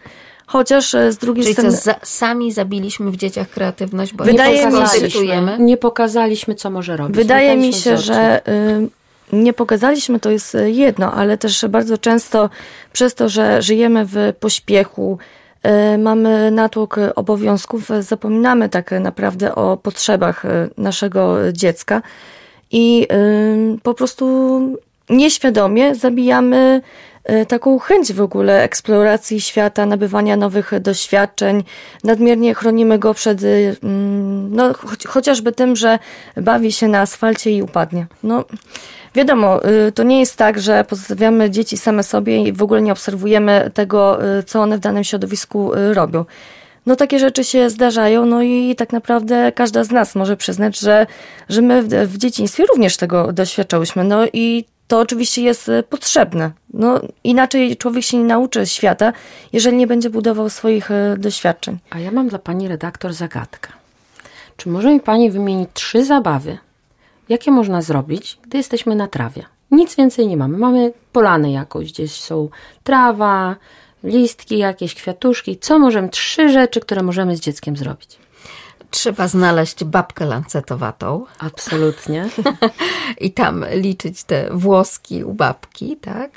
Chociaż 0.48 0.94
e, 0.94 1.12
z 1.12 1.18
drugiej 1.18 1.44
Czyli 1.44 1.56
co, 1.56 1.62
strony... 1.62 1.76
za, 1.76 1.94
sami 2.02 2.52
zabiliśmy 2.52 3.10
w 3.10 3.16
dzieciach 3.16 3.50
kreatywność, 3.50 4.14
bo 4.14 4.24
Wydaje 4.24 4.58
nie 4.58 4.66
mi 4.66 4.72
się- 4.72 4.78
pokazaliśmy. 4.78 5.56
Nie 5.58 5.76
pokazaliśmy, 5.76 6.54
co 6.54 6.70
może 6.70 6.96
robić. 6.96 7.16
Wydaje 7.16 7.56
Nie 7.56 7.66
mi 7.66 7.72
się, 7.74 7.98
że 7.98 8.40
y, 8.48 8.88
nie 9.36 9.52
pokazaliśmy, 9.52 10.20
to 10.20 10.30
jest 10.30 10.54
y, 10.54 10.70
jedno, 10.70 11.12
ale 11.12 11.38
też 11.38 11.66
bardzo 11.68 11.98
często 11.98 12.50
przez 12.92 13.14
to, 13.14 13.28
że 13.28 13.62
żyjemy 13.62 14.04
w 14.06 14.32
pośpiechu, 14.40 15.18
y, 15.94 15.98
mamy 15.98 16.50
natłok 16.50 16.96
obowiązków, 17.16 17.88
zapominamy 18.00 18.68
tak 18.68 18.90
naprawdę 19.00 19.54
o 19.54 19.76
potrzebach 19.76 20.44
y, 20.44 20.48
naszego 20.76 21.52
dziecka 21.52 22.02
i 22.70 23.08
po 23.82 23.94
prostu 23.94 24.60
nieświadomie 25.10 25.94
zabijamy 25.94 26.80
taką 27.48 27.78
chęć 27.78 28.12
w 28.12 28.20
ogóle 28.20 28.62
eksploracji 28.62 29.40
świata, 29.40 29.86
nabywania 29.86 30.36
nowych 30.36 30.72
doświadczeń. 30.80 31.64
Nadmiernie 32.04 32.54
chronimy 32.54 32.98
go 32.98 33.14
przed 33.14 33.42
y, 33.42 33.76
mm, 33.82 34.54
no, 34.54 34.72
chociażby 35.06 35.52
tym, 35.52 35.76
że 35.76 35.98
bawi 36.36 36.72
się 36.72 36.88
na 36.88 37.00
asfalcie 37.00 37.50
i 37.50 37.62
upadnie. 37.62 38.06
No, 38.22 38.44
wiadomo, 39.14 39.68
y, 39.88 39.92
to 39.92 40.02
nie 40.02 40.20
jest 40.20 40.36
tak, 40.36 40.60
że 40.60 40.84
pozostawiamy 40.84 41.50
dzieci 41.50 41.76
same 41.76 42.02
sobie 42.02 42.42
i 42.42 42.52
w 42.52 42.62
ogóle 42.62 42.82
nie 42.82 42.92
obserwujemy 42.92 43.70
tego, 43.74 44.24
y, 44.38 44.42
co 44.42 44.62
one 44.62 44.76
w 44.76 44.80
danym 44.80 45.04
środowisku 45.04 45.70
robią. 45.92 46.24
No 46.86 46.96
takie 46.96 47.18
rzeczy 47.18 47.44
się 47.44 47.70
zdarzają, 47.70 48.26
no 48.26 48.42
i 48.42 48.74
tak 48.76 48.92
naprawdę 48.92 49.52
każda 49.52 49.84
z 49.84 49.90
nas 49.90 50.14
może 50.14 50.36
przyznać, 50.36 50.78
że, 50.78 51.06
że 51.48 51.62
my 51.62 51.82
w, 51.82 51.88
w 51.88 52.18
dzieciństwie 52.18 52.64
również 52.66 52.96
tego 52.96 53.32
doświadczałyśmy. 53.32 54.04
No 54.04 54.26
i 54.32 54.64
to 54.88 54.98
oczywiście 54.98 55.42
jest 55.42 55.68
y, 55.68 55.82
potrzebne. 55.82 56.50
No 56.74 57.00
inaczej 57.24 57.76
człowiek 57.76 58.04
się 58.04 58.16
nie 58.16 58.24
nauczy 58.24 58.66
świata, 58.66 59.12
jeżeli 59.52 59.76
nie 59.76 59.86
będzie 59.86 60.10
budował 60.10 60.50
swoich 60.50 60.90
y, 60.90 60.94
doświadczeń. 61.18 61.78
A 61.90 61.98
ja 61.98 62.10
mam 62.10 62.28
dla 62.28 62.38
pani 62.38 62.68
redaktor 62.68 63.12
zagadkę. 63.12 63.72
Czy 64.56 64.68
może 64.68 64.92
mi 64.92 65.00
pani 65.00 65.30
wymienić 65.30 65.68
trzy 65.74 66.04
zabawy, 66.04 66.58
jakie 67.28 67.50
można 67.50 67.82
zrobić, 67.82 68.38
gdy 68.42 68.58
jesteśmy 68.58 68.94
na 68.94 69.08
trawie? 69.08 69.44
Nic 69.70 69.96
więcej 69.96 70.26
nie 70.26 70.36
mamy. 70.36 70.58
Mamy 70.58 70.92
polanę 71.12 71.52
jakąś, 71.52 71.92
gdzieś 71.92 72.12
są 72.12 72.48
trawa, 72.84 73.56
listki, 74.04 74.58
jakieś 74.58 74.94
kwiatuszki. 74.94 75.58
Co 75.58 75.78
możemy? 75.78 76.08
Trzy 76.08 76.48
rzeczy, 76.48 76.80
które 76.80 77.02
możemy 77.02 77.36
z 77.36 77.40
dzieckiem 77.40 77.76
zrobić. 77.76 78.18
Trzeba 78.90 79.28
znaleźć 79.28 79.84
babkę 79.84 80.24
lancetowatą 80.24 81.24
Absolutnie. 81.38 82.28
i 83.20 83.32
tam 83.32 83.64
liczyć 83.72 84.24
te 84.24 84.48
włoski 84.52 85.24
u 85.24 85.34
babki, 85.34 85.96
tak? 85.96 86.30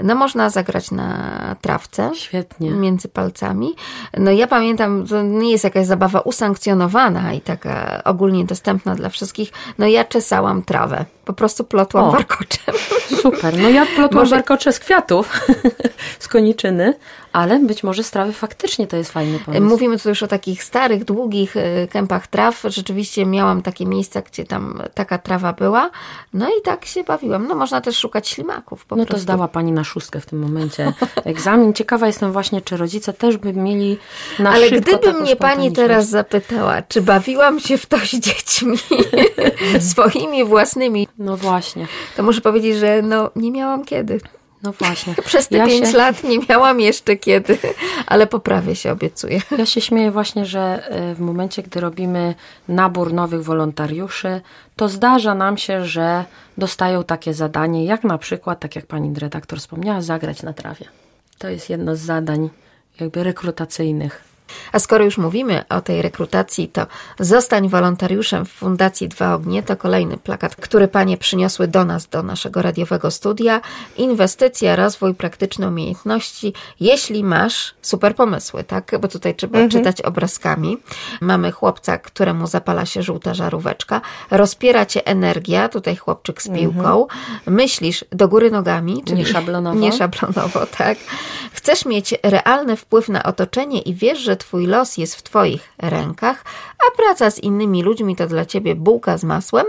No 0.00 0.14
można 0.14 0.50
zagrać 0.50 0.90
na 0.90 1.56
trawce. 1.60 2.10
Świetnie. 2.14 2.70
Między 2.70 3.08
palcami. 3.08 3.74
No 4.18 4.30
ja 4.30 4.46
pamiętam, 4.46 5.06
to 5.06 5.22
nie 5.22 5.50
jest 5.52 5.64
jakaś 5.64 5.86
zabawa 5.86 6.20
usankcjonowana 6.20 7.32
i 7.32 7.40
taka 7.40 8.02
ogólnie 8.04 8.44
dostępna 8.44 8.94
dla 8.94 9.08
wszystkich. 9.08 9.52
No 9.78 9.86
ja 9.86 10.04
czesałam 10.04 10.62
trawę. 10.62 11.04
Po 11.24 11.32
prostu 11.32 11.64
plotłam 11.64 12.04
O. 12.04 12.10
warkoczem. 12.12 12.74
Super. 13.22 13.58
No 13.58 13.68
ja 13.68 13.86
plotłam 13.96 14.22
Może- 14.24 14.36
warkocze 14.36 14.72
z 14.72 14.78
kwiatów, 14.78 15.40
z 16.18 16.28
koniczyny, 16.28 16.94
ale 17.36 17.58
być 17.58 17.82
może 17.82 18.02
z 18.04 18.10
trawy 18.10 18.32
faktycznie 18.32 18.86
to 18.86 18.96
jest 18.96 19.12
fajny 19.12 19.38
pomysł. 19.38 19.64
Mówimy 19.64 19.98
tu 19.98 20.08
już 20.08 20.22
o 20.22 20.26
takich 20.26 20.64
starych, 20.64 21.04
długich 21.04 21.56
y, 21.56 21.88
kępach 21.90 22.26
traw. 22.26 22.62
Rzeczywiście 22.64 23.26
miałam 23.26 23.62
takie 23.62 23.86
miejsca, 23.86 24.22
gdzie 24.22 24.44
tam 24.44 24.82
taka 24.94 25.18
trawa 25.18 25.52
była. 25.52 25.90
No 26.34 26.48
i 26.48 26.62
tak 26.62 26.84
się 26.84 27.04
bawiłam. 27.04 27.46
No 27.46 27.54
można 27.54 27.80
też 27.80 27.96
szukać 27.98 28.28
ślimaków 28.28 28.84
po 28.84 28.96
No 28.96 29.02
to 29.02 29.08
prostu. 29.08 29.22
zdała 29.22 29.48
pani 29.48 29.72
na 29.72 29.84
szóstkę 29.84 30.20
w 30.20 30.26
tym 30.26 30.38
momencie 30.38 30.92
egzamin. 31.24 31.72
Ciekawa 31.72 32.06
jestem 32.06 32.32
właśnie, 32.32 32.60
czy 32.60 32.76
rodzice 32.76 33.12
też 33.12 33.36
by 33.36 33.52
mieli 33.52 33.98
na 34.38 34.50
Ale 34.50 34.70
gdyby 34.70 35.12
mnie 35.12 35.36
pani 35.36 35.72
teraz 35.72 36.08
zapytała, 36.08 36.82
czy 36.82 37.02
bawiłam 37.02 37.60
się 37.60 37.78
w 37.78 37.86
to 37.86 37.98
z 37.98 38.10
dziećmi 38.10 38.78
swoimi 39.90 40.44
własnymi, 40.44 41.08
No 41.18 41.36
właśnie, 41.36 41.86
to 42.16 42.22
muszę 42.22 42.40
powiedzieć, 42.40 42.76
że 42.76 43.02
no 43.02 43.30
nie 43.36 43.50
miałam 43.50 43.84
kiedy. 43.84 44.20
No 44.66 44.72
właśnie. 44.72 45.14
Przez 45.26 45.48
te 45.48 45.56
Ja 45.56 45.66
pięć 45.66 45.88
się- 45.90 45.96
lat 45.96 46.24
nie 46.24 46.38
miałam 46.48 46.80
jeszcze 46.80 47.16
kiedy, 47.16 47.58
ale 48.06 48.26
poprawię 48.26 48.76
się, 48.76 48.92
obiecuję. 48.92 49.40
Ja 49.58 49.66
się 49.66 49.80
śmieję 49.80 50.10
właśnie, 50.10 50.46
że 50.46 50.88
e, 50.88 51.14
w 51.14 51.20
momencie, 51.20 51.62
gdy 51.62 51.80
robimy 51.80 52.34
nabór 52.68 53.12
nowych 53.12 53.44
wolontariuszy, 53.44 54.40
to 54.76 54.88
zdarza 54.88 55.34
nam 55.34 55.56
się, 55.58 55.84
że 55.84 56.24
dostają 56.58 57.04
takie 57.04 57.34
zadanie, 57.34 57.84
jak 57.84 58.04
na 58.04 58.18
przykład, 58.18 58.60
tak 58.60 58.76
jak 58.76 58.86
pani 58.86 59.18
redaktor 59.18 59.58
wspomniała, 59.58 60.00
zagrać 60.02 60.42
na 60.42 60.52
trawie. 60.52 60.86
To 61.38 61.48
jest 61.48 61.70
jedno 61.70 61.96
z 61.96 62.00
zadań 62.00 62.50
jakby 63.00 63.24
rekrutacyjnych. 63.24 64.25
A 64.72 64.78
skoro 64.78 65.04
już 65.04 65.18
mówimy 65.18 65.64
o 65.68 65.80
tej 65.80 66.02
rekrutacji, 66.02 66.68
to 66.68 66.86
zostań 67.20 67.68
wolontariuszem 67.68 68.46
w 68.46 68.48
Fundacji 68.48 69.08
Dwa 69.08 69.34
Ognie. 69.34 69.62
To 69.62 69.76
kolejny 69.76 70.16
plakat, 70.16 70.56
który 70.56 70.88
panie 70.88 71.16
przyniosły 71.16 71.68
do 71.68 71.84
nas, 71.84 72.06
do 72.06 72.22
naszego 72.22 72.62
radiowego 72.62 73.10
studia. 73.10 73.60
Inwestycja, 73.96 74.76
rozwój, 74.76 75.14
praktyczne 75.14 75.68
umiejętności. 75.68 76.52
Jeśli 76.80 77.24
masz 77.24 77.74
super 77.82 78.14
pomysły, 78.14 78.64
tak? 78.64 78.92
Bo 79.00 79.08
tutaj 79.08 79.34
trzeba 79.34 79.68
czytać 79.68 80.02
obrazkami. 80.02 80.78
Mamy 81.20 81.52
chłopca, 81.52 81.98
któremu 81.98 82.46
zapala 82.46 82.86
się 82.86 83.02
żółta 83.02 83.34
żaróweczka. 83.34 84.00
Rozpiera 84.30 84.86
cię 84.86 85.06
energia, 85.06 85.68
tutaj 85.68 85.96
chłopczyk 85.96 86.42
z 86.42 86.48
piłką. 86.48 87.06
Myślisz 87.46 88.04
do 88.12 88.28
góry 88.28 88.50
nogami, 88.50 89.02
czyli 89.06 89.18
Nieszablonowo. 89.18 89.78
Nie 89.84 89.92
szablonowo, 89.92 90.66
tak. 90.78 90.98
Chcesz 91.52 91.84
mieć 91.84 92.14
realny 92.22 92.76
wpływ 92.76 93.08
na 93.08 93.22
otoczenie 93.22 93.80
i 93.80 93.94
wiesz, 93.94 94.18
że 94.18 94.35
twój 94.36 94.66
los 94.66 94.96
jest 94.96 95.14
w 95.16 95.22
twoich 95.22 95.72
rękach, 95.78 96.44
a 96.86 96.96
praca 96.96 97.30
z 97.30 97.38
innymi 97.38 97.82
ludźmi 97.82 98.16
to 98.16 98.26
dla 98.26 98.46
ciebie 98.46 98.74
bułka 98.74 99.18
z 99.18 99.24
masłem, 99.24 99.66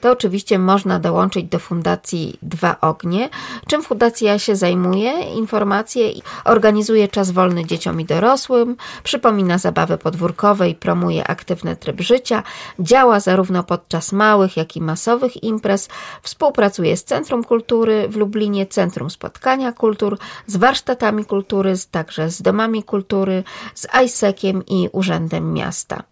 to 0.00 0.10
oczywiście 0.10 0.58
można 0.58 0.98
dołączyć 0.98 1.46
do 1.46 1.58
Fundacji 1.58 2.38
Dwa 2.42 2.76
Ognie. 2.80 3.28
Czym 3.66 3.82
fundacja 3.82 4.38
się 4.38 4.56
zajmuje? 4.56 5.12
Informacje 5.20 6.08
organizuje 6.44 7.08
czas 7.08 7.30
wolny 7.30 7.64
dzieciom 7.64 8.00
i 8.00 8.04
dorosłym, 8.04 8.76
przypomina 9.02 9.58
zabawy 9.58 9.98
podwórkowe 9.98 10.68
i 10.68 10.74
promuje 10.74 11.26
aktywny 11.26 11.76
tryb 11.76 12.00
życia, 12.00 12.42
działa 12.78 13.20
zarówno 13.20 13.62
podczas 13.62 14.12
małych, 14.12 14.56
jak 14.56 14.76
i 14.76 14.80
masowych 14.80 15.42
imprez, 15.42 15.88
współpracuje 16.22 16.96
z 16.96 17.04
Centrum 17.04 17.44
Kultury 17.44 18.08
w 18.08 18.16
Lublinie, 18.16 18.66
Centrum 18.66 19.10
Spotkania 19.10 19.72
Kultur, 19.72 20.18
z 20.46 20.56
warsztatami 20.56 21.24
kultury, 21.24 21.74
także 21.90 22.30
z 22.30 22.42
domami 22.42 22.82
kultury, 22.82 23.44
z 23.74 23.86
ISEC-iem 24.06 24.62
i 24.66 24.88
Urzędem 24.92 25.52
Miasta. 25.52 26.02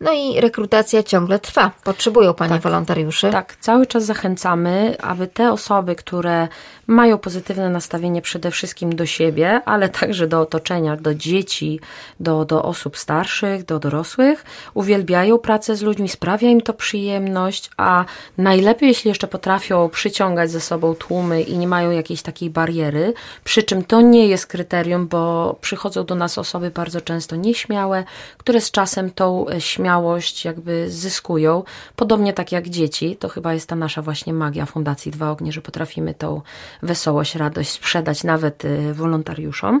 No 0.00 0.12
i 0.12 0.40
rekrutacja 0.40 1.02
ciągle 1.02 1.38
trwa. 1.38 1.70
Potrzebują 1.84 2.34
Panie 2.34 2.58
wolontariuszy. 2.58 3.30
Tak, 3.30 3.56
cały 3.56 3.86
czas 3.86 4.04
zachęcamy, 4.04 4.96
aby 5.00 5.26
te 5.26 5.52
osoby, 5.52 5.94
które 5.94 6.48
mają 6.86 7.18
pozytywne 7.18 7.70
nastawienie 7.70 8.22
przede 8.22 8.50
wszystkim 8.50 8.96
do 8.96 9.06
siebie, 9.06 9.60
ale 9.64 9.88
także 9.88 10.26
do 10.26 10.40
otoczenia, 10.40 10.96
do 10.96 11.14
dzieci, 11.14 11.80
do, 12.20 12.44
do 12.44 12.62
osób 12.62 12.98
starszych, 12.98 13.64
do 13.64 13.78
dorosłych, 13.78 14.44
uwielbiają 14.74 15.38
pracę 15.38 15.76
z 15.76 15.82
ludźmi, 15.82 16.08
sprawia 16.08 16.48
im 16.48 16.60
to 16.60 16.72
przyjemność, 16.72 17.70
a 17.76 18.04
najlepiej, 18.38 18.88
jeśli 18.88 19.08
jeszcze 19.08 19.28
potrafią 19.28 19.88
przyciągać 19.88 20.50
ze 20.50 20.60
sobą 20.60 20.94
tłumy 20.94 21.42
i 21.42 21.58
nie 21.58 21.68
mają 21.68 21.90
jakiejś 21.90 22.22
takiej 22.22 22.50
bariery, 22.50 23.14
przy 23.44 23.62
czym 23.62 23.84
to 23.84 24.00
nie 24.00 24.26
jest 24.26 24.46
kryterium, 24.46 25.08
bo 25.08 25.56
przychodzą 25.60 26.04
do 26.04 26.14
nas 26.14 26.38
osoby 26.38 26.70
bardzo 26.70 27.00
często 27.00 27.36
nieśmiałe, 27.36 28.04
które 28.38 28.60
z 28.60 28.70
czasem 28.70 29.10
tą 29.10 29.48
e, 29.48 29.60
śmiałość 29.84 30.44
jakby 30.44 30.90
zyskują. 30.90 31.62
Podobnie 31.96 32.32
tak 32.32 32.52
jak 32.52 32.68
dzieci, 32.68 33.16
to 33.16 33.28
chyba 33.28 33.54
jest 33.54 33.68
ta 33.68 33.76
nasza 33.76 34.02
właśnie 34.02 34.32
magia 34.32 34.66
Fundacji 34.66 35.12
Dwa 35.12 35.30
Ognie, 35.30 35.52
że 35.52 35.60
potrafimy 35.60 36.14
tą 36.14 36.42
wesołość, 36.82 37.34
radość 37.34 37.70
sprzedać 37.70 38.24
nawet 38.24 38.64
y, 38.64 38.94
wolontariuszom. 38.94 39.80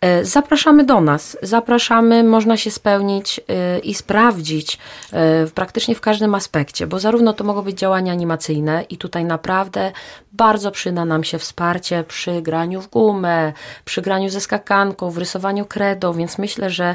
E, 0.00 0.24
Zapraszamy 0.24 0.84
do 0.84 1.00
nas. 1.00 1.36
Zapraszamy, 1.42 2.24
można 2.24 2.56
się 2.56 2.70
spełnić 2.70 3.40
e, 3.48 3.78
i 3.78 3.94
sprawdzić 3.94 4.78
e, 5.12 5.46
praktycznie 5.46 5.94
w 5.94 6.00
każdym 6.00 6.34
aspekcie, 6.34 6.86
bo 6.86 6.98
zarówno 6.98 7.32
to 7.32 7.44
mogą 7.44 7.62
być 7.62 7.78
działania 7.78 8.12
animacyjne 8.12 8.84
i 8.90 8.96
tutaj 8.96 9.24
naprawdę 9.24 9.92
bardzo 10.32 10.70
przyda 10.70 11.04
nam 11.04 11.24
się 11.24 11.38
wsparcie 11.38 12.04
przy 12.08 12.42
graniu 12.42 12.80
w 12.80 12.90
gumę, 12.90 13.52
przy 13.84 14.02
graniu 14.02 14.28
ze 14.28 14.40
skakanką, 14.40 15.10
w 15.10 15.18
rysowaniu 15.18 15.64
kredą, 15.64 16.12
więc 16.12 16.38
myślę, 16.38 16.70
że 16.70 16.94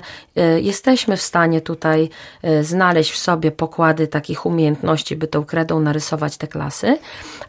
jesteśmy 0.62 1.18
w 1.18 1.22
stanie 1.22 1.62
tutaj 1.62 2.10
znaleźć 2.62 3.12
w 3.12 3.18
sobie 3.18 3.52
pokłady 3.52 4.08
takich 4.08 4.46
umiejętności, 4.46 5.16
by 5.16 5.28
tą 5.28 5.46
kredą 5.46 5.80
narysować 5.80 6.38
te 6.38 6.48
klasy, 6.48 6.98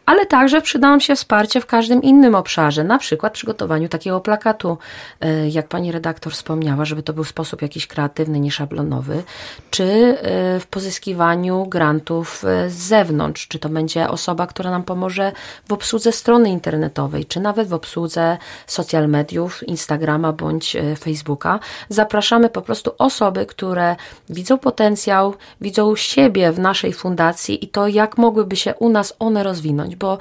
ale 0.07 0.27
także 0.27 0.63
przyda 0.63 0.91
nam 0.91 1.01
się 1.01 1.15
wsparcie 1.15 1.61
w 1.61 1.67
każdym 1.67 2.03
innym 2.03 2.35
obszarze, 2.35 2.85
na 2.85 2.99
przykład 2.99 3.33
przygotowaniu 3.33 3.89
takiego 3.89 4.21
plakatu, 4.21 4.79
jak 5.51 5.69
pani 5.69 5.93
redaktor 5.93 6.33
wspomniała, 6.33 6.85
żeby 6.85 7.03
to 7.03 7.13
był 7.13 7.25
sposób 7.25 7.63
jakiś 7.63 7.87
kreatywny, 7.87 8.41
nieszablonowy, 8.41 9.23
czy 9.71 9.85
e, 9.85 10.61
w 10.61 10.67
pozyskiwaniu 10.67 11.67
grantów 11.67 12.45
e, 12.45 12.71
z 12.71 12.75
zewnątrz, 12.75 13.49
czy 13.49 13.59
to 13.59 13.69
będzie 13.69 14.09
osoba, 14.09 14.47
która 14.47 14.71
nam 14.71 14.83
pomoże 14.83 15.33
w 15.69 15.73
obsłudze 15.73 16.13
strony 16.13 16.51
internetowej, 16.51 17.27
czy 17.27 17.41
nawet 17.41 17.69
w 17.69 17.75
obsłudze 17.75 18.39
social 18.67 19.09
mediów, 19.09 19.69
Instagrama 19.69 20.33
bądź 20.33 20.77
e, 20.77 20.97
Facebooka. 20.97 21.61
Zapraszamy 21.89 22.51
po 22.51 22.63
prostu 22.63 22.91
osoby, 22.99 23.47
które 23.47 23.97
widzą 24.31 24.59
potencjał, 24.59 25.35
widzą 25.61 25.97
siebie 25.97 26.53
w 26.53 26.59
naszej 26.59 26.93
fundacji 26.93 27.65
i 27.65 27.69
to, 27.69 27.89
jak 27.89 28.19
mogłyby 28.19 28.57
się 28.57 28.75
u 28.75 28.89
nas 28.89 29.15
one 29.19 29.43
rozwinąć, 29.43 29.97
bo 29.97 30.19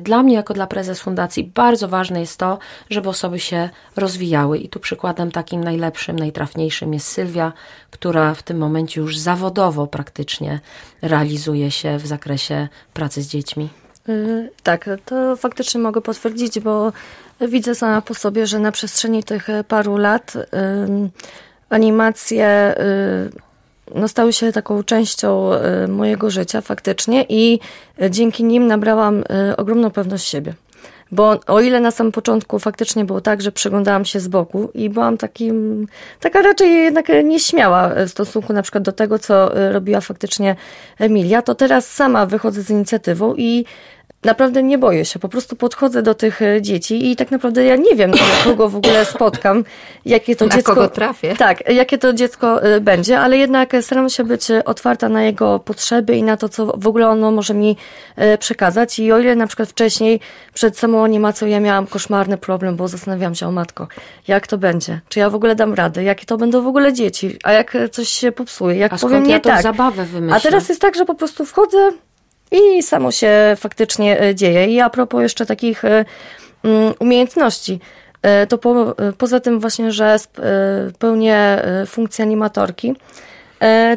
dla 0.00 0.22
mnie, 0.22 0.34
jako 0.34 0.54
dla 0.54 0.66
prezes 0.66 1.00
fundacji, 1.00 1.44
bardzo 1.44 1.88
ważne 1.88 2.20
jest 2.20 2.38
to, 2.38 2.58
żeby 2.90 3.08
osoby 3.08 3.38
się 3.38 3.68
rozwijały. 3.96 4.61
I 4.64 4.68
tu 4.68 4.80
przykładem 4.80 5.30
takim 5.30 5.64
najlepszym, 5.64 6.18
najtrafniejszym 6.18 6.94
jest 6.94 7.06
Sylwia, 7.06 7.52
która 7.90 8.34
w 8.34 8.42
tym 8.42 8.58
momencie 8.58 9.00
już 9.00 9.18
zawodowo 9.18 9.86
praktycznie 9.86 10.60
realizuje 11.02 11.70
się 11.70 11.98
w 11.98 12.06
zakresie 12.06 12.68
pracy 12.94 13.22
z 13.22 13.28
dziećmi. 13.28 13.68
Y, 14.08 14.50
Tak, 14.62 14.90
to 15.04 15.36
faktycznie 15.36 15.80
mogę 15.80 16.00
potwierdzić, 16.00 16.60
bo 16.60 16.92
widzę 17.40 17.74
sama 17.74 18.02
po 18.02 18.14
sobie, 18.14 18.46
że 18.46 18.58
na 18.58 18.72
przestrzeni 18.72 19.24
tych 19.24 19.48
paru 19.68 19.96
lat 19.96 20.34
ym, 20.36 21.10
animacje 21.70 22.74
y, 22.78 23.52
no, 23.94 24.08
stały 24.08 24.32
się 24.32 24.52
taką 24.52 24.82
częścią 24.82 25.50
y, 25.84 25.88
mojego 25.88 26.30
życia 26.30 26.60
faktycznie 26.60 27.26
i 27.28 27.60
y, 28.02 28.10
dzięki 28.10 28.44
nim 28.44 28.66
nabrałam 28.66 29.20
y, 29.50 29.56
ogromną 29.56 29.90
pewność 29.90 30.28
siebie. 30.28 30.54
Bo 31.12 31.40
o 31.46 31.60
ile 31.60 31.80
na 31.80 31.90
samym 31.90 32.12
początku 32.12 32.58
faktycznie 32.58 33.04
było 33.04 33.20
tak, 33.20 33.42
że 33.42 33.52
przyglądałam 33.52 34.04
się 34.04 34.20
z 34.20 34.28
boku 34.28 34.70
i 34.74 34.90
byłam 34.90 35.18
takim, 35.18 35.86
taka 36.20 36.42
raczej 36.42 36.72
jednak 36.72 37.06
nieśmiała 37.24 37.90
w 38.06 38.10
stosunku 38.10 38.52
na 38.52 38.62
przykład 38.62 38.84
do 38.84 38.92
tego, 38.92 39.18
co 39.18 39.58
y, 39.58 39.72
robiła 39.72 40.00
faktycznie 40.00 40.56
Emilia, 40.98 41.42
to 41.42 41.54
teraz 41.54 41.90
sama 41.90 42.26
wychodzę 42.26 42.62
z 42.62 42.70
inicjatywą 42.70 43.34
i 43.36 43.64
naprawdę 44.24 44.62
nie 44.62 44.78
boję 44.78 45.04
się. 45.04 45.18
Po 45.18 45.28
prostu 45.28 45.56
podchodzę 45.56 46.02
do 46.02 46.14
tych 46.14 46.42
e, 46.42 46.62
dzieci 46.62 47.10
i 47.10 47.16
tak 47.16 47.30
naprawdę 47.30 47.64
ja 47.64 47.76
nie 47.76 47.94
wiem, 47.96 48.12
kogo 48.44 48.68
w 48.74 48.76
ogóle 48.76 49.04
spotkam, 49.04 49.64
jakie 50.04 50.36
to 50.36 50.46
Na 50.46 50.54
dziecko. 50.56 50.74
kogo 50.74 50.88
trafię. 50.88 51.36
Tak, 51.36 51.70
jakie 51.70 51.98
to 51.98 52.12
dziecko 52.12 52.62
e, 52.62 52.80
będzie, 52.80 53.20
ale 53.20 53.36
jednak 53.36 53.72
staram 53.80 54.08
się 54.08 54.24
być 54.24 54.50
e, 54.50 54.64
otwarta 54.64 55.08
na 55.08 55.22
jego 55.22 55.58
potrzeby 55.58 56.16
i 56.16 56.22
na 56.22 56.36
to, 56.36 56.48
co 56.48 56.66
w 56.66 56.86
ogóle 56.86 57.08
ono 57.08 57.30
może 57.30 57.54
mi 57.54 57.76
przekazać. 58.38 58.98
I 58.98 59.12
o 59.12 59.18
ile 59.18 59.36
na 59.36 59.46
przykład 59.46 59.68
wcześniej, 59.68 60.20
przed 60.54 60.78
samą 60.78 61.04
animacją, 61.04 61.48
ja 61.48 61.60
miałam 61.60 61.86
koszmarny 61.86 62.38
problem, 62.38 62.76
bo 62.76 62.88
zastanawiałam 62.88 63.34
się 63.34 63.48
o 63.48 63.50
matko, 63.52 63.88
jak 64.28 64.46
to 64.46 64.58
będzie? 64.58 65.00
Czy 65.08 65.20
ja 65.20 65.30
w 65.30 65.34
ogóle 65.34 65.54
dam 65.54 65.74
radę? 65.74 66.04
Jakie 66.04 66.26
to 66.26 66.36
będą 66.36 66.62
w 66.62 66.66
ogóle 66.66 66.92
dzieci? 66.92 67.38
A 67.44 67.52
jak 67.52 67.76
coś 67.92 68.08
się 68.08 68.32
popsuje? 68.32 68.76
Jak 68.76 68.92
A 68.92 68.96
powiem 68.98 69.26
nie 69.26 69.40
tak? 69.40 69.62
zabawę 69.62 70.04
wymyślę? 70.04 70.36
A 70.36 70.40
teraz 70.40 70.68
jest 70.68 70.80
tak, 70.80 70.94
że 70.96 71.04
po 71.04 71.14
prostu 71.14 71.44
wchodzę 71.44 71.92
i 72.52 72.82
samo 72.82 73.10
się 73.10 73.56
faktycznie 73.56 74.20
e, 74.20 74.34
dzieje. 74.34 74.66
I 74.66 74.80
a 74.80 74.90
propos 74.90 75.22
jeszcze 75.22 75.46
takich 75.46 75.84
e, 75.84 76.04
mm, 76.64 76.94
umiejętności, 76.98 77.80
e, 78.22 78.46
to 78.46 78.58
po, 78.58 78.96
poza 79.18 79.40
tym 79.40 79.60
właśnie, 79.60 79.92
że 79.92 80.16
pełnię 80.98 81.62
funkcję 81.86 82.24
animatorki, 82.24 82.94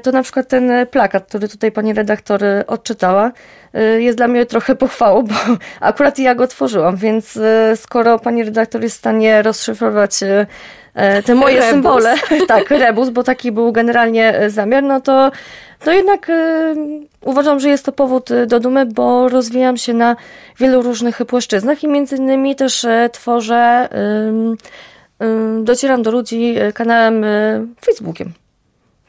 to 0.03 0.11
na 0.11 0.23
przykład 0.23 0.47
ten 0.47 0.71
plakat, 0.91 1.25
który 1.27 1.47
tutaj 1.49 1.71
pani 1.71 1.93
redaktor 1.93 2.43
e, 2.43 2.67
odczytała, 2.67 3.31
e, 3.73 4.01
jest 4.01 4.17
dla 4.17 4.27
mnie 4.27 4.45
trochę 4.45 4.75
pochwałą, 4.85 5.23
bo 5.23 5.35
akurat 5.79 6.19
ja 6.19 6.35
go 6.35 6.47
tworzyłam, 6.47 6.95
więc 6.95 7.37
e, 7.37 7.77
skoro 7.77 8.19
pani 8.19 8.43
redaktor 8.43 8.81
jest 8.81 8.95
w 8.95 8.99
stanie 8.99 9.41
rozszyfrować 9.41 10.23
e, 10.23 10.47
e, 10.93 11.23
te 11.23 11.35
moje 11.35 11.55
Rebus. 11.55 11.71
symbole, 11.71 12.15
tak, 12.47 12.69
rebus, 12.69 13.09
bo 13.09 13.23
taki 13.23 13.51
był 13.51 13.71
generalnie 13.71 14.35
e, 14.39 14.49
zamiar, 14.49 14.83
no 14.83 15.01
to, 15.01 15.31
to 15.83 15.91
jednak 15.91 16.29
e, 16.29 16.75
uważam, 17.21 17.59
że 17.59 17.69
jest 17.69 17.85
to 17.85 17.91
powód 17.91 18.31
e, 18.31 18.45
do 18.45 18.59
dumy, 18.59 18.85
bo 18.85 19.29
rozwijam 19.29 19.77
się 19.77 19.93
na 19.93 20.15
wielu 20.59 20.81
różnych 20.81 21.17
płaszczyznach 21.17 21.83
i 21.83 21.87
między 21.87 22.15
innymi 22.15 22.55
też 22.55 22.85
e, 22.85 23.09
tworzę, 23.13 23.89
docieram 25.63 26.03
do 26.03 26.11
ludzi 26.11 26.55
e, 26.57 26.73
kanałem 26.73 27.23
e, 27.23 27.65
Facebookiem. 27.85 28.33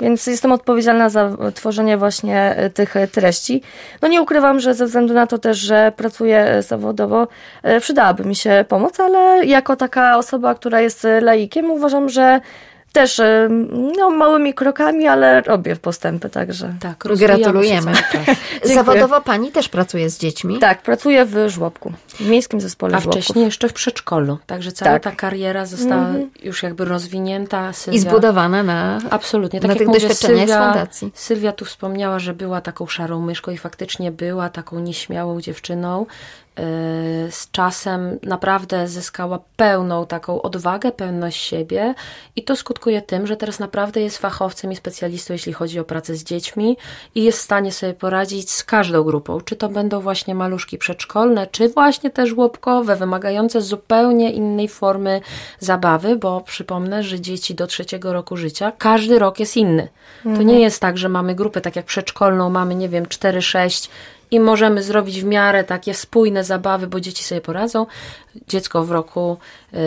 Więc 0.00 0.26
jestem 0.26 0.52
odpowiedzialna 0.52 1.08
za 1.08 1.36
tworzenie 1.54 1.96
właśnie 1.96 2.54
e, 2.56 2.70
tych 2.70 2.96
e, 2.96 3.08
treści. 3.08 3.62
No 4.02 4.08
nie 4.08 4.22
ukrywam, 4.22 4.60
że 4.60 4.74
ze 4.74 4.86
względu 4.86 5.14
na 5.14 5.26
to 5.26 5.38
też, 5.38 5.58
że 5.58 5.92
pracuję 5.96 6.38
e, 6.38 6.62
zawodowo, 6.62 7.28
przydałaby 7.80 8.24
mi 8.24 8.36
się 8.36 8.64
pomoc, 8.68 9.00
ale 9.00 9.44
jako 9.44 9.76
taka 9.76 10.18
osoba, 10.18 10.54
która 10.54 10.80
jest 10.80 11.06
laikiem, 11.20 11.70
uważam, 11.70 12.08
że 12.08 12.40
też 12.96 13.20
e, 13.20 13.48
no, 13.96 14.10
małymi 14.10 14.54
krokami, 14.54 15.06
ale 15.06 15.40
robię 15.40 15.76
postępy, 15.76 16.30
także. 16.30 16.74
Tak, 16.80 17.04
Gratulujemy. 17.16 17.92
czas. 17.92 18.36
Zawodowo 18.74 19.20
pani 19.20 19.52
też 19.52 19.68
pracuje 19.68 20.10
z 20.10 20.18
dziećmi? 20.18 20.58
Tak, 20.58 20.82
pracuję 20.82 21.24
w 21.24 21.48
żłobku, 21.48 21.92
w 22.08 22.28
miejskim 22.28 22.60
zespole 22.60 22.96
A 22.96 23.00
żłobków. 23.00 23.24
wcześniej 23.24 23.44
jeszcze 23.44 23.68
w 23.68 23.72
przedszkolu. 23.72 24.38
Także 24.46 24.72
cała 24.72 24.90
Tak. 24.92 25.02
ta 25.02 25.10
kariera 25.10 25.66
została 25.66 26.06
już 26.42 26.62
jakby 26.62 26.84
rozwinięta. 26.84 27.72
Sylwia, 27.72 27.96
I 27.96 28.00
zbudowane 28.00 28.62
na, 28.62 28.98
Absolutnie. 29.10 29.60
Tak 29.60 29.68
na 29.68 29.72
jak 29.72 29.78
tych 29.78 29.88
mówię, 29.88 30.00
doświadczeniach 30.00 30.48
z 30.48 30.50
Sylwia, 30.50 30.72
fundacji. 30.72 31.12
Sylwia 31.14 31.52
tu 31.52 31.64
wspomniała, 31.64 32.18
że 32.18 32.34
była 32.34 32.60
taką 32.60 32.86
szarą 32.86 33.20
myszką 33.20 33.50
i 33.50 33.58
faktycznie 33.58 34.12
była 34.12 34.48
taką 34.48 34.80
nieśmiałą 34.80 35.40
dziewczyną. 35.40 36.06
Yy, 36.58 37.30
Z 37.30 37.50
czasem 37.50 38.18
naprawdę 38.22 38.88
zyskała 38.88 39.38
pełną 39.56 40.06
taką 40.06 40.42
odwagę, 40.42 40.92
pewność 40.92 41.42
siebie 41.42 41.94
i 42.36 42.44
to 42.44 42.56
skutkuje 42.56 43.02
tym, 43.02 43.26
że 43.26 43.36
teraz 43.36 43.58
naprawdę 43.58 44.00
jest 44.00 44.18
fachowcem 44.18 44.72
i 44.72 44.76
specjalistą, 44.76 45.32
jeśli 45.32 45.52
chodzi 45.52 45.80
o 45.80 45.84
pracę 45.84 46.14
z 46.14 46.24
dziećmi 46.24 46.76
i 47.14 47.24
jest 47.24 47.38
w 47.38 47.42
stanie 47.42 47.72
sobie 47.72 47.94
poradzić 47.94 48.50
z 48.50 48.64
każdą 48.64 49.02
grupą. 49.02 49.40
Czy 49.40 49.56
to 49.56 49.68
będą 49.68 50.00
właśnie 50.00 50.34
maluszki 50.34 50.78
przedszkolne, 50.78 51.46
czy 51.46 51.68
właśnie 51.68 52.10
te 52.10 52.26
żłobkowe, 52.26 52.96
wymagające 52.96 53.60
zupełnie 53.60 54.32
innej 54.32 54.68
formy 54.68 55.20
zabawy, 55.58 56.16
bo 56.16 56.40
przypomnę, 56.40 57.02
że 57.02 57.20
dzieci 57.20 57.54
do 57.54 57.66
trzeciego 57.66 58.12
roku 58.12 58.36
życia, 58.36 58.72
każdy 58.78 59.18
rok 59.18 59.40
jest 59.40 59.56
inny. 59.56 59.88
To 60.36 60.42
nie 60.42 60.60
jest 60.60 60.80
tak, 60.80 60.98
że 60.98 61.08
mamy 61.08 61.34
grupę 61.34 61.60
tak 61.60 61.76
jak 61.76 61.86
przedszkolną, 61.86 62.50
mamy, 62.50 62.74
nie 62.74 62.88
wiem, 62.88 63.04
4-6 63.04 63.88
i 64.30 64.40
możemy 64.40 64.82
zrobić 64.82 65.20
w 65.20 65.24
miarę 65.24 65.64
takie 65.64 65.94
spójne 65.94 66.44
zabawy, 66.44 66.86
bo 66.86 67.00
dzieci 67.00 67.24
sobie 67.24 67.40
poradzą. 67.40 67.86
Dziecko 68.48 68.84
w 68.84 68.90
roku, 68.90 69.38
yy, 69.72 69.78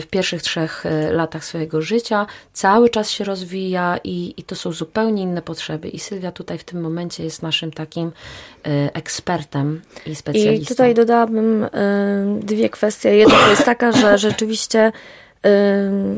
w 0.00 0.06
pierwszych 0.10 0.42
trzech 0.42 0.84
yy, 0.84 1.12
latach 1.12 1.44
swojego 1.44 1.82
życia 1.82 2.26
cały 2.52 2.90
czas 2.90 3.10
się 3.10 3.24
rozwija 3.24 3.98
i, 4.04 4.34
i 4.36 4.42
to 4.42 4.56
są 4.56 4.72
zupełnie 4.72 5.22
inne 5.22 5.42
potrzeby. 5.42 5.88
I 5.88 5.98
Sylwia 5.98 6.32
tutaj 6.32 6.58
w 6.58 6.64
tym 6.64 6.80
momencie 6.80 7.24
jest 7.24 7.42
naszym 7.42 7.72
takim 7.72 8.12
yy, 8.66 8.72
ekspertem 8.92 9.82
i 10.06 10.14
specjalistą. 10.14 10.62
I 10.62 10.66
tutaj 10.66 10.94
dodałabym 10.94 11.64
y, 11.64 11.68
dwie 12.40 12.68
kwestie. 12.68 13.16
Jedna 13.16 13.48
jest 13.48 13.64
taka, 13.64 13.92
że 13.92 14.18
rzeczywiście 14.28 14.86
y, 14.88 14.90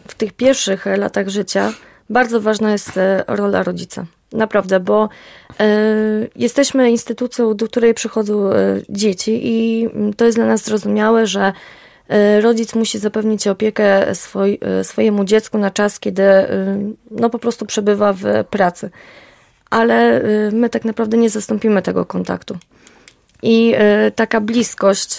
w 0.09 0.15
tych 0.17 0.33
pierwszych 0.33 0.87
latach 0.87 1.29
życia 1.29 1.73
bardzo 2.11 2.41
ważna 2.41 2.73
jest 2.73 2.97
y, 2.97 3.01
rola 3.27 3.63
rodzica. 3.63 4.07
Naprawdę, 4.33 4.81
bo 4.81 5.09
y, 5.61 6.31
jesteśmy 6.37 6.91
instytucją, 6.91 7.55
do 7.55 7.67
której 7.67 7.95
przychodzą 7.95 8.53
y, 8.53 8.55
dzieci 8.89 9.41
i 9.43 9.89
to 10.17 10.25
jest 10.25 10.39
dla 10.39 10.47
nas 10.47 10.65
zrozumiałe, 10.65 11.27
że 11.27 11.53
y, 12.39 12.41
rodzic 12.41 12.75
musi 12.75 12.99
zapewnić 12.99 13.47
opiekę 13.47 14.15
swoj, 14.15 14.59
swojemu 14.83 15.25
dziecku 15.25 15.59
na 15.59 15.71
czas, 15.71 16.01
kiedy 16.01 16.23
no 17.11 17.31
po 17.31 17.39
prostu 17.39 17.67
przebywa 17.67 18.13
w 18.13 18.25
pracy. 18.51 18.91
Ale 19.71 20.23
my 20.53 20.69
tak 20.69 20.85
naprawdę 20.85 21.17
nie 21.17 21.31
zastąpimy 21.31 21.83
tego 21.83 22.05
kontaktu. 22.05 22.59
I 23.43 23.75
taka 24.15 24.41
bliskość, 24.41 25.19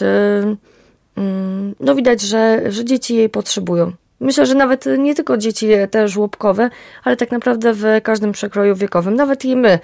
mm, 1.15 1.75
no 1.79 1.95
widać, 1.95 2.21
że, 2.21 2.71
że 2.71 2.85
dzieci 2.85 3.15
jej 3.15 3.29
potrzebują. 3.29 3.91
Myślę, 4.22 4.45
że 4.45 4.56
nawet 4.56 4.85
nie 4.98 5.15
tylko 5.15 5.38
dzieci 5.38 5.68
te 5.91 6.07
żłobkowe, 6.07 6.69
ale 7.03 7.18
tak 7.18 7.31
naprawdę 7.31 7.73
w 7.73 7.84
każdym 8.03 8.31
przekroju 8.31 8.76
wiekowym, 8.76 9.14
nawet 9.14 9.45
i 9.45 9.56
my 9.56 9.80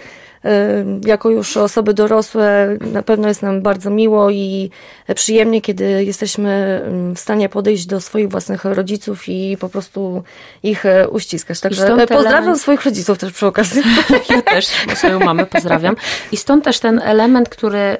jako 1.05 1.29
już 1.29 1.57
osoby 1.57 1.93
dorosłe 1.93 2.77
na 2.81 3.03
pewno 3.03 3.27
jest 3.27 3.41
nam 3.41 3.61
bardzo 3.61 3.89
miło 3.89 4.29
i 4.29 4.69
przyjemnie, 5.15 5.61
kiedy 5.61 6.03
jesteśmy 6.03 6.81
w 7.15 7.19
stanie 7.19 7.49
podejść 7.49 7.85
do 7.85 8.01
swoich 8.01 8.29
własnych 8.29 8.65
rodziców 8.65 9.29
i 9.29 9.57
po 9.59 9.69
prostu 9.69 10.23
ich 10.63 10.83
uściskać. 11.11 11.59
Także 11.59 11.87
pozdrawiam 11.87 12.27
element... 12.27 12.61
swoich 12.61 12.85
rodziców 12.85 13.17
też 13.17 13.33
przy 13.33 13.47
okazji. 13.47 13.83
Ja 14.29 14.41
też 14.41 14.65
swoją 14.95 15.19
mamę 15.19 15.45
pozdrawiam. 15.45 15.95
I 16.31 16.37
stąd 16.37 16.63
też 16.63 16.79
ten 16.79 16.99
element, 16.99 17.49
który 17.49 17.97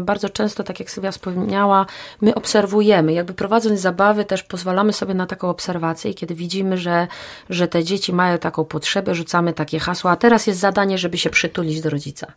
bardzo 0.00 0.28
często, 0.28 0.64
tak 0.64 0.80
jak 0.80 0.90
Sylwia 0.90 1.10
wspomniała, 1.10 1.86
my 2.20 2.34
obserwujemy. 2.34 3.12
Jakby 3.12 3.34
prowadząc 3.34 3.80
zabawy 3.80 4.24
też 4.24 4.42
pozwalamy 4.42 4.92
sobie 4.92 5.14
na 5.14 5.26
taką 5.26 5.48
obserwację 5.48 6.10
i 6.10 6.14
kiedy 6.14 6.34
widzimy, 6.34 6.78
że, 6.78 7.06
że 7.50 7.68
te 7.68 7.84
dzieci 7.84 8.12
mają 8.12 8.38
taką 8.38 8.64
potrzebę, 8.64 9.14
rzucamy 9.14 9.52
takie 9.52 9.78
hasła, 9.78 10.10
a 10.10 10.16
teraz 10.16 10.46
jest 10.46 10.60
zadanie, 10.60 10.98
żeby 10.98 11.18
się 11.18 11.30
przytulić 11.40 11.80
do 11.80 11.90
rodzica. 11.90 12.32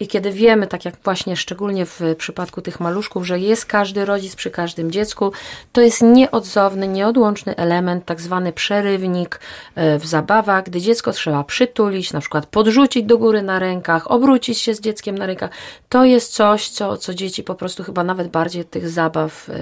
I 0.00 0.08
kiedy 0.08 0.32
wiemy, 0.32 0.66
tak 0.66 0.84
jak 0.84 0.94
właśnie 1.04 1.36
szczególnie 1.36 1.86
w 1.86 2.00
przypadku 2.18 2.62
tych 2.62 2.80
maluszków, 2.80 3.26
że 3.26 3.38
jest 3.38 3.66
każdy 3.66 4.04
rodzic 4.04 4.36
przy 4.36 4.50
każdym 4.50 4.90
dziecku, 4.90 5.32
to 5.72 5.80
jest 5.80 6.02
nieodzowny, 6.02 6.88
nieodłączny 6.88 7.56
element, 7.56 8.04
tak 8.04 8.20
zwany 8.20 8.52
przerywnik 8.52 9.40
e, 9.74 9.98
w 9.98 10.06
zabawach, 10.06 10.64
gdy 10.64 10.80
dziecko 10.80 11.12
trzeba 11.12 11.44
przytulić, 11.44 12.12
na 12.12 12.20
przykład 12.20 12.46
podrzucić 12.46 13.06
do 13.06 13.18
góry 13.18 13.42
na 13.42 13.58
rękach, 13.58 14.10
obrócić 14.10 14.58
się 14.58 14.74
z 14.74 14.80
dzieckiem 14.80 15.18
na 15.18 15.26
rękach. 15.26 15.50
To 15.88 16.04
jest 16.04 16.32
coś, 16.32 16.68
co, 16.68 16.96
co 16.96 17.14
dzieci 17.14 17.42
po 17.42 17.54
prostu 17.54 17.84
chyba 17.84 18.04
nawet 18.04 18.28
bardziej 18.28 18.64
tych 18.64 18.88
zabaw 18.88 19.48
y, 19.48 19.52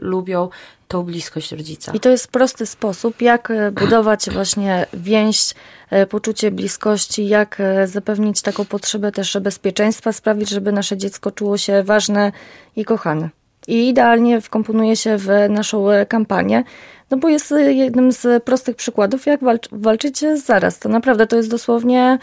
lubią, 0.00 0.48
tą 0.88 1.02
bliskość 1.02 1.52
rodzica. 1.52 1.92
I 1.92 2.00
to 2.00 2.08
jest 2.08 2.28
prosty 2.28 2.66
sposób, 2.66 3.22
jak 3.22 3.50
e, 3.50 3.70
budować 3.70 4.30
właśnie 4.30 4.86
więź, 4.94 5.54
e, 5.90 6.06
poczucie 6.06 6.50
bliskości, 6.50 7.28
jak 7.28 7.60
e, 7.60 7.86
zapewnić 7.86 8.42
taką 8.42 8.64
potrzebę 8.64 9.12
też 9.12 9.38
bezpieczeństwa, 9.40 10.12
sprawić, 10.12 10.50
żeby 10.50 10.72
nasze 10.72 10.96
dziecko 10.96 11.30
czuło 11.30 11.58
się 11.58 11.82
ważne 11.82 12.32
i 12.76 12.84
kochane. 12.84 13.30
I 13.68 13.88
idealnie 13.88 14.40
wkomponuje 14.40 14.96
się 14.96 15.16
w 15.18 15.28
naszą 15.50 15.86
kampanię, 16.08 16.64
no 17.10 17.16
bo 17.16 17.28
jest 17.28 17.54
jednym 17.66 18.12
z 18.12 18.44
prostych 18.44 18.76
przykładów, 18.76 19.26
jak 19.26 19.40
walcz 19.40 19.68
walczyć 19.72 20.24
zaraz. 20.44 20.78
To 20.78 20.88
naprawdę 20.88 21.26
to 21.26 21.36
jest 21.36 21.50
dosłownie 21.50 22.18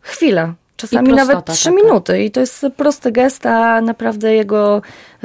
chwila. 0.00 0.54
Czasami 0.76 1.12
nawet 1.12 1.44
trzy 1.44 1.70
minuty. 1.70 2.24
I 2.24 2.30
to 2.30 2.40
jest 2.40 2.66
prosty 2.76 3.12
gest, 3.12 3.46
a 3.46 3.80
naprawdę 3.80 4.34
jego 4.34 4.82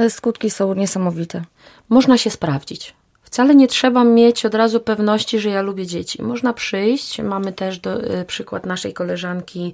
skutki 0.09 0.49
są 0.49 0.73
niesamowite 0.73 1.41
można 1.89 2.17
się 2.17 2.29
sprawdzić. 2.29 2.95
Wcale 3.35 3.55
nie 3.55 3.67
trzeba 3.67 4.03
mieć 4.03 4.45
od 4.45 4.55
razu 4.55 4.79
pewności, 4.79 5.39
że 5.39 5.49
ja 5.49 5.61
lubię 5.61 5.85
dzieci. 5.85 6.23
Można 6.23 6.53
przyjść. 6.53 7.21
Mamy 7.21 7.53
też 7.53 7.79
do, 7.79 8.19
y, 8.21 8.25
przykład 8.25 8.65
naszej 8.65 8.93
koleżanki, 8.93 9.73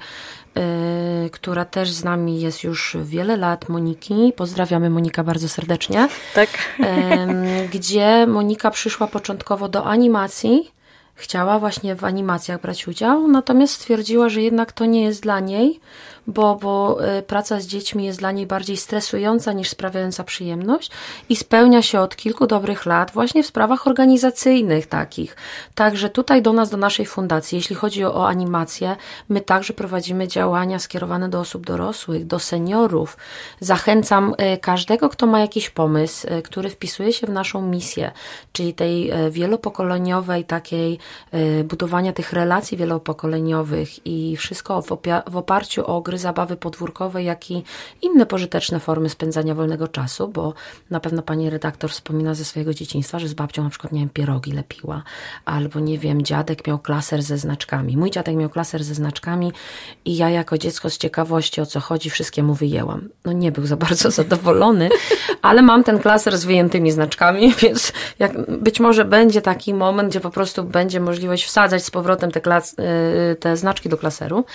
y, 1.26 1.30
która 1.30 1.66
też 1.66 1.92
z 1.92 2.04
nami 2.04 2.42
jest 2.42 2.64
już 2.64 2.98
wiele 3.04 3.38
lat, 3.38 3.70
Moniki. 3.70 4.34
Pozdrawiamy 4.36 4.90
Monika 4.90 5.24
bardzo 5.24 5.50
serdecznie. 5.50 6.08
Tak. 6.36 6.50
Y, 6.80 7.70
gdzie 7.74 8.28
Monika 8.28 8.72
przyszła 8.72 9.08
początkowo 9.08 9.70
do 9.70 9.86
animacji. 9.86 10.72
Chciała 11.16 11.60
właśnie 11.60 11.96
w 11.96 12.04
animacjach 12.04 12.62
brać 12.62 12.88
udział, 12.88 13.28
natomiast 13.28 13.74
stwierdziła, 13.74 14.30
że 14.30 14.42
jednak 14.42 14.72
to 14.72 14.86
nie 14.86 15.04
jest 15.04 15.22
dla 15.22 15.40
niej, 15.40 15.80
bo, 16.28 16.56
bo 16.56 16.98
y, 17.18 17.22
praca 17.22 17.60
z 17.60 17.66
dziećmi 17.66 18.06
jest 18.06 18.20
dla 18.20 18.32
niej 18.32 18.48
bardziej 18.48 18.78
stresująca 18.78 19.54
niż 19.54 19.70
sprawiająca 19.70 20.24
przyjemność 20.24 20.92
i 21.30 21.36
spełnia 21.36 21.82
się 21.82 22.00
od 22.00 22.16
kilku 22.16 22.48
dobrych 22.48 22.86
lat 22.86 23.12
właśnie 23.12 23.44
w 23.44 23.48
sprawach 23.48 23.88
organizacyjnych 23.88 24.88
takich. 24.88 25.36
Także 25.76 26.10
tutaj 26.10 26.42
do 26.42 26.54
nas, 26.54 26.70
do 26.70 26.78
naszej 26.78 27.06
fundacji, 27.06 27.56
jeśli 27.56 27.76
chodzi 27.76 28.06
o, 28.06 28.16
o 28.16 28.28
animację, 28.28 28.96
my 29.30 29.42
także 29.42 29.74
prowadzimy 29.74 30.28
działania 30.28 30.80
skierowane 30.80 31.30
do 31.30 31.40
osób 31.40 31.66
dorosłych, 31.66 32.28
do 32.28 32.40
seniorów. 32.40 33.18
Zachęcam 33.60 34.34
y, 34.54 34.58
każdego, 34.58 35.10
kto 35.10 35.28
ma 35.28 35.40
jakiś 35.40 35.70
pomysł, 35.70 36.28
y, 36.28 36.42
który 36.42 36.70
wpisuje 36.70 37.14
się 37.14 37.28
w 37.28 37.30
naszą 37.30 37.62
misję, 37.62 38.12
czyli 38.54 38.74
tej 38.74 39.12
wielopokoleniowej 39.32 40.46
takiej 40.46 41.00
budowania 41.64 42.14
tych 42.14 42.34
relacji 42.34 42.78
wielopokoleniowych 42.78 44.08
i 44.08 44.38
wszystko 44.38 44.82
w, 44.82 44.88
w 45.28 45.38
oparciu 45.38 45.86
o 45.86 46.02
gry 46.12 46.18
zabawy 46.18 46.58
podwórkowe, 46.58 47.24
jak 47.24 47.52
i 47.52 47.64
inne 48.02 48.26
pożyteczne 48.26 48.80
formy 48.80 49.10
spędzania 49.10 49.56
wolnego 49.56 49.88
czasu, 49.88 50.28
bo 50.28 50.54
na 50.90 51.00
pewno 51.00 51.22
pani 51.22 51.50
redaktor 51.50 51.92
wspomina 51.92 52.34
ze 52.34 52.46
swojego 52.46 52.74
dzieciństwa, 52.74 53.20
że 53.20 53.28
z 53.28 53.34
babcią 53.34 53.64
na 53.64 53.70
przykład, 53.70 53.94
nie 53.94 54.00
wiem, 54.00 54.10
pierogi 54.10 54.52
lepiła, 54.52 55.04
albo 55.46 55.80
nie 55.80 55.98
wiem, 55.98 56.22
dziadek 56.22 56.68
miał 56.68 56.80
klaser 56.80 57.22
ze 57.22 57.38
znaczkami. 57.38 57.98
Mój 57.98 58.12
dziadek 58.12 58.36
miał 58.36 58.50
klaser 58.50 58.84
ze 58.84 58.94
znaczkami 58.94 59.52
i 60.06 60.18
ja 60.18 60.30
jako 60.30 60.58
dziecko 60.58 60.90
z 60.90 60.98
ciekawości 60.98 61.62
o 61.62 61.66
co 61.66 61.80
chodzi, 61.80 62.10
wszystkie 62.10 62.44
mu 62.44 62.54
wyjęłam. 62.54 63.10
No 63.26 63.32
nie 63.32 63.52
był 63.52 63.66
za 63.66 63.78
bardzo 63.78 64.12
zadowolony, 64.22 64.90
ale 65.42 65.62
mam 65.62 65.84
ten 65.84 66.00
klaser 66.00 66.38
z 66.38 66.46
wyjętymi 66.46 66.92
znaczkami, 66.92 67.54
więc 67.62 67.94
jak 68.20 68.52
być 68.52 68.80
może 68.80 69.06
będzie 69.06 69.42
taki 69.42 69.74
moment, 69.74 70.10
gdzie 70.10 70.20
po 70.20 70.30
prostu 70.30 70.64
będzie 70.64 71.00
możliwość 71.00 71.46
wsadzać 71.46 71.86
z 71.86 71.92
powrotem 71.92 72.32
te, 72.32 72.42
klas, 72.42 72.76
y, 72.80 73.36
te 73.36 73.58
znaczki 73.58 73.90
do 73.90 73.98
klaseru. 73.98 74.46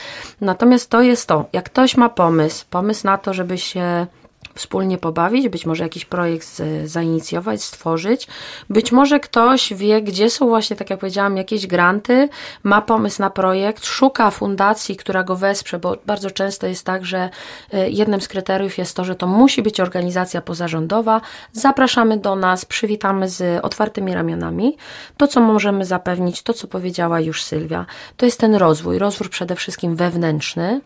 Natomiast 0.41 0.91
to 0.91 1.03
jest 1.03 1.27
to, 1.29 1.46
jak 1.53 1.65
ktoś 1.65 1.97
ma 1.97 2.09
pomysł, 2.09 2.67
pomysł 2.71 3.07
na 3.07 3.19
to, 3.19 3.35
żeby 3.35 3.59
się 3.59 4.07
wspólnie 4.55 4.99
pobawić, 4.99 5.49
być 5.49 5.67
może 5.67 5.85
jakiś 5.85 6.05
projekt 6.05 6.63
zainicjować, 6.85 7.63
stworzyć. 7.63 8.29
Być 8.71 8.93
może 8.93 9.21
ktoś 9.21 9.75
wie, 9.75 10.03
gdzie 10.03 10.31
są 10.31 10.49
właśnie, 10.49 10.77
tak 10.77 10.91
jak 10.91 10.99
powiedziałam, 10.99 11.37
jakieś 11.37 11.67
granty, 11.67 12.29
ma 12.63 12.83
pomysł 12.83 13.23
na 13.23 13.31
projekt, 13.31 13.87
szuka 13.87 14.31
fundacji, 14.31 14.97
która 14.97 15.25
go 15.25 15.37
wesprze, 15.37 15.79
bo 15.79 15.97
bardzo 16.07 16.31
często 16.31 16.67
jest 16.67 16.85
tak, 16.85 17.05
że 17.05 17.31
e, 17.73 17.91
jednym 17.91 18.21
z 18.21 18.29
kryteriów 18.29 18.79
jest 18.79 18.97
to, 18.97 19.05
że 19.05 19.15
to 19.15 19.27
musi 19.27 19.63
być 19.63 19.81
organizacja 19.81 20.41
pozarządowa. 20.41 21.21
Zapraszamy 21.53 22.17
do 22.17 22.37
nas, 22.37 22.65
przywitamy 22.65 23.29
z 23.29 23.65
otwartymi 23.65 24.15
ramionami. 24.15 24.77
To, 25.17 25.27
co 25.27 25.41
możemy 25.41 25.85
zapewnić, 25.85 26.43
to, 26.43 26.53
co 26.53 26.69
powiedziała 26.69 27.21
już 27.21 27.45
Sylwia, 27.45 27.87
to 28.17 28.27
jest 28.27 28.41
ten 28.41 28.55
rozwój, 28.55 28.99
rozwój 28.99 29.29
przede 29.29 29.57
wszystkim 29.57 29.97
wewnętrzny, 29.97 30.81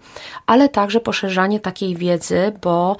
ale 0.46 0.68
także 0.68 1.00
poszerzanie 1.00 1.60
takiej 1.60 1.96
wiedzy, 1.96 2.52
bo 2.62 2.96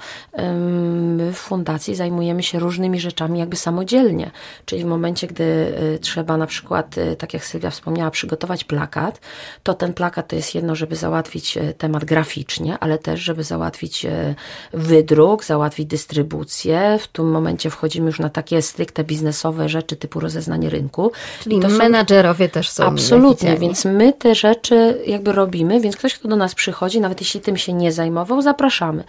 my 0.51 1.33
w 1.33 1.37
fundacji 1.37 1.95
zajmujemy 1.95 2.43
się 2.43 2.59
różnymi 2.59 2.99
rzeczami 2.99 3.39
jakby 3.39 3.55
samodzielnie, 3.55 4.31
czyli 4.65 4.83
w 4.83 4.85
momencie, 4.85 5.27
gdy 5.27 5.43
y, 5.43 5.99
trzeba 5.99 6.37
na 6.37 6.47
przykład, 6.47 6.97
y, 6.97 7.15
tak 7.15 7.33
jak 7.33 7.45
Sylwia 7.45 7.69
wspomniała, 7.69 8.11
przygotować 8.11 8.63
plakat, 8.63 9.19
to 9.63 9.73
ten 9.73 9.93
plakat 9.93 10.27
to 10.27 10.35
jest 10.35 10.55
jedno, 10.55 10.75
żeby 10.75 10.95
załatwić 10.95 11.57
y, 11.57 11.73
temat 11.77 12.05
graficznie, 12.05 12.77
ale 12.79 12.97
też, 12.97 13.19
żeby 13.19 13.43
załatwić 13.43 14.05
wydruk, 14.73 15.43
załatwić 15.43 15.87
dystrybucję. 15.87 16.97
W 17.01 17.07
tym 17.07 17.31
momencie 17.31 17.69
wchodzimy 17.69 18.07
już 18.07 18.19
na 18.19 18.29
takie 18.29 18.61
stricte 18.61 19.03
biznesowe 19.03 19.69
rzeczy 19.69 19.95
typu 19.95 20.19
rozeznanie 20.19 20.69
rynku. 20.69 21.11
Czyli 21.39 21.59
to 21.59 21.69
menadżerowie 21.69 22.45
są, 22.45 22.51
też 22.51 22.69
są. 22.69 22.83
Absolutnie, 22.83 23.57
więc 23.57 23.85
my 23.85 24.13
te 24.13 24.35
rzeczy 24.35 25.01
jakby 25.07 25.31
robimy, 25.31 25.79
więc 25.79 25.97
ktoś, 25.97 26.15
kto 26.15 26.27
do 26.27 26.35
nas 26.35 26.55
przychodzi, 26.55 27.01
nawet 27.01 27.21
jeśli 27.21 27.41
tym 27.41 27.57
się 27.57 27.73
nie 27.73 27.91
zajmował, 27.91 28.41
zapraszamy 28.41 29.03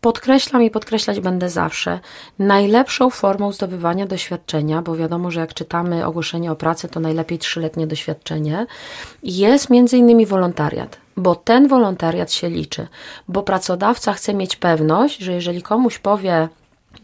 podkreślam 0.00 0.62
i 0.62 0.70
podkreślać 0.70 1.20
będę 1.20 1.50
zawsze, 1.50 2.00
najlepszą 2.38 3.10
formą 3.10 3.52
zdobywania 3.52 4.06
doświadczenia, 4.06 4.82
bo 4.82 4.96
wiadomo, 4.96 5.30
że 5.30 5.40
jak 5.40 5.54
czytamy 5.54 6.06
ogłoszenie 6.06 6.52
o 6.52 6.56
pracę, 6.56 6.88
to 6.88 7.00
najlepiej 7.00 7.38
trzyletnie 7.38 7.86
doświadczenie, 7.86 8.66
jest 9.22 9.70
między 9.70 9.96
innymi 9.96 10.26
wolontariat 10.26 10.98
bo 11.18 11.34
ten 11.34 11.68
wolontariat 11.68 12.32
się 12.32 12.50
liczy, 12.50 12.86
bo 13.28 13.42
pracodawca 13.42 14.12
chce 14.12 14.34
mieć 14.34 14.56
pewność, 14.56 15.18
że 15.18 15.32
jeżeli 15.32 15.62
komuś 15.62 15.98
powie, 15.98 16.48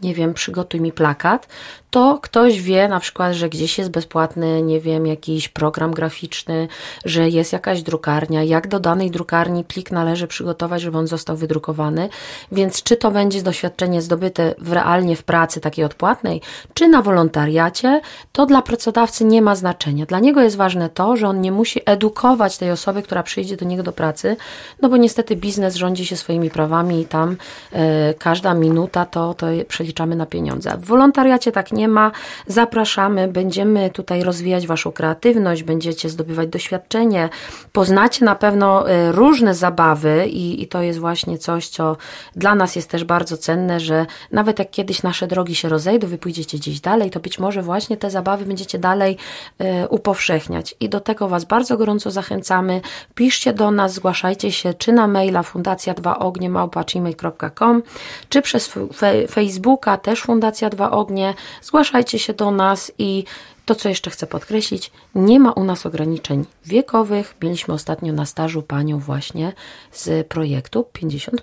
nie 0.01 0.13
wiem, 0.13 0.33
przygotuj 0.33 0.81
mi 0.81 0.91
plakat, 0.91 1.47
to 1.95 2.19
ktoś 2.21 2.61
wie 2.61 2.87
na 2.87 2.99
przykład, 2.99 3.33
że 3.33 3.49
gdzieś 3.49 3.77
jest 3.77 3.89
bezpłatny, 3.89 4.61
nie 4.61 4.79
wiem, 4.79 5.07
jakiś 5.07 5.49
program 5.49 5.91
graficzny, 5.91 6.67
że 7.05 7.29
jest 7.29 7.53
jakaś 7.53 7.81
drukarnia, 7.81 8.43
jak 8.43 8.67
do 8.67 8.79
danej 8.79 9.11
drukarni 9.11 9.63
plik 9.63 9.91
należy 9.91 10.27
przygotować, 10.27 10.81
żeby 10.81 10.97
on 10.97 11.07
został 11.07 11.37
wydrukowany. 11.37 12.09
Więc 12.51 12.83
czy 12.83 12.97
to 12.97 13.11
będzie 13.11 13.41
doświadczenie 13.41 14.01
zdobyte 14.01 14.55
w 14.57 14.73
realnie 14.73 15.15
w 15.15 15.23
pracy 15.23 15.61
takiej 15.61 15.85
odpłatnej, 15.85 16.41
czy 16.73 16.87
na 16.87 17.01
wolontariacie, 17.01 18.01
to 18.31 18.45
dla 18.45 18.61
pracodawcy 18.61 19.25
nie 19.25 19.41
ma 19.41 19.55
znaczenia. 19.55 20.05
Dla 20.05 20.19
niego 20.19 20.41
jest 20.41 20.55
ważne 20.55 20.89
to, 20.89 21.17
że 21.17 21.27
on 21.27 21.41
nie 21.41 21.51
musi 21.51 21.81
edukować 21.85 22.57
tej 22.57 22.71
osoby, 22.71 23.01
która 23.01 23.23
przyjdzie 23.23 23.57
do 23.57 23.65
niego 23.65 23.83
do 23.83 23.91
pracy, 23.91 24.37
no 24.81 24.89
bo 24.89 24.97
niestety 24.97 25.35
biznes 25.35 25.75
rządzi 25.75 26.05
się 26.05 26.17
swoimi 26.17 26.49
prawami 26.49 27.01
i 27.01 27.05
tam 27.05 27.37
e, 27.71 28.13
każda 28.13 28.53
minuta 28.53 29.05
to, 29.05 29.33
to 29.33 29.47
przeliczamy 29.67 30.15
na 30.15 30.25
pieniądze. 30.25 30.77
W 30.77 30.85
wolontariacie 30.85 31.51
tak 31.51 31.71
nie 31.71 31.84
nie 31.85 31.89
ma. 31.89 32.11
Zapraszamy, 32.47 33.27
będziemy 33.27 33.89
tutaj 33.89 34.23
rozwijać 34.23 34.67
Waszą 34.67 34.91
kreatywność, 34.91 35.63
będziecie 35.63 36.09
zdobywać 36.09 36.49
doświadczenie, 36.49 37.29
poznacie 37.73 38.25
na 38.25 38.35
pewno 38.35 38.89
e, 38.89 39.11
różne 39.11 39.53
zabawy 39.53 40.25
i, 40.27 40.63
i 40.63 40.67
to 40.67 40.81
jest 40.81 40.99
właśnie 40.99 41.37
coś, 41.37 41.67
co 41.67 41.97
dla 42.35 42.55
nas 42.55 42.75
jest 42.75 42.89
też 42.89 43.03
bardzo 43.03 43.37
cenne, 43.37 43.79
że 43.79 44.05
nawet 44.31 44.59
jak 44.59 44.69
kiedyś 44.69 45.03
nasze 45.03 45.27
drogi 45.27 45.55
się 45.55 45.69
rozejdą, 45.69 46.07
wy 46.07 46.17
pójdziecie 46.17 46.57
gdzieś 46.57 46.79
dalej, 46.79 47.11
to 47.11 47.19
być 47.19 47.39
może 47.39 47.61
właśnie 47.61 47.97
te 47.97 48.09
zabawy 48.09 48.45
będziecie 48.45 48.79
dalej 48.79 49.17
e, 49.59 49.87
upowszechniać. 49.87 50.75
I 50.79 50.89
do 50.89 50.99
tego 50.99 51.27
Was 51.27 51.45
bardzo 51.45 51.77
gorąco 51.77 52.11
zachęcamy. 52.11 52.81
Piszcie 53.15 53.53
do 53.53 53.71
nas, 53.71 53.93
zgłaszajcie 53.93 54.51
się 54.51 54.73
czy 54.73 54.93
na 54.93 55.07
maila 55.07 55.43
fundacja 55.43 55.93
2 55.93 56.19
ognie 56.19 56.49
małpa.gmail.com, 56.49 57.83
czy 58.29 58.41
przez 58.41 58.73
Facebooka 59.31 59.97
też 59.97 60.21
Fundacja 60.21 60.69
Dwa 60.69 60.91
Ognie. 60.91 61.33
Zgłaszajcie 61.75 62.19
się 62.19 62.33
do 62.33 62.51
nas 62.51 62.91
i 62.97 63.23
to, 63.65 63.75
co 63.75 63.89
jeszcze 63.89 64.09
chcę 64.09 64.27
podkreślić, 64.27 64.91
nie 65.15 65.39
ma 65.39 65.51
u 65.51 65.63
nas 65.63 65.85
ograniczeń 65.85 66.45
wiekowych. 66.65 67.35
Mieliśmy 67.41 67.73
ostatnio 67.73 68.13
na 68.13 68.25
stażu 68.25 68.61
panią 68.61 68.99
właśnie 68.99 69.53
z 69.91 70.27
projektu 70.27 70.85
50. 70.93 71.41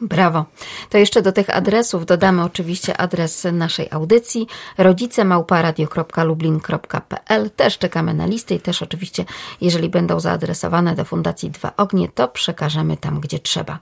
Brawo. 0.00 0.44
To 0.90 0.98
jeszcze 0.98 1.22
do 1.22 1.32
tych 1.32 1.56
adresów 1.56 2.06
dodamy 2.06 2.42
oczywiście 2.42 2.96
adres 2.96 3.46
naszej 3.52 3.88
audycji 3.90 4.46
rodzicemałparadio.lublin.pl. 4.78 7.50
Też 7.50 7.78
czekamy 7.78 8.14
na 8.14 8.26
listy 8.26 8.54
i 8.54 8.60
też 8.60 8.82
oczywiście, 8.82 9.24
jeżeli 9.60 9.88
będą 9.88 10.20
zaadresowane 10.20 10.94
do 10.94 11.04
Fundacji 11.04 11.50
Dwa 11.50 11.72
Ognie, 11.76 12.08
to 12.08 12.28
przekażemy 12.28 12.96
tam, 12.96 13.20
gdzie 13.20 13.38
trzeba. 13.38 13.78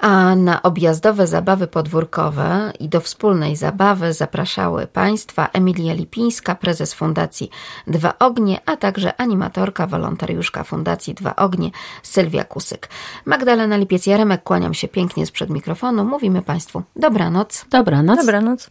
A 0.00 0.34
na 0.34 0.62
objazdowe 0.62 1.26
zabawy 1.26 1.66
podwórkowe 1.66 2.72
i 2.80 2.88
do 2.88 3.00
wspólnej 3.00 3.56
zabawy 3.56 4.12
zapraszały 4.12 4.86
Państwa 4.86 5.48
Emilia 5.52 5.94
Lipińska, 5.94 6.54
prezes 6.54 6.94
Fundacji 6.94 7.50
Dwa 7.86 8.18
Ognie, 8.18 8.60
a 8.66 8.76
także 8.76 9.20
animatorka, 9.20 9.86
wolontariuszka 9.86 10.64
Fundacji 10.64 11.14
Dwa 11.14 11.36
Ognie 11.36 11.70
Sylwia 12.02 12.44
Kusyk. 12.44 12.88
Magdalena 13.24 13.78
Lipiec-Jaremek, 13.78 14.42
kłaniam 14.42 14.74
się 14.74 14.88
pięknie 14.88 15.26
sprzed 15.26 15.50
mikrofonu. 15.50 16.04
Mówimy 16.04 16.42
Państwu 16.42 16.82
dobranoc. 16.96 17.64
Dobranoc. 17.70 18.18
Dobranoc. 18.18 18.66